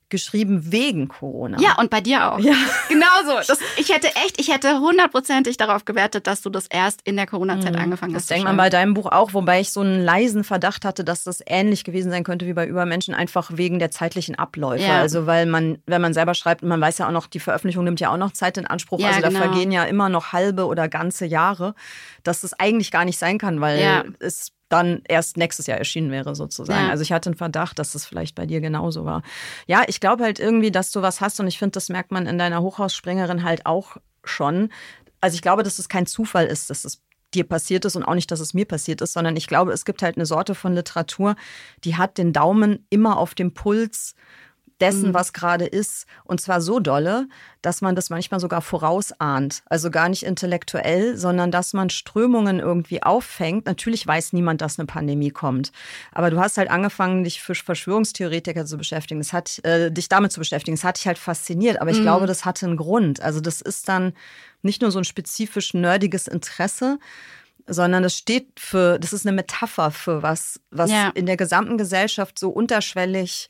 geschrieben 0.09 0.71
wegen 0.71 1.07
Corona. 1.07 1.57
Ja, 1.59 1.77
und 1.77 1.89
bei 1.89 2.01
dir 2.01 2.31
auch. 2.33 2.39
Ja. 2.39 2.53
Genauso. 2.87 3.37
Das, 3.47 3.59
ich 3.77 3.93
hätte 3.93 4.07
echt, 4.25 4.39
ich 4.39 4.51
hätte 4.53 4.79
hundertprozentig 4.79 5.57
darauf 5.57 5.85
gewertet, 5.85 6.27
dass 6.27 6.41
du 6.41 6.49
das 6.49 6.67
erst 6.67 7.01
in 7.03 7.15
der 7.15 7.27
Corona-Zeit 7.27 7.75
angefangen 7.75 8.11
Mhm. 8.11 8.15
Das 8.15 8.23
hast. 8.23 8.27
zu 8.27 8.33
denkt 8.33 8.45
man 8.47 8.57
bei 8.57 8.69
deinem 8.69 8.93
Buch 8.93 9.05
auch, 9.07 9.33
wobei 9.33 9.59
ich 9.61 9.71
so 9.71 9.81
einen 9.81 10.01
leisen 10.03 10.43
Verdacht 10.43 10.85
hatte, 10.85 11.03
dass 11.03 11.23
das 11.23 11.41
ähnlich 11.45 11.83
gewesen 11.83 12.11
sein 12.11 12.23
könnte 12.23 12.45
wie 12.45 12.53
bei 12.53 12.65
Übermenschen, 12.65 13.13
einfach 13.13 13.51
wegen 13.53 13.79
der 13.79 13.91
zeitlichen 13.91 14.35
Abläufe. 14.35 14.83
Ja. 14.83 14.99
Also 14.99 15.25
weil 15.25 15.45
man, 15.45 15.77
wenn 15.85 16.01
man 16.01 16.13
selber 16.13 16.33
schreibt, 16.33 16.63
man 16.63 16.81
weiß 16.81 16.97
ja 16.99 17.07
auch 17.07 17.11
noch, 17.11 17.27
die 17.27 17.39
Veröffentlichung 17.39 17.83
nimmt 17.83 17.99
ja 17.99 18.11
auch 18.11 18.17
noch 18.17 18.31
Zeit 18.31 18.57
in 18.57 18.65
Anspruch. 18.67 18.99
Ja, 18.99 19.09
also 19.09 19.21
da 19.21 19.27
genau. 19.29 19.41
vergehen 19.41 19.71
ja 19.71 19.83
immer 19.83 20.09
noch 20.09 20.33
halbe 20.33 20.65
oder 20.65 20.87
ganze 20.87 21.25
Jahre, 21.25 21.75
dass 22.23 22.41
das 22.41 22.53
eigentlich 22.59 22.91
gar 22.91 23.05
nicht 23.05 23.17
sein 23.19 23.37
kann, 23.37 23.61
weil 23.61 23.79
Ja. 23.81 24.03
es 24.19 24.51
dann 24.69 25.01
erst 25.07 25.37
nächstes 25.37 25.67
Jahr 25.67 25.77
erschienen 25.77 26.11
wäre 26.11 26.35
sozusagen. 26.35 26.85
Ja. 26.85 26.91
Also 26.91 27.01
ich 27.01 27.11
hatte 27.11 27.29
einen 27.29 27.37
Verdacht, 27.37 27.79
dass 27.79 27.91
das 27.91 28.05
vielleicht 28.05 28.35
bei 28.35 28.45
dir 28.45 28.61
genauso 28.61 29.03
war. 29.03 29.23
Ja, 29.67 29.83
ich 29.87 29.99
glaube 29.99 30.23
halt 30.23 30.39
irgendwie, 30.39 30.71
dass 30.71 30.91
du 30.91 31.01
was 31.01 31.21
hast 31.21 31.39
und 31.39 31.47
ich 31.47 31.57
finde, 31.57 31.71
das 31.71 31.89
merkt 31.89 32.11
man 32.11 32.27
in 32.27 32.37
deiner 32.37 32.61
Hochhausspringerin 32.61 33.43
halt 33.43 33.65
auch 33.65 33.97
schon. 34.23 34.69
Also 35.21 35.35
ich 35.35 35.41
glaube, 35.41 35.63
dass 35.63 35.79
es 35.79 35.89
kein 35.89 36.05
Zufall 36.05 36.45
ist, 36.45 36.69
dass 36.69 36.85
es 36.85 37.01
dir 37.33 37.43
passiert 37.43 37.85
ist 37.85 37.95
und 37.95 38.03
auch 38.03 38.15
nicht, 38.15 38.31
dass 38.31 38.39
es 38.39 38.53
mir 38.53 38.65
passiert 38.65 39.01
ist, 39.01 39.13
sondern 39.13 39.35
ich 39.35 39.47
glaube, 39.47 39.71
es 39.71 39.85
gibt 39.85 40.01
halt 40.01 40.17
eine 40.17 40.25
Sorte 40.25 40.55
von 40.55 40.73
Literatur, 40.73 41.35
die 41.83 41.95
hat 41.95 42.17
den 42.17 42.33
Daumen 42.33 42.85
immer 42.89 43.17
auf 43.17 43.35
dem 43.35 43.53
Puls 43.53 44.15
dessen, 44.81 45.09
Mhm. 45.09 45.13
was 45.13 45.33
gerade 45.33 45.65
ist. 45.65 46.05
Und 46.23 46.39
zwar 46.41 46.61
so 46.61 46.79
dolle, 46.79 47.27
dass 47.61 47.81
man 47.81 47.95
das 47.95 48.09
manchmal 48.09 48.39
sogar 48.39 48.61
vorausahnt. 48.61 49.63
Also 49.65 49.91
gar 49.91 50.09
nicht 50.09 50.23
intellektuell, 50.23 51.17
sondern 51.17 51.51
dass 51.51 51.73
man 51.73 51.89
Strömungen 51.89 52.59
irgendwie 52.59 53.03
auffängt. 53.03 53.65
Natürlich 53.65 54.05
weiß 54.07 54.33
niemand, 54.33 54.61
dass 54.61 54.79
eine 54.79 54.85
Pandemie 54.85 55.29
kommt. 55.31 55.71
Aber 56.11 56.29
du 56.29 56.39
hast 56.39 56.57
halt 56.57 56.69
angefangen, 56.69 57.23
dich 57.23 57.41
für 57.41 57.55
Verschwörungstheoretiker 57.55 58.65
zu 58.65 58.77
beschäftigen. 58.77 59.19
Das 59.19 59.33
hat 59.33 59.59
äh, 59.65 59.91
dich 59.91 60.09
damit 60.09 60.31
zu 60.31 60.39
beschäftigen. 60.39 60.75
Das 60.77 60.83
hat 60.83 60.97
dich 60.97 61.07
halt 61.07 61.17
fasziniert. 61.17 61.81
Aber 61.81 61.91
ich 61.91 61.99
Mhm. 61.99 62.03
glaube, 62.03 62.25
das 62.27 62.45
hatte 62.45 62.65
einen 62.65 62.77
Grund. 62.77 63.21
Also 63.21 63.39
das 63.41 63.61
ist 63.61 63.89
dann 63.89 64.13
nicht 64.61 64.81
nur 64.81 64.91
so 64.91 64.99
ein 64.99 65.05
spezifisch 65.05 65.73
nerdiges 65.73 66.27
Interesse, 66.27 66.99
sondern 67.67 68.01
das 68.03 68.17
steht 68.17 68.59
für, 68.59 68.97
das 68.99 69.13
ist 69.13 69.25
eine 69.27 69.35
Metapher 69.35 69.91
für 69.91 70.23
was, 70.23 70.59
was 70.71 70.89
Ja. 70.91 71.09
in 71.13 71.25
der 71.25 71.37
gesamten 71.37 71.77
Gesellschaft 71.77 72.39
so 72.39 72.49
unterschwellig 72.49 73.49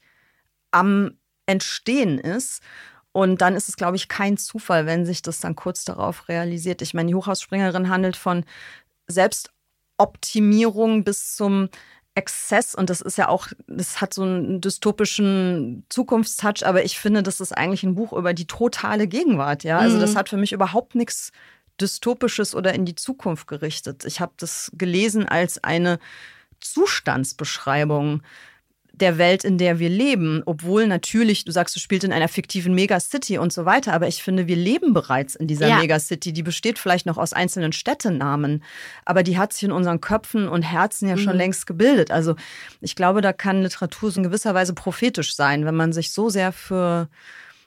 am 0.71 1.17
Entstehen 1.45 2.19
ist. 2.19 2.61
Und 3.11 3.41
dann 3.41 3.55
ist 3.55 3.69
es, 3.69 3.75
glaube 3.75 3.97
ich, 3.97 4.07
kein 4.07 4.37
Zufall, 4.37 4.85
wenn 4.85 5.05
sich 5.05 5.21
das 5.21 5.39
dann 5.39 5.55
kurz 5.55 5.83
darauf 5.83 6.29
realisiert. 6.29 6.81
Ich 6.81 6.93
meine, 6.93 7.07
die 7.09 7.15
Hochhausspringerin 7.15 7.89
handelt 7.89 8.15
von 8.15 8.45
Selbstoptimierung 9.07 11.03
bis 11.03 11.35
zum 11.35 11.69
Exzess 12.15 12.75
und 12.75 12.89
das 12.89 13.01
ist 13.01 13.17
ja 13.17 13.29
auch, 13.29 13.47
das 13.67 14.01
hat 14.01 14.13
so 14.13 14.23
einen 14.23 14.61
dystopischen 14.61 15.85
Zukunftstouch, 15.89 16.65
aber 16.65 16.83
ich 16.83 16.99
finde, 16.99 17.23
das 17.23 17.39
ist 17.39 17.53
eigentlich 17.53 17.83
ein 17.83 17.95
Buch 17.95 18.13
über 18.13 18.33
die 18.33 18.47
totale 18.47 19.07
Gegenwart, 19.07 19.63
ja. 19.63 19.79
Also 19.79 19.97
Mhm. 19.97 20.01
das 20.01 20.15
hat 20.15 20.29
für 20.29 20.37
mich 20.37 20.51
überhaupt 20.51 20.95
nichts 20.95 21.31
Dystopisches 21.79 22.55
oder 22.55 22.73
in 22.73 22.83
die 22.85 22.95
Zukunft 22.95 23.47
gerichtet. 23.47 24.03
Ich 24.05 24.19
habe 24.19 24.33
das 24.37 24.69
gelesen 24.73 25.27
als 25.29 25.63
eine 25.63 25.99
Zustandsbeschreibung 26.59 28.21
der 29.01 29.17
Welt, 29.17 29.43
in 29.43 29.57
der 29.57 29.79
wir 29.79 29.89
leben, 29.89 30.41
obwohl 30.45 30.87
natürlich, 30.87 31.45
du 31.45 31.51
sagst, 31.51 31.75
du 31.75 31.79
spielst 31.79 32.03
in 32.03 32.11
einer 32.13 32.27
fiktiven 32.27 32.73
Megacity 32.75 33.37
und 33.37 33.51
so 33.53 33.65
weiter, 33.65 33.93
aber 33.93 34.07
ich 34.07 34.21
finde, 34.23 34.47
wir 34.47 34.55
leben 34.55 34.93
bereits 34.93 35.35
in 35.35 35.47
dieser 35.47 35.67
Ja. 35.67 35.77
Megacity. 35.79 36.31
Die 36.33 36.43
besteht 36.43 36.77
vielleicht 36.79 37.05
noch 37.05 37.17
aus 37.17 37.33
einzelnen 37.33 37.71
Städtenamen, 37.71 38.63
aber 39.05 39.23
die 39.23 39.37
hat 39.37 39.53
sich 39.53 39.63
in 39.63 39.71
unseren 39.71 40.01
Köpfen 40.01 40.47
und 40.47 40.61
Herzen 40.63 41.09
ja 41.09 41.17
schon 41.17 41.33
Mhm. 41.33 41.39
längst 41.39 41.67
gebildet. 41.67 42.11
Also 42.11 42.35
ich 42.81 42.95
glaube, 42.95 43.21
da 43.21 43.33
kann 43.33 43.63
Literatur 43.63 44.11
so 44.11 44.19
in 44.19 44.23
gewisser 44.23 44.53
Weise 44.53 44.73
prophetisch 44.73 45.35
sein. 45.35 45.65
Wenn 45.65 45.75
man 45.75 45.93
sich 45.93 46.11
so 46.11 46.29
sehr 46.29 46.51
für 46.51 47.07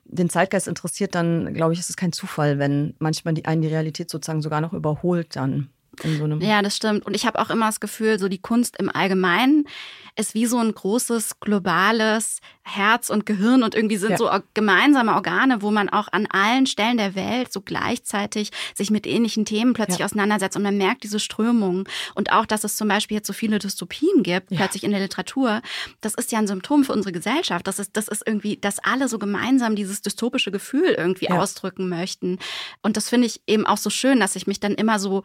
den 0.05 0.28
Zeitgeist 0.28 0.68
interessiert, 0.68 1.14
dann 1.14 1.55
glaube 1.55 1.72
ich, 1.72 1.78
ist 1.78 1.91
es 1.91 1.97
kein 1.97 2.12
Zufall, 2.12 2.59
wenn 2.59 2.95
manchmal 2.99 3.35
die 3.35 3.45
einen 3.45 3.62
die 3.62 3.68
Realität 3.68 4.11
sozusagen 4.11 4.43
sogar 4.43 4.61
noch 4.61 4.72
überholt 4.72 5.37
dann 5.37 5.68
in 6.03 6.16
so 6.18 6.24
einem. 6.24 6.40
Ja, 6.40 6.62
das 6.62 6.76
stimmt. 6.76 7.05
Und 7.07 7.14
ich 7.14 7.26
habe 7.26 7.38
auch 7.38 7.51
immer 7.51 7.66
das 7.66 7.80
Gefühl, 7.80 8.18
so 8.18 8.28
die 8.28 8.40
Kunst 8.40 8.76
im 8.78 8.88
Allgemeinen 8.95 9.64
ist 10.16 10.34
wie 10.34 10.45
so 10.47 10.59
ein 10.59 10.74
großes 10.74 11.40
globales 11.40 12.40
Herz 12.64 13.09
und 13.09 13.24
Gehirn 13.24 13.62
und 13.62 13.74
irgendwie 13.74 13.97
sind 13.97 14.11
Ja. 14.12 14.16
so 14.18 14.30
gemeinsame 14.55 15.14
Organe, 15.14 15.62
wo 15.62 15.70
man 15.70 15.88
auch 15.88 16.09
an 16.12 16.26
allen 16.30 16.66
Stellen 16.66 16.99
der 16.99 17.14
Welt 17.14 17.51
so 17.53 17.61
gleichzeitig 17.62 18.51
sich 18.74 18.90
mit 18.90 19.07
ähnlichen 19.07 19.45
Themen 19.47 19.72
plötzlich 19.72 20.01
Ja. 20.01 20.05
auseinandersetzt 20.05 20.57
und 20.57 20.62
man 20.62 20.76
merkt 20.76 21.03
diese 21.03 21.18
Strömungen 21.18 21.84
und 22.14 22.30
auch, 22.30 22.45
dass 22.47 22.62
es 22.64 22.76
zum 22.76 22.88
Beispiel 22.88 23.16
jetzt 23.16 23.26
so 23.26 23.32
viele 23.32 23.59
Dystopien 23.59 24.22
gibt, 24.22 24.51
Ja. 24.51 24.59
plötzlich 24.59 24.84
in 24.84 24.90
der 24.90 25.01
Literatur. 25.01 25.62
Das 26.03 26.14
ist 26.14 26.30
ja 26.30 26.38
ein 26.38 26.47
Symptom 26.47 26.84
für 26.84 26.93
unsere 26.93 27.12
Gesellschaft. 27.12 27.66
Das 27.66 27.78
ist, 27.78 27.97
das 27.97 28.09
ist 28.09 28.22
irgendwie, 28.26 28.59
dass 28.59 28.78
alle 28.80 29.09
so 29.09 29.18
gemeinsam 29.18 29.76
dieses 29.76 30.03
dystopische 30.03 30.51
Gefühl 30.51 30.95
irgendwie 30.97 31.30
ausdrücken 31.30 31.88
möchten. 31.88 32.38
Und 32.82 32.97
das 32.99 33.09
finde 33.09 33.26
ich 33.26 33.40
eben 33.47 33.66
auch 33.66 33.78
so 33.78 33.88
schön, 33.90 34.20
dass 34.20 34.36
ich 34.36 34.47
mich 34.47 34.61
dann 34.61 34.74
immer 34.74 34.99
so 34.99 35.22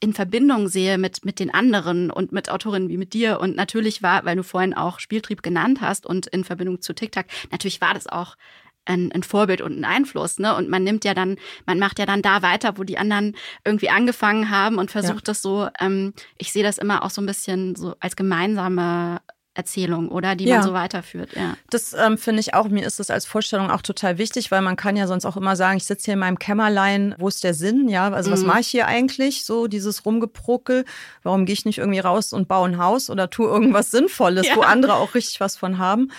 in 0.00 0.12
Verbindung 0.12 0.68
sehe 0.68 0.98
mit, 0.98 1.24
mit 1.24 1.38
den 1.38 1.52
anderen 1.52 2.10
und 2.10 2.32
mit 2.32 2.50
Autorinnen 2.50 2.88
wie 2.88 2.96
mit 2.96 3.12
dir. 3.12 3.40
Und 3.40 3.56
natürlich 3.56 4.02
war, 4.02 4.24
weil 4.24 4.36
du 4.36 4.44
vorhin 4.44 4.74
auch 4.74 5.00
Spieltrieb 5.00 5.42
genannt 5.42 5.80
hast 5.80 6.06
und 6.06 6.26
in 6.28 6.44
Verbindung 6.44 6.80
zu 6.80 6.94
TikTok, 6.94 7.26
natürlich 7.50 7.80
war 7.80 7.94
das 7.94 8.06
auch 8.06 8.36
ein, 8.84 9.12
ein 9.12 9.22
Vorbild 9.22 9.60
und 9.60 9.78
ein 9.78 9.84
Einfluss, 9.84 10.38
ne? 10.38 10.56
Und 10.56 10.68
man 10.68 10.82
nimmt 10.82 11.04
ja 11.04 11.14
dann, 11.14 11.36
man 11.66 11.78
macht 11.78 11.98
ja 11.98 12.06
dann 12.06 12.22
da 12.22 12.42
weiter, 12.42 12.78
wo 12.78 12.84
die 12.84 12.98
anderen 12.98 13.36
irgendwie 13.64 13.90
angefangen 13.90 14.50
haben 14.50 14.78
und 14.78 14.90
versucht 14.90 15.28
das 15.28 15.42
so, 15.42 15.68
ähm, 15.78 16.14
ich 16.36 16.52
sehe 16.52 16.64
das 16.64 16.78
immer 16.78 17.04
auch 17.04 17.10
so 17.10 17.22
ein 17.22 17.26
bisschen 17.26 17.76
so 17.76 17.94
als 18.00 18.16
gemeinsame 18.16 19.20
Erzählung, 19.54 20.08
oder? 20.08 20.34
Die 20.34 20.44
Ja. 20.46 20.56
man 20.56 20.64
so 20.64 20.72
weiterführt, 20.72 21.34
ja. 21.36 21.56
Das 21.70 21.92
ähm, 21.92 22.16
finde 22.16 22.40
ich 22.40 22.54
auch, 22.54 22.68
mir 22.68 22.86
ist 22.86 22.98
das 23.00 23.10
als 23.10 23.26
Vorstellung 23.26 23.70
auch 23.70 23.82
total 23.82 24.16
wichtig, 24.18 24.50
weil 24.50 24.62
man 24.62 24.76
kann 24.76 24.96
ja 24.96 25.06
sonst 25.06 25.26
auch 25.26 25.36
immer 25.36 25.56
sagen, 25.56 25.76
ich 25.76 25.84
sitze 25.84 26.06
hier 26.06 26.14
in 26.14 26.20
meinem 26.20 26.38
Kämmerlein, 26.38 27.14
wo 27.18 27.28
ist 27.28 27.44
der 27.44 27.52
Sinn? 27.52 27.88
Ja, 27.88 28.10
also 28.10 28.30
was 28.30 28.40
Mhm. 28.40 28.46
mache 28.46 28.60
ich 28.60 28.68
hier 28.68 28.86
eigentlich? 28.86 29.44
So 29.44 29.66
dieses 29.66 30.06
Rumgepruckel. 30.06 30.84
Warum 31.22 31.44
gehe 31.44 31.52
ich 31.52 31.64
nicht 31.66 31.78
irgendwie 31.78 31.98
raus 31.98 32.32
und 32.32 32.48
baue 32.48 32.68
ein 32.68 32.78
Haus 32.78 33.10
oder 33.10 33.28
tue 33.28 33.48
irgendwas 33.48 33.90
Sinnvolles, 33.90 34.46
wo 34.54 34.62
Ja. 34.62 34.68
andere 34.68 34.94
auch 34.94 35.14
richtig 35.14 35.40
was 35.40 35.56
von 35.56 35.76
haben? 35.78 36.10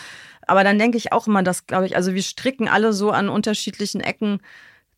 Aber 0.46 0.64
dann 0.64 0.78
denke 0.78 0.98
ich 0.98 1.12
auch 1.14 1.26
immer, 1.26 1.42
dass, 1.42 1.66
glaube 1.68 1.86
ich, 1.88 1.96
also 1.96 2.14
wir 2.14 2.22
stricken 2.22 2.68
alle 2.68 2.94
so 2.94 3.12
an 3.12 3.30
unterschiedlichen 3.30 4.02
Ecken 4.02 4.42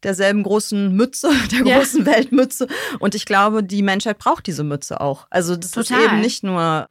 derselben 0.04 0.44
großen 0.44 0.96
Mütze, 0.96 1.30
der 1.52 1.66
Ja. 1.66 1.78
großen 1.80 2.06
Weltmütze. 2.06 2.68
Und 3.00 3.16
ich 3.16 3.26
glaube, 3.26 3.64
die 3.64 3.82
Menschheit 3.82 4.18
braucht 4.20 4.48
diese 4.48 4.64
Mütze 4.64 5.02
auch. 5.02 5.28
Also 5.30 5.56
das 5.56 5.72
Total. 5.72 6.00
ist 6.00 6.06
eben 6.06 6.22
nicht 6.22 6.44
nur 6.44 6.88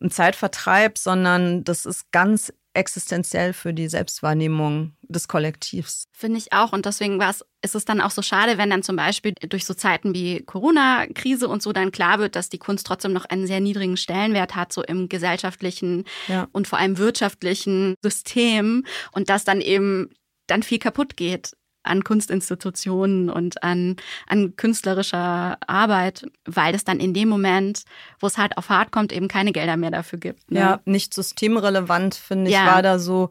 ein 0.00 0.10
Zeitvertreib, 0.10 0.98
sondern 0.98 1.64
das 1.64 1.86
ist 1.86 2.10
ganz 2.12 2.52
existenziell 2.72 3.52
für 3.52 3.74
die 3.74 3.88
Selbstwahrnehmung 3.88 4.92
des 5.02 5.26
Kollektivs. 5.26 6.04
Finde 6.12 6.38
ich 6.38 6.52
auch. 6.52 6.72
Und 6.72 6.86
deswegen 6.86 7.18
war's, 7.18 7.44
ist 7.62 7.74
es 7.74 7.84
dann 7.84 8.00
auch 8.00 8.12
so 8.12 8.22
schade, 8.22 8.58
wenn 8.58 8.70
dann 8.70 8.84
zum 8.84 8.94
Beispiel 8.94 9.32
durch 9.48 9.64
so 9.66 9.74
Zeiten 9.74 10.14
wie 10.14 10.44
Corona-Krise 10.44 11.48
und 11.48 11.62
so 11.64 11.72
dann 11.72 11.90
klar 11.90 12.20
wird, 12.20 12.36
dass 12.36 12.48
die 12.48 12.58
Kunst 12.58 12.86
trotzdem 12.86 13.12
noch 13.12 13.24
einen 13.24 13.48
sehr 13.48 13.58
niedrigen 13.58 13.96
Stellenwert 13.96 14.54
hat, 14.54 14.72
so 14.72 14.84
im 14.84 15.08
gesellschaftlichen 15.08 16.04
Ja. 16.28 16.46
und 16.52 16.68
vor 16.68 16.78
allem 16.78 16.96
wirtschaftlichen 16.98 17.96
System 18.02 18.84
und 19.10 19.30
dass 19.30 19.44
dann 19.44 19.60
eben 19.60 20.10
dann 20.46 20.62
viel 20.62 20.78
kaputt 20.78 21.16
geht. 21.16 21.52
An 21.82 22.04
Kunstinstitutionen 22.04 23.30
und 23.30 23.62
an, 23.62 23.96
an 24.26 24.56
künstlerischer 24.56 25.58
Arbeit, 25.66 26.26
weil 26.44 26.74
es 26.74 26.84
dann 26.84 27.00
in 27.00 27.14
dem 27.14 27.28
Moment, 27.28 27.84
wo 28.18 28.26
es 28.26 28.38
halt 28.38 28.58
auf 28.58 28.68
hart 28.68 28.92
kommt, 28.92 29.12
eben 29.12 29.28
keine 29.28 29.52
Gelder 29.52 29.76
mehr 29.76 29.90
dafür 29.90 30.18
gibt. 30.18 30.50
Ne? 30.50 30.60
Ja, 30.60 30.80
nicht 30.84 31.14
systemrelevant, 31.14 32.14
finde 32.14 32.50
ich, 32.50 32.56
ja. 32.56 32.66
war 32.66 32.82
da 32.82 32.98
so 32.98 33.30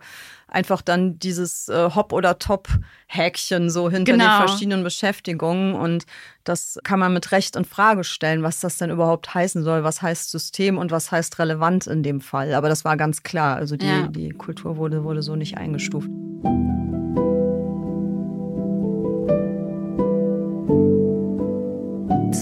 einfach 0.51 0.81
dann 0.81 1.19
dieses 1.19 1.69
äh, 1.69 1.91
Hop- 1.95 2.13
oder 2.13 2.39
Top-Häkchen 2.39 3.69
so 3.69 3.89
hinter 3.89 4.13
genau. 4.13 4.25
den 4.25 4.47
verschiedenen 4.47 4.83
Beschäftigungen. 4.83 5.75
Und 5.75 6.05
das 6.43 6.79
kann 6.83 6.99
man 6.99 7.13
mit 7.13 7.31
Recht 7.31 7.55
in 7.55 7.65
Frage 7.65 8.03
stellen, 8.03 8.43
was 8.43 8.59
das 8.59 8.77
denn 8.77 8.89
überhaupt 8.89 9.33
heißen 9.33 9.63
soll. 9.63 9.83
Was 9.83 10.01
heißt 10.01 10.31
System 10.31 10.77
und 10.77 10.91
was 10.91 11.11
heißt 11.11 11.39
relevant 11.39 11.87
in 11.87 12.03
dem 12.03 12.21
Fall. 12.21 12.53
Aber 12.53 12.69
das 12.69 12.83
war 12.83 12.97
ganz 12.97 13.23
klar. 13.23 13.55
Also 13.57 13.77
die, 13.77 13.87
ja. 13.87 14.07
die 14.07 14.29
Kultur 14.29 14.77
wurde, 14.77 15.03
wurde 15.03 15.21
so 15.21 15.35
nicht 15.35 15.57
eingestuft. 15.57 16.09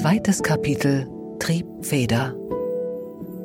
Zweites 0.01 0.43
Kapitel 0.43 1.07
Triebfeder. 1.39 2.35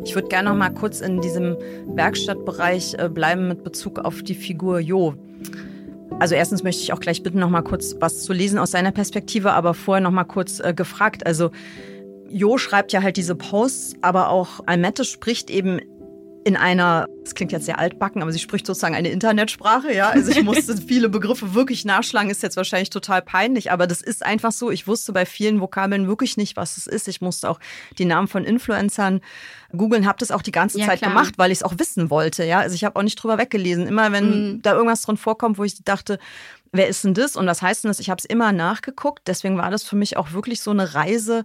Ich 0.04 0.14
würde 0.14 0.28
gerne 0.28 0.50
noch 0.50 0.56
mal 0.56 0.68
kurz 0.68 1.00
in 1.00 1.22
diesem 1.22 1.56
Werkstattbereich 1.86 2.94
äh, 2.98 3.08
bleiben 3.08 3.48
mit 3.48 3.64
Bezug 3.64 3.98
auf 3.98 4.22
die 4.22 4.34
Figur 4.34 4.78
Jo. 4.78 5.14
Also 6.20 6.34
erstens 6.34 6.62
möchte 6.62 6.82
ich 6.82 6.92
auch 6.92 7.00
gleich 7.00 7.22
bitten, 7.22 7.38
noch 7.38 7.48
mal 7.48 7.62
kurz 7.62 7.96
was 8.00 8.22
zu 8.22 8.34
lesen 8.34 8.58
aus 8.58 8.72
seiner 8.72 8.92
Perspektive, 8.92 9.54
aber 9.54 9.72
vorher 9.72 10.02
noch 10.02 10.10
mal 10.10 10.24
kurz 10.24 10.60
äh, 10.60 10.74
gefragt. 10.74 11.24
Also 11.26 11.52
Jo 12.28 12.58
schreibt 12.58 12.92
ja 12.92 13.02
halt 13.02 13.16
diese 13.16 13.34
Posts, 13.34 13.94
aber 14.02 14.28
auch 14.28 14.60
Almette 14.66 15.06
spricht 15.06 15.48
eben 15.48 15.80
in 16.44 16.56
einer, 16.56 17.06
das 17.22 17.34
klingt 17.34 17.52
jetzt 17.52 17.66
sehr 17.66 17.78
altbacken, 17.78 18.20
aber 18.20 18.32
sie 18.32 18.38
spricht 18.38 18.66
sozusagen 18.66 18.94
eine 18.94 19.10
Internetsprache, 19.10 19.94
ja. 19.94 20.08
Also 20.08 20.32
ich 20.32 20.42
musste 20.42 20.76
viele 20.86 21.08
Begriffe 21.08 21.54
wirklich 21.54 21.84
nachschlagen, 21.84 22.30
ist 22.30 22.42
jetzt 22.42 22.56
wahrscheinlich 22.56 22.90
total 22.90 23.22
peinlich, 23.22 23.70
aber 23.70 23.86
das 23.86 24.00
ist 24.00 24.24
einfach 24.24 24.50
so. 24.50 24.70
Ich 24.70 24.86
wusste 24.86 25.12
bei 25.12 25.24
vielen 25.24 25.60
Vokabeln 25.60 26.08
wirklich 26.08 26.36
nicht, 26.36 26.56
was 26.56 26.76
es 26.76 26.86
ist. 26.86 27.06
Ich 27.06 27.20
musste 27.20 27.48
auch 27.48 27.60
die 27.98 28.04
Namen 28.04 28.26
von 28.26 28.44
Influencern 28.44 29.20
googeln, 29.70 30.06
habe 30.06 30.18
das 30.18 30.30
auch 30.30 30.42
die 30.42 30.52
ganze 30.52 30.80
ja, 30.80 30.86
Zeit 30.86 30.98
klar. 30.98 31.10
gemacht, 31.12 31.34
weil 31.36 31.52
ich 31.52 31.58
es 31.58 31.62
auch 31.62 31.78
wissen 31.78 32.10
wollte, 32.10 32.44
ja. 32.44 32.58
Also 32.58 32.74
ich 32.74 32.84
habe 32.84 32.98
auch 32.98 33.04
nicht 33.04 33.16
drüber 33.16 33.38
weggelesen. 33.38 33.86
Immer 33.86 34.10
wenn 34.12 34.54
mhm. 34.54 34.62
da 34.62 34.72
irgendwas 34.74 35.02
drin 35.02 35.16
vorkommt, 35.16 35.58
wo 35.58 35.64
ich 35.64 35.82
dachte, 35.84 36.18
wer 36.72 36.88
ist 36.88 37.04
denn 37.04 37.14
das 37.14 37.36
und 37.36 37.46
was 37.46 37.62
heißt 37.62 37.84
denn 37.84 37.90
das? 37.90 38.00
Ich 38.00 38.10
habe 38.10 38.18
es 38.18 38.24
immer 38.24 38.50
nachgeguckt. 38.50 39.22
Deswegen 39.26 39.58
war 39.58 39.70
das 39.70 39.84
für 39.84 39.96
mich 39.96 40.16
auch 40.16 40.32
wirklich 40.32 40.60
so 40.60 40.70
eine 40.70 40.94
Reise 40.94 41.44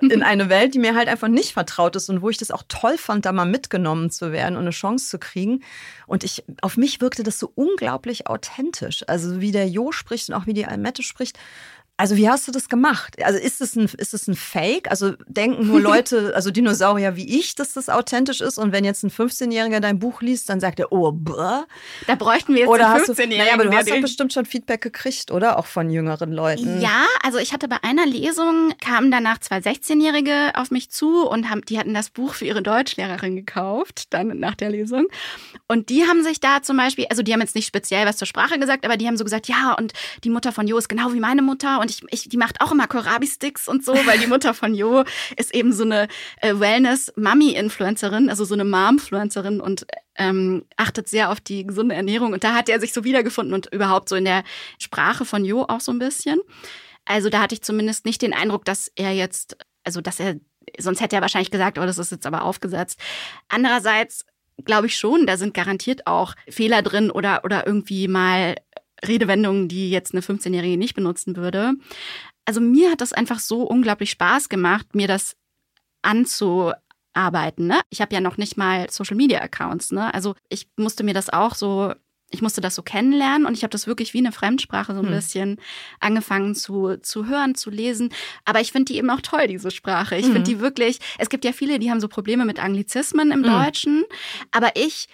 in 0.00 0.22
eine 0.22 0.48
Welt, 0.48 0.74
die 0.74 0.78
mir 0.78 0.94
halt 0.94 1.08
einfach 1.08 1.28
nicht 1.28 1.52
vertraut 1.52 1.96
ist 1.96 2.08
und 2.08 2.22
wo 2.22 2.30
ich 2.30 2.38
das 2.38 2.50
auch 2.50 2.62
toll 2.68 2.98
fand, 2.98 3.24
da 3.24 3.32
mal 3.32 3.46
mitgenommen 3.46 4.10
zu 4.10 4.32
werden 4.32 4.56
und 4.56 4.62
eine 4.62 4.70
Chance 4.70 5.08
zu 5.08 5.18
kriegen. 5.18 5.62
Und 6.06 6.24
ich, 6.24 6.44
auf 6.62 6.76
mich 6.76 7.00
wirkte 7.00 7.22
das 7.22 7.38
so 7.38 7.50
unglaublich 7.54 8.26
authentisch. 8.26 9.04
Also 9.08 9.40
wie 9.40 9.52
der 9.52 9.68
Jo 9.68 9.92
spricht 9.92 10.28
und 10.28 10.34
auch 10.34 10.46
wie 10.46 10.54
die 10.54 10.66
Almette 10.66 11.02
spricht. 11.02 11.38
Also 11.98 12.16
wie 12.16 12.28
hast 12.28 12.46
du 12.46 12.52
das 12.52 12.68
gemacht? 12.68 13.16
Also 13.22 13.38
ist 13.38 13.62
es 13.62 13.74
ein, 13.74 13.84
ist 13.96 14.12
es 14.12 14.28
ein 14.28 14.34
Fake? 14.34 14.90
Also 14.90 15.14
denken 15.26 15.66
nur 15.66 15.80
Leute, 15.86 16.32
also 16.34 16.50
Dinosaurier 16.50 17.16
wie 17.16 17.38
ich, 17.38 17.54
dass 17.54 17.72
das 17.72 17.88
authentisch 17.88 18.42
ist? 18.42 18.58
Und 18.58 18.72
wenn 18.72 18.84
jetzt 18.84 19.02
ein 19.02 19.10
15-Jähriger 19.10 19.80
dein 19.80 19.98
Buch 19.98 20.20
liest, 20.20 20.50
dann 20.50 20.60
sagt 20.60 20.78
er, 20.78 20.92
oh, 20.92 21.12
bäh. 21.12 21.62
Da 22.06 22.14
bräuchten 22.18 22.52
wir 22.52 22.62
jetzt 22.62 22.68
oder 22.68 22.90
einen 22.90 23.04
15-Jährigen. 23.04 23.38
Naja, 23.38 23.54
aber 23.54 23.64
du 23.64 23.72
hast 23.72 23.90
doch 23.90 24.00
bestimmt 24.00 24.32
schon 24.34 24.44
Feedback 24.44 24.82
gekriegt, 24.82 25.30
oder? 25.30 25.58
Auch 25.58 25.66
von 25.66 25.88
jüngeren 25.88 26.32
Leuten. 26.32 26.82
Ja, 26.82 27.06
also 27.22 27.38
ich 27.38 27.54
hatte 27.54 27.66
bei 27.66 27.82
einer 27.82 28.04
Lesung, 28.04 28.74
kamen 28.78 29.10
danach 29.10 29.38
zwei 29.38 29.58
16-Jährige 29.58 30.52
auf 30.54 30.70
mich 30.70 30.90
zu 30.90 31.26
und 31.26 31.48
haben, 31.48 31.62
die 31.62 31.78
hatten 31.78 31.94
das 31.94 32.10
Buch 32.10 32.34
für 32.34 32.44
ihre 32.44 32.62
Deutschlehrerin 32.62 33.36
gekauft, 33.36 34.12
dann 34.12 34.38
nach 34.38 34.54
der 34.54 34.68
Lesung. 34.68 35.06
Und 35.66 35.88
die 35.88 36.04
haben 36.06 36.22
sich 36.22 36.40
da 36.40 36.62
zum 36.62 36.76
Beispiel, 36.76 37.06
also 37.08 37.22
die 37.22 37.32
haben 37.32 37.40
jetzt 37.40 37.54
nicht 37.54 37.66
speziell 37.66 38.06
was 38.06 38.18
zur 38.18 38.26
Sprache 38.26 38.58
gesagt, 38.58 38.84
aber 38.84 38.98
die 38.98 39.06
haben 39.06 39.16
so 39.16 39.24
gesagt, 39.24 39.48
ja, 39.48 39.74
und 39.78 39.94
die 40.24 40.30
Mutter 40.30 40.52
von 40.52 40.68
Jo 40.68 40.76
ist 40.76 40.88
genau 40.88 41.14
wie 41.14 41.20
meine 41.20 41.42
Mutter 41.42 41.80
und 41.86 41.90
ich, 41.92 42.02
ich, 42.10 42.28
die 42.28 42.36
macht 42.36 42.60
auch 42.60 42.72
immer 42.72 42.88
Kohlrabi-Sticks 42.88 43.68
und 43.68 43.84
so, 43.84 43.92
weil 44.06 44.18
die 44.18 44.26
Mutter 44.26 44.54
von 44.54 44.74
Jo 44.74 45.04
ist 45.36 45.54
eben 45.54 45.72
so 45.72 45.84
eine 45.84 46.08
äh, 46.40 46.54
Wellness-Mummy-Influencerin, 46.58 48.28
also 48.28 48.44
so 48.44 48.54
eine 48.54 48.64
Mom-Influencerin 48.64 49.60
und 49.60 49.86
ähm, 50.16 50.64
achtet 50.76 51.08
sehr 51.08 51.30
auf 51.30 51.40
die 51.40 51.64
gesunde 51.64 51.94
Ernährung. 51.94 52.32
Und 52.32 52.42
da 52.42 52.54
hat 52.54 52.68
er 52.68 52.80
sich 52.80 52.92
so 52.92 53.04
wiedergefunden 53.04 53.54
und 53.54 53.72
überhaupt 53.72 54.08
so 54.08 54.16
in 54.16 54.24
der 54.24 54.42
Sprache 54.78 55.24
von 55.24 55.44
Jo 55.44 55.64
auch 55.68 55.80
so 55.80 55.92
ein 55.92 56.00
bisschen. 56.00 56.40
Also 57.04 57.30
da 57.30 57.40
hatte 57.40 57.54
ich 57.54 57.62
zumindest 57.62 58.04
nicht 58.04 58.20
den 58.20 58.34
Eindruck, 58.34 58.64
dass 58.64 58.90
er 58.96 59.12
jetzt, 59.12 59.56
also 59.84 60.00
dass 60.00 60.18
er, 60.18 60.40
sonst 60.76 61.00
hätte 61.00 61.14
er 61.14 61.22
wahrscheinlich 61.22 61.52
gesagt, 61.52 61.78
oh, 61.78 61.86
das 61.86 61.98
ist 61.98 62.10
jetzt 62.10 62.26
aber 62.26 62.42
aufgesetzt. 62.42 62.98
Andererseits 63.46 64.24
glaube 64.64 64.88
ich 64.88 64.96
schon, 64.96 65.24
da 65.24 65.36
sind 65.36 65.54
garantiert 65.54 66.08
auch 66.08 66.34
Fehler 66.48 66.82
drin 66.82 67.12
oder, 67.12 67.44
oder 67.44 67.64
irgendwie 67.64 68.08
mal 68.08 68.56
Redewendungen, 69.04 69.68
die 69.68 69.90
jetzt 69.90 70.12
eine 70.12 70.22
15-Jährige 70.22 70.76
nicht 70.76 70.94
benutzen 70.94 71.36
würde. 71.36 71.74
Also 72.44 72.60
mir 72.60 72.90
hat 72.90 73.00
das 73.00 73.12
einfach 73.12 73.38
so 73.38 73.62
unglaublich 73.62 74.10
Spaß 74.10 74.48
gemacht, 74.48 74.94
mir 74.94 75.08
das 75.08 75.36
anzuarbeiten. 76.02 77.66
Ne? 77.66 77.80
Ich 77.90 78.00
habe 78.00 78.14
ja 78.14 78.20
noch 78.20 78.36
nicht 78.36 78.56
mal 78.56 78.88
Social 78.90 79.16
Media 79.16 79.40
Accounts. 79.40 79.90
Ne? 79.90 80.12
Also 80.14 80.34
ich 80.48 80.68
musste 80.76 81.04
mir 81.04 81.14
das 81.14 81.30
auch 81.30 81.54
so 81.54 81.92
ich 82.30 82.42
musste 82.42 82.60
das 82.60 82.74
so 82.74 82.82
kennenlernen 82.82 83.46
und 83.46 83.54
ich 83.54 83.62
habe 83.62 83.70
das 83.70 83.86
wirklich 83.86 84.12
wie 84.12 84.18
eine 84.18 84.32
Fremdsprache 84.32 84.94
so 84.94 85.00
ein 85.00 85.06
hm. 85.06 85.14
bisschen 85.14 85.60
angefangen 86.00 86.54
zu, 86.54 86.96
zu 86.96 87.26
hören, 87.26 87.54
zu 87.54 87.70
lesen. 87.70 88.12
Aber 88.44 88.60
ich 88.60 88.72
finde 88.72 88.92
die 88.92 88.98
eben 88.98 89.10
auch 89.10 89.20
toll, 89.20 89.46
diese 89.46 89.70
Sprache. 89.70 90.16
Ich 90.16 90.26
hm. 90.26 90.32
finde 90.32 90.50
die 90.50 90.60
wirklich, 90.60 90.98
es 91.18 91.28
gibt 91.28 91.44
ja 91.44 91.52
viele, 91.52 91.78
die 91.78 91.90
haben 91.90 92.00
so 92.00 92.08
Probleme 92.08 92.44
mit 92.44 92.62
Anglizismen 92.62 93.30
im 93.30 93.44
hm. 93.44 93.52
Deutschen. 93.52 94.04
Aber 94.50 94.72
ich 94.74 95.06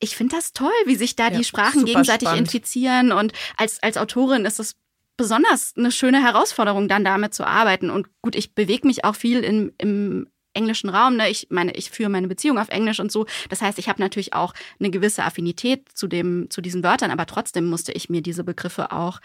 ich 0.00 0.16
finde 0.16 0.36
das 0.36 0.52
toll, 0.52 0.70
wie 0.86 0.96
sich 0.96 1.16
da 1.16 1.28
ja, 1.28 1.38
die 1.38 1.44
Sprachen 1.44 1.84
gegenseitig 1.84 2.28
spannend. 2.28 2.46
infizieren. 2.46 3.12
Und 3.12 3.32
als, 3.56 3.82
als 3.82 3.96
Autorin 3.96 4.44
ist 4.44 4.60
es 4.60 4.76
besonders 5.16 5.74
eine 5.76 5.90
schöne 5.90 6.22
Herausforderung, 6.22 6.88
dann 6.88 7.04
damit 7.04 7.34
zu 7.34 7.44
arbeiten. 7.44 7.90
Und 7.90 8.08
gut, 8.22 8.36
ich 8.36 8.54
bewege 8.54 8.86
mich 8.86 9.04
auch 9.04 9.16
viel 9.16 9.40
in, 9.40 9.72
im 9.78 10.28
englischen 10.54 10.90
Raum. 10.90 11.16
Ne? 11.16 11.28
Ich 11.28 11.48
meine, 11.50 11.72
ich 11.72 11.90
führe 11.90 12.10
meine 12.10 12.28
Beziehung 12.28 12.58
auf 12.58 12.68
Englisch 12.68 13.00
und 13.00 13.12
so. 13.12 13.26
Das 13.48 13.60
heißt, 13.60 13.78
ich 13.78 13.88
habe 13.88 14.00
natürlich 14.00 14.34
auch 14.34 14.54
eine 14.78 14.90
gewisse 14.90 15.24
Affinität 15.24 15.88
zu, 15.92 16.06
dem, 16.06 16.48
zu 16.50 16.60
diesen 16.60 16.82
Wörtern, 16.82 17.10
aber 17.10 17.26
trotzdem 17.26 17.66
musste 17.66 17.92
ich 17.92 18.08
mir 18.08 18.22
diese 18.22 18.44
Begriffe 18.44 18.92
auch 18.92 19.20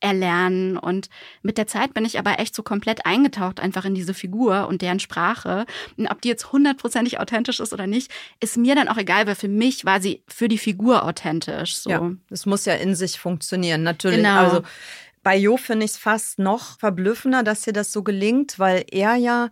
erlernen. 0.00 0.76
Und 0.76 1.08
mit 1.42 1.58
der 1.58 1.66
Zeit 1.66 1.94
bin 1.94 2.04
ich 2.04 2.18
aber 2.18 2.38
echt 2.38 2.54
so 2.54 2.62
komplett 2.62 3.06
eingetaucht 3.06 3.60
einfach 3.60 3.84
in 3.84 3.94
diese 3.94 4.14
Figur 4.14 4.68
und 4.68 4.82
deren 4.82 5.00
Sprache. 5.00 5.66
Und 5.96 6.08
ob 6.08 6.20
die 6.20 6.28
jetzt 6.28 6.52
hundertprozentig 6.52 7.20
authentisch 7.20 7.60
ist 7.60 7.72
oder 7.72 7.86
nicht, 7.86 8.10
ist 8.40 8.56
mir 8.56 8.74
dann 8.74 8.88
auch 8.88 8.96
egal, 8.96 9.26
weil 9.26 9.34
für 9.34 9.48
mich 9.48 9.84
war 9.84 10.00
sie 10.00 10.22
für 10.28 10.48
die 10.48 10.58
Figur 10.58 11.04
authentisch. 11.04 11.76
So. 11.76 11.90
Ja, 11.90 12.10
es 12.30 12.46
muss 12.46 12.64
ja 12.64 12.74
in 12.74 12.94
sich 12.94 13.18
funktionieren, 13.18 13.82
natürlich. 13.82 14.18
Genau. 14.18 14.38
Also 14.38 14.62
bei 15.22 15.36
Jo 15.36 15.56
finde 15.56 15.84
ich 15.84 15.92
es 15.92 15.98
fast 15.98 16.38
noch 16.38 16.78
verblüffender, 16.78 17.42
dass 17.42 17.66
ihr 17.66 17.72
das 17.72 17.92
so 17.92 18.02
gelingt, 18.02 18.58
weil 18.58 18.84
er 18.90 19.16
ja 19.16 19.50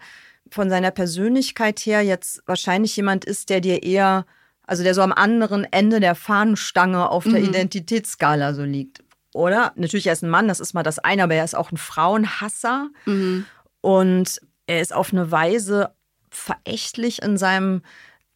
von 0.51 0.71
seiner 0.71 0.93
Persönlichkeit 0.93 1.81
her 1.81 2.03
jetzt 2.03 2.43
wahrscheinlich 2.47 2.97
jemand 2.97 3.25
ist, 3.25 3.51
der 3.51 3.61
dir 3.61 3.83
eher, 3.83 4.27
also 4.65 4.85
der 4.85 4.95
so 4.95 5.03
am 5.03 5.13
anderen 5.13 5.67
Ende 5.71 5.99
der 5.99 6.15
Fahnenstange 6.15 7.11
auf 7.11 7.25
der 7.25 7.41
mhm. 7.41 7.49
Identitätsskala 7.49 8.55
so 8.55 8.63
liegt 8.63 9.06
oder? 9.37 9.73
Natürlich, 9.77 10.07
er 10.07 10.15
ist 10.15 10.23
ein 10.23 10.31
Mann, 10.31 10.49
das 10.49 10.61
ist 10.61 10.75
mal 10.75 10.83
das 10.83 10.99
eine, 10.99 11.25
aber 11.25 11.35
er 11.35 11.45
ist 11.45 11.55
auch 11.55 11.71
ein 11.71 11.77
Frauenhasser. 11.77 12.89
Mhm. 13.05 13.47
Und 13.81 14.41
er 14.67 14.81
ist 14.81 14.95
auf 14.95 15.13
eine 15.13 15.31
Weise 15.31 15.91
verächtlich 16.31 17.23
in 17.23 17.37
seinem 17.37 17.83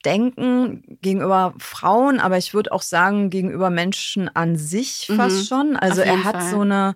Denken 0.05 0.99
gegenüber 1.03 1.55
Frauen, 1.59 2.21
aber 2.21 2.39
ich 2.39 2.55
würde 2.55 2.73
auch 2.73 2.83
sagen, 2.83 3.29
gegenüber 3.29 3.69
Menschen 3.69 4.35
an 4.35 4.57
sich 4.57 5.09
mhm. 5.09 5.17
fast 5.17 5.49
schon. 5.49 5.77
Also 5.77 6.01
er 6.01 6.25
hat 6.25 6.37
Fall. 6.37 6.51
so 6.51 6.61
eine 6.61 6.95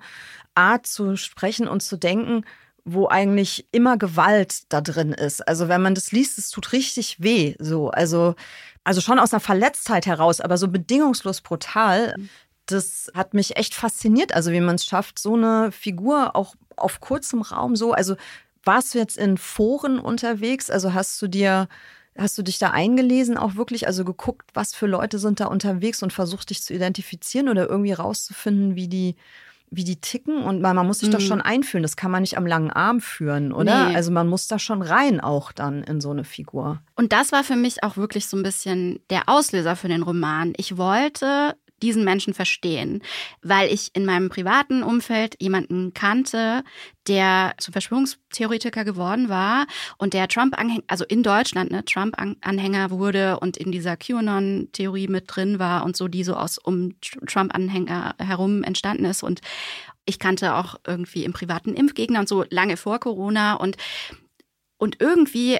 Art 0.54 0.86
zu 0.86 1.16
sprechen 1.16 1.68
und 1.68 1.82
zu 1.82 1.96
denken, 1.96 2.44
wo 2.84 3.08
eigentlich 3.08 3.66
immer 3.72 3.96
Gewalt 3.96 4.72
da 4.72 4.80
drin 4.80 5.12
ist. 5.12 5.46
Also 5.46 5.68
wenn 5.68 5.82
man 5.82 5.94
das 5.94 6.12
liest, 6.12 6.38
es 6.38 6.50
tut 6.50 6.72
richtig 6.72 7.22
weh. 7.22 7.56
So, 7.58 7.90
also, 7.90 8.34
also 8.84 9.00
schon 9.00 9.18
aus 9.18 9.32
einer 9.32 9.40
Verletztheit 9.40 10.06
heraus, 10.06 10.40
aber 10.40 10.58
so 10.58 10.68
bedingungslos 10.68 11.40
brutal. 11.40 12.14
Das 12.66 13.10
hat 13.14 13.34
mich 13.34 13.56
echt 13.56 13.74
fasziniert, 13.74 14.34
also 14.34 14.52
wie 14.52 14.60
man 14.60 14.76
es 14.76 14.84
schafft, 14.84 15.18
so 15.18 15.34
eine 15.34 15.70
Figur 15.72 16.34
auch 16.34 16.54
auf 16.76 17.00
kurzem 17.00 17.42
Raum 17.42 17.76
so, 17.76 17.92
also 17.92 18.16
warst 18.64 18.94
du 18.94 18.98
jetzt 18.98 19.18
in 19.18 19.36
Foren 19.36 19.98
unterwegs, 19.98 20.70
also 20.70 20.94
hast 20.94 21.20
du 21.20 21.28
dir 21.28 21.68
Hast 22.16 22.38
du 22.38 22.42
dich 22.42 22.60
da 22.60 22.70
eingelesen, 22.70 23.36
auch 23.36 23.56
wirklich, 23.56 23.88
also 23.88 24.04
geguckt, 24.04 24.48
was 24.54 24.72
für 24.72 24.86
Leute 24.86 25.18
sind 25.18 25.40
da 25.40 25.46
unterwegs 25.46 26.00
und 26.00 26.12
versucht 26.12 26.50
dich 26.50 26.62
zu 26.62 26.72
identifizieren 26.72 27.48
oder 27.48 27.68
irgendwie 27.68 27.92
rauszufinden, 27.92 28.76
wie 28.76 28.86
die, 28.86 29.16
wie 29.70 29.82
die 29.82 30.00
ticken? 30.00 30.44
Und 30.44 30.62
man, 30.62 30.76
man 30.76 30.86
muss 30.86 31.00
sich 31.00 31.08
mhm. 31.08 31.14
doch 31.14 31.20
schon 31.20 31.40
einfühlen. 31.40 31.82
Das 31.82 31.96
kann 31.96 32.12
man 32.12 32.20
nicht 32.20 32.38
am 32.38 32.46
langen 32.46 32.70
Arm 32.70 33.00
führen, 33.00 33.52
oder? 33.52 33.88
Nee. 33.88 33.96
Also 33.96 34.12
man 34.12 34.28
muss 34.28 34.46
da 34.46 34.60
schon 34.60 34.80
rein 34.80 35.20
auch 35.20 35.50
dann 35.50 35.82
in 35.82 36.00
so 36.00 36.10
eine 36.10 36.22
Figur. 36.22 36.80
Und 36.94 37.12
das 37.12 37.32
war 37.32 37.42
für 37.42 37.56
mich 37.56 37.82
auch 37.82 37.96
wirklich 37.96 38.28
so 38.28 38.36
ein 38.36 38.44
bisschen 38.44 39.00
der 39.10 39.28
Auslöser 39.28 39.74
für 39.74 39.88
den 39.88 40.02
Roman. 40.02 40.52
Ich 40.56 40.76
wollte 40.76 41.56
diesen 41.84 42.02
Menschen 42.02 42.32
verstehen, 42.32 43.02
weil 43.42 43.70
ich 43.70 43.90
in 43.92 44.06
meinem 44.06 44.30
privaten 44.30 44.82
Umfeld 44.82 45.36
jemanden 45.38 45.92
kannte, 45.92 46.64
der 47.06 47.52
zum 47.58 47.72
Verschwörungstheoretiker 47.72 48.84
geworden 48.84 49.28
war 49.28 49.66
und 49.98 50.14
der 50.14 50.26
Trump-Anhänger, 50.26 50.82
also 50.86 51.04
in 51.04 51.22
Deutschland, 51.22 51.70
ne, 51.70 51.84
Trump-Anhänger 51.84 52.90
wurde 52.90 53.38
und 53.38 53.58
in 53.58 53.70
dieser 53.70 53.98
QAnon-Theorie 53.98 55.08
mit 55.08 55.24
drin 55.26 55.58
war 55.58 55.84
und 55.84 55.94
so, 55.94 56.08
die 56.08 56.24
so 56.24 56.34
aus 56.34 56.56
um 56.56 56.94
Trump-Anhänger 57.26 58.14
herum 58.18 58.62
entstanden 58.62 59.04
ist. 59.04 59.22
Und 59.22 59.42
ich 60.06 60.18
kannte 60.18 60.54
auch 60.54 60.76
irgendwie 60.86 61.24
im 61.24 61.34
privaten 61.34 61.74
Impfgegner 61.74 62.20
und 62.20 62.28
so 62.28 62.46
lange 62.48 62.78
vor 62.78 62.98
Corona. 62.98 63.54
Und, 63.54 63.76
und 64.78 65.00
irgendwie 65.00 65.58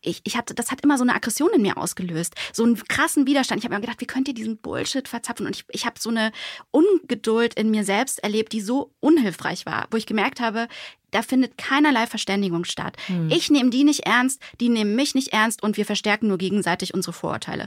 ich, 0.00 0.20
ich 0.24 0.36
hatte, 0.36 0.54
das 0.54 0.70
hat 0.70 0.82
immer 0.82 0.98
so 0.98 1.04
eine 1.04 1.14
Aggression 1.14 1.50
in 1.54 1.62
mir 1.62 1.76
ausgelöst, 1.76 2.34
so 2.52 2.64
einen 2.64 2.76
krassen 2.76 3.26
Widerstand. 3.26 3.60
Ich 3.60 3.64
habe 3.64 3.74
mir 3.74 3.80
gedacht, 3.80 4.00
wie 4.00 4.06
könnt 4.06 4.28
ihr 4.28 4.34
diesen 4.34 4.58
Bullshit 4.58 5.08
verzapfen? 5.08 5.46
Und 5.46 5.56
ich, 5.56 5.64
ich 5.70 5.86
habe 5.86 5.98
so 5.98 6.10
eine 6.10 6.32
Ungeduld 6.70 7.54
in 7.54 7.70
mir 7.70 7.84
selbst 7.84 8.22
erlebt, 8.22 8.52
die 8.52 8.60
so 8.60 8.92
unhilfreich 9.00 9.66
war, 9.66 9.86
wo 9.90 9.96
ich 9.96 10.06
gemerkt 10.06 10.40
habe, 10.40 10.68
da 11.10 11.22
findet 11.22 11.58
keinerlei 11.58 12.06
Verständigung 12.06 12.64
statt. 12.64 12.96
Hm. 13.06 13.30
Ich 13.30 13.50
nehme 13.50 13.70
die 13.70 13.84
nicht 13.84 14.06
ernst, 14.06 14.40
die 14.60 14.68
nehmen 14.68 14.94
mich 14.94 15.14
nicht 15.14 15.32
ernst 15.32 15.62
und 15.62 15.76
wir 15.76 15.86
verstärken 15.86 16.28
nur 16.28 16.38
gegenseitig 16.38 16.94
unsere 16.94 17.12
Vorurteile. 17.12 17.66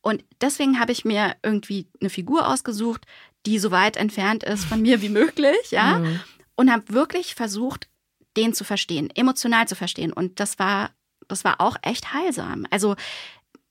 Und 0.00 0.24
deswegen 0.40 0.80
habe 0.80 0.92
ich 0.92 1.04
mir 1.04 1.36
irgendwie 1.42 1.88
eine 2.00 2.10
Figur 2.10 2.48
ausgesucht, 2.48 3.04
die 3.46 3.58
so 3.58 3.70
weit 3.70 3.96
entfernt 3.96 4.42
ist 4.42 4.64
von 4.64 4.80
mir 4.80 5.02
wie 5.02 5.08
möglich, 5.08 5.70
ja, 5.70 5.98
hm. 5.98 6.20
und 6.56 6.72
habe 6.72 6.84
wirklich 6.88 7.34
versucht, 7.34 7.88
den 8.36 8.54
zu 8.54 8.64
verstehen, 8.64 9.10
emotional 9.14 9.68
zu 9.68 9.74
verstehen. 9.74 10.12
Und 10.12 10.40
das 10.40 10.58
war 10.58 10.90
das 11.28 11.44
war 11.44 11.60
auch 11.60 11.76
echt 11.82 12.12
heilsam. 12.12 12.66
Also 12.70 12.96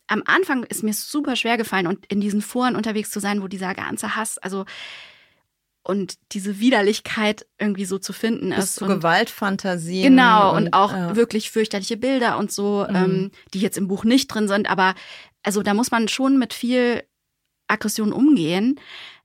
am 0.08 0.24
Anfang 0.26 0.64
ist 0.64 0.84
mir 0.84 0.94
super 0.94 1.36
schwer 1.36 1.58
gefallen 1.58 1.88
und 1.88 2.06
in 2.06 2.22
diesen 2.22 2.42
Foren 2.42 2.76
unterwegs 2.76 3.10
zu 3.10 3.20
sein, 3.20 3.42
wo 3.42 3.48
dieser 3.48 3.76
ganze 3.76 4.16
Hass, 4.16 4.38
also 4.38 4.66
und 5.84 6.18
diese 6.34 6.60
Widerlichkeit 6.60 7.46
irgendwie 7.58 7.86
so 7.86 7.98
zu 7.98 8.12
finden 8.12 8.50
Bis 8.50 8.66
ist. 8.66 8.76
Zu 8.76 8.88
Gewaltfantasien. 8.88 10.04
Genau, 10.04 10.52
und, 10.56 10.66
und 10.66 10.74
auch 10.74 10.92
ja. 10.92 11.16
wirklich 11.16 11.50
fürchterliche 11.50 11.96
Bilder 11.96 12.38
und 12.38 12.52
so, 12.52 12.86
mhm. 12.90 12.96
ähm, 12.96 13.32
die 13.54 13.62
jetzt 13.62 13.78
im 13.78 13.88
Buch 13.88 14.04
nicht 14.04 14.28
drin 14.28 14.50
sind. 14.50 14.70
Aber 14.70 14.96
also 15.44 15.64
da 15.64 15.74
muss 15.74 15.90
man 15.90 16.10
schon 16.10 16.38
mit 16.38 16.54
viel 16.54 17.04
Aggression 17.68 18.12
umgehen. 18.12 18.80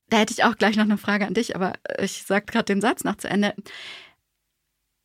Da 0.09 0.18
hätte 0.18 0.33
ich 0.33 0.45
auch 0.45 0.57
gleich 0.57 0.76
noch 0.76 0.85
eine 0.85 0.99
Frage 0.99 1.26
an 1.26 1.35
dich, 1.35 1.57
aber 1.57 1.72
ich 1.99 2.22
sage 2.22 2.47
gerade 2.47 2.66
den 2.66 2.80
Satz 2.80 3.03
noch 3.03 3.16
zu 3.16 3.28
Ende. 3.28 3.55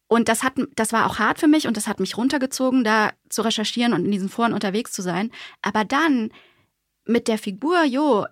Und 0.08 0.30
das 0.30 0.44
hat, 0.44 0.54
das 0.76 0.94
war 0.94 1.06
auch 1.06 1.20
hart 1.20 1.40
für 1.40 1.48
mich 1.48 1.68
und 1.68 1.76
das 1.76 1.88
hat 1.88 2.00
mich 2.00 2.18
runtergezogen, 2.18 2.84
da 2.84 3.12
zu 3.30 3.42
recherchieren 3.42 3.94
und 3.94 4.06
in 4.06 4.12
diesen 4.12 4.30
Foren 4.30 4.54
unterwegs 4.54 4.92
zu 4.92 5.02
sein. 5.02 5.32
Aber 5.62 5.84
dann 5.84 6.32
mit 7.06 7.28
der 7.28 7.38
Figur 7.38 7.84
Jo 7.84 8.26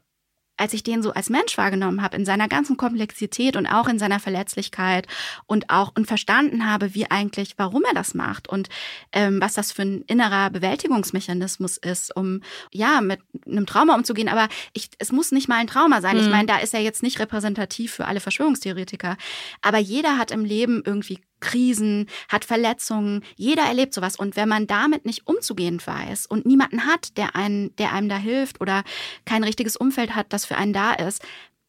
als 0.57 0.73
ich 0.73 0.83
den 0.83 1.03
so 1.03 1.11
als 1.11 1.29
Mensch 1.29 1.57
wahrgenommen 1.57 2.01
habe, 2.01 2.15
in 2.15 2.25
seiner 2.25 2.47
ganzen 2.47 2.77
Komplexität 2.77 3.55
und 3.55 3.67
auch 3.67 3.87
in 3.87 3.99
seiner 3.99 4.19
Verletzlichkeit 4.19 5.07
und 5.45 5.69
auch 5.69 5.91
und 5.95 6.07
verstanden 6.07 6.69
habe, 6.69 6.95
wie 6.95 7.09
eigentlich, 7.09 7.55
warum 7.57 7.83
er 7.83 7.93
das 7.93 8.13
macht 8.13 8.47
und 8.47 8.69
ähm, 9.11 9.41
was 9.41 9.53
das 9.53 9.71
für 9.71 9.83
ein 9.83 10.01
innerer 10.03 10.49
Bewältigungsmechanismus 10.49 11.77
ist, 11.77 12.15
um 12.15 12.41
ja 12.71 13.01
mit 13.01 13.19
einem 13.45 13.65
Trauma 13.65 13.95
umzugehen. 13.95 14.29
Aber 14.29 14.47
ich, 14.73 14.89
es 14.97 15.11
muss 15.11 15.31
nicht 15.31 15.49
mal 15.49 15.57
ein 15.57 15.67
Trauma 15.67 16.01
sein. 16.01 16.15
Mhm. 16.15 16.23
Ich 16.23 16.29
meine, 16.29 16.47
da 16.47 16.57
ist 16.57 16.73
er 16.73 16.81
jetzt 16.81 17.03
nicht 17.03 17.19
repräsentativ 17.19 17.93
für 17.93 18.05
alle 18.05 18.19
Verschwörungstheoretiker. 18.19 19.17
Aber 19.61 19.77
jeder 19.77 20.17
hat 20.17 20.31
im 20.31 20.45
Leben 20.45 20.83
irgendwie 20.85 21.19
Krisen, 21.39 22.07
hat 22.29 22.45
Verletzungen. 22.45 23.23
Jeder 23.35 23.63
erlebt 23.63 23.93
sowas. 23.93 24.15
Und 24.15 24.35
wenn 24.35 24.49
man 24.49 24.67
damit 24.67 25.05
nicht 25.05 25.27
umzugehen 25.27 25.79
weiß 25.83 26.25
und 26.25 26.45
niemanden 26.45 26.85
hat, 26.85 27.17
der 27.17 27.35
einen, 27.35 27.75
der 27.75 27.93
einem 27.93 28.09
da 28.09 28.17
hilft 28.17 28.61
oder 28.61 28.83
kein 29.25 29.43
richtiges 29.43 29.75
Umfeld 29.75 30.15
hat, 30.15 30.27
das 30.33 30.45
für 30.45 30.55
einen 30.55 30.73
da 30.73 30.93
ist, 30.93 31.23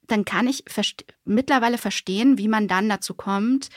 dann 0.07 0.25
kann 0.25 0.47
ich 0.47 0.64
verste 0.69 1.05
mittlerweile 1.25 1.79
verstehen, 1.79 2.39
wie 2.39 2.49
man 2.49 2.69
dann 2.69 2.89
dazu 2.89 3.14
kommt, 3.14 3.71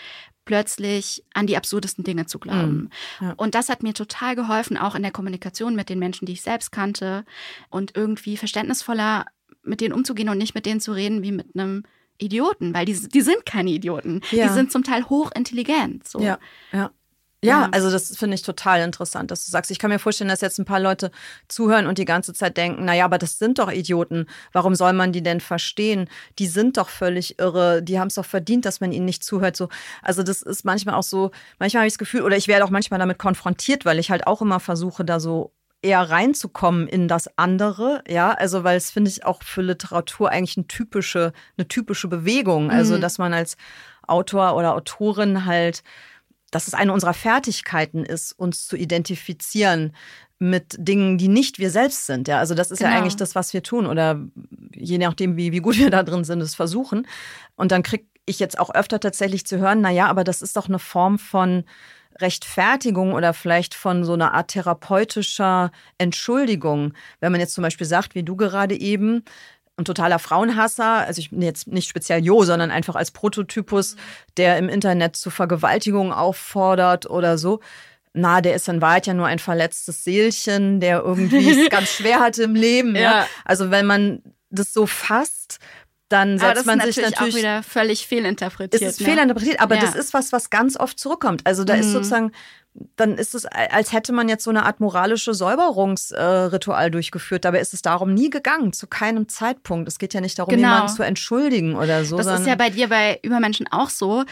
plötzlich 0.46 1.24
an 1.34 1.48
die 1.48 1.58
absurdesten 1.58 2.04
Dinge 2.04 2.26
zu 2.26 2.40
glauben. 2.40 2.90
Mm, 3.20 3.24
ja. 3.24 3.34
Und 3.38 3.56
das 3.56 3.70
hat 3.70 3.84
mir 3.84 3.94
total 3.94 4.36
geholfen, 4.36 4.78
auch 4.78 4.96
in 4.96 5.04
der 5.04 5.12
Kommunikation 5.12 5.76
mit 5.76 5.90
den 5.90 6.00
Menschen, 6.00 6.26
die 6.26 6.34
ich 6.34 6.42
selbst 6.42 6.72
kannte 6.72 7.24
und 7.70 7.96
irgendwie 7.96 8.38
verständnisvoller 8.38 9.26
mit 9.64 9.82
denen 9.82 9.94
umzugehen 9.94 10.30
und 10.30 10.38
nicht 10.38 10.56
mit 10.56 10.66
denen 10.66 10.80
zu 10.80 10.92
reden 10.92 11.22
wie 11.22 11.32
mit 11.32 11.48
einem 11.54 11.84
Idioten, 12.20 12.74
weil 12.74 12.86
die, 12.86 13.10
die 13.10 13.22
sind 13.22 13.46
keine 13.46 13.72
Idioten. 13.72 14.22
Ja. 14.32 14.48
Die 14.48 14.54
sind 14.54 14.72
zum 14.72 14.84
Teil 14.84 15.10
hochintelligent. 15.10 16.08
So. 16.08 16.20
Ja, 16.20 16.38
ja. 16.72 16.92
Ja, 17.42 17.70
also 17.72 17.90
das 17.90 18.18
finde 18.18 18.36
ich 18.36 18.42
total 18.42 18.82
interessant, 18.82 19.32
dass 19.32 19.46
du 19.46 19.52
sagst. 19.52 19.72
Ich 19.72 19.80
kann 19.80 19.90
mir 19.90 20.00
vorstellen, 20.00 20.28
dass 20.28 20.42
jetzt 20.42 20.60
ein 20.60 20.66
paar 20.66 20.82
Leute 20.82 21.10
zuhören 21.48 21.88
und 21.88 21.98
die 21.98 22.04
ganze 22.04 22.34
Zeit 22.34 22.58
denken, 22.58 22.84
naja, 22.84 23.06
aber 23.06 23.18
das 23.18 23.40
sind 23.40 23.60
doch 23.60 23.72
Idioten. 23.72 24.26
Warum 24.52 24.76
soll 24.76 24.92
man 24.92 25.14
die 25.14 25.24
denn 25.24 25.40
verstehen? 25.40 26.10
Die 26.38 26.48
sind 26.48 26.76
doch 26.76 26.90
völlig 26.90 27.40
irre. 27.40 27.82
Die 27.82 27.98
haben 27.98 28.10
es 28.10 28.16
doch 28.16 28.26
verdient, 28.26 28.66
dass 28.66 28.82
man 28.82 28.92
ihnen 28.92 29.06
nicht 29.06 29.24
zuhört. 29.24 29.56
So, 29.56 29.70
also 30.02 30.22
das 30.22 30.42
ist 30.42 30.66
manchmal 30.66 30.96
auch 30.96 31.04
so, 31.04 31.32
manchmal 31.60 31.82
habe 31.82 31.88
ich 31.88 31.94
das 31.94 32.00
Gefühl, 32.00 32.24
oder 32.24 32.36
ich 32.36 32.50
werde 32.50 32.66
auch 32.66 32.72
manchmal 32.72 33.00
damit 33.00 33.20
konfrontiert, 33.20 33.86
weil 33.86 34.00
ich 34.00 34.12
halt 34.12 34.28
auch 34.28 34.42
immer 34.42 34.60
versuche, 34.60 35.06
da 35.06 35.22
so 35.22 35.54
eher 35.82 36.10
reinzukommen 36.10 36.88
in 36.88 37.08
das 37.08 37.30
andere, 37.38 38.04
ja, 38.08 38.32
also 38.32 38.64
weil 38.64 38.78
es 38.78 38.92
finde 38.92 39.10
ich 39.10 39.26
auch 39.26 39.44
für 39.44 39.62
Literatur 39.62 40.30
eigentlich 40.30 40.58
eine 40.58 40.68
typische, 40.68 41.32
eine 41.58 41.68
typische 41.68 42.08
Bewegung, 42.08 42.70
also 42.70 42.98
mhm. 42.98 43.02
dass 43.02 43.18
man 43.18 43.34
als 43.34 43.56
Autor 44.06 44.56
oder 44.56 44.74
Autorin 44.74 45.46
halt, 45.46 45.84
dass 46.52 46.68
es 46.68 46.74
eine 46.74 46.92
unserer 46.92 47.14
Fertigkeiten 47.14 48.04
ist, 48.04 48.34
uns 48.34 48.68
zu 48.68 48.76
identifizieren 48.76 49.96
mit 50.38 50.76
Dingen, 50.78 51.18
die 51.18 51.28
nicht 51.28 51.60
wir 51.60 51.70
selbst 51.70 52.06
sind, 52.06 52.28
ja, 52.28 52.40
also 52.40 52.56
das 52.56 52.72
ist 52.72 52.80
genau. 52.80 52.92
ja 52.92 52.98
eigentlich 52.98 53.16
das, 53.16 53.36
was 53.36 53.54
wir 53.54 53.64
tun 53.64 53.86
oder 53.86 54.20
je 54.74 54.98
nachdem, 54.98 55.38
wie, 55.38 55.54
wie 55.54 55.60
gut 55.60 55.78
wir 55.78 55.90
da 55.90 56.04
drin 56.04 56.26
sind, 56.26 56.42
es 56.42 56.56
versuchen 56.56 57.08
und 57.56 57.72
dann 57.72 57.84
kriege 57.84 58.06
ich 58.26 58.40
jetzt 58.40 58.60
auch 58.60 58.74
öfter 58.74 59.00
tatsächlich 59.00 59.46
zu 59.46 59.60
hören, 59.60 59.80
na 59.82 59.92
ja, 59.92 60.08
aber 60.08 60.24
das 60.24 60.42
ist 60.42 60.58
doch 60.58 60.68
eine 60.68 60.80
Form 60.80 61.20
von 61.20 61.64
Rechtfertigung 62.22 63.14
oder 63.14 63.34
vielleicht 63.34 63.74
von 63.74 64.04
so 64.04 64.14
einer 64.14 64.34
Art 64.34 64.50
therapeutischer 64.50 65.72
Entschuldigung. 65.98 66.94
Wenn 67.20 67.32
man 67.32 67.42
jetzt 67.42 67.54
zum 67.54 67.64
Beispiel 67.64 67.88
sagt, 67.88 68.16
wie 68.16 68.24
du 68.24 68.36
gerade 68.36 68.80
eben, 68.80 69.24
ein 69.80 69.86
totaler 69.86 70.20
Frauenhasser, 70.20 71.06
also 71.08 71.20
ich 71.20 71.32
jetzt 71.32 71.68
nicht 71.68 71.90
speziell 71.90 72.24
Jo, 72.24 72.44
sondern 72.44 72.70
einfach 72.70 72.96
als 72.96 73.12
Prototypus, 73.12 73.96
der 74.38 74.58
im 74.58 74.70
Internet 74.70 75.16
zu 75.16 75.30
Vergewaltigung 75.30 76.12
auffordert 76.12 77.10
oder 77.10 77.38
so. 77.38 77.62
Na, 78.14 78.42
der 78.42 78.56
ist 78.56 78.68
in 78.68 78.82
Wahrheit 78.82 79.08
ja 79.08 79.14
nur 79.14 79.28
ein 79.28 79.40
verletztes 79.40 80.04
Seelchen, 80.04 80.80
der 80.80 81.02
irgendwie 81.02 81.50
es 81.50 81.70
ganz 81.70 81.90
schwer 81.90 82.20
hatte 82.20 82.44
im 82.44 82.56
Leben. 82.56 82.96
Ja. 82.96 83.02
ja. 83.02 83.28
Also 83.46 83.72
wenn 83.72 83.86
man 83.86 84.22
das 84.50 84.74
so 84.74 84.86
fasst, 84.86 85.60
dann 86.10 86.40
setzt 86.40 86.66
man 86.66 86.80
sich 86.80 86.98
natürlich, 86.98 87.12
natürlich 87.12 87.34
auch 87.36 87.38
wieder 87.38 87.64
völlig 87.64 88.08
fehlinterpretiert. 88.08 88.82
Es 88.82 88.96
ist 88.96 89.00
ne? 89.00 89.06
fehlinterpretiert, 89.06 89.62
aber 89.62 89.76
ja. 89.76 89.82
das 89.82 89.96
ist 89.96 90.14
was, 90.14 90.32
was 90.32 90.50
ganz 90.50 90.76
oft 90.76 91.00
zurückkommt. 91.00 91.42
Also 91.46 91.64
da 91.64 91.76
mhm. 91.76 91.82
ist 91.82 91.92
sozusagen, 91.92 92.32
dann 92.96 93.16
ist 93.16 93.36
es, 93.36 93.46
als 93.46 93.94
hätte 93.94 94.12
man 94.12 94.28
jetzt 94.28 94.44
so 94.44 94.50
eine 94.50 94.66
Art 94.66 94.80
moralische 94.80 95.36
Säuberungsritual 95.36 96.88
äh, 96.88 96.92
durchgeführt. 96.92 97.46
Dabei 97.46 97.60
ist 97.60 97.74
es 97.74 97.84
darum 97.84 98.14
nie 98.14 98.32
gegangen, 98.32 98.74
zu 98.74 98.88
keinem 98.88 99.30
Zeitpunkt. 99.30 99.88
Es 99.88 100.00
geht 100.00 100.14
ja 100.16 100.22
nicht 100.22 100.40
darum, 100.40 100.54
genau. 100.54 100.68
jemanden 100.68 100.96
zu 100.96 101.04
entschuldigen 101.04 101.76
oder 101.76 102.04
so. 102.04 102.18
Das 102.18 102.40
ist 102.40 102.48
ja 102.48 102.56
bei 102.56 102.72
dir 102.72 102.90
bei 102.90 103.20
Übermenschen 103.22 103.68
auch 103.72 103.90
so 103.90 104.26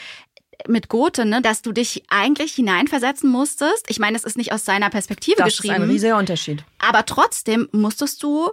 mit 0.67 0.89
Goethe, 0.89 1.25
ne, 1.25 1.43
dass 1.43 1.61
du 1.61 1.71
dich 1.71 2.03
eigentlich 2.09 2.53
hineinversetzen 2.53 3.29
musstest. 3.29 3.85
Ich 3.89 3.99
meine, 3.99 4.17
es 4.17 4.23
ist 4.23 4.37
nicht 4.37 4.51
aus 4.51 4.65
seiner 4.65 4.89
Perspektive 4.89 5.37
das 5.37 5.49
geschrieben. 5.49 5.75
Das 5.75 5.83
ist 5.83 5.83
ein 5.83 5.91
riesiger 5.91 6.17
Unterschied. 6.17 6.63
Aber 6.79 7.05
trotzdem 7.05 7.69
musstest 7.71 8.23
du 8.23 8.49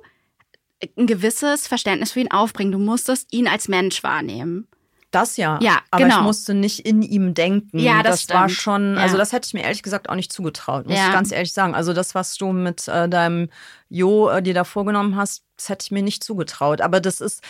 ein 0.97 1.07
gewisses 1.07 1.67
Verständnis 1.67 2.13
für 2.13 2.21
ihn 2.21 2.31
aufbringen. 2.31 2.73
Du 2.73 2.79
musstest 2.79 3.33
ihn 3.33 3.49
als 3.49 3.69
Mensch 3.69 4.03
wahrnehmen. 4.03 4.69
Das 5.15 5.37
ja. 5.37 5.61
Ja, 5.63 5.79
aber 5.93 6.05
genau. 6.05 6.19
ich 6.19 6.23
musste 6.25 6.55
nicht 6.55 6.81
in 6.81 7.01
ihm 7.01 7.35
denken. 7.35 7.79
Ja, 7.79 8.03
das, 8.03 8.27
das 8.27 8.37
war 8.37 8.49
schon, 8.49 8.99
also 8.99 9.17
das 9.17 9.33
hätte 9.33 9.47
ich 9.47 9.55
mir 9.55 9.63
ehrlich 9.63 9.85
gesagt 9.85 10.09
auch 10.09 10.17
nicht 10.17 10.33
zugetraut, 10.33 10.87
muss 10.87 10.97
ja. 10.97 11.07
ich 11.07 11.13
ganz 11.13 11.31
ehrlich 11.31 11.53
sagen. 11.53 11.75
Also 11.75 11.93
das, 11.93 12.17
was 12.17 12.37
du 12.37 12.53
mit 12.53 12.89
äh, 12.89 13.09
deinem 13.09 13.49
Jo 13.89 14.29
äh, 14.29 14.43
dir 14.43 14.55
da 14.55 14.65
vorgenommen 14.65 15.15
hast, 15.15 15.44
das 15.57 15.69
hätte 15.69 15.85
ich 15.85 15.91
mir 15.91 16.03
nicht 16.03 16.25
zugetraut. 16.25 16.81
Aber 16.81 17.01
das 17.01 17.21
ist 17.21 17.43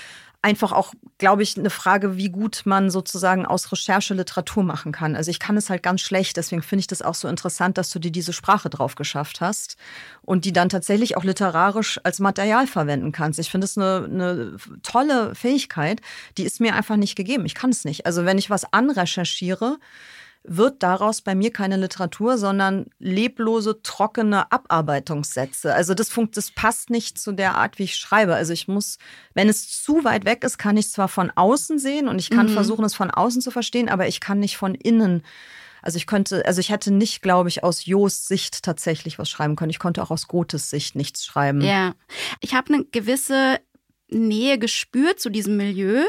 einfach 0.45 0.73
auch, 0.73 0.93
glaube 1.17 1.43
ich, 1.43 1.57
eine 1.57 1.71
Frage, 1.71 2.19
wie 2.19 2.29
gut 2.29 2.63
man 2.67 2.91
sozusagen 2.91 3.47
aus 3.47 3.73
Recherche 3.73 4.13
Literatur 4.13 4.63
machen 4.63 4.93
kann. 4.93 5.17
Also 5.17 5.31
ich 5.31 5.39
kann 5.41 5.57
es 5.57 5.71
halt 5.71 5.83
ganz 5.83 6.03
schlecht, 6.03 6.37
deswegen 6.37 6.61
finde 6.61 6.81
ich 6.81 6.87
das 6.87 7.01
auch 7.01 7.15
so 7.15 7.29
interessant, 7.29 7.79
dass 7.79 7.89
du 7.89 7.99
dir 7.99 8.13
diese 8.13 8.35
Sprache 8.35 8.69
drauf 8.69 8.95
geschafft 8.95 9.41
hast 9.41 9.77
und 10.21 10.45
die 10.45 10.53
dann 10.53 10.69
tatsächlich 10.69 11.17
auch 11.17 11.25
literarisch 11.25 11.99
als 12.05 12.21
Material 12.21 12.67
verwenden 12.67 13.11
kannst. 13.11 13.39
Ich 13.39 13.51
finde 13.51 13.65
es 13.65 13.79
eine, 13.79 14.05
eine 14.05 14.57
tolle 14.83 15.35
Fähigkeit, 15.35 16.03
die 16.37 16.45
ist 16.45 16.61
mir 16.61 16.75
einfach 16.75 16.97
nicht 16.97 17.17
gegeben. 17.17 17.47
Ich 17.47 17.55
kann 17.55 17.71
es 17.71 17.87
nicht. 17.87 18.05
Also 18.05 18.27
wenn 18.27 18.37
ich 18.37 18.51
was 18.51 18.71
anrecherchiere, 18.71 19.79
wird 20.47 20.83
daraus 20.83 21.23
bei 21.23 21.35
mir 21.35 21.51
keine 21.51 21.79
Literatur, 21.79 22.37
sondern 22.37 22.87
leblose, 22.99 23.81
trockene 23.83 24.53
Abarbeitungssätze. 24.53 25.75
Also 25.75 25.95
das, 25.95 26.11
funkt, 26.11 26.37
das 26.37 26.51
passt 26.51 26.91
nicht 26.91 27.19
zu 27.19 27.33
der 27.33 27.57
Art, 27.57 27.79
wie 27.79 27.85
ich 27.85 27.97
schreibe. 27.97 28.35
Also 28.35 28.53
ich 28.53 28.69
muss, 28.69 28.99
wenn 29.33 29.49
es 29.49 29.83
zu 29.83 30.05
weit 30.05 30.27
weg 30.27 30.45
ist, 30.45 30.59
kann 30.59 30.77
ich 30.77 30.91
zwar 30.91 31.09
von 31.09 31.31
außen 31.35 31.79
sehen 31.79 32.09
und 32.09 32.19
ich 32.19 32.29
kann 32.29 32.49
mhm. 32.49 32.53
versuchen, 32.53 32.85
es 32.85 32.95
von 32.95 33.11
außen 33.11 33.41
zu 33.41 33.51
verstehen, 33.51 33.89
aber 33.89 34.07
ich 34.07 34.21
kann 34.21 34.39
nicht 34.39 34.59
von 34.59 34.75
innen. 34.75 35.23
Also 35.81 35.97
ich 35.97 36.07
könnte, 36.07 36.45
also 36.47 36.61
ich 36.61 36.71
hätte 36.71 36.91
nicht, 36.91 37.23
glaube 37.23 37.49
ich, 37.49 37.65
aus 37.65 37.87
Jos 37.87 38.27
Sicht 38.27 38.63
tatsächlich 38.63 39.19
was 39.19 39.31
schreiben 39.31 39.57
können. 39.57 39.71
Ich 39.71 39.79
konnte 39.79 40.03
auch 40.03 40.11
aus 40.11 40.29
Goethes 40.29 40.69
Sicht 40.69 40.95
nichts 40.95 41.25
schreiben. 41.25 41.63
Ja, 41.63 41.95
ich 42.41 42.55
habe 42.55 42.73
eine 42.73 42.85
gewisse 42.85 43.61
Nähe 44.15 44.59
gespürt 44.59 45.21
zu 45.21 45.31
diesem 45.31 45.57
Milieu, 45.57 46.05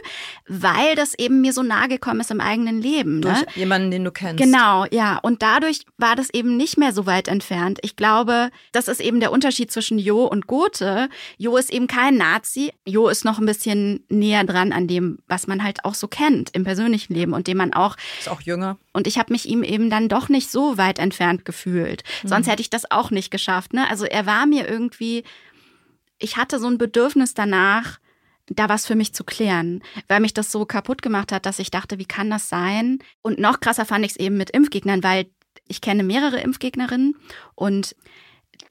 weil 0.48 0.96
das 0.96 1.14
eben 1.18 1.42
mir 1.42 1.54
so 1.54 1.64
nahe 1.64 1.88
gekommen 1.88 2.22
ist 2.22 2.32
im 2.32 2.42
eigenen 2.42 2.82
Leben. 2.82 3.20
Ne? 3.20 3.44
Durch 3.44 3.58
jemanden, 3.58 3.92
den 3.92 4.04
du 4.04 4.12
kennst. 4.12 4.42
Genau, 4.42 4.86
ja. 4.92 5.18
Und 5.18 5.42
dadurch 5.42 5.82
war 5.98 6.16
das 6.16 6.30
eben 6.34 6.58
nicht 6.58 6.78
mehr 6.78 6.94
so 6.94 7.06
weit 7.06 7.28
entfernt. 7.28 7.80
Ich 7.82 7.96
glaube, 7.96 8.50
das 8.72 8.88
ist 8.88 9.02
eben 9.02 9.20
der 9.20 9.32
Unterschied 9.32 9.72
zwischen 9.72 10.00
Jo 10.00 10.26
und 10.26 10.48
Gothe. 10.48 11.10
Jo 11.38 11.58
ist 11.58 11.72
eben 11.72 11.88
kein 11.88 12.16
Nazi. 12.16 12.72
Jo 12.86 13.10
ist 13.10 13.26
noch 13.26 13.40
ein 13.40 13.46
bisschen 13.46 14.04
näher 14.10 14.44
dran 14.44 14.72
an 14.72 14.88
dem, 14.88 15.20
was 15.28 15.48
man 15.48 15.64
halt 15.64 15.84
auch 15.84 15.96
so 15.96 16.08
kennt 16.08 16.52
im 16.54 16.64
persönlichen 16.64 17.14
Leben 17.14 17.34
und 17.34 17.48
dem 17.48 17.58
man 17.58 17.74
auch. 17.74 17.98
Ist 18.20 18.30
auch 18.30 18.42
jünger. 18.42 18.78
Und 18.94 19.08
ich 19.08 19.18
habe 19.18 19.34
mich 19.34 19.46
ihm 19.46 19.64
eben 19.64 19.90
dann 19.90 20.08
doch 20.08 20.30
nicht 20.30 20.50
so 20.50 20.78
weit 20.78 21.00
entfernt 21.00 21.44
gefühlt. 21.44 22.04
Mhm. 22.24 22.28
Sonst 22.28 22.48
hätte 22.48 22.62
ich 22.62 22.70
das 22.70 22.90
auch 22.90 23.12
nicht 23.12 23.30
geschafft. 23.30 23.74
Ne? 23.74 23.90
Also 23.90 24.06
er 24.06 24.26
war 24.26 24.46
mir 24.46 24.70
irgendwie, 24.70 25.24
ich 26.20 26.38
hatte 26.38 26.60
so 26.60 26.68
ein 26.68 26.78
Bedürfnis 26.78 27.34
danach, 27.34 28.00
da 28.48 28.70
was 28.70 28.86
für 28.86 28.96
mich 28.96 29.14
zu 29.14 29.24
klären, 29.24 29.82
weil 30.08 30.20
mich 30.20 30.34
das 30.34 30.52
so 30.52 30.66
kaputt 30.66 31.02
gemacht 31.02 31.32
hat, 31.32 31.46
dass 31.46 31.60
ich 31.60 31.72
dachte, 31.72 31.98
wie 31.98 32.06
kann 32.06 32.30
das 32.30 32.48
sein? 32.48 33.00
Und 33.22 33.40
noch 33.40 33.60
krasser 33.60 33.86
fand 33.86 34.06
ich 34.06 34.12
es 34.12 34.18
eben 34.18 34.38
mit 34.38 34.52
Impfgegnern, 34.52 35.04
weil 35.04 35.28
ich 35.68 35.82
kenne 35.82 36.04
mehrere 36.04 36.40
Impfgegnerinnen 36.40 37.16
und 37.56 37.96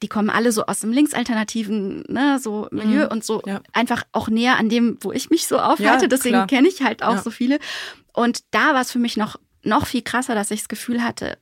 die 0.02 0.08
kommen 0.08 0.30
alle 0.30 0.52
so 0.52 0.64
aus 0.66 0.80
dem 0.80 0.92
linksalternativen, 0.92 2.04
ne, 2.08 2.38
so 2.38 2.68
Milieu 2.70 3.06
mhm, 3.06 3.10
und 3.10 3.24
so 3.24 3.42
ja. 3.46 3.60
einfach 3.72 4.04
auch 4.12 4.28
näher 4.28 4.56
an 4.56 4.68
dem, 4.68 4.96
wo 5.00 5.12
ich 5.12 5.30
mich 5.30 5.46
so 5.46 5.58
aufhalte. 5.58 6.04
Ja, 6.04 6.08
Deswegen 6.08 6.46
kenne 6.46 6.68
ich 6.68 6.82
halt 6.82 7.02
auch 7.02 7.16
ja. 7.16 7.22
so 7.22 7.30
viele. 7.30 7.58
Und 8.12 8.40
da 8.50 8.74
war 8.74 8.80
es 8.80 8.92
für 8.92 8.98
mich 8.98 9.16
noch, 9.16 9.36
noch 9.62 9.86
viel 9.86 10.02
krasser, 10.02 10.34
dass 10.34 10.50
ich 10.50 10.60
das 10.60 10.68
Gefühl 10.68 11.02
hatte, 11.02 11.38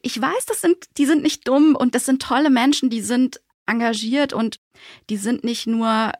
ich 0.00 0.20
weiß, 0.20 0.46
das 0.46 0.60
sind, 0.60 0.76
die 0.96 1.06
sind 1.06 1.22
nicht 1.22 1.46
dumm 1.46 1.76
und 1.76 1.94
das 1.94 2.06
sind 2.06 2.22
tolle 2.22 2.50
Menschen, 2.50 2.88
die 2.88 3.02
sind 3.02 3.40
engagiert 3.66 4.32
und 4.32 4.58
die 5.10 5.16
sind 5.16 5.44
nicht 5.44 5.66
nur 5.66 6.12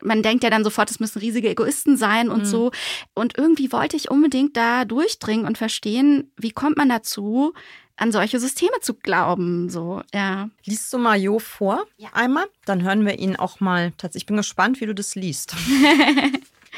man 0.00 0.22
denkt 0.22 0.44
ja 0.44 0.50
dann 0.50 0.62
sofort, 0.62 0.90
es 0.90 1.00
müssen 1.00 1.18
riesige 1.18 1.48
Egoisten 1.48 1.96
sein 1.96 2.28
und 2.28 2.42
mhm. 2.42 2.46
so. 2.46 2.70
Und 3.14 3.36
irgendwie 3.36 3.72
wollte 3.72 3.96
ich 3.96 4.10
unbedingt 4.10 4.56
da 4.56 4.84
durchdringen 4.84 5.44
und 5.44 5.58
verstehen, 5.58 6.32
wie 6.36 6.52
kommt 6.52 6.76
man 6.76 6.88
dazu, 6.88 7.52
an 7.96 8.12
solche 8.12 8.38
Systeme 8.38 8.78
zu 8.80 8.94
glauben. 8.94 9.68
So, 9.68 10.02
ja. 10.14 10.50
Liest 10.64 10.92
du 10.92 10.98
mal 10.98 11.18
Jo 11.20 11.38
vor 11.40 11.84
ja. 11.96 12.10
einmal? 12.12 12.46
Dann 12.64 12.82
hören 12.82 13.04
wir 13.04 13.18
ihn 13.18 13.36
auch 13.36 13.60
mal. 13.60 13.92
Ich 14.14 14.26
bin 14.26 14.36
gespannt, 14.36 14.80
wie 14.80 14.86
du 14.86 14.94
das 14.94 15.14
liest. 15.14 15.54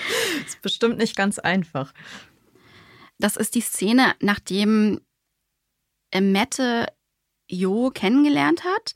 ist 0.47 0.62
bestimmt 0.62 0.99
nicht 0.99 1.16
ganz 1.16 1.38
einfach. 1.38 1.93
Das 3.18 3.36
ist 3.36 3.55
die 3.55 3.61
Szene, 3.61 4.14
nachdem 4.20 5.01
Mette 6.14 6.86
Jo 7.49 7.91
kennengelernt 7.91 8.64
hat 8.64 8.95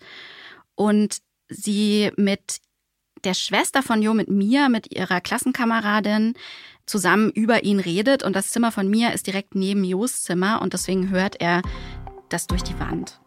und 0.77 1.19
sie 1.49 2.11
mit 2.17 2.61
der 3.25 3.35
Schwester 3.35 3.83
von 3.83 4.03
Jo, 4.03 4.15
mit 4.15 4.29
Mia, 4.29 4.69
mit 4.69 4.95
ihrer 4.95 5.21
Klassenkameradin 5.21 6.35
zusammen 6.87 7.31
über 7.31 7.65
ihn 7.65 7.81
redet 7.81 8.23
und 8.23 8.37
das 8.37 8.51
Zimmer 8.51 8.71
von 8.71 8.89
Mia 8.89 9.11
ist 9.11 9.27
direkt 9.27 9.55
neben 9.55 9.85
Jos 9.85 10.23
Zimmer 10.23 10.61
und 10.61 10.75
deswegen 10.75 11.11
hört 11.11 11.41
er 11.41 11.63
das 12.29 12.47
durch 12.47 12.63
die 12.63 12.79
Wand. 12.79 13.21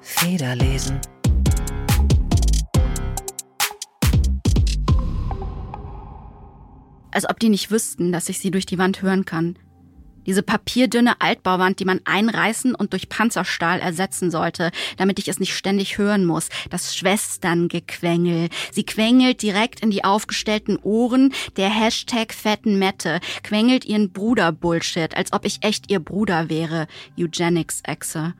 Federlesen. 0.00 1.00
Als 7.12 7.28
ob 7.28 7.40
die 7.40 7.48
nicht 7.48 7.70
wüssten, 7.70 8.12
dass 8.12 8.28
ich 8.28 8.38
sie 8.38 8.50
durch 8.50 8.66
die 8.66 8.78
Wand 8.78 9.02
hören 9.02 9.24
kann. 9.24 9.58
Diese 10.30 10.44
papierdünne 10.44 11.20
Altbauwand, 11.20 11.80
die 11.80 11.84
man 11.84 12.02
einreißen 12.04 12.76
und 12.76 12.92
durch 12.92 13.08
Panzerstahl 13.08 13.80
ersetzen 13.80 14.30
sollte, 14.30 14.70
damit 14.96 15.18
ich 15.18 15.26
es 15.26 15.40
nicht 15.40 15.56
ständig 15.56 15.98
hören 15.98 16.24
muss. 16.24 16.50
Das 16.70 16.94
Schwesterngequengel. 16.94 18.48
Sie 18.70 18.84
quengelt 18.84 19.42
direkt 19.42 19.80
in 19.80 19.90
die 19.90 20.04
aufgestellten 20.04 20.78
Ohren 20.84 21.34
der 21.56 21.68
Hashtag 21.68 22.32
fetten 22.32 22.78
Mette, 22.78 23.18
quengelt 23.42 23.84
ihren 23.84 24.12
Bruder-Bullshit, 24.12 25.16
als 25.16 25.32
ob 25.32 25.44
ich 25.44 25.64
echt 25.64 25.90
ihr 25.90 25.98
Bruder 25.98 26.48
wäre. 26.48 26.86
Eugenics-Exe. 27.18 28.34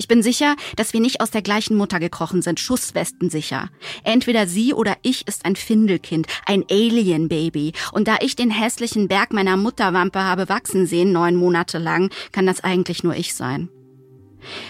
Ich 0.00 0.06
bin 0.06 0.22
sicher, 0.22 0.54
dass 0.76 0.92
wir 0.92 1.00
nicht 1.00 1.20
aus 1.20 1.32
der 1.32 1.42
gleichen 1.42 1.76
Mutter 1.76 1.98
gekrochen 1.98 2.40
sind, 2.40 2.60
Schusswesten 2.60 3.30
sicher. 3.30 3.68
Entweder 4.04 4.46
sie 4.46 4.72
oder 4.72 4.96
ich 5.02 5.26
ist 5.26 5.44
ein 5.44 5.56
Findelkind, 5.56 6.28
ein 6.46 6.64
Alien-Baby. 6.70 7.72
Und 7.92 8.06
da 8.06 8.18
ich 8.20 8.36
den 8.36 8.50
hässlichen 8.50 9.08
Berg 9.08 9.32
meiner 9.32 9.56
Mutterwampe 9.56 10.22
habe 10.22 10.48
wachsen 10.48 10.86
sehen, 10.86 11.10
neun 11.10 11.34
Monate 11.34 11.78
lang, 11.78 12.10
kann 12.30 12.46
das 12.46 12.62
eigentlich 12.62 13.02
nur 13.02 13.16
ich 13.16 13.34
sein. 13.34 13.68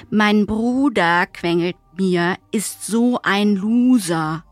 Mein 0.09 0.47
Bruder, 0.47 1.27
quengelt 1.27 1.77
mir, 1.99 2.37
ist 2.51 2.87
so 2.87 3.21
ein 3.23 3.55
Loser. 3.55 4.45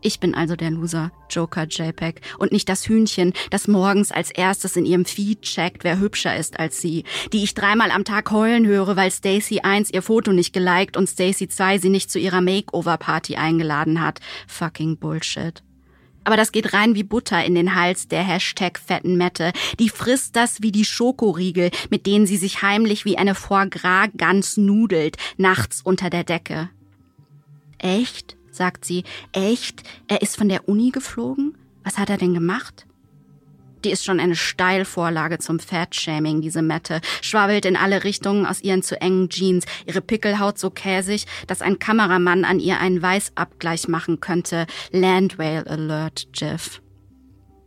Ich 0.00 0.20
bin 0.20 0.34
also 0.34 0.54
der 0.54 0.70
Loser, 0.70 1.10
Joker 1.28 1.66
JPEG, 1.68 2.20
und 2.38 2.52
nicht 2.52 2.68
das 2.68 2.86
Hühnchen, 2.86 3.32
das 3.50 3.66
morgens 3.66 4.12
als 4.12 4.30
erstes 4.30 4.76
in 4.76 4.86
ihrem 4.86 5.04
Feed 5.04 5.42
checkt, 5.42 5.82
wer 5.82 5.98
hübscher 5.98 6.36
ist 6.36 6.60
als 6.60 6.80
sie, 6.80 7.04
die 7.32 7.42
ich 7.42 7.54
dreimal 7.54 7.90
am 7.90 8.04
Tag 8.04 8.30
heulen 8.30 8.64
höre, 8.66 8.96
weil 8.96 9.10
Stacy 9.10 9.60
1 9.60 9.92
ihr 9.92 10.02
Foto 10.02 10.32
nicht 10.32 10.52
geliked 10.52 10.96
und 10.96 11.08
Stacy 11.08 11.48
2 11.48 11.78
sie 11.78 11.88
nicht 11.90 12.10
zu 12.10 12.20
ihrer 12.20 12.40
Makeover-Party 12.40 13.36
eingeladen 13.36 14.00
hat. 14.00 14.20
Fucking 14.46 14.98
Bullshit. 14.98 15.62
Aber 16.22 16.36
das 16.36 16.52
geht 16.52 16.74
rein 16.74 16.94
wie 16.94 17.04
Butter 17.04 17.44
in 17.44 17.54
den 17.54 17.74
Hals 17.74 18.06
der 18.06 18.22
Hashtag 18.22 18.78
fetten 18.78 19.16
Mette. 19.16 19.52
Die 19.80 19.88
frisst 19.88 20.36
das 20.36 20.62
wie 20.62 20.72
die 20.72 20.84
Schokoriegel, 20.84 21.70
mit 21.90 22.06
denen 22.06 22.26
sie 22.26 22.36
sich 22.36 22.62
heimlich 22.62 23.04
wie 23.04 23.18
eine 23.18 23.34
Foie 23.34 23.68
Gras 23.68 24.10
Gans 24.16 24.56
nudelt, 24.58 25.16
nachts 25.38 25.80
unter 25.82 26.10
der 26.10 26.24
Decke. 26.24 26.68
Echt? 27.78 28.37
Sagt 28.58 28.84
sie. 28.84 29.04
Echt? 29.32 29.82
Er 30.06 30.20
ist 30.20 30.36
von 30.36 30.50
der 30.50 30.68
Uni 30.68 30.90
geflogen? 30.90 31.56
Was 31.82 31.96
hat 31.96 32.10
er 32.10 32.18
denn 32.18 32.34
gemacht? 32.34 32.84
Die 33.84 33.90
ist 33.90 34.04
schon 34.04 34.20
eine 34.20 34.36
Steilvorlage 34.36 35.38
zum 35.38 35.60
Fatshaming, 35.60 36.40
diese 36.40 36.62
Mette. 36.62 37.00
Schwabbelt 37.22 37.64
in 37.64 37.76
alle 37.76 38.04
Richtungen 38.04 38.44
aus 38.44 38.60
ihren 38.60 38.82
zu 38.82 39.00
engen 39.00 39.28
Jeans, 39.28 39.64
ihre 39.86 40.00
Pickelhaut 40.00 40.58
so 40.58 40.70
käsig, 40.70 41.26
dass 41.46 41.62
ein 41.62 41.78
Kameramann 41.78 42.44
an 42.44 42.58
ihr 42.58 42.80
einen 42.80 43.00
Weißabgleich 43.00 43.88
machen 43.88 44.20
könnte. 44.20 44.66
Landwhale 44.90 45.66
Alert, 45.66 46.28
Jeff. 46.34 46.82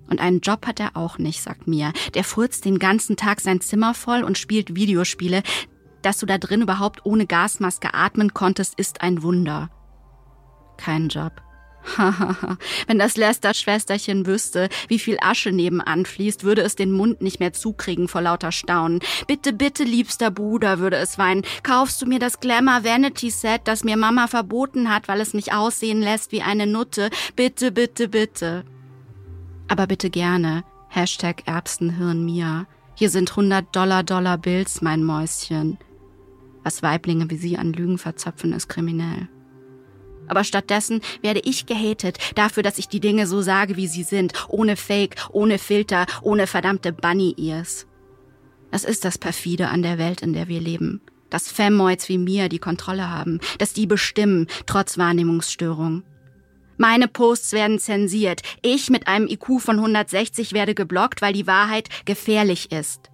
Und 0.10 0.20
einen 0.20 0.42
Job 0.42 0.68
hat 0.68 0.82
er 0.82 0.98
auch 0.98 1.18
nicht, 1.18 1.42
sagt 1.42 1.68
Mia. 1.68 1.94
Der 2.14 2.26
furzt 2.26 2.66
den 2.66 2.80
ganzen 2.80 3.16
Tag 3.16 3.40
sein 3.40 3.62
Zimmer 3.62 3.94
voll 3.94 4.24
und 4.24 4.38
spielt 4.38 4.76
Videospiele. 4.76 5.42
Dass 6.02 6.18
du 6.18 6.26
da 6.26 6.38
drin 6.38 6.62
überhaupt 6.62 7.06
ohne 7.06 7.26
Gasmaske 7.26 7.94
atmen 7.94 8.34
konntest, 8.34 8.78
ist 8.78 9.02
ein 9.02 9.24
Wunder 9.24 9.70
keinen 10.78 11.10
Job. 11.10 11.42
Wenn 12.88 13.00
das 13.00 13.18
Lester-Schwesterchen 13.18 14.26
wüsste, 14.26 14.70
wie 14.88 15.00
viel 15.00 15.18
Asche 15.22 15.52
nebenan 15.52 16.06
fließt, 16.06 16.44
würde 16.44 16.62
es 16.62 16.76
den 16.76 16.92
Mund 16.92 17.22
nicht 17.22 17.40
mehr 17.40 17.54
zukriegen 17.54 18.08
vor 18.08 18.22
lauter 18.22 18.52
Staunen. 18.52 19.00
Bitte, 19.28 19.54
bitte, 19.54 19.84
liebster 19.84 20.32
Bruder, 20.32 20.80
würde 20.80 20.98
es 20.98 21.18
weinen. 21.18 21.44
Kaufst 21.64 22.02
du 22.02 22.06
mir 22.06 22.20
das 22.20 22.40
Glamour 22.40 22.84
Vanity 22.84 23.30
Set, 23.30 23.62
das 23.66 23.84
mir 23.84 23.98
Mama 23.98 24.28
verboten 24.28 24.94
hat, 24.94 25.08
weil 25.08 25.22
es 25.22 25.34
mich 25.34 25.54
aussehen 25.54 26.02
lässt 26.02 26.32
wie 26.32 26.42
eine 26.42 26.68
Nutte? 26.68 27.10
Bitte, 27.36 27.72
bitte, 27.72 28.08
bitte. 28.08 28.64
Aber 29.68 29.88
bitte 29.88 30.10
gerne. 30.10 30.64
Hashtag 30.90 31.48
Erbsenhirn 31.48 32.24
Mia. 32.26 32.68
Hier 32.96 33.10
sind 33.10 33.32
100 33.32 33.76
Dollar 33.76 34.04
Dollar 34.04 34.38
Bills, 34.38 34.82
mein 34.82 35.04
Mäuschen. 35.04 35.78
Was 36.64 36.84
Weiblinge 36.84 37.30
wie 37.30 37.38
sie 37.38 37.58
an 37.58 37.74
Lügen 37.74 37.98
verzapfen, 37.98 38.54
ist 38.54 38.68
kriminell. 38.68 39.30
Aber 40.32 40.46
stattdessen 40.46 41.02
werde 41.22 41.42
ich 41.44 41.66
gehatet 41.66 42.18
dafür, 42.36 42.64
dass 42.64 42.78
ich 42.78 42.88
die 42.88 43.02
Dinge 43.02 43.28
so 43.28 43.42
sage, 43.42 43.76
wie 43.76 43.88
sie 43.88 44.04
sind, 44.04 44.32
ohne 44.48 44.78
Fake, 44.78 45.18
ohne 45.34 45.58
Filter, 45.58 46.06
ohne 46.22 46.48
verdammte 46.48 46.94
Bunny-Ears. 46.94 47.86
Das 48.72 48.86
ist 48.86 49.04
das 49.04 49.18
perfide 49.18 49.68
an 49.68 49.82
der 49.82 49.98
Welt, 49.98 50.22
in 50.22 50.32
der 50.32 50.48
wir 50.48 50.62
leben. 50.62 51.02
Dass 51.30 51.52
Femmoids 51.52 52.08
wie 52.08 52.18
mir 52.18 52.48
die 52.48 52.60
Kontrolle 52.60 53.10
haben, 53.10 53.42
dass 53.58 53.74
die 53.74 53.88
bestimmen, 53.88 54.48
trotz 54.68 54.98
Wahrnehmungsstörung. 54.98 56.04
Meine 56.78 57.10
Posts 57.10 57.52
werden 57.52 57.78
zensiert. 57.78 58.42
Ich 58.62 58.90
mit 58.90 59.08
einem 59.08 59.28
IQ 59.28 59.60
von 59.60 59.80
160 59.80 60.54
werde 60.54 60.76
geblockt, 60.76 61.22
weil 61.22 61.34
die 61.34 61.46
Wahrheit 61.46 61.90
gefährlich 62.06 62.72
ist. 62.72 63.12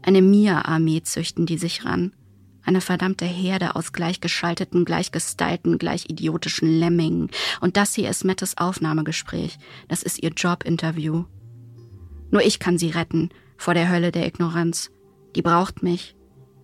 Eine 0.00 0.22
Mia-Armee 0.22 1.02
züchten 1.02 1.44
die 1.44 1.58
sich 1.58 1.84
ran. 1.84 2.14
Eine 2.64 2.80
verdammte 2.80 3.24
Herde 3.24 3.74
aus 3.76 3.92
gleichgeschalteten, 3.92 4.84
gleichgestylten, 4.84 5.78
gleichidiotischen 5.78 6.68
Lemmingen. 6.68 7.30
Und 7.60 7.76
das 7.76 7.94
hier 7.94 8.08
ist 8.08 8.24
Mettes 8.24 8.56
Aufnahmegespräch. 8.56 9.58
Das 9.88 10.02
ist 10.02 10.22
ihr 10.22 10.30
Jobinterview. 10.30 11.24
Nur 12.30 12.42
ich 12.42 12.58
kann 12.58 12.78
sie 12.78 12.90
retten 12.90 13.30
vor 13.56 13.74
der 13.74 13.90
Hölle 13.90 14.12
der 14.12 14.26
Ignoranz. 14.26 14.90
Die 15.34 15.42
braucht 15.42 15.82
mich. 15.82 16.16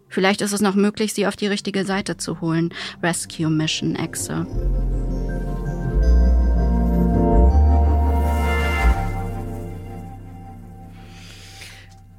Vielleicht 0.08 0.40
ist 0.40 0.52
es 0.52 0.60
noch 0.60 0.74
möglich, 0.74 1.12
sie 1.12 1.26
auf 1.26 1.36
die 1.36 1.46
richtige 1.46 1.84
Seite 1.84 2.16
zu 2.16 2.40
holen. 2.40 2.72
Rescue 3.02 3.50
Mission 3.50 3.94
Exe. 3.94 4.46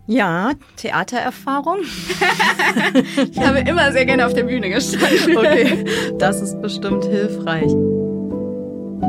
Ja, 0.10 0.54
Theatererfahrung. 0.76 1.82
ich 3.32 3.40
habe 3.40 3.60
immer 3.60 3.92
sehr 3.92 4.08
gerne 4.08 4.26
auf 4.26 4.34
der 4.34 4.42
Bühne 4.42 4.72
gestanden. 4.72 5.38
Okay, 5.38 5.86
das 6.18 6.42
ist 6.42 6.60
bestimmt 6.64 7.06
hilfreich. 7.06 7.72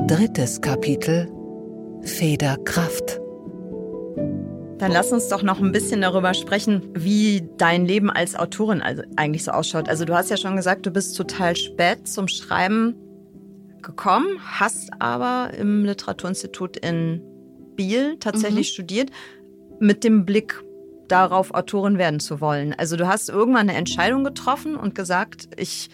Drittes 0.07 0.61
Kapitel 0.61 1.27
Federkraft. 2.03 3.19
Dann 4.77 4.93
lass 4.93 5.11
uns 5.11 5.29
doch 5.29 5.43
noch 5.43 5.63
ein 5.63 5.73
bisschen 5.73 6.03
darüber 6.03 6.35
sprechen, 6.35 6.91
wie 6.93 7.49
dein 7.57 7.87
Leben 7.87 8.11
als 8.11 8.37
Autorin 8.37 8.83
also 8.83 9.03
eigentlich 9.17 9.45
so 9.45 9.53
ausschaut. 9.53 9.89
Also 9.89 10.05
du 10.05 10.15
hast 10.15 10.29
ja 10.29 10.37
schon 10.37 10.55
gesagt, 10.55 10.85
du 10.85 10.91
bist 10.91 11.17
total 11.17 11.57
spät 11.57 12.09
zum 12.09 12.29
Schreiben 12.29 12.95
gekommen, 13.81 14.37
hast 14.43 14.91
aber 14.99 15.53
im 15.57 15.87
Literaturinstitut 15.87 16.77
in 16.77 17.23
Biel 17.75 18.19
tatsächlich 18.21 18.69
mhm. 18.69 18.75
studiert, 18.75 19.11
mit 19.79 20.05
dem 20.05 20.27
Blick 20.27 20.63
darauf, 21.11 21.53
Autorin 21.53 21.99
werden 21.99 22.21
zu 22.21 22.41
wollen. 22.41 22.75
Also 22.75 22.97
du 22.97 23.07
hast 23.07 23.29
irgendwann 23.29 23.69
eine 23.69 23.79
Entscheidung 23.79 24.25
getroffen 24.25 24.77
und 24.77 24.95
gesagt, 24.95 25.49
ich 25.57 25.91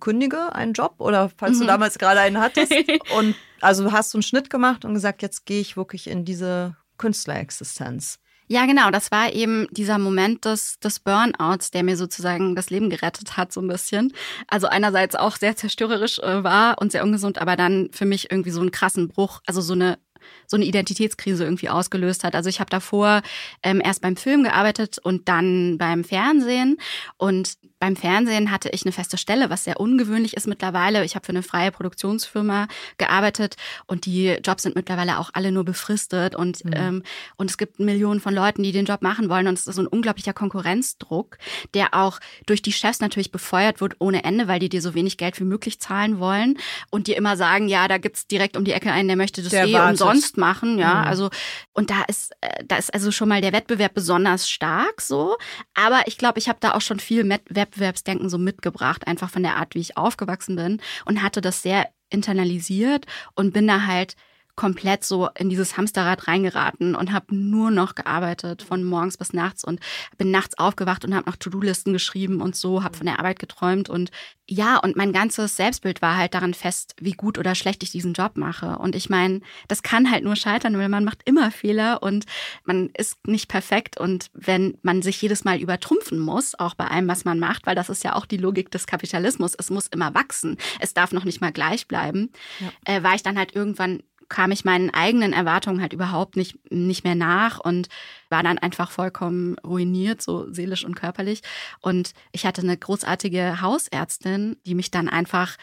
kündige 0.00 0.54
einen 0.54 0.74
Job 0.74 0.96
oder 0.98 1.30
falls 1.36 1.56
mhm. 1.56 1.62
du 1.62 1.66
damals 1.66 1.98
gerade 1.98 2.20
einen 2.20 2.38
hattest. 2.38 2.72
und 3.18 3.34
also 3.60 3.92
hast 3.92 4.12
du 4.12 4.18
einen 4.18 4.22
Schnitt 4.22 4.50
gemacht 4.50 4.84
und 4.84 4.94
gesagt, 4.94 5.22
jetzt 5.22 5.46
gehe 5.46 5.60
ich 5.60 5.76
wirklich 5.76 6.08
in 6.08 6.24
diese 6.24 6.76
Künstlerexistenz. 6.98 8.18
Ja, 8.46 8.66
genau. 8.66 8.90
Das 8.90 9.10
war 9.10 9.32
eben 9.32 9.66
dieser 9.70 9.98
Moment 9.98 10.44
des, 10.44 10.78
des 10.78 11.00
Burnouts, 11.00 11.70
der 11.70 11.82
mir 11.82 11.96
sozusagen 11.96 12.54
das 12.54 12.68
Leben 12.68 12.90
gerettet 12.90 13.38
hat, 13.38 13.52
so 13.52 13.62
ein 13.62 13.68
bisschen. 13.68 14.12
Also 14.48 14.66
einerseits 14.66 15.16
auch 15.16 15.36
sehr 15.36 15.56
zerstörerisch 15.56 16.18
äh, 16.18 16.44
war 16.44 16.80
und 16.80 16.92
sehr 16.92 17.04
ungesund, 17.04 17.38
aber 17.38 17.56
dann 17.56 17.88
für 17.92 18.04
mich 18.04 18.30
irgendwie 18.30 18.50
so 18.50 18.60
einen 18.60 18.70
krassen 18.70 19.08
Bruch, 19.08 19.40
also 19.46 19.62
so 19.62 19.72
eine 19.72 19.98
so 20.46 20.56
eine 20.56 20.64
Identitätskrise 20.64 21.44
irgendwie 21.44 21.68
ausgelöst 21.68 22.24
hat. 22.24 22.34
Also 22.34 22.48
ich 22.48 22.60
habe 22.60 22.70
davor 22.70 23.22
ähm, 23.62 23.80
erst 23.84 24.02
beim 24.02 24.16
Film 24.16 24.44
gearbeitet 24.44 24.98
und 25.02 25.28
dann 25.28 25.78
beim 25.78 26.04
Fernsehen 26.04 26.78
und 27.16 27.54
beim 27.84 27.96
Fernsehen 27.96 28.50
hatte 28.50 28.70
ich 28.70 28.86
eine 28.86 28.92
feste 28.92 29.18
Stelle, 29.18 29.50
was 29.50 29.64
sehr 29.64 29.78
ungewöhnlich 29.78 30.38
ist 30.38 30.46
mittlerweile. 30.46 31.04
Ich 31.04 31.16
habe 31.16 31.26
für 31.26 31.32
eine 31.32 31.42
freie 31.42 31.70
Produktionsfirma 31.70 32.66
gearbeitet 32.96 33.56
und 33.86 34.06
die 34.06 34.38
Jobs 34.42 34.62
sind 34.62 34.74
mittlerweile 34.74 35.18
auch 35.18 35.28
alle 35.34 35.52
nur 35.52 35.66
befristet 35.66 36.34
und, 36.34 36.64
mhm. 36.64 36.72
ähm, 36.74 37.02
und 37.36 37.50
es 37.50 37.58
gibt 37.58 37.80
Millionen 37.80 38.20
von 38.20 38.34
Leuten, 38.34 38.62
die 38.62 38.72
den 38.72 38.86
Job 38.86 39.02
machen 39.02 39.28
wollen 39.28 39.48
und 39.48 39.58
es 39.58 39.66
ist 39.66 39.74
so 39.76 39.82
ein 39.82 39.86
unglaublicher 39.86 40.32
Konkurrenzdruck, 40.32 41.36
der 41.74 41.92
auch 41.92 42.20
durch 42.46 42.62
die 42.62 42.72
Chefs 42.72 43.00
natürlich 43.00 43.30
befeuert 43.30 43.82
wird 43.82 43.96
ohne 43.98 44.24
Ende, 44.24 44.48
weil 44.48 44.60
die 44.60 44.70
dir 44.70 44.80
so 44.80 44.94
wenig 44.94 45.18
Geld 45.18 45.38
wie 45.38 45.44
möglich 45.44 45.78
zahlen 45.78 46.18
wollen 46.18 46.56
und 46.88 47.06
dir 47.06 47.18
immer 47.18 47.36
sagen, 47.36 47.68
ja, 47.68 47.86
da 47.86 47.98
gibt's 47.98 48.26
direkt 48.26 48.56
um 48.56 48.64
die 48.64 48.72
Ecke 48.72 48.92
einen, 48.92 49.08
der 49.08 49.18
möchte 49.18 49.42
das 49.42 49.50
der 49.50 49.66
eh 49.66 49.74
wartet. 49.74 50.00
umsonst 50.00 50.38
machen, 50.38 50.78
ja, 50.78 51.02
mhm. 51.02 51.08
also 51.08 51.30
und 51.74 51.90
da 51.90 52.00
ist 52.08 52.32
äh, 52.40 52.64
da 52.64 52.76
ist 52.76 52.94
also 52.94 53.10
schon 53.10 53.28
mal 53.28 53.42
der 53.42 53.52
Wettbewerb 53.52 53.92
besonders 53.92 54.48
stark 54.48 55.02
so, 55.02 55.36
aber 55.74 56.04
ich 56.06 56.16
glaube, 56.16 56.38
ich 56.38 56.48
habe 56.48 56.60
da 56.62 56.72
auch 56.72 56.80
schon 56.80 56.98
viel 56.98 57.28
Wettbewerb 57.28 57.73
Wettbewerbsdenken 57.74 58.28
so 58.28 58.38
mitgebracht, 58.38 59.06
einfach 59.06 59.30
von 59.30 59.42
der 59.42 59.56
Art, 59.56 59.74
wie 59.74 59.80
ich 59.80 59.96
aufgewachsen 59.96 60.56
bin 60.56 60.80
und 61.04 61.22
hatte 61.22 61.40
das 61.40 61.62
sehr 61.62 61.88
internalisiert 62.10 63.06
und 63.34 63.52
bin 63.52 63.66
da 63.66 63.86
halt 63.86 64.14
komplett 64.56 65.04
so 65.04 65.28
in 65.36 65.48
dieses 65.48 65.76
Hamsterrad 65.76 66.28
reingeraten 66.28 66.94
und 66.94 67.12
habe 67.12 67.34
nur 67.34 67.70
noch 67.70 67.94
gearbeitet 67.94 68.62
von 68.62 68.84
morgens 68.84 69.16
bis 69.16 69.32
nachts 69.32 69.64
und 69.64 69.80
bin 70.16 70.30
nachts 70.30 70.58
aufgewacht 70.58 71.04
und 71.04 71.14
habe 71.14 71.28
noch 71.28 71.36
To-Do-Listen 71.36 71.92
geschrieben 71.92 72.40
und 72.40 72.56
so, 72.56 72.82
habe 72.82 72.96
von 72.96 73.06
der 73.06 73.18
Arbeit 73.18 73.38
geträumt 73.38 73.88
und 73.88 74.10
ja, 74.46 74.76
und 74.76 74.94
mein 74.94 75.12
ganzes 75.12 75.56
Selbstbild 75.56 76.02
war 76.02 76.18
halt 76.18 76.34
daran 76.34 76.52
fest, 76.52 76.94
wie 77.00 77.12
gut 77.12 77.38
oder 77.38 77.54
schlecht 77.54 77.82
ich 77.82 77.90
diesen 77.90 78.12
Job 78.12 78.36
mache. 78.36 78.78
Und 78.78 78.94
ich 78.94 79.08
meine, 79.08 79.40
das 79.68 79.82
kann 79.82 80.10
halt 80.10 80.22
nur 80.22 80.36
scheitern, 80.36 80.76
weil 80.76 80.90
man 80.90 81.04
macht 81.04 81.22
immer 81.24 81.50
Fehler 81.50 82.02
und 82.02 82.26
man 82.64 82.90
ist 82.90 83.26
nicht 83.26 83.48
perfekt. 83.48 83.98
Und 83.98 84.30
wenn 84.34 84.76
man 84.82 85.00
sich 85.00 85.20
jedes 85.22 85.44
Mal 85.44 85.60
übertrumpfen 85.60 86.18
muss, 86.18 86.58
auch 86.58 86.74
bei 86.74 86.86
allem, 86.86 87.08
was 87.08 87.24
man 87.24 87.38
macht, 87.38 87.66
weil 87.66 87.74
das 87.74 87.88
ist 87.88 88.04
ja 88.04 88.16
auch 88.16 88.26
die 88.26 88.36
Logik 88.36 88.70
des 88.70 88.86
Kapitalismus, 88.86 89.54
es 89.54 89.70
muss 89.70 89.86
immer 89.86 90.14
wachsen, 90.14 90.58
es 90.78 90.92
darf 90.92 91.12
noch 91.12 91.24
nicht 91.24 91.40
mal 91.40 91.52
gleich 91.52 91.88
bleiben, 91.88 92.30
ja. 92.60 92.96
äh, 92.96 93.02
war 93.02 93.14
ich 93.14 93.22
dann 93.22 93.38
halt 93.38 93.56
irgendwann 93.56 94.02
kam 94.28 94.50
ich 94.50 94.64
meinen 94.64 94.90
eigenen 94.90 95.32
Erwartungen 95.32 95.80
halt 95.80 95.92
überhaupt 95.92 96.36
nicht, 96.36 96.58
nicht 96.70 97.04
mehr 97.04 97.14
nach 97.14 97.58
und 97.58 97.88
war 98.28 98.42
dann 98.42 98.58
einfach 98.58 98.90
vollkommen 98.90 99.58
ruiniert, 99.58 100.22
so 100.22 100.52
seelisch 100.52 100.84
und 100.84 100.94
körperlich. 100.94 101.42
Und 101.80 102.12
ich 102.32 102.46
hatte 102.46 102.62
eine 102.62 102.76
großartige 102.76 103.60
Hausärztin, 103.60 104.56
die 104.66 104.74
mich 104.74 104.90
dann 104.90 105.08
einfach 105.08 105.56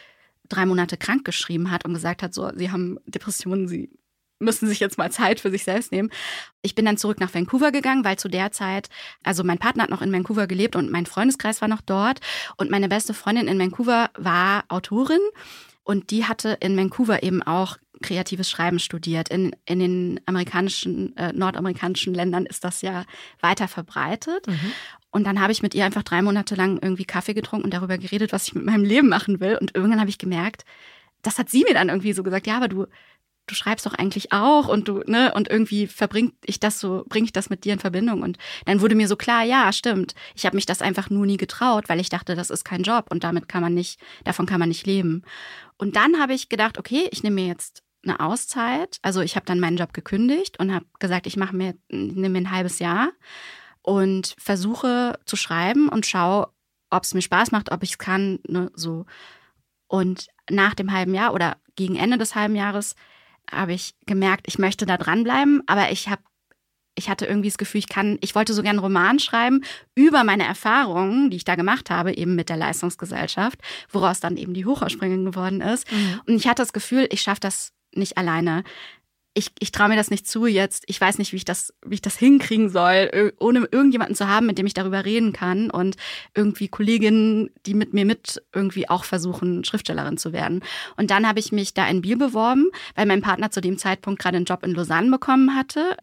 drei 0.50 0.66
Monate 0.66 0.98
krank 0.98 1.26
geschrieben 1.26 1.72
hat 1.72 1.86
und 1.86 1.94
gesagt 1.94 2.24
hat, 2.24 2.34
so, 2.34 2.52
sie 2.56 2.72
haben 2.72 2.98
Depressionen, 3.06 3.68
sie 3.68 3.90
müssen 4.42 4.68
sich 4.68 4.80
jetzt 4.80 4.98
mal 4.98 5.12
Zeit 5.12 5.40
für 5.40 5.52
sich 5.52 5.64
selbst 5.64 5.92
nehmen. 5.92 6.10
Ich 6.62 6.76
bin 6.76 6.86
dann 6.86 6.98
zurück 6.98 7.20
nach 7.20 7.34
Vancouver 7.34 7.72
gegangen, 7.72 8.04
weil 8.04 8.18
zu 8.18 8.28
der 8.28 8.52
Zeit, 8.52 8.90
also 9.24 9.44
mein 9.44 9.60
Partner 9.60 9.84
hat 9.84 9.90
noch 9.90 10.02
in 10.02 10.12
Vancouver 10.12 10.48
gelebt 10.48 10.76
und 10.76 10.92
mein 10.92 11.06
Freundeskreis 11.06 11.62
war 11.62 11.68
noch 11.68 11.82
dort 11.82 12.20
und 12.58 12.72
meine 12.72 12.90
beste 12.90 13.14
Freundin 13.14 13.48
in 13.48 13.60
Vancouver 13.60 14.10
war 14.18 14.64
Autorin 14.68 15.22
und 15.84 16.12
die 16.12 16.26
hatte 16.26 16.58
in 16.60 16.78
Vancouver 16.78 17.24
eben 17.24 17.42
auch 17.44 17.78
kreatives 18.02 18.50
Schreiben 18.50 18.80
studiert. 18.80 19.30
In, 19.30 19.56
in 19.66 19.80
den 19.80 20.20
amerikanischen, 20.26 21.16
äh, 21.18 21.34
nordamerikanischen 21.34 22.14
Ländern 22.14 22.46
ist 22.46 22.64
das 22.64 22.82
ja 22.82 23.06
weiter 23.40 23.68
verbreitet. 23.68 24.48
Mhm. 24.48 24.72
Und 25.12 25.26
dann 25.26 25.42
habe 25.42 25.52
ich 25.52 25.62
mit 25.62 25.76
ihr 25.76 25.86
einfach 25.86 26.04
drei 26.04 26.22
Monate 26.22 26.56
lang 26.56 26.80
irgendwie 26.82 27.06
Kaffee 27.06 27.34
getrunken 27.34 27.66
und 27.66 27.74
darüber 27.74 27.98
geredet, 27.98 28.32
was 28.32 28.48
ich 28.48 28.56
mit 28.56 28.66
meinem 28.66 28.84
Leben 28.84 29.10
machen 29.10 29.40
will. 29.40 29.58
Und 29.60 29.76
irgendwann 29.76 30.00
habe 30.00 30.10
ich 30.10 30.18
gemerkt, 30.18 30.64
das 31.22 31.38
hat 31.38 31.50
sie 31.50 31.64
mir 31.68 31.74
dann 31.74 31.90
irgendwie 31.90 32.14
so 32.14 32.24
gesagt, 32.24 32.48
ja, 32.48 32.58
aber 32.58 32.68
du, 32.68 32.88
du 33.48 33.56
schreibst 33.56 33.86
doch 33.86 33.94
eigentlich 33.94 34.32
auch 34.32 34.68
und 34.68 34.88
du, 34.88 35.04
ne, 35.06 35.34
und 35.34 35.50
irgendwie 35.50 35.88
verbringt 35.88 36.34
ich 36.46 36.60
das 36.60 36.80
so, 36.80 37.04
bringe 37.08 37.26
ich 37.26 37.34
das 37.34 37.50
mit 37.50 37.66
dir 37.66 37.74
in 37.74 37.80
Verbindung. 37.80 38.22
Und 38.22 38.38
dann 38.66 38.82
wurde 38.82 38.96
mir 38.96 39.08
so 39.08 39.16
klar, 39.16 39.44
ja, 39.44 39.72
stimmt. 39.74 40.16
Ich 40.36 40.46
habe 40.46 40.56
mich 40.56 40.66
das 40.66 40.82
einfach 40.82 41.10
nur 41.10 41.26
nie 41.26 41.38
getraut, 41.38 41.90
weil 41.90 42.00
ich 42.00 42.10
dachte, 42.10 42.36
das 42.36 42.50
ist 42.50 42.64
kein 42.64 42.84
Job 42.84 43.08
und 43.10 43.24
damit 43.24 43.50
kann 43.50 43.62
man 43.62 43.74
nicht, 43.74 44.00
davon 44.24 44.46
kann 44.46 44.60
man 44.60 44.70
nicht 44.70 44.88
leben. 44.88 45.24
Und 45.78 45.96
dann 45.96 46.20
habe 46.20 46.34
ich 46.34 46.50
gedacht, 46.50 46.78
okay, 46.78 47.08
ich 47.12 47.24
nehme 47.24 47.36
mir 47.36 47.48
jetzt 47.48 47.84
eine 48.04 48.20
Auszeit. 48.20 48.98
Also 49.02 49.22
ich 49.22 49.36
habe 49.36 49.46
dann 49.46 49.60
meinen 49.60 49.78
Job 49.78 49.94
gekündigt 49.94 50.60
und 50.60 50.74
habe 50.74 50.86
gesagt, 51.00 51.28
ich 51.28 51.38
mache 51.38 51.56
mir, 51.56 51.76
nehme 51.90 52.30
mir 52.30 52.40
ein 52.40 52.52
halbes 52.52 52.80
Jahr 52.80 53.12
und 53.82 54.36
versuche 54.38 55.20
zu 55.26 55.36
schreiben 55.36 55.90
und 55.90 56.06
schaue, 56.06 56.50
ob 56.90 57.04
es 57.04 57.14
mir 57.14 57.22
Spaß 57.22 57.52
macht, 57.52 57.72
ob 57.72 57.84
ich 57.84 57.92
es 57.92 57.98
kann, 57.98 58.40
ne, 58.48 58.72
so. 58.76 59.06
Und 59.88 60.28
nach 60.50 60.74
dem 60.74 60.92
halben 60.92 61.14
Jahr 61.14 61.34
oder 61.34 61.58
gegen 61.76 61.96
Ende 61.96 62.18
des 62.18 62.36
halben 62.36 62.56
Jahres 62.56 62.96
habe 63.50 63.74
ich 63.74 63.96
gemerkt, 64.06 64.46
ich 64.48 64.60
möchte 64.60 64.86
da 64.86 64.98
dranbleiben, 64.98 65.64
aber 65.68 65.92
ich 65.92 66.10
habe 66.10 66.22
ich 66.96 67.10
hatte 67.10 67.26
irgendwie 67.26 67.48
das 67.48 67.58
Gefühl, 67.58 67.80
ich 67.80 67.88
kann, 67.88 68.18
ich 68.20 68.36
wollte 68.36 68.54
so 68.54 68.62
gerne 68.62 68.80
einen 68.80 68.86
Roman 68.86 69.18
schreiben 69.18 69.64
über 69.96 70.26
meine 70.26 70.46
Erfahrungen, 70.46 71.30
die 71.30 71.38
ich 71.38 71.46
da 71.46 71.56
gemacht 71.56 71.90
habe, 71.90 72.14
eben 72.14 72.36
mit 72.36 72.50
der 72.50 72.58
Leistungsgesellschaft, 72.58 73.60
woraus 73.90 74.20
dann 74.20 74.36
eben 74.36 74.54
die 74.54 74.66
Hochausspringung 74.66 75.24
geworden 75.24 75.62
ist. 75.62 75.90
Mhm. 75.92 76.22
Und 76.28 76.36
ich 76.36 76.48
hatte 76.48 76.62
das 76.62 76.74
Gefühl, 76.74 77.08
ich 77.10 77.22
schaffe 77.22 77.40
das 77.40 77.72
nicht 77.94 78.18
alleine. 78.18 78.64
Ich, 79.34 79.48
ich 79.60 79.72
traue 79.72 79.88
mir 79.88 79.96
das 79.96 80.10
nicht 80.10 80.28
zu 80.28 80.46
jetzt. 80.46 80.84
Ich 80.88 81.00
weiß 81.00 81.18
nicht, 81.18 81.32
wie 81.32 81.38
ich 81.38 81.46
das, 81.46 81.74
wie 81.86 81.94
ich 81.96 82.02
das 82.02 82.18
hinkriegen 82.18 82.70
soll, 82.70 83.34
ohne 83.40 83.60
irgendjemanden 83.72 84.16
zu 84.16 84.28
haben, 84.28 84.46
mit 84.46 84.58
dem 84.58 84.66
ich 84.66 84.74
darüber 84.74 85.06
reden 85.06 85.32
kann 85.32 85.70
und 85.72 85.96
irgendwie 86.36 86.68
Kolleginnen, 86.68 87.50
die 87.66 87.74
mit 87.74 87.94
mir 87.94 88.06
mit 88.06 88.44
irgendwie 88.54 88.90
auch 88.90 89.06
versuchen, 89.06 89.64
Schriftstellerin 89.64 90.18
zu 90.18 90.34
werden. 90.34 90.62
Und 90.98 91.12
dann 91.12 91.26
habe 91.26 91.40
ich 91.40 91.54
mich 91.54 91.74
da 91.74 91.88
in 91.88 92.02
Biel 92.02 92.18
beworben, 92.18 92.72
weil 92.96 93.06
mein 93.06 93.22
Partner 93.22 93.52
zu 93.52 93.62
dem 93.62 93.78
Zeitpunkt 93.78 94.22
gerade 94.22 94.36
einen 94.36 94.46
Job 94.46 94.64
in 94.64 94.74
Lausanne 94.74 95.10
bekommen 95.10 95.56
hatte. 95.56 95.96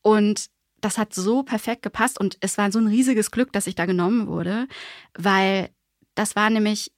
Und 0.00 0.46
das 0.82 0.98
hat 0.98 1.14
so 1.14 1.42
perfekt 1.42 1.82
gepasst 1.82 2.20
und 2.20 2.36
es 2.40 2.58
war 2.58 2.70
so 2.70 2.78
ein 2.78 2.88
riesiges 2.88 3.30
Glück, 3.30 3.52
dass 3.52 3.66
ich 3.66 3.74
da 3.74 3.86
genommen 3.86 4.26
wurde, 4.26 4.66
weil 5.14 5.70
das 6.14 6.36
war 6.36 6.50
nämlich 6.50 6.92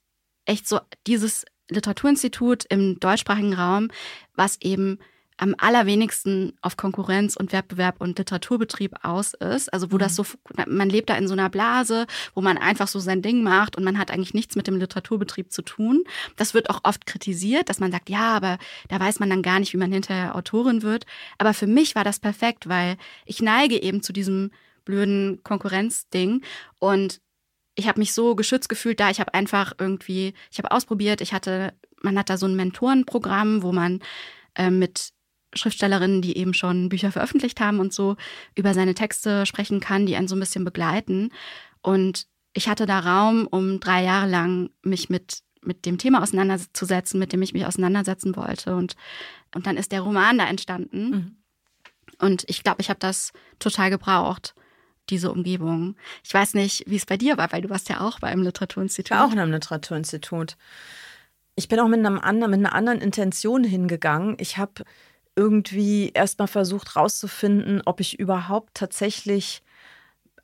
echt 0.45 0.67
so 0.67 0.79
dieses 1.07 1.45
Literaturinstitut 1.69 2.65
im 2.69 2.99
deutschsprachigen 2.99 3.53
Raum, 3.53 3.89
was 4.35 4.61
eben 4.61 4.99
am 5.37 5.53
allerwenigsten 5.57 6.53
auf 6.61 6.77
Konkurrenz 6.77 7.35
und 7.35 7.51
Wettbewerb 7.51 7.99
und 7.99 8.17
Literaturbetrieb 8.17 8.93
aus 9.03 9.33
ist. 9.33 9.71
Also 9.73 9.91
wo 9.91 9.95
mhm. 9.95 9.99
das 9.99 10.15
so, 10.15 10.25
man 10.67 10.89
lebt 10.89 11.09
da 11.09 11.15
in 11.15 11.27
so 11.27 11.33
einer 11.33 11.49
Blase, 11.49 12.07
wo 12.33 12.41
man 12.41 12.57
einfach 12.57 12.87
so 12.87 12.99
sein 12.99 13.21
Ding 13.21 13.43
macht 13.43 13.75
und 13.75 13.83
man 13.83 13.97
hat 13.97 14.11
eigentlich 14.11 14.33
nichts 14.33 14.55
mit 14.55 14.67
dem 14.67 14.77
Literaturbetrieb 14.77 15.51
zu 15.51 15.61
tun. 15.61 16.03
Das 16.37 16.53
wird 16.53 16.69
auch 16.69 16.81
oft 16.83 17.05
kritisiert, 17.05 17.69
dass 17.69 17.79
man 17.79 17.91
sagt, 17.91 18.09
ja, 18.09 18.35
aber 18.35 18.57
da 18.87 18.99
weiß 18.99 19.19
man 19.19 19.29
dann 19.29 19.41
gar 19.41 19.59
nicht, 19.59 19.73
wie 19.73 19.77
man 19.77 19.91
hinterher 19.91 20.35
Autorin 20.35 20.83
wird. 20.83 21.05
Aber 21.37 21.53
für 21.53 21.67
mich 21.67 21.95
war 21.95 22.03
das 22.03 22.19
perfekt, 22.19 22.69
weil 22.69 22.97
ich 23.25 23.41
neige 23.41 23.81
eben 23.81 24.01
zu 24.01 24.13
diesem 24.13 24.51
blöden 24.85 25.43
Konkurrenzding 25.43 26.43
und 26.79 27.19
ich 27.75 27.87
habe 27.87 27.99
mich 27.99 28.13
so 28.13 28.35
geschützt 28.35 28.69
gefühlt 28.69 28.99
da. 28.99 29.09
Ich 29.09 29.19
habe 29.19 29.33
einfach 29.33 29.73
irgendwie, 29.77 30.33
ich 30.51 30.57
habe 30.57 30.71
ausprobiert. 30.71 31.21
Ich 31.21 31.33
hatte, 31.33 31.73
man 32.01 32.17
hat 32.17 32.29
da 32.29 32.37
so 32.37 32.47
ein 32.47 32.55
Mentorenprogramm, 32.55 33.63
wo 33.63 33.71
man 33.71 33.99
äh, 34.55 34.69
mit 34.69 35.11
Schriftstellerinnen, 35.53 36.21
die 36.21 36.37
eben 36.37 36.53
schon 36.53 36.89
Bücher 36.89 37.11
veröffentlicht 37.11 37.59
haben 37.59 37.79
und 37.79 37.93
so, 37.93 38.15
über 38.55 38.73
seine 38.73 38.93
Texte 38.93 39.45
sprechen 39.45 39.79
kann, 39.79 40.05
die 40.05 40.15
einen 40.15 40.27
so 40.27 40.35
ein 40.35 40.39
bisschen 40.39 40.65
begleiten. 40.65 41.31
Und 41.81 42.27
ich 42.53 42.67
hatte 42.67 42.85
da 42.85 42.99
Raum, 42.99 43.47
um 43.47 43.79
drei 43.79 44.03
Jahre 44.03 44.29
lang 44.29 44.69
mich 44.81 45.09
mit, 45.09 45.39
mit 45.61 45.85
dem 45.85 45.97
Thema 45.97 46.21
auseinanderzusetzen, 46.21 47.19
mit 47.19 47.33
dem 47.33 47.41
ich 47.41 47.53
mich 47.53 47.65
auseinandersetzen 47.65 48.35
wollte. 48.35 48.75
Und, 48.75 48.95
und 49.53 49.67
dann 49.67 49.77
ist 49.77 49.91
der 49.91 50.01
Roman 50.01 50.37
da 50.37 50.47
entstanden. 50.47 51.09
Mhm. 51.09 51.37
Und 52.19 52.45
ich 52.47 52.63
glaube, 52.63 52.81
ich 52.81 52.89
habe 52.89 52.99
das 52.99 53.33
total 53.59 53.89
gebraucht 53.89 54.55
diese 55.09 55.31
Umgebung. 55.31 55.95
Ich 56.23 56.33
weiß 56.33 56.53
nicht, 56.53 56.83
wie 56.87 56.95
es 56.95 57.05
bei 57.05 57.17
dir 57.17 57.37
war, 57.37 57.51
weil 57.51 57.61
du 57.61 57.69
warst 57.69 57.89
ja 57.89 58.01
auch 58.01 58.19
beim 58.19 58.41
Literaturinstitut. 58.41 59.11
Ich 59.11 59.17
war 59.17 59.27
auch 59.27 59.31
in 59.31 59.39
einem 59.39 59.51
Literaturinstitut. 59.51 60.57
Ich 61.55 61.67
bin 61.67 61.79
auch 61.79 61.87
mit, 61.87 61.99
einem 61.99 62.19
anderen, 62.19 62.51
mit 62.51 62.59
einer 62.59 62.73
anderen 62.73 62.99
Intention 62.99 63.63
hingegangen. 63.63 64.35
Ich 64.39 64.57
habe 64.57 64.83
irgendwie 65.35 66.11
erstmal 66.13 66.47
versucht 66.47 66.95
rauszufinden, 66.95 67.81
ob 67.85 67.99
ich 67.99 68.19
überhaupt 68.19 68.73
tatsächlich 68.73 69.61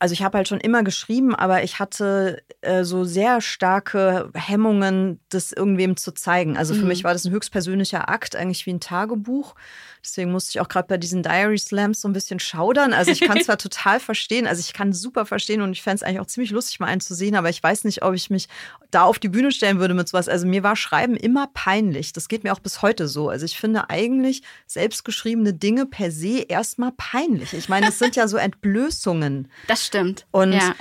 also 0.01 0.13
ich 0.13 0.23
habe 0.23 0.39
halt 0.39 0.47
schon 0.47 0.59
immer 0.59 0.83
geschrieben, 0.83 1.35
aber 1.35 1.63
ich 1.63 1.77
hatte 1.77 2.41
äh, 2.61 2.83
so 2.83 3.03
sehr 3.03 3.39
starke 3.39 4.31
Hemmungen, 4.33 5.19
das 5.29 5.51
irgendwem 5.51 5.95
zu 5.95 6.11
zeigen. 6.11 6.57
Also 6.57 6.73
für 6.73 6.81
mhm. 6.81 6.87
mich 6.87 7.03
war 7.03 7.13
das 7.13 7.23
ein 7.25 7.31
höchstpersönlicher 7.31 8.09
Akt, 8.09 8.35
eigentlich 8.35 8.65
wie 8.65 8.73
ein 8.73 8.79
Tagebuch. 8.79 9.53
Deswegen 10.03 10.31
musste 10.31 10.51
ich 10.51 10.59
auch 10.61 10.67
gerade 10.67 10.87
bei 10.87 10.97
diesen 10.97 11.21
Diary 11.21 11.57
Slams 11.57 12.01
so 12.01 12.07
ein 12.07 12.13
bisschen 12.13 12.39
schaudern. 12.39 12.93
Also 12.93 13.11
ich 13.11 13.21
kann 13.21 13.41
zwar 13.43 13.57
total 13.57 13.99
verstehen, 13.99 14.47
also 14.47 14.59
ich 14.59 14.73
kann 14.73 14.93
super 14.93 15.25
verstehen 15.25 15.61
und 15.61 15.71
ich 15.71 15.81
fände 15.81 15.97
es 15.97 16.03
eigentlich 16.03 16.19
auch 16.19 16.27
ziemlich 16.27 16.51
lustig, 16.51 16.79
mal 16.79 16.87
einen 16.87 17.01
zu 17.01 17.13
sehen, 17.13 17.35
aber 17.35 17.49
ich 17.49 17.61
weiß 17.61 17.83
nicht, 17.83 18.03
ob 18.03 18.13
ich 18.13 18.29
mich 18.29 18.49
da 18.89 19.03
auf 19.03 19.19
die 19.19 19.29
Bühne 19.29 19.51
stellen 19.51 19.79
würde 19.79 19.93
mit 19.93 20.09
sowas. 20.09 20.27
Also 20.27 20.47
mir 20.47 20.63
war 20.63 20.75
Schreiben 20.75 21.15
immer 21.15 21.47
peinlich. 21.53 22.13
Das 22.13 22.27
geht 22.27 22.43
mir 22.43 22.53
auch 22.53 22.59
bis 22.59 22.81
heute 22.81 23.07
so. 23.07 23.29
Also 23.29 23.45
ich 23.45 23.57
finde 23.57 23.89
eigentlich 23.89 24.41
selbstgeschriebene 24.67 25.53
Dinge 25.53 25.85
per 25.85 26.11
se 26.11 26.39
erstmal 26.39 26.91
peinlich. 26.97 27.53
Ich 27.53 27.69
meine, 27.69 27.89
es 27.89 27.99
sind 27.99 28.15
ja 28.15 28.27
so 28.27 28.37
Entblößungen. 28.37 29.49
Das 29.67 29.85
stimmt. 29.85 30.25
Und 30.31 30.53
ja 30.53 30.75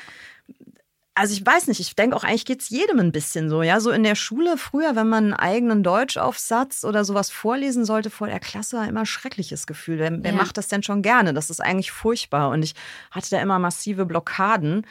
also 1.15 1.35
ich 1.35 1.45
weiß 1.45 1.67
nicht, 1.67 1.81
ich 1.81 1.95
denke 1.97 2.17
auch 2.17 2.25
eigentlich 2.25 2.45
geht 2.45 2.61
es 2.63 2.71
jedem 2.71 2.99
ein 2.99 3.13
bisschen 3.13 3.51
so, 3.51 3.63
ja. 3.63 3.81
So 3.81 3.91
in 3.91 4.05
der 4.05 4.15
Schule 4.15 4.57
früher, 4.57 4.97
wenn 4.97 5.09
man 5.09 5.25
einen 5.25 5.35
eigenen 5.35 5.83
Deutschaufsatz 5.83 6.85
oder 6.85 7.05
sowas 7.05 7.31
vorlesen 7.31 7.85
sollte 7.85 8.11
vor 8.11 8.29
der 8.29 8.41
Klasse, 8.41 8.79
war 8.79 8.89
immer 8.89 9.01
ein 9.01 9.07
schreckliches 9.07 9.67
Gefühl. 9.67 9.99
Wer, 9.99 10.23
wer 10.23 10.33
macht 10.33 10.57
das 10.57 10.69
denn 10.69 10.83
schon 10.83 11.03
gerne? 11.03 11.35
Das 11.35 11.51
ist 11.51 11.61
eigentlich 11.61 11.91
furchtbar. 11.91 12.51
Und 12.51 12.63
ich 12.63 12.75
hatte 13.11 13.31
da 13.31 13.41
immer 13.41 13.59
massive 13.59 14.07
Blockaden 14.07 14.87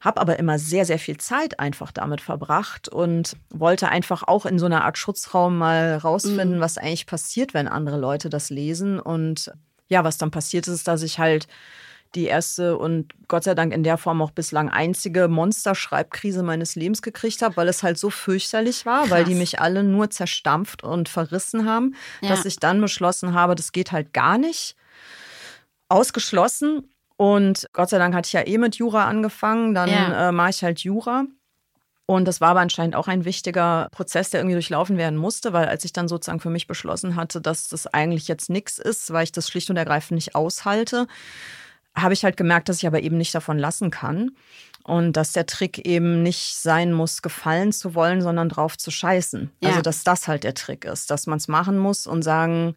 habe 0.00 0.20
aber 0.20 0.38
immer 0.38 0.58
sehr, 0.58 0.84
sehr 0.84 0.98
viel 0.98 1.16
Zeit 1.16 1.58
einfach 1.58 1.90
damit 1.90 2.20
verbracht 2.20 2.88
und 2.88 3.36
wollte 3.50 3.88
einfach 3.88 4.22
auch 4.22 4.46
in 4.46 4.58
so 4.58 4.66
einer 4.66 4.84
Art 4.84 4.96
Schutzraum 4.96 5.58
mal 5.58 5.96
rausfinden, 5.96 6.58
mhm. 6.58 6.60
was 6.60 6.78
eigentlich 6.78 7.06
passiert, 7.06 7.54
wenn 7.54 7.66
andere 7.66 7.98
Leute 7.98 8.30
das 8.30 8.50
lesen. 8.50 9.00
Und 9.00 9.52
ja, 9.88 10.04
was 10.04 10.18
dann 10.18 10.30
passiert 10.30 10.68
ist, 10.68 10.86
dass 10.86 11.02
ich 11.02 11.18
halt 11.18 11.48
die 12.14 12.24
erste 12.24 12.78
und 12.78 13.12
Gott 13.28 13.44
sei 13.44 13.54
Dank 13.54 13.72
in 13.72 13.82
der 13.82 13.98
Form 13.98 14.22
auch 14.22 14.30
bislang 14.30 14.68
einzige 14.68 15.28
Monster-Schreibkrise 15.28 16.42
meines 16.42 16.74
Lebens 16.74 17.02
gekriegt 17.02 17.42
habe, 17.42 17.56
weil 17.56 17.68
es 17.68 17.82
halt 17.82 17.98
so 17.98 18.10
fürchterlich 18.10 18.86
war, 18.86 19.00
Krass. 19.00 19.10
weil 19.10 19.24
die 19.24 19.34
mich 19.34 19.60
alle 19.60 19.82
nur 19.82 20.10
zerstampft 20.10 20.82
und 20.82 21.08
verrissen 21.08 21.66
haben, 21.68 21.94
ja. 22.20 22.30
dass 22.30 22.44
ich 22.44 22.58
dann 22.58 22.80
beschlossen 22.80 23.34
habe, 23.34 23.54
das 23.54 23.72
geht 23.72 23.92
halt 23.92 24.12
gar 24.12 24.38
nicht. 24.38 24.74
Ausgeschlossen. 25.88 26.88
Und 27.16 27.68
Gott 27.72 27.90
sei 27.90 27.98
Dank 27.98 28.14
hatte 28.14 28.26
ich 28.26 28.32
ja 28.32 28.46
eh 28.46 28.58
mit 28.58 28.76
Jura 28.76 29.06
angefangen, 29.06 29.74
dann 29.74 29.90
ja. 29.90 30.28
äh, 30.28 30.32
mache 30.32 30.50
ich 30.50 30.62
halt 30.62 30.80
Jura. 30.80 31.24
Und 32.10 32.24
das 32.24 32.40
war 32.40 32.50
aber 32.50 32.60
anscheinend 32.60 32.96
auch 32.96 33.06
ein 33.06 33.26
wichtiger 33.26 33.88
Prozess, 33.90 34.30
der 34.30 34.40
irgendwie 34.40 34.54
durchlaufen 34.54 34.96
werden 34.96 35.18
musste, 35.18 35.52
weil 35.52 35.68
als 35.68 35.84
ich 35.84 35.92
dann 35.92 36.08
sozusagen 36.08 36.40
für 36.40 36.48
mich 36.48 36.66
beschlossen 36.66 37.16
hatte, 37.16 37.42
dass 37.42 37.68
das 37.68 37.86
eigentlich 37.86 38.28
jetzt 38.28 38.48
nichts 38.48 38.78
ist, 38.78 39.12
weil 39.12 39.24
ich 39.24 39.32
das 39.32 39.46
schlicht 39.46 39.68
und 39.68 39.76
ergreifend 39.76 40.14
nicht 40.14 40.34
aushalte, 40.34 41.06
habe 42.02 42.14
ich 42.14 42.24
halt 42.24 42.36
gemerkt, 42.36 42.68
dass 42.68 42.78
ich 42.78 42.86
aber 42.86 43.02
eben 43.02 43.16
nicht 43.16 43.34
davon 43.34 43.58
lassen 43.58 43.90
kann. 43.90 44.32
Und 44.84 45.18
dass 45.18 45.32
der 45.32 45.44
Trick 45.44 45.84
eben 45.86 46.22
nicht 46.22 46.56
sein 46.56 46.94
muss, 46.94 47.20
gefallen 47.20 47.72
zu 47.72 47.94
wollen, 47.94 48.22
sondern 48.22 48.48
drauf 48.48 48.78
zu 48.78 48.90
scheißen. 48.90 49.50
Ja. 49.60 49.68
Also, 49.68 49.82
dass 49.82 50.02
das 50.02 50.28
halt 50.28 50.44
der 50.44 50.54
Trick 50.54 50.86
ist, 50.86 51.10
dass 51.10 51.26
man 51.26 51.36
es 51.36 51.46
machen 51.46 51.76
muss 51.76 52.06
und 52.06 52.22
sagen, 52.22 52.74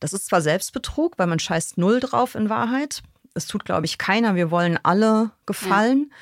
das 0.00 0.14
ist 0.14 0.26
zwar 0.26 0.40
Selbstbetrug, 0.40 1.18
weil 1.18 1.26
man 1.26 1.38
scheißt 1.38 1.76
null 1.76 2.00
drauf 2.00 2.34
in 2.34 2.48
Wahrheit. 2.48 3.02
Es 3.34 3.46
tut, 3.46 3.66
glaube 3.66 3.84
ich, 3.84 3.98
keiner. 3.98 4.34
Wir 4.34 4.50
wollen 4.50 4.78
alle 4.82 5.30
gefallen. 5.44 6.06
Ja. 6.08 6.16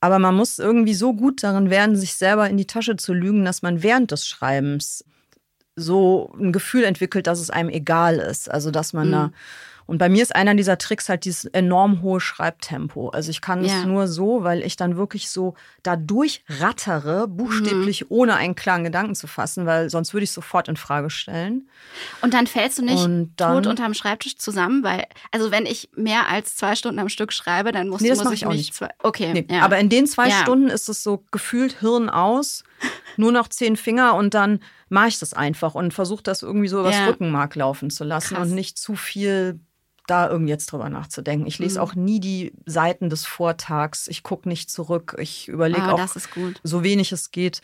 Aber 0.00 0.18
man 0.18 0.34
muss 0.34 0.58
irgendwie 0.58 0.94
so 0.94 1.14
gut 1.14 1.42
darin 1.42 1.70
werden, 1.70 1.96
sich 1.96 2.14
selber 2.14 2.48
in 2.48 2.56
die 2.56 2.66
Tasche 2.66 2.96
zu 2.96 3.12
lügen, 3.12 3.44
dass 3.44 3.62
man 3.62 3.82
während 3.82 4.10
des 4.12 4.28
Schreibens 4.28 5.04
so 5.74 6.32
ein 6.38 6.52
Gefühl 6.52 6.84
entwickelt, 6.84 7.26
dass 7.26 7.40
es 7.40 7.50
einem 7.50 7.70
egal 7.70 8.18
ist. 8.18 8.50
Also, 8.50 8.70
dass 8.70 8.92
man 8.92 9.08
mhm. 9.08 9.12
da 9.12 9.30
und 9.88 9.96
bei 9.96 10.10
mir 10.10 10.22
ist 10.22 10.36
einer 10.36 10.54
dieser 10.54 10.76
Tricks 10.76 11.08
halt 11.08 11.24
dieses 11.24 11.46
enorm 11.46 12.02
hohe 12.02 12.20
Schreibtempo. 12.20 13.08
Also 13.08 13.30
ich 13.30 13.40
kann 13.40 13.64
ja. 13.64 13.78
es 13.78 13.84
nur 13.86 14.06
so, 14.06 14.44
weil 14.44 14.62
ich 14.62 14.76
dann 14.76 14.98
wirklich 14.98 15.30
so 15.30 15.54
da 15.82 15.96
durchrattere, 15.96 17.26
buchstäblich 17.26 18.02
mhm. 18.02 18.06
ohne 18.10 18.36
einen 18.36 18.54
klaren 18.54 18.84
Gedanken 18.84 19.14
zu 19.14 19.26
fassen, 19.26 19.64
weil 19.64 19.88
sonst 19.88 20.12
würde 20.12 20.24
ich 20.24 20.30
sofort 20.30 20.68
in 20.68 20.76
Frage 20.76 21.08
stellen. 21.08 21.70
Und 22.20 22.34
dann 22.34 22.46
fällst 22.46 22.76
du 22.76 22.84
nicht 22.84 23.02
dann, 23.36 23.62
tot 23.62 23.66
unterm 23.66 23.94
Schreibtisch 23.94 24.36
zusammen, 24.36 24.84
weil, 24.84 25.06
also 25.32 25.50
wenn 25.50 25.64
ich 25.64 25.88
mehr 25.96 26.28
als 26.28 26.54
zwei 26.54 26.76
Stunden 26.76 26.98
am 26.98 27.08
Stück 27.08 27.32
schreibe, 27.32 27.72
dann 27.72 27.88
muss, 27.88 28.02
nee, 28.02 28.10
das 28.10 28.22
muss 28.22 28.34
ich 28.34 28.44
auch 28.44 28.52
nicht. 28.52 28.74
Zwei, 28.74 28.90
okay. 29.02 29.32
Nee. 29.32 29.46
Ja. 29.50 29.62
Aber 29.62 29.78
in 29.78 29.88
den 29.88 30.06
zwei 30.06 30.28
ja. 30.28 30.42
Stunden 30.42 30.68
ist 30.68 30.90
es 30.90 31.02
so 31.02 31.24
gefühlt 31.30 31.80
Hirn 31.80 32.10
aus, 32.10 32.62
nur 33.16 33.32
noch 33.32 33.48
zehn 33.48 33.78
Finger 33.78 34.16
und 34.16 34.34
dann 34.34 34.60
mache 34.90 35.08
ich 35.08 35.18
das 35.18 35.32
einfach 35.32 35.74
und 35.74 35.94
versuche 35.94 36.22
das 36.22 36.42
irgendwie 36.42 36.68
so 36.68 36.80
übers 36.80 37.06
Rückenmark 37.06 37.54
laufen 37.54 37.88
zu 37.88 38.04
lassen 38.04 38.34
Krass. 38.34 38.48
und 38.48 38.54
nicht 38.54 38.78
zu 38.78 38.94
viel 38.94 39.60
da 40.10 40.28
irgendwie 40.28 40.50
jetzt 40.50 40.72
drüber 40.72 40.88
nachzudenken. 40.88 41.46
Ich 41.46 41.58
lese 41.58 41.78
mhm. 41.78 41.84
auch 41.84 41.94
nie 41.94 42.20
die 42.20 42.52
Seiten 42.66 43.10
des 43.10 43.26
Vortags. 43.26 44.08
Ich 44.08 44.22
gucke 44.22 44.48
nicht 44.48 44.70
zurück. 44.70 45.16
Ich 45.18 45.48
überlege 45.48 45.82
ah, 45.82 45.92
auch 45.92 46.08
so 46.62 46.82
wenig 46.84 47.12
es 47.12 47.30
geht, 47.30 47.60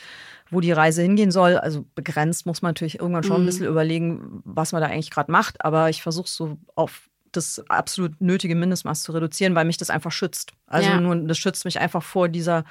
wo 0.51 0.61
die 0.61 0.73
Reise 0.73 1.03
hingehen 1.03 1.31
soll. 1.31 1.57
Also 1.57 1.85
begrenzt 1.95 2.47
muss 2.47 2.63
man 2.63 2.71
natürlich 2.71 3.01
irgendwann 3.01 3.25
schon 3.25 3.39
mhm. 3.39 3.43
ein 3.43 3.47
bisschen 3.47 3.67
überlegen, 3.67 4.43
was 4.45 4.73
man 4.73 4.81
da 4.81 4.89
eigentlich 4.89 5.11
gerade 5.11 5.33
macht. 5.33 5.65
Aber 5.65 5.91
ich 5.91 6.03
versuche 6.03 6.29
so 6.29 6.59
auf 6.75 7.09
das 7.33 7.65
absolut 7.69 8.21
nötige 8.21 8.55
Mindestmaß 8.55 9.03
zu 9.03 9.13
reduzieren, 9.13 9.55
weil 9.55 9.65
mich 9.65 9.77
das 9.77 9.91
einfach 9.91 10.13
schützt. 10.13 10.53
Also 10.67 10.91
ja. 10.91 11.01
nur 11.01 11.17
das 11.17 11.39
schützt 11.39 11.65
mich 11.65 11.81
einfach 11.81 12.03
vor 12.03 12.29
dieser 12.29 12.65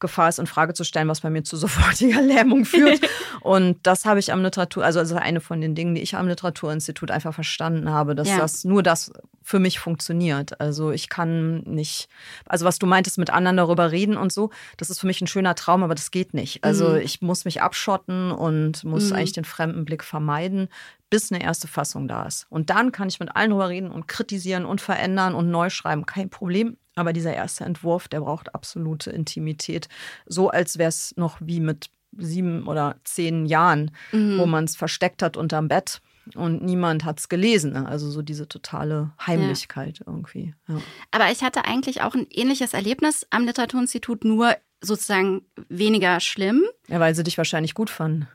Gefahr 0.00 0.28
ist, 0.28 0.38
in 0.38 0.46
Frage 0.46 0.74
zu 0.74 0.84
stellen, 0.84 1.08
was 1.08 1.20
bei 1.20 1.30
mir 1.30 1.44
zu 1.44 1.56
sofortiger 1.56 2.20
Lähmung 2.22 2.64
führt. 2.64 3.00
und 3.40 3.78
das 3.84 4.04
habe 4.04 4.18
ich 4.18 4.32
am 4.32 4.42
Literatur, 4.42 4.84
also, 4.84 4.98
also 4.98 5.16
eine 5.16 5.40
von 5.40 5.60
den 5.60 5.74
Dingen, 5.74 5.94
die 5.94 6.00
ich 6.00 6.16
am 6.16 6.28
Literaturinstitut 6.28 7.10
einfach 7.10 7.34
verstanden 7.34 7.90
habe, 7.90 8.14
dass 8.14 8.28
ja. 8.28 8.38
das 8.38 8.64
nur 8.64 8.82
das 8.82 9.12
für 9.42 9.58
mich 9.58 9.78
funktioniert. 9.78 10.60
Also 10.60 10.90
ich 10.90 11.08
kann 11.08 11.60
nicht, 11.60 12.08
also 12.46 12.64
was 12.64 12.78
du 12.78 12.86
meintest, 12.86 13.18
mit 13.18 13.30
anderen 13.30 13.56
darüber 13.56 13.90
reden 13.90 14.16
und 14.16 14.32
so, 14.32 14.50
das 14.76 14.90
ist 14.90 15.00
für 15.00 15.06
mich 15.06 15.20
ein 15.20 15.26
schöner 15.26 15.54
Traum, 15.54 15.82
aber 15.82 15.94
das 15.94 16.10
geht 16.10 16.34
nicht. 16.34 16.62
Also 16.62 16.90
mhm. 16.90 16.96
ich 16.98 17.20
muss 17.20 17.44
mich 17.44 17.62
abschotten 17.62 18.30
und 18.30 18.84
muss 18.84 19.10
mhm. 19.10 19.16
eigentlich 19.16 19.32
den 19.32 19.44
fremden 19.44 19.84
Blick 19.84 20.04
vermeiden, 20.04 20.68
bis 21.10 21.32
eine 21.32 21.42
erste 21.42 21.68
Fassung 21.68 22.06
da 22.06 22.24
ist. 22.24 22.46
Und 22.48 22.70
dann 22.70 22.92
kann 22.92 23.08
ich 23.08 23.18
mit 23.18 23.34
allen 23.34 23.50
darüber 23.50 23.68
reden 23.68 23.90
und 23.90 24.06
kritisieren 24.06 24.64
und 24.64 24.80
verändern 24.80 25.34
und 25.34 25.50
neu 25.50 25.68
schreiben. 25.68 26.06
Kein 26.06 26.30
Problem. 26.30 26.76
Aber 26.96 27.12
dieser 27.12 27.34
erste 27.34 27.64
Entwurf, 27.64 28.08
der 28.08 28.20
braucht 28.20 28.54
absolute 28.54 29.10
Intimität. 29.10 29.88
So 30.26 30.50
als 30.50 30.78
wäre 30.78 30.88
es 30.88 31.14
noch 31.16 31.38
wie 31.40 31.60
mit 31.60 31.90
sieben 32.16 32.66
oder 32.66 32.96
zehn 33.04 33.46
Jahren, 33.46 33.92
mhm. 34.12 34.38
wo 34.38 34.46
man 34.46 34.64
es 34.64 34.76
versteckt 34.76 35.22
hat 35.22 35.36
unterm 35.36 35.68
Bett 35.68 36.00
und 36.34 36.62
niemand 36.62 37.04
hat 37.04 37.20
es 37.20 37.28
gelesen. 37.28 37.72
Ne? 37.72 37.86
Also 37.86 38.10
so 38.10 38.22
diese 38.22 38.48
totale 38.48 39.12
Heimlichkeit 39.24 40.00
ja. 40.00 40.06
irgendwie. 40.06 40.54
Ja. 40.68 40.80
Aber 41.10 41.30
ich 41.30 41.42
hatte 41.42 41.64
eigentlich 41.64 42.02
auch 42.02 42.14
ein 42.14 42.26
ähnliches 42.30 42.74
Erlebnis 42.74 43.26
am 43.30 43.46
Literaturinstitut, 43.46 44.24
nur 44.24 44.56
sozusagen 44.80 45.42
weniger 45.68 46.20
schlimm. 46.20 46.64
Ja, 46.88 47.00
weil 47.00 47.14
sie 47.14 47.24
dich 47.24 47.38
wahrscheinlich 47.38 47.74
gut 47.74 47.90
fanden. 47.90 48.28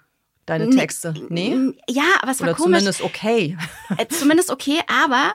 Deine 0.45 0.70
Texte. 0.70 1.16
Nee? 1.30 1.74
Ja, 1.89 2.03
aber 2.22 2.32
es 2.32 2.39
war 2.39 2.49
Oder 2.49 2.56
komisch. 2.56 2.80
Zumindest 2.80 3.01
okay. 3.01 3.58
Äh, 3.97 4.08
zumindest 4.08 4.51
okay, 4.51 4.80
aber 4.88 5.34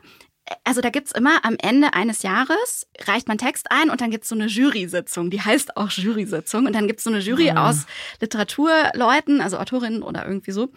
also 0.64 0.80
da 0.80 0.90
gibt 0.90 1.08
es 1.08 1.12
immer 1.12 1.44
am 1.44 1.56
Ende 1.60 1.94
eines 1.94 2.22
Jahres, 2.22 2.86
reicht 3.06 3.28
man 3.28 3.38
Text 3.38 3.70
ein 3.70 3.90
und 3.90 4.00
dann 4.00 4.10
gibt 4.10 4.24
es 4.24 4.30
so 4.30 4.34
eine 4.34 4.46
Jury-Sitzung, 4.46 5.30
die 5.30 5.40
heißt 5.40 5.76
auch 5.76 5.90
Jury-Sitzung. 5.90 6.66
Und 6.66 6.74
dann 6.74 6.86
gibt 6.86 7.00
es 7.00 7.04
so 7.04 7.10
eine 7.10 7.20
Jury. 7.20 7.50
Ah. 7.50 7.68
aus 7.68 7.86
Literaturleuten, 8.20 9.40
also 9.40 9.58
Autorinnen 9.58 10.02
oder 10.02 10.26
irgendwie 10.26 10.52
so, 10.52 10.70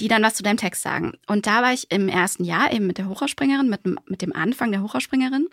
die 0.00 0.08
dann 0.08 0.22
was 0.22 0.34
zu 0.34 0.42
deinem 0.42 0.56
Text 0.56 0.82
sagen. 0.82 1.14
Und 1.26 1.46
da 1.46 1.62
war 1.62 1.72
ich 1.72 1.90
im 1.90 2.08
ersten 2.08 2.44
Jahr 2.44 2.72
eben 2.72 2.86
mit 2.86 2.98
der 2.98 3.08
Hochhausspringerin, 3.08 3.68
mit, 3.68 3.80
mit 3.84 4.22
dem 4.22 4.34
Anfang 4.34 4.72
der 4.72 4.82
Hochhausspringerin. 4.82 5.48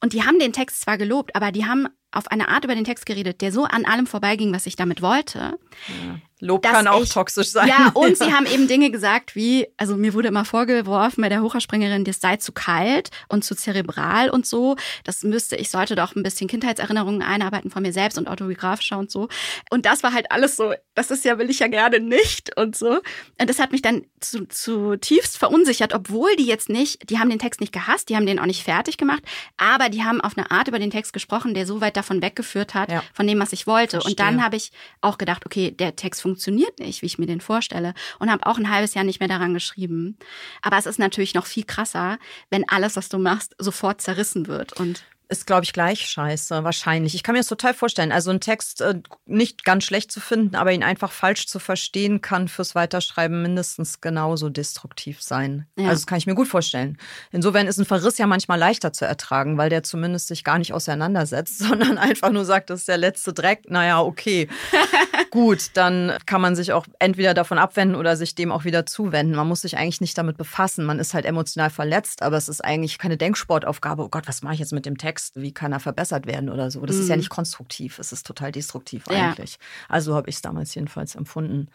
Und 0.00 0.12
die 0.12 0.22
haben 0.22 0.38
den 0.38 0.52
Text 0.52 0.80
zwar 0.80 0.96
gelobt, 0.96 1.34
aber 1.34 1.50
die 1.50 1.66
haben 1.66 1.88
auf 2.18 2.30
eine 2.30 2.48
Art 2.48 2.64
über 2.64 2.74
den 2.74 2.84
Text 2.84 3.06
geredet, 3.06 3.40
der 3.40 3.52
so 3.52 3.64
an 3.64 3.84
allem 3.84 4.06
vorbeiging, 4.06 4.52
was 4.52 4.66
ich 4.66 4.76
damit 4.76 5.00
wollte. 5.02 5.38
Ja. 5.38 6.20
Lob 6.40 6.62
kann 6.62 6.86
auch 6.86 7.02
ich, 7.02 7.10
toxisch 7.10 7.48
sein. 7.48 7.68
Ja, 7.68 7.90
und 7.94 8.16
sie 8.16 8.32
haben 8.32 8.46
eben 8.46 8.68
Dinge 8.68 8.90
gesagt 8.90 9.34
wie, 9.34 9.66
also 9.76 9.96
mir 9.96 10.14
wurde 10.14 10.28
immer 10.28 10.44
vorgeworfen 10.44 11.22
bei 11.22 11.28
der 11.28 11.42
Hochspringerin, 11.42 12.04
das 12.04 12.20
sei 12.20 12.36
zu 12.36 12.52
kalt 12.52 13.10
und 13.28 13.44
zu 13.44 13.56
zerebral 13.56 14.30
und 14.30 14.46
so. 14.46 14.76
Das 15.04 15.24
müsste, 15.24 15.56
ich 15.56 15.70
sollte 15.70 15.96
doch 15.96 16.14
ein 16.14 16.22
bisschen 16.22 16.46
Kindheitserinnerungen 16.48 17.22
einarbeiten 17.22 17.70
von 17.70 17.82
mir 17.82 17.92
selbst 17.92 18.18
und 18.18 18.28
autobiografischer 18.28 18.98
und 18.98 19.10
so. 19.10 19.28
Und 19.70 19.84
das 19.84 20.02
war 20.02 20.12
halt 20.12 20.30
alles 20.30 20.56
so, 20.56 20.74
das 20.94 21.10
ist 21.10 21.24
ja, 21.24 21.38
will 21.38 21.50
ich 21.50 21.58
ja 21.58 21.66
gerne 21.66 21.98
nicht 21.98 22.56
und 22.56 22.76
so. 22.76 23.00
Und 23.40 23.50
das 23.50 23.58
hat 23.58 23.72
mich 23.72 23.82
dann 23.82 24.02
zu, 24.20 24.46
zutiefst 24.46 25.38
verunsichert, 25.38 25.92
obwohl 25.92 26.34
die 26.36 26.46
jetzt 26.46 26.68
nicht, 26.68 27.10
die 27.10 27.18
haben 27.18 27.30
den 27.30 27.40
Text 27.40 27.60
nicht 27.60 27.72
gehasst, 27.72 28.08
die 28.08 28.16
haben 28.16 28.26
den 28.26 28.38
auch 28.38 28.46
nicht 28.46 28.62
fertig 28.62 28.96
gemacht, 28.96 29.22
aber 29.56 29.88
die 29.88 30.04
haben 30.04 30.20
auf 30.20 30.38
eine 30.38 30.50
Art 30.52 30.68
über 30.68 30.78
den 30.78 30.90
Text 30.90 31.12
gesprochen, 31.12 31.54
der 31.54 31.66
so 31.66 31.80
weit 31.80 31.96
davon 31.96 32.07
weggeführt 32.22 32.74
hat, 32.74 32.90
ja. 32.90 33.02
von 33.12 33.26
dem, 33.26 33.38
was 33.38 33.52
ich 33.52 33.66
wollte. 33.66 33.96
Verstehe. 33.98 34.10
Und 34.10 34.20
dann 34.20 34.42
habe 34.42 34.56
ich 34.56 34.72
auch 35.00 35.18
gedacht, 35.18 35.46
okay, 35.46 35.70
der 35.70 35.96
Text 35.96 36.22
funktioniert 36.22 36.78
nicht, 36.78 37.02
wie 37.02 37.06
ich 37.06 37.18
mir 37.18 37.26
den 37.26 37.40
vorstelle. 37.40 37.94
Und 38.18 38.30
habe 38.30 38.46
auch 38.46 38.58
ein 38.58 38.70
halbes 38.70 38.94
Jahr 38.94 39.04
nicht 39.04 39.20
mehr 39.20 39.28
daran 39.28 39.54
geschrieben. 39.54 40.18
Aber 40.62 40.78
es 40.78 40.86
ist 40.86 40.98
natürlich 40.98 41.34
noch 41.34 41.46
viel 41.46 41.64
krasser, 41.64 42.18
wenn 42.50 42.68
alles, 42.68 42.96
was 42.96 43.08
du 43.08 43.18
machst, 43.18 43.54
sofort 43.58 44.00
zerrissen 44.00 44.46
wird. 44.46 44.72
Und 44.74 45.04
ist, 45.28 45.46
glaube 45.46 45.64
ich, 45.64 45.72
gleich 45.72 46.08
scheiße, 46.08 46.64
wahrscheinlich. 46.64 47.14
Ich 47.14 47.22
kann 47.22 47.34
mir 47.34 47.40
das 47.40 47.48
total 47.48 47.74
vorstellen. 47.74 48.12
Also 48.12 48.30
ein 48.30 48.40
Text 48.40 48.80
äh, 48.80 49.00
nicht 49.26 49.64
ganz 49.64 49.84
schlecht 49.84 50.10
zu 50.10 50.20
finden, 50.20 50.56
aber 50.56 50.72
ihn 50.72 50.82
einfach 50.82 51.12
falsch 51.12 51.46
zu 51.46 51.58
verstehen, 51.58 52.20
kann 52.22 52.48
fürs 52.48 52.74
Weiterschreiben 52.74 53.42
mindestens 53.42 54.00
genauso 54.00 54.48
destruktiv 54.48 55.22
sein. 55.22 55.66
Ja. 55.76 55.88
Also 55.88 56.00
das 56.00 56.06
kann 56.06 56.18
ich 56.18 56.26
mir 56.26 56.34
gut 56.34 56.48
vorstellen. 56.48 56.96
Insofern 57.30 57.66
ist 57.66 57.78
ein 57.78 57.84
Verriss 57.84 58.16
ja 58.16 58.26
manchmal 58.26 58.58
leichter 58.58 58.92
zu 58.92 59.04
ertragen, 59.04 59.58
weil 59.58 59.68
der 59.68 59.82
zumindest 59.82 60.28
sich 60.28 60.44
gar 60.44 60.58
nicht 60.58 60.72
auseinandersetzt, 60.72 61.58
sondern 61.68 61.98
einfach 61.98 62.30
nur 62.30 62.44
sagt, 62.44 62.70
das 62.70 62.80
ist 62.80 62.88
der 62.88 62.98
letzte 62.98 63.32
Dreck. 63.34 63.64
Naja, 63.68 64.00
okay. 64.00 64.48
gut, 65.30 65.70
dann 65.74 66.14
kann 66.26 66.40
man 66.40 66.56
sich 66.56 66.72
auch 66.72 66.86
entweder 66.98 67.34
davon 67.34 67.58
abwenden 67.58 67.96
oder 67.96 68.16
sich 68.16 68.34
dem 68.34 68.52
auch 68.52 68.64
wieder 68.64 68.86
zuwenden. 68.86 69.34
Man 69.34 69.48
muss 69.48 69.62
sich 69.62 69.76
eigentlich 69.76 70.00
nicht 70.00 70.16
damit 70.16 70.36
befassen. 70.36 70.84
Man 70.84 70.98
ist 70.98 71.14
halt 71.14 71.24
emotional 71.24 71.70
verletzt, 71.70 72.22
aber 72.22 72.36
es 72.36 72.48
ist 72.48 72.64
eigentlich 72.64 72.98
keine 72.98 73.16
Denksportaufgabe. 73.16 74.04
Oh 74.04 74.08
Gott, 74.08 74.28
was 74.28 74.42
mache 74.42 74.54
ich 74.54 74.60
jetzt 74.60 74.72
mit 74.72 74.86
dem 74.86 74.98
Text? 74.98 75.36
Wie 75.36 75.52
kann 75.52 75.72
er 75.72 75.80
verbessert 75.80 76.26
werden 76.26 76.48
oder 76.48 76.70
so. 76.70 76.84
Das 76.86 76.96
mhm. 76.96 77.02
ist 77.02 77.08
ja 77.08 77.16
mhm. 77.16 77.20
nicht 77.20 77.30
konstruktiv, 77.30 77.98
es 77.98 78.12
ist 78.12 78.26
total 78.26 78.52
destruktiv 78.52 79.04
ja. 79.10 79.30
eigentlich. 79.30 79.58
Also 79.88 80.14
habe 80.14 80.28
ich 80.28 80.36
es 80.36 80.42
damals 80.42 80.74
jedenfalls 80.74 81.14
empfunden. 81.14 81.68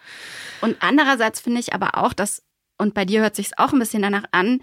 Und 0.62 0.78
andererseits 0.80 1.42
finde 1.42 1.60
ich 1.60 1.74
aber 1.74 1.98
auch, 1.98 2.14
dass, 2.14 2.44
und 2.78 2.94
bei 2.94 3.06
dir 3.06 3.22
hört 3.22 3.36
sich 3.36 3.48
es 3.48 3.58
auch 3.58 3.74
ein 3.74 3.80
bisschen 3.80 4.02
danach 4.02 4.26
an, 4.32 4.62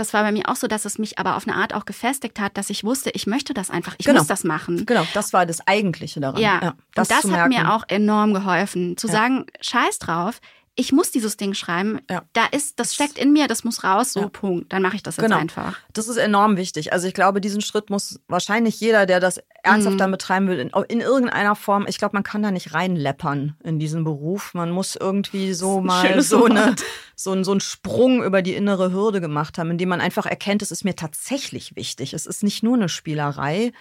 das 0.00 0.12
war 0.12 0.22
bei 0.22 0.32
mir 0.32 0.48
auch 0.48 0.56
so, 0.56 0.66
dass 0.66 0.84
es 0.84 0.98
mich 0.98 1.18
aber 1.18 1.36
auf 1.36 1.46
eine 1.46 1.56
Art 1.56 1.74
auch 1.74 1.84
gefestigt 1.84 2.40
hat, 2.40 2.56
dass 2.56 2.70
ich 2.70 2.82
wusste, 2.84 3.10
ich 3.10 3.26
möchte 3.26 3.54
das 3.54 3.70
einfach, 3.70 3.94
ich 3.98 4.06
genau. 4.06 4.18
muss 4.20 4.28
das 4.28 4.44
machen. 4.44 4.86
Genau, 4.86 5.06
das 5.14 5.32
war 5.32 5.46
das 5.46 5.66
Eigentliche 5.66 6.20
daran. 6.20 6.40
Ja, 6.40 6.60
ja 6.62 6.74
das 6.94 7.10
und 7.10 7.16
das 7.16 7.38
hat 7.38 7.48
mir 7.48 7.72
auch 7.72 7.84
enorm 7.88 8.34
geholfen, 8.34 8.96
zu 8.96 9.06
ja. 9.06 9.12
sagen, 9.12 9.46
scheiß 9.60 9.98
drauf, 9.98 10.40
ich 10.80 10.92
muss 10.92 11.10
dieses 11.10 11.36
Ding 11.36 11.52
schreiben. 11.52 12.00
Ja. 12.08 12.22
Da 12.32 12.46
ist, 12.46 12.80
das 12.80 12.94
steckt 12.94 13.18
in 13.18 13.32
mir, 13.32 13.48
das 13.48 13.64
muss 13.64 13.84
raus, 13.84 14.14
so 14.14 14.20
ja. 14.20 14.28
Punkt. 14.28 14.72
Dann 14.72 14.80
mache 14.80 14.96
ich 14.96 15.02
das 15.02 15.16
jetzt 15.16 15.26
genau. 15.26 15.36
einfach. 15.36 15.78
Das 15.92 16.08
ist 16.08 16.16
enorm 16.16 16.56
wichtig. 16.56 16.94
Also 16.94 17.06
ich 17.06 17.12
glaube, 17.12 17.42
diesen 17.42 17.60
Schritt 17.60 17.90
muss 17.90 18.18
wahrscheinlich 18.28 18.80
jeder, 18.80 19.04
der 19.04 19.20
das 19.20 19.40
ernsthaft 19.62 19.94
mhm. 19.94 19.98
dann 19.98 20.10
betreiben 20.10 20.48
will, 20.48 20.58
in, 20.58 20.70
in, 20.88 21.00
irgendeiner 21.00 21.54
Form, 21.54 21.84
ich 21.86 21.98
glaube, 21.98 22.16
man 22.16 22.22
kann 22.22 22.42
da 22.42 22.50
nicht 22.50 22.72
reinleppern 22.72 23.56
in 23.62 23.78
diesen 23.78 24.04
Beruf. 24.04 24.54
Man 24.54 24.70
muss 24.70 24.96
irgendwie 24.96 25.52
so 25.52 25.82
mal 25.82 26.22
so, 26.22 26.46
eine, 26.46 26.74
so, 27.14 27.42
so 27.44 27.50
einen 27.50 27.60
Sprung 27.60 28.24
über 28.24 28.40
die 28.40 28.54
innere 28.54 28.90
Hürde 28.90 29.20
gemacht 29.20 29.58
haben, 29.58 29.70
indem 29.70 29.90
man 29.90 30.00
einfach 30.00 30.24
erkennt, 30.24 30.62
es 30.62 30.70
ist 30.70 30.84
mir 30.84 30.96
tatsächlich 30.96 31.76
wichtig. 31.76 32.14
Es 32.14 32.24
ist 32.24 32.42
nicht 32.42 32.62
nur 32.62 32.76
eine 32.76 32.88
Spielerei. 32.88 33.72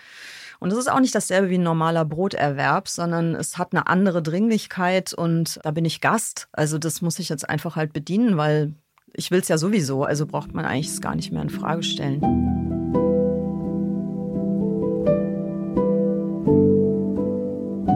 Und 0.59 0.71
es 0.71 0.77
ist 0.77 0.91
auch 0.91 0.99
nicht 0.99 1.15
dasselbe 1.15 1.49
wie 1.49 1.57
ein 1.57 1.63
normaler 1.63 2.03
Broterwerb, 2.03 2.89
sondern 2.89 3.33
es 3.33 3.57
hat 3.57 3.73
eine 3.73 3.87
andere 3.87 4.21
Dringlichkeit 4.21 5.13
und 5.13 5.59
da 5.63 5.71
bin 5.71 5.85
ich 5.85 6.01
Gast. 6.01 6.49
Also 6.51 6.77
das 6.77 7.01
muss 7.01 7.19
ich 7.19 7.29
jetzt 7.29 7.49
einfach 7.49 7.75
halt 7.77 7.93
bedienen, 7.93 8.35
weil 8.35 8.73
ich 9.13 9.31
will 9.31 9.39
es 9.39 9.47
ja 9.47 9.57
sowieso. 9.57 10.03
Also 10.03 10.25
braucht 10.25 10.53
man 10.53 10.65
eigentlich 10.65 10.87
es 10.87 11.01
gar 11.01 11.15
nicht 11.15 11.31
mehr 11.31 11.41
in 11.41 11.49
Frage 11.49 11.83
stellen. 11.83 12.19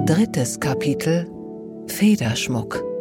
Drittes 0.05 0.59
Kapitel 0.59 1.27
Federschmuck. 1.87 2.92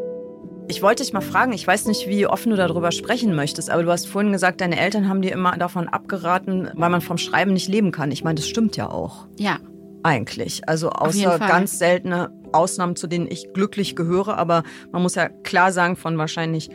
Ich 0.68 0.80
wollte 0.80 1.02
dich 1.02 1.12
mal 1.12 1.20
fragen, 1.20 1.52
ich 1.52 1.66
weiß 1.66 1.86
nicht, 1.86 2.08
wie 2.08 2.26
offen 2.26 2.50
du 2.50 2.56
darüber 2.56 2.92
sprechen 2.92 3.34
möchtest, 3.34 3.68
aber 3.68 3.82
du 3.82 3.90
hast 3.90 4.06
vorhin 4.06 4.32
gesagt, 4.32 4.60
deine 4.60 4.78
Eltern 4.78 5.08
haben 5.08 5.20
dir 5.20 5.32
immer 5.32 5.56
davon 5.56 5.88
abgeraten, 5.88 6.70
weil 6.74 6.88
man 6.88 7.00
vom 7.00 7.18
Schreiben 7.18 7.52
nicht 7.52 7.68
leben 7.68 7.90
kann. 7.90 8.10
Ich 8.10 8.24
meine, 8.24 8.36
das 8.36 8.48
stimmt 8.48 8.76
ja 8.76 8.88
auch. 8.88 9.26
Ja. 9.38 9.58
Eigentlich. 10.02 10.68
Also 10.68 10.90
außer 10.90 11.38
ganz 11.38 11.78
seltene 11.78 12.30
Ausnahmen, 12.52 12.96
zu 12.96 13.06
denen 13.06 13.30
ich 13.30 13.52
glücklich 13.52 13.96
gehöre, 13.96 14.36
aber 14.38 14.62
man 14.92 15.02
muss 15.02 15.14
ja 15.14 15.28
klar 15.28 15.72
sagen, 15.72 15.96
von 15.96 16.18
wahrscheinlich 16.18 16.70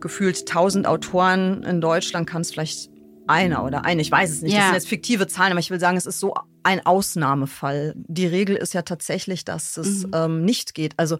gefühlt 0.00 0.40
1000 0.40 0.86
Autoren 0.86 1.62
in 1.62 1.80
Deutschland 1.80 2.28
kann 2.28 2.42
es 2.42 2.50
vielleicht 2.50 2.90
einer 3.26 3.64
oder 3.64 3.84
eine, 3.84 4.02
ich 4.02 4.10
weiß 4.10 4.30
es 4.30 4.42
nicht. 4.42 4.52
Ja. 4.52 4.58
Das 4.58 4.66
sind 4.66 4.74
jetzt 4.74 4.88
fiktive 4.88 5.26
Zahlen, 5.26 5.52
aber 5.52 5.60
ich 5.60 5.70
will 5.70 5.80
sagen, 5.80 5.96
es 5.96 6.06
ist 6.06 6.20
so 6.20 6.34
ein 6.62 6.84
Ausnahmefall. 6.84 7.94
Die 7.96 8.26
Regel 8.26 8.56
ist 8.56 8.74
ja 8.74 8.82
tatsächlich, 8.82 9.44
dass 9.44 9.76
es 9.76 10.06
mhm. 10.06 10.12
ähm, 10.14 10.44
nicht 10.44 10.74
geht. 10.74 10.94
Also 10.98 11.18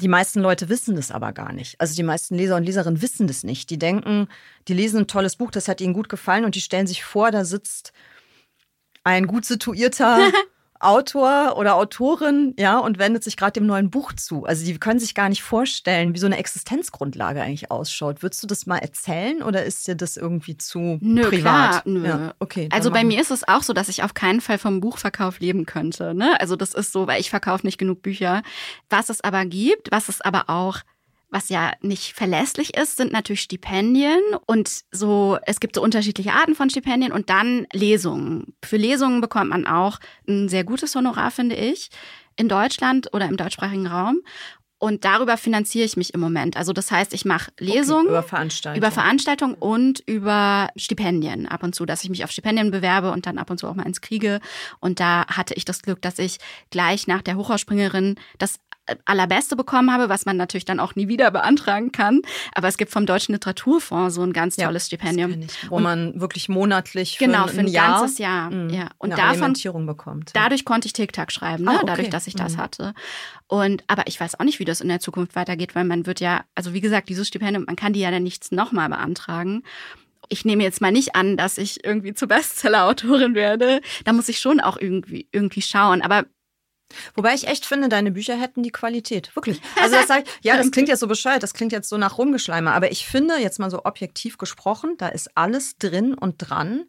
die 0.00 0.08
meisten 0.08 0.40
Leute 0.40 0.68
wissen 0.68 0.96
das 0.96 1.10
aber 1.10 1.32
gar 1.32 1.52
nicht. 1.52 1.80
Also 1.80 1.94
die 1.94 2.02
meisten 2.02 2.34
Leser 2.34 2.56
und 2.56 2.64
Leserinnen 2.64 3.02
wissen 3.02 3.26
das 3.26 3.44
nicht. 3.44 3.70
Die 3.70 3.78
denken, 3.78 4.28
die 4.68 4.74
lesen 4.74 5.00
ein 5.00 5.06
tolles 5.06 5.36
Buch, 5.36 5.50
das 5.50 5.68
hat 5.68 5.80
ihnen 5.80 5.94
gut 5.94 6.08
gefallen 6.08 6.44
und 6.44 6.54
die 6.54 6.60
stellen 6.60 6.86
sich 6.86 7.04
vor, 7.04 7.30
da 7.30 7.44
sitzt 7.44 7.92
ein 9.04 9.26
gut 9.26 9.44
situierter 9.44 10.30
Autor 10.80 11.56
oder 11.56 11.76
Autorin, 11.76 12.54
ja, 12.58 12.78
und 12.78 12.98
wendet 12.98 13.22
sich 13.22 13.36
gerade 13.36 13.52
dem 13.52 13.66
neuen 13.66 13.90
Buch 13.90 14.12
zu. 14.14 14.44
Also 14.44 14.64
die 14.64 14.78
können 14.78 14.98
sich 14.98 15.14
gar 15.14 15.28
nicht 15.28 15.42
vorstellen, 15.42 16.14
wie 16.14 16.18
so 16.18 16.26
eine 16.26 16.38
Existenzgrundlage 16.38 17.42
eigentlich 17.42 17.70
ausschaut. 17.70 18.22
Würdest 18.22 18.42
du 18.42 18.46
das 18.46 18.66
mal 18.66 18.78
erzählen 18.78 19.42
oder 19.42 19.64
ist 19.64 19.86
dir 19.86 19.94
das 19.94 20.16
irgendwie 20.16 20.56
zu 20.56 20.98
nö, 21.00 21.28
privat? 21.28 21.42
Klar, 21.42 21.82
nö. 21.84 22.06
Ja, 22.06 22.34
okay. 22.38 22.68
Also 22.72 22.90
bei 22.90 23.04
mir 23.04 23.20
ist 23.20 23.30
es 23.30 23.46
auch 23.46 23.62
so, 23.62 23.72
dass 23.72 23.88
ich 23.88 24.02
auf 24.02 24.14
keinen 24.14 24.40
Fall 24.40 24.58
vom 24.58 24.80
Buchverkauf 24.80 25.40
leben 25.40 25.66
könnte. 25.66 26.14
Ne? 26.14 26.40
Also 26.40 26.56
das 26.56 26.74
ist 26.74 26.92
so, 26.92 27.06
weil 27.06 27.20
ich 27.20 27.30
verkaufe 27.30 27.66
nicht 27.66 27.78
genug 27.78 28.02
Bücher. 28.02 28.42
Was 28.88 29.10
es 29.10 29.20
aber 29.20 29.44
gibt, 29.44 29.92
was 29.92 30.08
es 30.08 30.20
aber 30.20 30.48
auch 30.48 30.78
was 31.30 31.48
ja 31.48 31.72
nicht 31.80 32.12
verlässlich 32.12 32.76
ist, 32.76 32.96
sind 32.96 33.12
natürlich 33.12 33.42
Stipendien 33.42 34.20
und 34.46 34.82
so, 34.90 35.38
es 35.46 35.60
gibt 35.60 35.76
so 35.76 35.82
unterschiedliche 35.82 36.32
Arten 36.32 36.54
von 36.54 36.70
Stipendien 36.70 37.12
und 37.12 37.30
dann 37.30 37.66
Lesungen. 37.72 38.54
Für 38.64 38.76
Lesungen 38.76 39.20
bekommt 39.20 39.50
man 39.50 39.66
auch 39.66 39.98
ein 40.28 40.48
sehr 40.48 40.64
gutes 40.64 40.94
Honorar, 40.94 41.30
finde 41.30 41.56
ich, 41.56 41.90
in 42.36 42.48
Deutschland 42.48 43.12
oder 43.12 43.26
im 43.26 43.36
deutschsprachigen 43.36 43.86
Raum. 43.86 44.20
Und 44.82 45.04
darüber 45.04 45.36
finanziere 45.36 45.84
ich 45.84 45.98
mich 45.98 46.14
im 46.14 46.20
Moment. 46.20 46.56
Also 46.56 46.72
das 46.72 46.90
heißt, 46.90 47.12
ich 47.12 47.26
mache 47.26 47.52
Lesungen 47.58 48.06
okay, 48.06 48.12
über 48.12 48.22
Veranstaltungen. 48.22 48.78
Über 48.78 48.90
Veranstaltungen 48.90 49.54
und 49.54 50.02
über 50.06 50.70
Stipendien 50.74 51.46
ab 51.46 51.62
und 51.62 51.74
zu, 51.74 51.84
dass 51.84 52.02
ich 52.02 52.08
mich 52.08 52.24
auf 52.24 52.30
Stipendien 52.30 52.70
bewerbe 52.70 53.12
und 53.12 53.26
dann 53.26 53.36
ab 53.36 53.50
und 53.50 53.58
zu 53.58 53.68
auch 53.68 53.74
mal 53.74 53.86
ins 53.86 54.00
kriege. 54.00 54.40
Und 54.80 54.98
da 54.98 55.26
hatte 55.26 55.52
ich 55.52 55.66
das 55.66 55.82
Glück, 55.82 56.00
dass 56.00 56.18
ich 56.18 56.38
gleich 56.70 57.06
nach 57.06 57.20
der 57.20 57.36
Hochhausspringerin 57.36 58.14
das 58.38 58.58
allerbeste 59.04 59.56
bekommen 59.56 59.92
habe, 59.92 60.08
was 60.08 60.26
man 60.26 60.36
natürlich 60.36 60.64
dann 60.64 60.80
auch 60.80 60.94
nie 60.94 61.08
wieder 61.08 61.30
beantragen 61.30 61.92
kann. 61.92 62.22
Aber 62.54 62.68
es 62.68 62.76
gibt 62.76 62.90
vom 62.90 63.06
Deutschen 63.06 63.32
Literaturfonds 63.32 64.14
so 64.14 64.22
ein 64.22 64.32
ganz 64.32 64.56
tolles 64.56 64.84
ja, 64.84 64.86
Stipendium. 64.98 65.42
Ich, 65.42 65.70
wo 65.70 65.76
und, 65.76 65.82
man 65.82 66.20
wirklich 66.20 66.48
monatlich 66.48 67.18
für 67.18 67.26
genau, 67.26 67.46
für 67.46 67.60
ein, 67.60 67.66
ein 67.66 67.68
Jahr, 67.68 68.00
ganzes 68.00 68.18
Jahr. 68.18 68.50
Mhm. 68.50 68.70
Ja. 68.70 68.90
Und 68.98 69.16
davon, 69.16 69.86
bekommt. 69.86 70.30
Dadurch 70.34 70.64
konnte 70.64 70.86
ich 70.86 70.92
TikTok 70.92 71.30
schreiben, 71.30 71.64
ne? 71.64 71.70
Ah, 71.70 71.74
okay. 71.76 71.86
dadurch, 71.86 72.10
dass 72.10 72.26
ich 72.26 72.34
das 72.34 72.54
mhm. 72.54 72.58
hatte. 72.58 72.94
Und 73.46 73.84
aber 73.86 74.06
ich 74.06 74.20
weiß 74.20 74.38
auch 74.38 74.44
nicht, 74.44 74.58
wie 74.58 74.64
das 74.64 74.80
in 74.80 74.88
der 74.88 75.00
Zukunft 75.00 75.34
weitergeht, 75.36 75.74
weil 75.74 75.84
man 75.84 76.06
wird 76.06 76.20
ja, 76.20 76.44
also 76.54 76.72
wie 76.72 76.80
gesagt, 76.80 77.08
dieses 77.08 77.28
Stipendium, 77.28 77.64
man 77.66 77.76
kann 77.76 77.92
die 77.92 78.00
ja 78.00 78.10
dann 78.10 78.22
nichts 78.22 78.50
nochmal 78.50 78.88
beantragen 78.88 79.62
ich 80.32 80.44
nehme 80.44 80.62
jetzt 80.62 80.80
mal 80.80 80.92
nicht 80.92 81.16
an, 81.16 81.36
dass 81.36 81.58
ich 81.58 81.84
irgendwie 81.84 82.14
zur 82.14 82.28
Bestseller-Autorin 82.28 83.34
werde. 83.34 83.80
Da 84.04 84.12
muss 84.12 84.28
ich 84.28 84.38
schon 84.38 84.60
auch 84.60 84.76
irgendwie, 84.76 85.28
irgendwie 85.32 85.60
schauen. 85.60 86.02
Aber 86.02 86.24
Wobei 87.14 87.34
ich 87.34 87.46
echt 87.46 87.66
finde, 87.66 87.88
deine 87.88 88.10
Bücher 88.10 88.36
hätten 88.36 88.62
die 88.62 88.70
Qualität. 88.70 89.34
Wirklich. 89.34 89.60
Also 89.80 89.96
das 89.96 90.08
sagt, 90.08 90.28
ja, 90.42 90.56
das 90.56 90.70
klingt 90.70 90.88
jetzt 90.88 91.00
so 91.00 91.06
bescheuert, 91.06 91.42
das 91.42 91.54
klingt 91.54 91.72
jetzt 91.72 91.88
so 91.88 91.96
nach 91.96 92.18
Rumgeschleime, 92.18 92.72
aber 92.72 92.90
ich 92.92 93.06
finde, 93.06 93.38
jetzt 93.38 93.58
mal 93.58 93.70
so 93.70 93.84
objektiv 93.84 94.38
gesprochen, 94.38 94.94
da 94.98 95.08
ist 95.08 95.36
alles 95.36 95.78
drin 95.78 96.14
und 96.14 96.36
dran, 96.38 96.84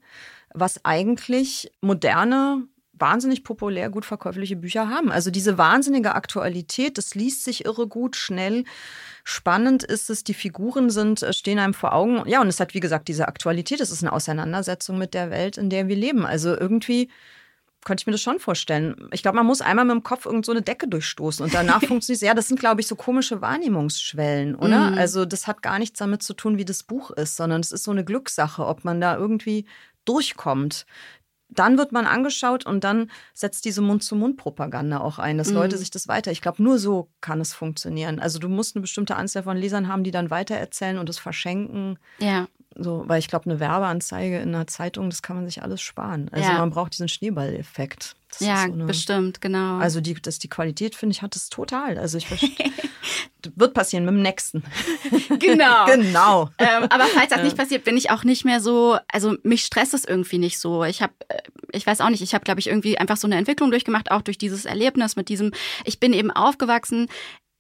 was 0.54 0.84
eigentlich 0.84 1.72
moderne, 1.82 2.68
wahnsinnig 2.94 3.44
populär, 3.44 3.90
gut 3.90 4.06
verkäufliche 4.06 4.56
Bücher 4.56 4.90
haben. 4.90 5.12
Also 5.12 5.32
diese 5.32 5.58
wahnsinnige 5.58 6.16
Aktualität, 6.16 6.98
das 6.98 7.16
liest 7.16 7.44
sich 7.44 7.66
irre 7.66 7.88
gut, 7.88 8.16
schnell. 8.16 8.64
Spannend 9.24 9.84
ist 9.84 10.10
es, 10.10 10.24
die 10.24 10.34
Figuren 10.34 10.90
sind, 10.90 11.22
äh, 11.24 11.34
stehen 11.34 11.60
einem 11.60 11.74
vor 11.74 11.94
Augen. 11.94 12.24
Ja, 12.28 12.42
und 12.42 12.48
es 12.48 12.60
hat, 12.60 12.74
wie 12.74 12.80
gesagt, 12.80 13.08
diese 13.08 13.28
Aktualität. 13.28 13.80
Es 13.80 13.92
ist 13.92 14.04
eine 14.04 14.14
Auseinandersetzung 14.14 14.98
mit 14.98 15.14
der 15.14 15.30
Welt, 15.32 15.58
in 15.58 15.70
der 15.70 15.88
wir 15.88 15.96
leben. 15.96 16.26
Also 16.26 16.58
irgendwie 16.58 17.10
könnte 17.84 18.02
ich 18.02 18.08
mir 18.08 18.12
das 18.12 18.22
schon 18.22 18.40
vorstellen. 18.40 19.10
Ich 19.12 19.24
glaube, 19.24 19.38
man 19.38 19.46
muss 19.46 19.62
einmal 19.62 19.86
mit 19.86 19.94
dem 19.94 20.04
Kopf 20.04 20.26
irgend 20.26 20.46
so 20.46 20.52
eine 20.52 20.62
Decke 20.62 20.88
durchstoßen 20.88 21.44
und 21.44 21.54
danach 21.54 21.82
funktioniert 21.88 22.22
es. 22.22 22.28
Ja, 22.28 22.34
das 22.34 22.48
sind, 22.48 22.60
glaube 22.60 22.82
ich, 22.82 22.88
so 22.88 22.96
komische 22.96 23.42
Wahrnehmungsschwellen, 23.42 24.56
oder? 24.56 24.92
Mm. 24.92 24.98
Also, 24.98 25.26
das 25.26 25.48
hat 25.48 25.62
gar 25.62 25.80
nichts 25.80 25.98
damit 26.00 26.22
zu 26.22 26.34
tun, 26.34 26.58
wie 26.58 26.66
das 26.66 26.84
Buch 26.84 27.12
ist, 27.12 27.36
sondern 27.36 27.62
es 27.62 27.72
ist 27.72 27.84
so 27.84 27.92
eine 27.92 28.06
Glückssache, 28.06 28.66
ob 28.66 28.84
man 28.84 29.02
da 29.02 29.18
irgendwie 29.18 29.66
durchkommt. 30.06 30.86
Dann 31.50 31.78
wird 31.78 31.92
man 31.92 32.06
angeschaut 32.06 32.66
und 32.66 32.84
dann 32.84 33.12
setzt 33.34 33.66
diese 33.66 33.82
Mund-zu-Mund-Propaganda 33.82 35.00
auch 35.00 35.20
ein, 35.20 35.38
dass 35.38 35.50
mm. 35.50 35.56
Leute 35.56 35.78
sich 35.78 35.90
das 35.90 36.08
weiter. 36.08 36.32
Ich 36.32 36.42
glaube, 36.42 36.62
nur 36.64 36.78
so 36.78 37.10
kann 37.20 37.42
es 37.42 37.54
funktionieren. 37.54 38.20
Also 38.20 38.40
du 38.40 38.48
musst 38.48 38.76
eine 38.76 38.82
bestimmte 38.82 39.16
Anzahl 39.16 39.44
von 39.44 39.58
Lesern 39.58 39.88
haben, 39.88 40.04
die 40.04 40.12
dann 40.12 40.30
weitererzählen 40.30 40.98
und 40.98 41.10
es 41.10 41.20
verschenken. 41.20 41.98
Ja. 42.20 42.48
So, 42.84 43.04
weil 43.08 43.20
ich 43.20 43.28
glaube, 43.28 43.50
eine 43.50 43.60
Werbeanzeige 43.60 44.40
in 44.40 44.56
einer 44.56 44.68
Zeitung, 44.68 45.10
das 45.10 45.22
kann 45.22 45.36
man 45.36 45.46
sich 45.46 45.62
alles 45.62 45.82
sparen. 45.82 46.30
Also 46.32 46.50
ja. 46.50 46.58
man 46.58 46.72
braucht 46.72 46.94
diesen 46.94 47.08
Schneeballeffekt. 47.08 48.16
Das 48.30 48.40
ja, 48.40 48.66
so 48.66 48.74
eine, 48.74 48.86
bestimmt, 48.86 49.42
genau. 49.42 49.78
Also 49.78 50.00
die, 50.00 50.14
das, 50.14 50.40
die 50.40 50.48
Qualität, 50.48 50.96
finde 50.96 51.14
ich, 51.14 51.22
hat 51.22 51.36
es 51.36 51.50
total. 51.50 51.98
Also 51.98 52.18
ich 52.18 52.28
wird 53.56 53.74
passieren 53.74 54.06
mit 54.06 54.16
dem 54.16 54.22
nächsten. 54.22 54.64
Genau. 55.40 55.86
genau. 55.96 56.50
Ähm, 56.58 56.84
aber 56.90 57.06
falls 57.06 57.30
das 57.30 57.42
nicht 57.42 57.58
passiert, 57.58 57.84
bin 57.84 57.98
ich 57.98 58.12
auch 58.12 58.24
nicht 58.24 58.44
mehr 58.46 58.60
so, 58.60 58.98
also 59.12 59.36
mich 59.44 59.64
stresst 59.64 59.94
es 59.94 60.06
irgendwie 60.06 60.38
nicht 60.38 60.60
so. 60.60 60.84
Ich 60.84 61.02
habe, 61.02 61.14
äh, 61.30 61.42
ich 61.72 61.88
weiß 61.88 62.02
auch 62.02 62.10
nicht, 62.10 62.22
ich 62.22 62.34
habe, 62.34 62.44
glaube 62.44 62.60
ich, 62.60 62.68
irgendwie 62.68 62.98
einfach 62.98 63.18
so 63.18 63.28
eine 63.28 63.38
Entwicklung 63.38 63.72
durchgemacht, 63.72 64.12
auch 64.12 64.22
durch 64.22 64.38
dieses 64.38 64.66
Erlebnis 64.66 65.16
mit 65.16 65.30
diesem, 65.30 65.52
ich 65.86 66.00
bin 66.00 66.14
eben 66.14 66.32
aufgewachsen 66.32 67.08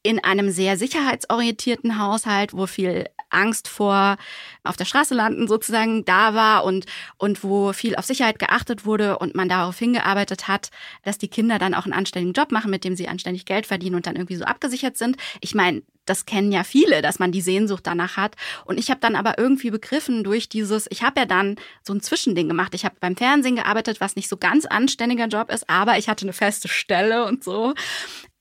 in 0.03 0.23
einem 0.23 0.49
sehr 0.51 0.77
sicherheitsorientierten 0.77 1.99
Haushalt, 1.99 2.53
wo 2.53 2.65
viel 2.65 3.05
Angst 3.29 3.67
vor 3.67 4.17
auf 4.63 4.77
der 4.77 4.85
Straße 4.85 5.13
landen 5.13 5.47
sozusagen 5.47 6.05
da 6.05 6.33
war 6.33 6.63
und, 6.63 6.85
und 7.17 7.43
wo 7.43 7.73
viel 7.73 7.95
auf 7.95 8.05
Sicherheit 8.05 8.39
geachtet 8.39 8.85
wurde 8.85 9.17
und 9.19 9.35
man 9.35 9.49
darauf 9.49 9.77
hingearbeitet 9.77 10.47
hat, 10.47 10.69
dass 11.03 11.17
die 11.17 11.29
Kinder 11.29 11.59
dann 11.59 11.73
auch 11.73 11.85
einen 11.85 11.93
anständigen 11.93 12.33
Job 12.33 12.51
machen, 12.51 12.71
mit 12.71 12.83
dem 12.83 12.95
sie 12.95 13.07
anständig 13.07 13.45
Geld 13.45 13.65
verdienen 13.65 13.95
und 13.95 14.07
dann 14.07 14.15
irgendwie 14.15 14.35
so 14.35 14.45
abgesichert 14.45 14.97
sind. 14.97 15.17
Ich 15.39 15.55
meine, 15.55 15.83
das 16.05 16.25
kennen 16.25 16.51
ja 16.51 16.63
viele, 16.63 17.01
dass 17.01 17.19
man 17.19 17.31
die 17.31 17.41
Sehnsucht 17.41 17.85
danach 17.85 18.17
hat. 18.17 18.35
Und 18.65 18.79
ich 18.79 18.89
habe 18.89 18.99
dann 18.99 19.15
aber 19.15 19.37
irgendwie 19.37 19.71
begriffen 19.71 20.23
durch 20.23 20.49
dieses, 20.49 20.87
ich 20.89 21.03
habe 21.03 21.21
ja 21.21 21.25
dann 21.25 21.55
so 21.83 21.93
ein 21.93 22.01
Zwischending 22.01 22.47
gemacht. 22.47 22.73
Ich 22.73 22.85
habe 22.85 22.95
beim 22.99 23.15
Fernsehen 23.15 23.55
gearbeitet, 23.55 24.01
was 24.01 24.15
nicht 24.15 24.27
so 24.27 24.37
ganz 24.37 24.65
anständiger 24.65 25.27
Job 25.27 25.51
ist, 25.51 25.69
aber 25.69 25.97
ich 25.97 26.09
hatte 26.09 26.25
eine 26.25 26.33
feste 26.33 26.67
Stelle 26.67 27.25
und 27.25 27.43
so. 27.43 27.73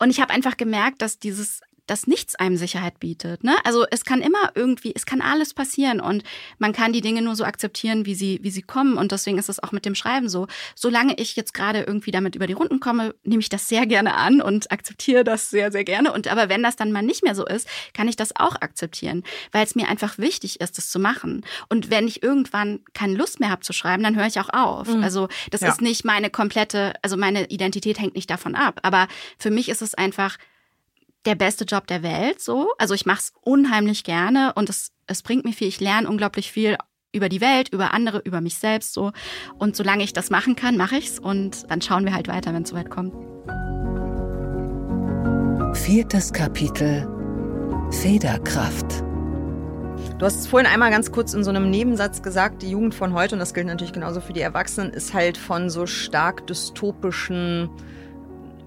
Und 0.01 0.11
ich 0.11 0.21
habe 0.21 0.33
einfach 0.33 0.57
gemerkt, 0.57 1.03
dass 1.03 1.19
dieses 1.19 1.61
dass 1.91 2.07
nichts 2.07 2.37
einem 2.37 2.57
Sicherheit 2.57 3.01
bietet. 3.01 3.43
Ne? 3.43 3.57
Also 3.65 3.85
es 3.91 4.05
kann 4.05 4.21
immer 4.21 4.53
irgendwie, 4.55 4.93
es 4.95 5.07
kann 5.07 5.21
alles 5.21 5.55
passieren 5.55 6.01
und 6.01 6.23
man 6.59 6.73
kann 6.73 6.93
die 6.93 7.01
Dinge 7.01 7.21
nur 7.21 7.35
so 7.35 7.43
akzeptieren, 7.43 8.07
wie 8.07 8.15
sie, 8.15 8.39
wie 8.43 8.53
sie 8.53 8.63
kommen. 8.63 8.97
Und 8.97 9.11
deswegen 9.11 9.39
ist 9.39 9.49
es 9.49 9.61
auch 9.61 9.73
mit 9.73 9.85
dem 9.85 9.97
Schreiben 9.97 10.29
so. 10.29 10.47
Solange 10.77 11.15
ich 11.15 11.35
jetzt 11.35 11.53
gerade 11.53 11.81
irgendwie 11.81 12.13
damit 12.13 12.37
über 12.37 12.47
die 12.47 12.53
Runden 12.53 12.79
komme, 12.79 13.17
nehme 13.25 13.41
ich 13.41 13.49
das 13.49 13.69
sehr 13.69 13.87
gerne 13.87 14.15
an 14.15 14.41
und 14.41 14.71
akzeptiere 14.71 15.25
das 15.25 15.51
sehr, 15.51 15.73
sehr 15.73 15.83
gerne. 15.83 16.13
Und 16.13 16.29
aber 16.29 16.49
wenn 16.49 16.63
das 16.63 16.77
dann 16.77 16.93
mal 16.93 17.03
nicht 17.03 17.25
mehr 17.25 17.35
so 17.35 17.45
ist, 17.45 17.69
kann 17.93 18.07
ich 18.07 18.15
das 18.15 18.37
auch 18.37 18.55
akzeptieren, 18.55 19.25
weil 19.51 19.65
es 19.65 19.75
mir 19.75 19.89
einfach 19.89 20.17
wichtig 20.17 20.61
ist, 20.61 20.79
das 20.79 20.91
zu 20.91 21.01
machen. 21.01 21.45
Und 21.69 21.91
wenn 21.91 22.07
ich 22.07 22.23
irgendwann 22.23 22.81
keine 22.95 23.15
Lust 23.15 23.41
mehr 23.41 23.51
habe 23.51 23.63
zu 23.63 23.73
schreiben, 23.73 24.05
dann 24.05 24.15
höre 24.15 24.27
ich 24.27 24.39
auch 24.39 24.51
auf. 24.51 24.87
Mhm. 24.87 25.03
Also 25.03 25.29
das 25.51 25.63
ja. 25.63 25.69
ist 25.71 25.81
nicht 25.81 26.05
meine 26.05 26.31
komplette, 26.31 26.93
also 27.03 27.17
meine 27.17 27.47
Identität 27.47 27.99
hängt 27.99 28.15
nicht 28.15 28.31
davon 28.31 28.55
ab. 28.55 28.79
Aber 28.85 29.09
für 29.39 29.51
mich 29.51 29.69
ist 29.69 29.83
es 29.83 29.95
einfach 29.95 30.39
der 31.27 31.35
beste 31.35 31.65
Job 31.65 31.87
der 31.87 32.03
Welt, 32.03 32.41
so. 32.41 32.73
Also 32.79 32.95
ich 32.95 33.07
mache 33.07 33.21
es 33.21 33.33
unheimlich 33.43 34.05
gerne 34.05 34.53
und 34.55 34.71
es, 34.71 34.93
es 35.07 35.23
bringt 35.23 35.45
mir 35.45 35.53
viel. 35.53 35.69
Ich 35.69 35.81
lerne 35.81 36.09
unglaublich 36.09 36.51
viel 36.51 36.77
über 37.13 37.29
die 37.29 37.41
Welt, 37.41 37.71
über 37.71 37.93
andere, 37.93 38.19
über 38.21 38.41
mich 38.41 38.57
selbst, 38.57 38.95
so. 38.95 39.13
Und 39.59 39.77
solange 39.77 40.05
ich 40.05 40.13
das 40.13 40.31
machen 40.31 40.57
kann, 40.57 40.77
mache 40.77 40.97
ich's 40.97 41.19
und 41.19 41.71
dann 41.71 41.83
schauen 41.83 42.05
wir 42.05 42.15
halt 42.15 42.29
weiter, 42.29 42.55
wenn 42.55 42.63
es 42.63 42.71
soweit 42.71 42.91
kommt. 42.91 43.15
Viertes 45.77 46.33
Kapitel 46.33 47.09
Federkraft. 47.91 49.03
Du 50.19 50.27
hast 50.27 50.39
es 50.39 50.47
vorhin 50.47 50.71
einmal 50.71 50.91
ganz 50.91 51.11
kurz 51.13 51.35
in 51.35 51.45
so 51.45 51.51
einem 51.51 51.71
Nebensatz 51.71 52.23
gesagt, 52.23 52.63
die 52.63 52.71
Jugend 52.71 52.95
von 52.95 53.15
heute, 53.15 53.35
und 53.35 53.39
das 53.41 53.55
gilt 53.55 53.67
natürlich 53.67 53.93
genauso 53.93 54.21
für 54.21 54.33
die 54.33 54.41
Erwachsenen, 54.41 54.93
ist 54.93 55.15
halt 55.15 55.37
von 55.37 55.71
so 55.71 55.87
stark 55.87 56.47
dystopischen 56.47 57.71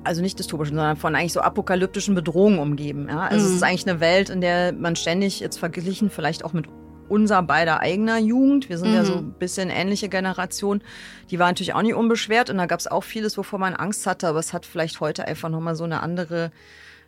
also 0.03 0.21
nicht 0.21 0.39
dystopischen, 0.39 0.75
sondern 0.75 0.97
von 0.97 1.15
eigentlich 1.15 1.33
so 1.33 1.41
apokalyptischen 1.41 2.15
Bedrohungen 2.15 2.59
umgeben. 2.59 3.07
Ja? 3.09 3.21
Also 3.21 3.45
mhm. 3.45 3.51
es 3.51 3.55
ist 3.57 3.63
eigentlich 3.63 3.87
eine 3.87 3.99
Welt, 3.99 4.29
in 4.29 4.41
der 4.41 4.73
man 4.73 4.95
ständig 4.95 5.39
jetzt 5.39 5.57
verglichen, 5.57 6.09
vielleicht 6.09 6.45
auch 6.45 6.53
mit 6.53 6.67
unser 7.09 7.43
beider 7.43 7.79
eigener 7.79 8.17
Jugend. 8.17 8.69
Wir 8.69 8.77
sind 8.77 8.89
mhm. 8.89 8.95
ja 8.95 9.05
so 9.05 9.15
ein 9.15 9.33
bisschen 9.33 9.69
ähnliche 9.69 10.09
Generation. 10.09 10.81
Die 11.29 11.39
war 11.39 11.47
natürlich 11.47 11.73
auch 11.73 11.81
nicht 11.81 11.95
unbeschwert 11.95 12.49
und 12.49 12.57
da 12.57 12.65
gab 12.65 12.79
es 12.79 12.87
auch 12.87 13.03
vieles, 13.03 13.37
wovor 13.37 13.59
man 13.59 13.75
Angst 13.75 14.07
hatte, 14.07 14.27
aber 14.27 14.39
es 14.39 14.53
hat 14.53 14.65
vielleicht 14.65 14.99
heute 14.99 15.27
einfach 15.27 15.49
nochmal 15.49 15.75
so 15.75 15.83
eine 15.83 16.01
andere 16.01 16.51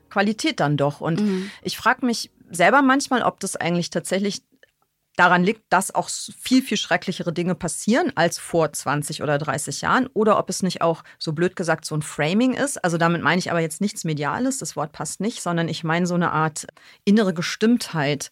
Qualität 0.09 0.59
dann 0.59 0.77
doch. 0.77 1.01
Und 1.01 1.21
mhm. 1.21 1.49
ich 1.63 1.77
frage 1.77 2.05
mich 2.05 2.31
selber 2.51 2.81
manchmal, 2.81 3.23
ob 3.23 3.39
das 3.39 3.55
eigentlich 3.55 3.89
tatsächlich 3.89 4.43
daran 5.15 5.43
liegt, 5.43 5.61
dass 5.69 5.93
auch 5.93 6.09
viel, 6.09 6.61
viel 6.61 6.77
schrecklichere 6.77 7.31
Dinge 7.31 7.55
passieren 7.55 8.11
als 8.15 8.37
vor 8.37 8.71
20 8.71 9.23
oder 9.23 9.37
30 9.37 9.81
Jahren 9.81 10.07
oder 10.07 10.37
ob 10.37 10.49
es 10.49 10.63
nicht 10.63 10.81
auch, 10.81 11.03
so 11.19 11.33
blöd 11.33 11.55
gesagt, 11.55 11.85
so 11.85 11.95
ein 11.95 12.01
Framing 12.01 12.53
ist. 12.53 12.83
Also 12.83 12.97
damit 12.97 13.21
meine 13.21 13.39
ich 13.39 13.49
aber 13.49 13.61
jetzt 13.61 13.81
nichts 13.81 14.03
Mediales, 14.03 14.57
das 14.57 14.75
Wort 14.75 14.91
passt 14.91 15.21
nicht, 15.21 15.41
sondern 15.41 15.69
ich 15.69 15.83
meine 15.83 16.05
so 16.05 16.15
eine 16.15 16.31
Art 16.31 16.67
innere 17.05 17.33
Gestimmtheit, 17.33 18.29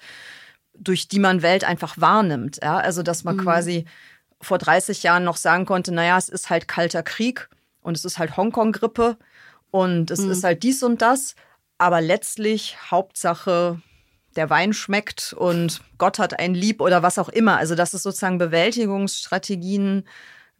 durch 0.73 1.07
die 1.07 1.19
man 1.19 1.41
Welt 1.41 1.63
einfach 1.63 1.95
wahrnimmt. 1.97 2.59
Ja? 2.61 2.77
Also 2.77 3.03
dass 3.03 3.23
man 3.23 3.37
mhm. 3.37 3.41
quasi 3.41 3.85
vor 4.41 4.57
30 4.57 5.03
Jahren 5.03 5.23
noch 5.23 5.37
sagen 5.37 5.65
konnte, 5.65 5.93
naja, 5.93 6.17
es 6.17 6.29
ist 6.29 6.49
halt 6.49 6.67
kalter 6.67 7.03
Krieg 7.03 7.49
und 7.81 7.95
es 7.95 8.03
ist 8.03 8.17
halt 8.19 8.35
Hongkong-Grippe 8.35 9.17
und 9.71 10.11
es 10.11 10.19
mhm. 10.19 10.31
ist 10.31 10.43
halt 10.43 10.63
dies 10.63 10.83
und 10.83 11.01
das, 11.01 11.35
aber 11.77 12.01
letztlich 12.01 12.77
Hauptsache 12.91 13.81
der 14.35 14.49
Wein 14.49 14.73
schmeckt 14.73 15.33
und 15.33 15.81
Gott 15.97 16.19
hat 16.19 16.39
ein 16.39 16.53
Lieb 16.53 16.81
oder 16.81 17.03
was 17.03 17.19
auch 17.19 17.29
immer. 17.29 17.57
Also 17.57 17.75
dass 17.75 17.93
es 17.93 18.03
sozusagen 18.03 18.37
Bewältigungsstrategien 18.37 20.05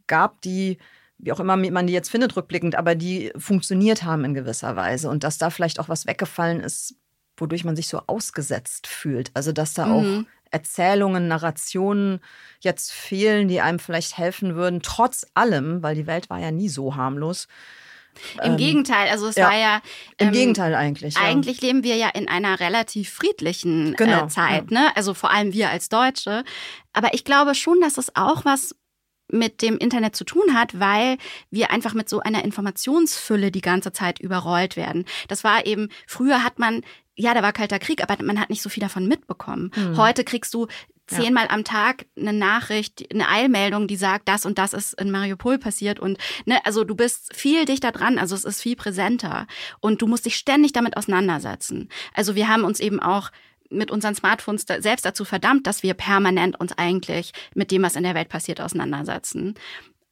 gab, 0.07 0.41
die, 0.41 0.77
wie 1.17 1.31
auch 1.31 1.39
immer 1.39 1.57
man 1.57 1.87
die 1.87 1.93
jetzt 1.93 2.09
findet 2.09 2.35
rückblickend, 2.35 2.75
aber 2.75 2.95
die 2.95 3.31
funktioniert 3.37 4.03
haben 4.03 4.25
in 4.25 4.33
gewisser 4.33 4.75
Weise 4.75 5.09
und 5.09 5.23
dass 5.23 5.37
da 5.37 5.49
vielleicht 5.49 5.79
auch 5.79 5.89
was 5.89 6.05
weggefallen 6.05 6.59
ist, 6.59 6.95
wodurch 7.37 7.63
man 7.63 7.75
sich 7.75 7.87
so 7.87 8.01
ausgesetzt 8.07 8.87
fühlt. 8.87 9.31
Also 9.33 9.51
dass 9.51 9.73
da 9.73 9.85
mhm. 9.87 9.93
auch 9.93 10.29
Erzählungen, 10.51 11.27
Narrationen 11.27 12.19
jetzt 12.59 12.91
fehlen, 12.91 13.47
die 13.47 13.59
einem 13.59 13.79
vielleicht 13.79 14.17
helfen 14.17 14.55
würden, 14.55 14.81
trotz 14.81 15.25
allem, 15.33 15.81
weil 15.81 15.95
die 15.95 16.07
Welt 16.07 16.29
war 16.29 16.39
ja 16.39 16.51
nie 16.51 16.69
so 16.69 16.95
harmlos, 16.95 17.47
im 18.43 18.51
ähm, 18.51 18.57
Gegenteil, 18.57 19.09
also 19.09 19.27
es 19.27 19.35
ja, 19.35 19.47
war 19.47 19.57
ja. 19.57 19.81
Ähm, 20.17 20.27
Im 20.27 20.33
Gegenteil 20.33 20.75
eigentlich. 20.75 21.15
Ja. 21.15 21.21
Eigentlich 21.21 21.61
leben 21.61 21.83
wir 21.83 21.95
ja 21.95 22.09
in 22.09 22.27
einer 22.27 22.59
relativ 22.59 23.09
friedlichen 23.09 23.93
äh, 23.93 23.95
genau, 23.95 24.25
äh, 24.25 24.27
Zeit, 24.27 24.71
ja. 24.71 24.79
ne? 24.79 24.95
Also 24.95 25.13
vor 25.13 25.31
allem 25.31 25.53
wir 25.53 25.69
als 25.69 25.89
Deutsche. 25.89 26.43
Aber 26.93 27.13
ich 27.13 27.23
glaube 27.23 27.55
schon, 27.55 27.81
dass 27.81 27.97
es 27.97 28.15
auch 28.15 28.45
was 28.45 28.75
mit 29.33 29.61
dem 29.61 29.77
Internet 29.77 30.15
zu 30.15 30.25
tun 30.25 30.53
hat, 30.53 30.79
weil 30.79 31.17
wir 31.49 31.71
einfach 31.71 31.93
mit 31.93 32.07
so 32.07 32.19
einer 32.19 32.43
Informationsfülle 32.43 33.51
die 33.51 33.61
ganze 33.61 33.91
Zeit 33.91 34.19
überrollt 34.19 34.77
werden. 34.77 35.05
Das 35.27 35.43
war 35.43 35.65
eben, 35.65 35.89
früher 36.07 36.43
hat 36.43 36.59
man 36.59 36.81
ja, 37.15 37.33
da 37.33 37.43
war 37.43 37.53
kalter 37.53 37.79
Krieg, 37.79 38.01
aber 38.01 38.21
man 38.23 38.39
hat 38.39 38.49
nicht 38.49 38.61
so 38.61 38.69
viel 38.69 38.81
davon 38.81 39.07
mitbekommen. 39.07 39.71
Hm. 39.73 39.97
Heute 39.97 40.23
kriegst 40.23 40.53
du 40.53 40.67
zehnmal 41.07 41.45
ja. 41.45 41.51
am 41.51 41.63
Tag 41.63 42.05
eine 42.17 42.33
Nachricht, 42.33 43.05
eine 43.13 43.27
Eilmeldung, 43.27 43.87
die 43.87 43.95
sagt, 43.95 44.27
das 44.27 44.45
und 44.45 44.57
das 44.57 44.73
ist 44.73 44.93
in 44.99 45.11
Mariupol 45.11 45.57
passiert 45.57 45.99
und 45.99 46.17
ne, 46.45 46.65
also 46.65 46.83
du 46.83 46.95
bist 46.95 47.35
viel 47.35 47.65
dichter 47.65 47.91
dran, 47.91 48.17
also 48.17 48.35
es 48.35 48.45
ist 48.45 48.61
viel 48.61 48.75
präsenter 48.75 49.47
und 49.79 50.01
du 50.01 50.07
musst 50.07 50.25
dich 50.25 50.35
ständig 50.35 50.71
damit 50.71 50.97
auseinandersetzen. 50.97 51.89
Also 52.13 52.35
wir 52.35 52.47
haben 52.47 52.63
uns 52.63 52.79
eben 52.79 52.99
auch 52.99 53.31
mit 53.69 53.91
unseren 53.91 54.15
Smartphones 54.15 54.65
selbst 54.79 55.05
dazu 55.05 55.25
verdammt, 55.25 55.67
dass 55.67 55.83
wir 55.83 55.93
permanent 55.93 56.59
uns 56.59 56.77
eigentlich 56.77 57.31
mit 57.53 57.71
dem, 57.71 57.81
was 57.81 57.95
in 57.95 58.03
der 58.03 58.15
Welt 58.15 58.29
passiert, 58.29 58.61
auseinandersetzen. 58.61 59.55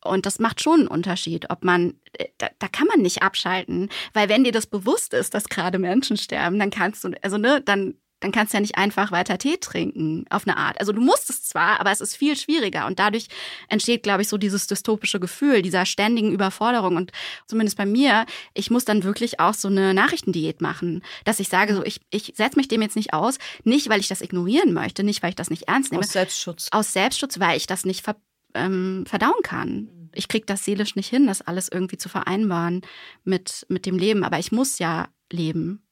Und 0.03 0.25
das 0.25 0.39
macht 0.39 0.61
schon 0.61 0.81
einen 0.81 0.87
Unterschied, 0.87 1.49
ob 1.49 1.63
man, 1.63 1.95
äh, 2.13 2.27
da, 2.37 2.49
da, 2.59 2.67
kann 2.67 2.87
man 2.87 3.01
nicht 3.01 3.21
abschalten, 3.21 3.89
weil 4.13 4.29
wenn 4.29 4.43
dir 4.43 4.51
das 4.51 4.65
bewusst 4.65 5.13
ist, 5.13 5.33
dass 5.33 5.49
gerade 5.49 5.79
Menschen 5.79 6.17
sterben, 6.17 6.59
dann 6.59 6.71
kannst 6.71 7.03
du, 7.03 7.11
also 7.21 7.37
ne, 7.37 7.61
dann 7.61 7.95
dann 8.21 8.31
kannst 8.31 8.53
du 8.53 8.57
ja 8.57 8.61
nicht 8.61 8.77
einfach 8.77 9.11
weiter 9.11 9.37
Tee 9.37 9.57
trinken, 9.57 10.25
auf 10.29 10.47
eine 10.47 10.55
Art. 10.55 10.79
Also 10.79 10.93
du 10.93 11.01
musst 11.01 11.29
es 11.29 11.43
zwar, 11.43 11.79
aber 11.79 11.91
es 11.91 12.01
ist 12.01 12.15
viel 12.15 12.37
schwieriger. 12.37 12.85
Und 12.85 12.99
dadurch 12.99 13.27
entsteht, 13.67 14.03
glaube 14.03 14.21
ich, 14.21 14.29
so 14.29 14.37
dieses 14.37 14.67
dystopische 14.67 15.19
Gefühl 15.19 15.63
dieser 15.63 15.85
ständigen 15.85 16.31
Überforderung. 16.31 16.95
Und 16.95 17.11
zumindest 17.47 17.77
bei 17.77 17.85
mir, 17.85 18.25
ich 18.53 18.69
muss 18.69 18.85
dann 18.85 19.03
wirklich 19.03 19.39
auch 19.39 19.55
so 19.55 19.67
eine 19.67 19.93
Nachrichtendiät 19.93 20.61
machen, 20.61 21.03
dass 21.25 21.39
ich 21.39 21.49
sage, 21.49 21.75
so 21.75 21.83
ich, 21.83 21.99
ich 22.11 22.33
setze 22.35 22.57
mich 22.57 22.67
dem 22.67 22.83
jetzt 22.83 22.95
nicht 22.95 23.13
aus, 23.13 23.39
nicht 23.63 23.89
weil 23.89 23.99
ich 23.99 24.07
das 24.07 24.21
ignorieren 24.21 24.71
möchte, 24.71 25.03
nicht 25.03 25.23
weil 25.23 25.31
ich 25.31 25.35
das 25.35 25.49
nicht 25.49 25.67
ernst 25.67 25.91
nehme. 25.91 26.03
Aus 26.03 26.11
Selbstschutz. 26.11 26.67
Aus 26.71 26.93
Selbstschutz, 26.93 27.39
weil 27.39 27.57
ich 27.57 27.65
das 27.65 27.85
nicht 27.85 28.03
ver, 28.03 28.15
ähm, 28.53 29.05
verdauen 29.07 29.41
kann. 29.43 30.09
Ich 30.13 30.27
kriege 30.27 30.45
das 30.45 30.65
seelisch 30.65 30.95
nicht 30.95 31.09
hin, 31.09 31.27
das 31.27 31.41
alles 31.41 31.69
irgendwie 31.69 31.97
zu 31.97 32.09
vereinbaren 32.09 32.81
mit, 33.23 33.65
mit 33.69 33.85
dem 33.85 33.97
Leben. 33.97 34.23
Aber 34.23 34.39
ich 34.39 34.51
muss 34.51 34.79
ja 34.79 35.07
leben. 35.31 35.83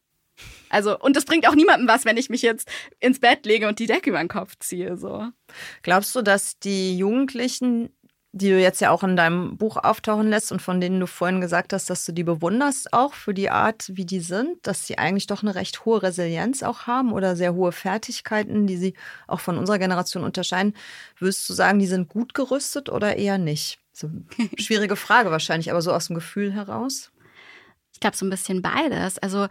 Also, 0.70 0.98
und 0.98 1.16
das 1.16 1.26
bringt 1.26 1.48
auch 1.48 1.56
niemandem 1.56 1.88
was, 1.88 2.06
wenn 2.06 2.18
ich 2.18 2.30
mich 2.30 2.42
jetzt 2.42 2.70
ins 3.00 3.20
Bett 3.20 3.46
lege 3.46 3.68
und 3.68 3.80
die 3.80 3.88
Decke 3.88 4.10
über 4.10 4.20
den 4.20 4.28
Kopf 4.28 4.56
ziehe. 4.60 4.98
So. 4.98 5.28
Glaubst 5.82 6.16
du, 6.16 6.22
dass 6.22 6.60
die 6.60 6.98
Jugendlichen, 6.98 7.90
die 8.32 8.50
du 8.50 8.60
jetzt 8.60 8.80
ja 8.80 8.92
auch 8.92 9.04
in 9.04 9.16
deinem 9.16 9.58
Buch 9.58 9.78
auftauchen 9.78 10.30
lässt 10.30 10.52
und 10.52 10.62
von 10.62 10.80
denen 10.80 11.00
du 11.00 11.08
vorhin 11.08 11.42
gesagt 11.42 11.74
hast, 11.74 11.90
dass 11.90 12.06
du 12.06 12.12
die 12.12 12.24
bewunderst 12.24 12.94
auch 12.94 13.14
für 13.14 13.34
die 13.34 13.50
Art, 13.50 13.90
wie 13.94 14.06
die 14.06 14.20
sind, 14.20 14.68
dass 14.68 14.86
sie 14.86 15.00
eigentlich 15.00 15.26
doch 15.26 15.42
eine 15.42 15.56
recht 15.56 15.84
hohe 15.86 16.04
Resilienz 16.04 16.62
auch 16.62 16.86
haben 16.86 17.12
oder 17.12 17.36
sehr 17.36 17.56
hohe 17.56 17.72
Fertigkeiten, 17.72 18.68
die 18.68 18.78
sie 18.78 18.94
auch 19.28 19.40
von 19.40 19.58
unserer 19.58 19.80
Generation 19.80 20.24
unterscheiden, 20.24 20.76
würdest 21.18 21.50
du 21.50 21.54
sagen, 21.54 21.80
die 21.80 21.88
sind 21.88 22.08
gut 22.08 22.36
gerüstet 22.36 22.90
oder 22.90 23.16
eher 23.16 23.40
nicht? 23.40 23.80
So, 23.94 24.12
schwierige 24.58 24.96
Frage 24.96 25.32
wahrscheinlich, 25.32 25.72
aber 25.72 25.82
so 25.82 25.92
aus 25.92 26.08
dem 26.08 26.16
Gefühl 26.16 26.54
heraus? 26.54 27.12
Ich 27.94 28.00
glaube, 28.00 28.16
so 28.16 28.28
ein 28.28 28.30
bisschen 28.30 28.62
beides. 28.62 29.18
Also 29.18 29.48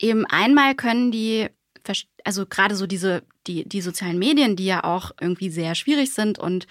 eben 0.00 0.26
einmal 0.26 0.74
können 0.74 1.12
die, 1.12 1.48
also 2.24 2.44
gerade 2.44 2.74
so 2.74 2.88
diese, 2.88 3.22
die, 3.46 3.68
die 3.68 3.80
sozialen 3.80 4.18
Medien, 4.18 4.56
die 4.56 4.66
ja 4.66 4.82
auch 4.82 5.12
irgendwie 5.20 5.48
sehr 5.48 5.76
schwierig 5.76 6.12
sind 6.12 6.40
und 6.40 6.66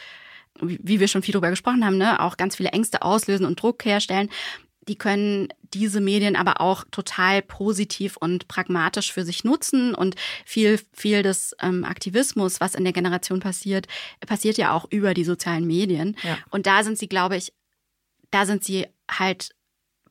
wie 0.61 0.99
wir 0.99 1.07
schon 1.07 1.22
viel 1.22 1.34
drüber 1.34 1.49
gesprochen 1.49 1.86
haben, 1.86 1.98
ne, 1.98 2.19
auch 2.22 2.38
ganz 2.38 2.56
viele 2.56 2.69
Ängste 2.69 3.02
auslösen 3.02 3.45
und 3.45 3.61
Druck 3.61 3.84
herstellen. 3.86 4.30
Die 4.88 4.98
können 4.98 5.49
diese 5.73 5.99
Medien 5.99 6.36
aber 6.36 6.61
auch 6.61 6.84
total 6.91 7.41
positiv 7.41 8.18
und 8.18 8.48
pragmatisch 8.48 9.11
für 9.11 9.26
sich 9.26 9.44
nutzen 9.44 9.95
und 9.95 10.15
viel, 10.45 10.80
viel 10.94 11.23
des 11.23 11.56
ähm, 11.60 11.84
Aktivismus, 11.84 12.61
was 12.61 12.76
in 12.76 12.84
der 12.84 12.94
Generation 12.94 13.40
passiert, 13.40 13.88
passiert 14.27 14.57
ja 14.57 14.73
auch 14.73 14.86
über 14.91 15.14
die 15.14 15.23
sozialen 15.23 15.65
Medien. 15.65 16.15
Ja. 16.22 16.38
Und 16.52 16.68
da 16.68 16.84
sind 16.84 16.99
sie, 16.99 17.10
glaube 17.10 17.36
ich, 17.36 17.52
da 18.30 18.45
sind 18.45 18.64
sie 18.64 18.88
halt 19.10 19.56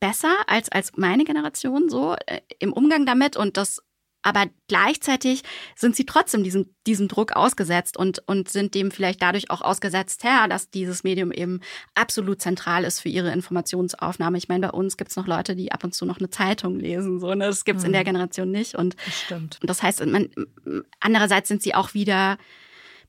besser 0.01 0.35
als, 0.49 0.71
als 0.71 0.93
meine 0.97 1.25
Generation 1.25 1.89
so 1.89 2.16
äh, 2.27 2.41
im 2.59 2.73
Umgang 2.73 3.07
damit 3.07 3.37
und 3.37 3.57
das 3.57 3.81
aber 4.25 4.47
gleichzeitig 4.69 5.43
sind 5.77 5.95
sie 5.95 6.07
trotzdem 6.07 6.43
diesem, 6.43 6.67
diesem 6.87 7.09
Druck 7.09 7.37
ausgesetzt 7.37 7.99
und, 7.99 8.23
und 8.27 8.49
sind 8.49 8.75
dem 8.75 8.91
vielleicht 8.91 9.21
dadurch 9.21 9.51
auch 9.51 9.61
ausgesetzt 9.61 10.25
her, 10.25 10.49
dass 10.49 10.71
dieses 10.71 11.05
Medium 11.05 11.31
eben 11.31 11.61
absolut 11.95 12.41
zentral 12.41 12.85
ist 12.85 13.01
für 13.01 13.11
ihre 13.11 13.33
Informationsaufnahme. 13.33 14.39
Ich 14.39 14.49
meine, 14.49 14.69
bei 14.69 14.73
uns 14.73 14.97
gibt 14.97 15.11
es 15.11 15.17
noch 15.17 15.27
Leute, 15.27 15.55
die 15.55 15.73
ab 15.73 15.85
und 15.85 15.95
zu 15.95 16.07
noch 16.07 16.19
eine 16.19 16.31
Zeitung 16.31 16.81
lesen. 16.81 17.21
So, 17.21 17.35
ne? 17.35 17.45
Das 17.47 17.67
gibt 17.67 17.79
es 17.79 17.83
mhm. 17.85 17.89
in 17.89 17.93
der 17.93 18.05
Generation 18.05 18.51
nicht. 18.51 18.75
Und 18.75 18.97
das, 19.05 19.21
stimmt. 19.21 19.59
und 19.61 19.69
das 19.69 19.83
heißt, 19.83 20.05
man, 20.07 20.31
andererseits 21.01 21.49
sind 21.49 21.63
sie 21.63 21.75
auch 21.75 21.93
wieder 21.93 22.39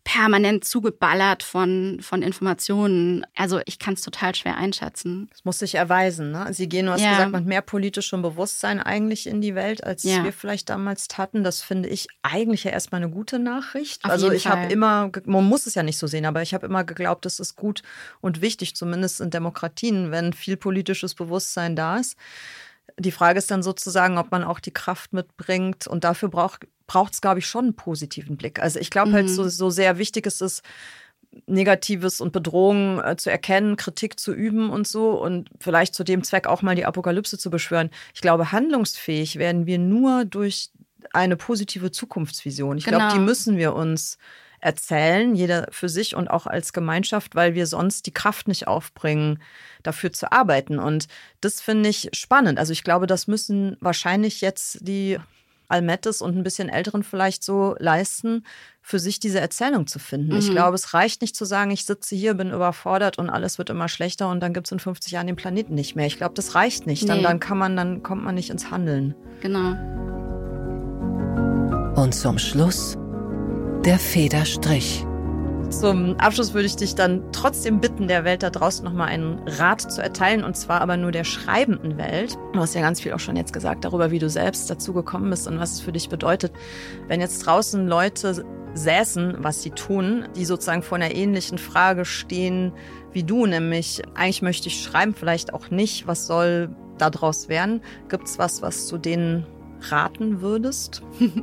permanent 0.05 0.63
zugeballert 0.63 1.41
von, 1.41 1.97
von 1.99 2.21
Informationen. 2.21 3.25
Also 3.35 3.59
ich 3.65 3.79
kann 3.79 3.95
es 3.95 4.01
total 4.01 4.35
schwer 4.35 4.55
einschätzen. 4.55 5.27
Das 5.31 5.43
muss 5.43 5.59
sich 5.59 5.75
erweisen. 5.75 6.31
Ne? 6.31 6.53
Sie 6.53 6.69
gehen, 6.69 6.85
du 6.85 6.93
hast 6.93 7.01
ja. 7.01 7.11
gesagt, 7.11 7.31
mit 7.31 7.45
mehr 7.47 7.63
politischem 7.63 8.21
Bewusstsein 8.21 8.79
eigentlich 8.79 9.25
in 9.25 9.41
die 9.41 9.55
Welt, 9.55 9.83
als 9.83 10.03
ja. 10.03 10.23
wir 10.23 10.31
vielleicht 10.31 10.69
damals 10.69 11.07
hatten. 11.17 11.43
Das 11.43 11.61
finde 11.61 11.89
ich 11.89 12.07
eigentlich 12.21 12.63
ja 12.63 12.71
erstmal 12.71 13.01
eine 13.01 13.11
gute 13.11 13.39
Nachricht. 13.39 14.05
Auf 14.05 14.11
also 14.11 14.31
ich 14.31 14.45
habe 14.45 14.71
immer, 14.71 15.11
man 15.25 15.43
muss 15.43 15.65
es 15.65 15.73
ja 15.73 15.81
nicht 15.81 15.97
so 15.97 16.05
sehen, 16.05 16.27
aber 16.27 16.43
ich 16.43 16.53
habe 16.53 16.67
immer 16.67 16.83
geglaubt, 16.83 17.25
es 17.25 17.39
ist 17.39 17.55
gut 17.55 17.81
und 18.21 18.41
wichtig, 18.41 18.75
zumindest 18.75 19.19
in 19.21 19.31
Demokratien, 19.31 20.11
wenn 20.11 20.33
viel 20.33 20.55
politisches 20.55 21.15
Bewusstsein 21.15 21.75
da 21.75 21.97
ist. 21.97 22.15
Die 22.99 23.11
Frage 23.11 23.39
ist 23.39 23.49
dann 23.49 23.63
sozusagen, 23.63 24.19
ob 24.19 24.31
man 24.31 24.43
auch 24.43 24.59
die 24.59 24.71
Kraft 24.71 25.13
mitbringt. 25.13 25.87
Und 25.87 26.03
dafür 26.03 26.29
braucht 26.29 26.67
es, 26.87 27.21
glaube 27.21 27.39
ich, 27.39 27.47
schon 27.47 27.65
einen 27.65 27.75
positiven 27.75 28.37
Blick. 28.37 28.61
Also 28.61 28.79
ich 28.79 28.89
glaube 28.89 29.11
halt, 29.11 29.25
mhm. 29.25 29.29
halt, 29.29 29.35
so, 29.35 29.49
so 29.49 29.69
sehr 29.69 29.97
wichtig 29.97 30.25
ist 30.25 30.41
es, 30.41 30.61
Negatives 31.47 32.21
und 32.21 32.31
Bedrohungen 32.31 33.03
äh, 33.03 33.17
zu 33.17 33.29
erkennen, 33.29 33.75
Kritik 33.75 34.19
zu 34.19 34.33
üben 34.33 34.69
und 34.69 34.87
so 34.87 35.21
und 35.21 35.49
vielleicht 35.59 35.93
zu 35.93 36.03
dem 36.03 36.23
Zweck 36.23 36.47
auch 36.47 36.61
mal 36.61 36.75
die 36.75 36.85
Apokalypse 36.85 37.37
zu 37.37 37.49
beschwören. 37.49 37.89
Ich 38.13 38.21
glaube, 38.21 38.51
handlungsfähig 38.51 39.37
werden 39.37 39.65
wir 39.65 39.77
nur 39.77 40.25
durch 40.25 40.69
eine 41.13 41.35
positive 41.35 41.91
Zukunftsvision. 41.91 42.77
Ich 42.77 42.85
genau. 42.85 42.99
glaube, 42.99 43.13
die 43.13 43.19
müssen 43.19 43.57
wir 43.57 43.75
uns 43.75 44.17
erzählen, 44.59 45.35
jeder 45.35 45.67
für 45.71 45.89
sich 45.89 46.15
und 46.15 46.29
auch 46.29 46.47
als 46.47 46.73
Gemeinschaft, 46.73 47.35
weil 47.35 47.53
wir 47.53 47.67
sonst 47.67 48.07
die 48.07 48.13
Kraft 48.13 48.47
nicht 48.47 48.67
aufbringen, 48.67 49.39
dafür 49.83 50.11
zu 50.11 50.31
arbeiten. 50.31 50.79
Und 50.79 51.07
das 51.41 51.61
finde 51.61 51.89
ich 51.89 52.09
spannend. 52.13 52.57
Also 52.57 52.73
ich 52.73 52.83
glaube, 52.83 53.05
das 53.05 53.27
müssen 53.27 53.77
wahrscheinlich 53.79 54.41
jetzt 54.41 54.79
die 54.81 55.19
Almettes 55.67 56.21
und 56.21 56.37
ein 56.37 56.43
bisschen 56.43 56.69
Älteren 56.69 57.03
vielleicht 57.03 57.43
so 57.43 57.75
leisten, 57.79 58.43
für 58.81 58.99
sich 58.99 59.19
diese 59.19 59.39
Erzählung 59.39 59.87
zu 59.87 59.97
finden. 59.99 60.33
Mhm. 60.33 60.39
Ich 60.39 60.51
glaube, 60.51 60.75
es 60.75 60.93
reicht 60.93 61.21
nicht 61.21 61.35
zu 61.35 61.45
sagen, 61.45 61.71
ich 61.71 61.85
sitze 61.85 62.15
hier, 62.15 62.35
bin 62.35 62.51
überfordert 62.51 63.17
und 63.17 63.29
alles 63.29 63.57
wird 63.57 63.69
immer 63.69 63.87
schlechter 63.87 64.29
und 64.29 64.41
dann 64.41 64.53
gibt 64.53 64.67
es 64.67 64.71
in 64.71 64.79
50 64.79 65.11
Jahren 65.11 65.27
den 65.27 65.35
Planeten 65.35 65.73
nicht 65.73 65.95
mehr. 65.95 66.05
Ich 66.05 66.17
glaube, 66.17 66.35
das 66.35 66.55
reicht 66.55 66.85
nicht. 66.85 67.03
Nee. 67.03 67.09
Dann, 67.09 67.23
dann 67.23 67.39
kann 67.39 67.57
man, 67.57 67.75
dann 67.75 68.03
kommt 68.03 68.23
man 68.23 68.35
nicht 68.35 68.49
ins 68.49 68.69
Handeln. 68.69 69.15
Genau. 69.41 69.71
Und 71.99 72.13
zum 72.13 72.37
Schluss 72.37 72.97
der 73.85 73.97
Federstrich. 73.97 75.05
Zum 75.69 76.15
Abschluss 76.19 76.53
würde 76.53 76.67
ich 76.67 76.75
dich 76.75 76.95
dann 76.95 77.23
trotzdem 77.31 77.81
bitten, 77.81 78.07
der 78.07 78.23
Welt 78.23 78.43
da 78.43 78.49
draußen 78.49 78.85
nochmal 78.85 79.07
einen 79.09 79.39
Rat 79.47 79.81
zu 79.81 80.01
erteilen, 80.01 80.43
und 80.43 80.55
zwar 80.55 80.81
aber 80.81 80.95
nur 80.95 81.11
der 81.11 81.23
schreibenden 81.23 81.97
Welt. 81.97 82.37
Du 82.53 82.59
hast 82.59 82.75
ja 82.75 82.81
ganz 82.81 83.01
viel 83.01 83.13
auch 83.13 83.19
schon 83.19 83.35
jetzt 83.35 83.51
gesagt 83.51 83.83
darüber, 83.83 84.11
wie 84.11 84.19
du 84.19 84.29
selbst 84.29 84.69
dazu 84.69 84.93
gekommen 84.93 85.29
bist 85.29 85.47
und 85.47 85.59
was 85.59 85.73
es 85.73 85.81
für 85.81 85.91
dich 85.91 86.07
bedeutet. 86.09 86.53
Wenn 87.07 87.19
jetzt 87.19 87.39
draußen 87.45 87.87
Leute 87.87 88.45
säßen, 88.73 89.37
was 89.39 89.63
sie 89.63 89.71
tun, 89.71 90.27
die 90.35 90.45
sozusagen 90.45 90.83
vor 90.83 90.97
einer 90.97 91.13
ähnlichen 91.13 91.57
Frage 91.57 92.05
stehen 92.05 92.71
wie 93.11 93.23
du, 93.23 93.45
nämlich 93.45 94.01
eigentlich 94.13 94.41
möchte 94.41 94.67
ich 94.67 94.83
schreiben, 94.83 95.15
vielleicht 95.15 95.53
auch 95.53 95.71
nicht, 95.71 96.07
was 96.07 96.27
soll 96.27 96.69
daraus 96.97 97.49
werden? 97.49 97.81
Gibt 98.09 98.27
es 98.27 98.37
was, 98.37 98.61
was 98.61 98.87
du 98.87 98.97
denen 98.97 99.45
raten 99.89 100.41
würdest? 100.41 101.01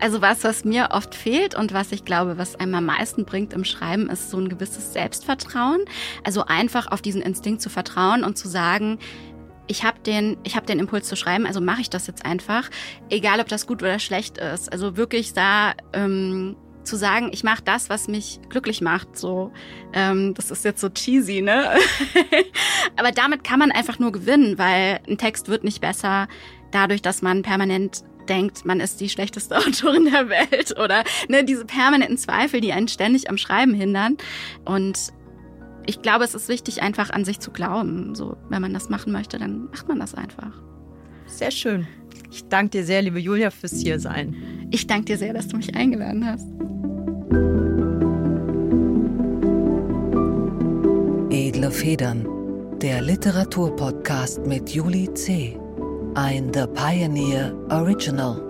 Also 0.00 0.22
was, 0.22 0.44
was 0.44 0.64
mir 0.64 0.88
oft 0.92 1.14
fehlt 1.14 1.54
und 1.54 1.72
was 1.72 1.92
ich 1.92 2.04
glaube, 2.04 2.38
was 2.38 2.56
einem 2.56 2.74
am 2.74 2.86
meisten 2.86 3.24
bringt 3.24 3.52
im 3.52 3.64
Schreiben, 3.64 4.08
ist 4.08 4.30
so 4.30 4.38
ein 4.38 4.48
gewisses 4.48 4.92
Selbstvertrauen. 4.92 5.80
Also 6.24 6.44
einfach 6.44 6.90
auf 6.90 7.02
diesen 7.02 7.22
Instinkt 7.22 7.60
zu 7.60 7.68
vertrauen 7.70 8.24
und 8.24 8.38
zu 8.38 8.48
sagen, 8.48 8.98
ich 9.66 9.84
habe 9.84 10.00
den, 10.00 10.38
ich 10.44 10.56
habe 10.56 10.66
den 10.66 10.78
Impuls 10.78 11.08
zu 11.08 11.16
schreiben, 11.16 11.46
also 11.46 11.60
mache 11.60 11.82
ich 11.82 11.90
das 11.90 12.06
jetzt 12.06 12.24
einfach, 12.24 12.70
egal 13.10 13.40
ob 13.40 13.48
das 13.48 13.66
gut 13.66 13.82
oder 13.82 13.98
schlecht 13.98 14.38
ist. 14.38 14.72
Also 14.72 14.96
wirklich 14.96 15.34
da 15.34 15.74
ähm, 15.92 16.56
zu 16.84 16.96
sagen, 16.96 17.30
ich 17.32 17.44
mache 17.44 17.62
das, 17.62 17.90
was 17.90 18.08
mich 18.08 18.40
glücklich 18.48 18.80
macht. 18.80 19.16
So, 19.16 19.52
ähm, 19.92 20.32
das 20.34 20.50
ist 20.50 20.64
jetzt 20.64 20.80
so 20.80 20.88
cheesy, 20.88 21.42
ne? 21.42 21.70
Aber 22.96 23.12
damit 23.12 23.44
kann 23.44 23.58
man 23.58 23.70
einfach 23.70 23.98
nur 23.98 24.10
gewinnen, 24.10 24.58
weil 24.58 25.00
ein 25.06 25.18
Text 25.18 25.48
wird 25.48 25.64
nicht 25.64 25.80
besser 25.80 26.28
dadurch, 26.70 27.02
dass 27.02 27.22
man 27.22 27.42
permanent 27.42 28.04
denkt, 28.28 28.64
man 28.64 28.80
ist 28.80 29.00
die 29.00 29.08
schlechteste 29.08 29.56
Autorin 29.58 30.04
der 30.04 30.28
Welt 30.28 30.78
oder 30.78 31.04
ne, 31.28 31.44
diese 31.44 31.64
permanenten 31.64 32.18
Zweifel, 32.18 32.60
die 32.60 32.72
einen 32.72 32.88
ständig 32.88 33.30
am 33.30 33.38
Schreiben 33.38 33.74
hindern. 33.74 34.16
Und 34.64 35.12
ich 35.86 36.02
glaube, 36.02 36.24
es 36.24 36.34
ist 36.34 36.48
wichtig, 36.48 36.82
einfach 36.82 37.10
an 37.10 37.24
sich 37.24 37.40
zu 37.40 37.50
glauben. 37.50 38.14
So, 38.14 38.36
wenn 38.50 38.60
man 38.60 38.74
das 38.74 38.88
machen 38.88 39.12
möchte, 39.12 39.38
dann 39.38 39.66
macht 39.70 39.88
man 39.88 39.98
das 39.98 40.14
einfach. 40.14 40.52
Sehr 41.26 41.50
schön. 41.50 41.86
Ich 42.30 42.46
danke 42.48 42.70
dir 42.70 42.84
sehr, 42.84 43.02
liebe 43.02 43.18
Julia, 43.18 43.50
fürs 43.50 43.72
Hiersein. 43.72 44.68
Ich 44.70 44.86
danke 44.86 45.06
dir 45.06 45.18
sehr, 45.18 45.32
dass 45.32 45.48
du 45.48 45.56
mich 45.56 45.74
eingeladen 45.74 46.26
hast. 46.26 46.46
Edle 51.30 51.70
Federn, 51.70 52.26
der 52.82 53.00
Literaturpodcast 53.00 54.46
mit 54.46 54.70
Juli 54.70 55.12
C. 55.14 55.58
ein 56.14 56.52
The 56.52 56.66
Pioneer 56.66 57.54
Original. 57.70 58.47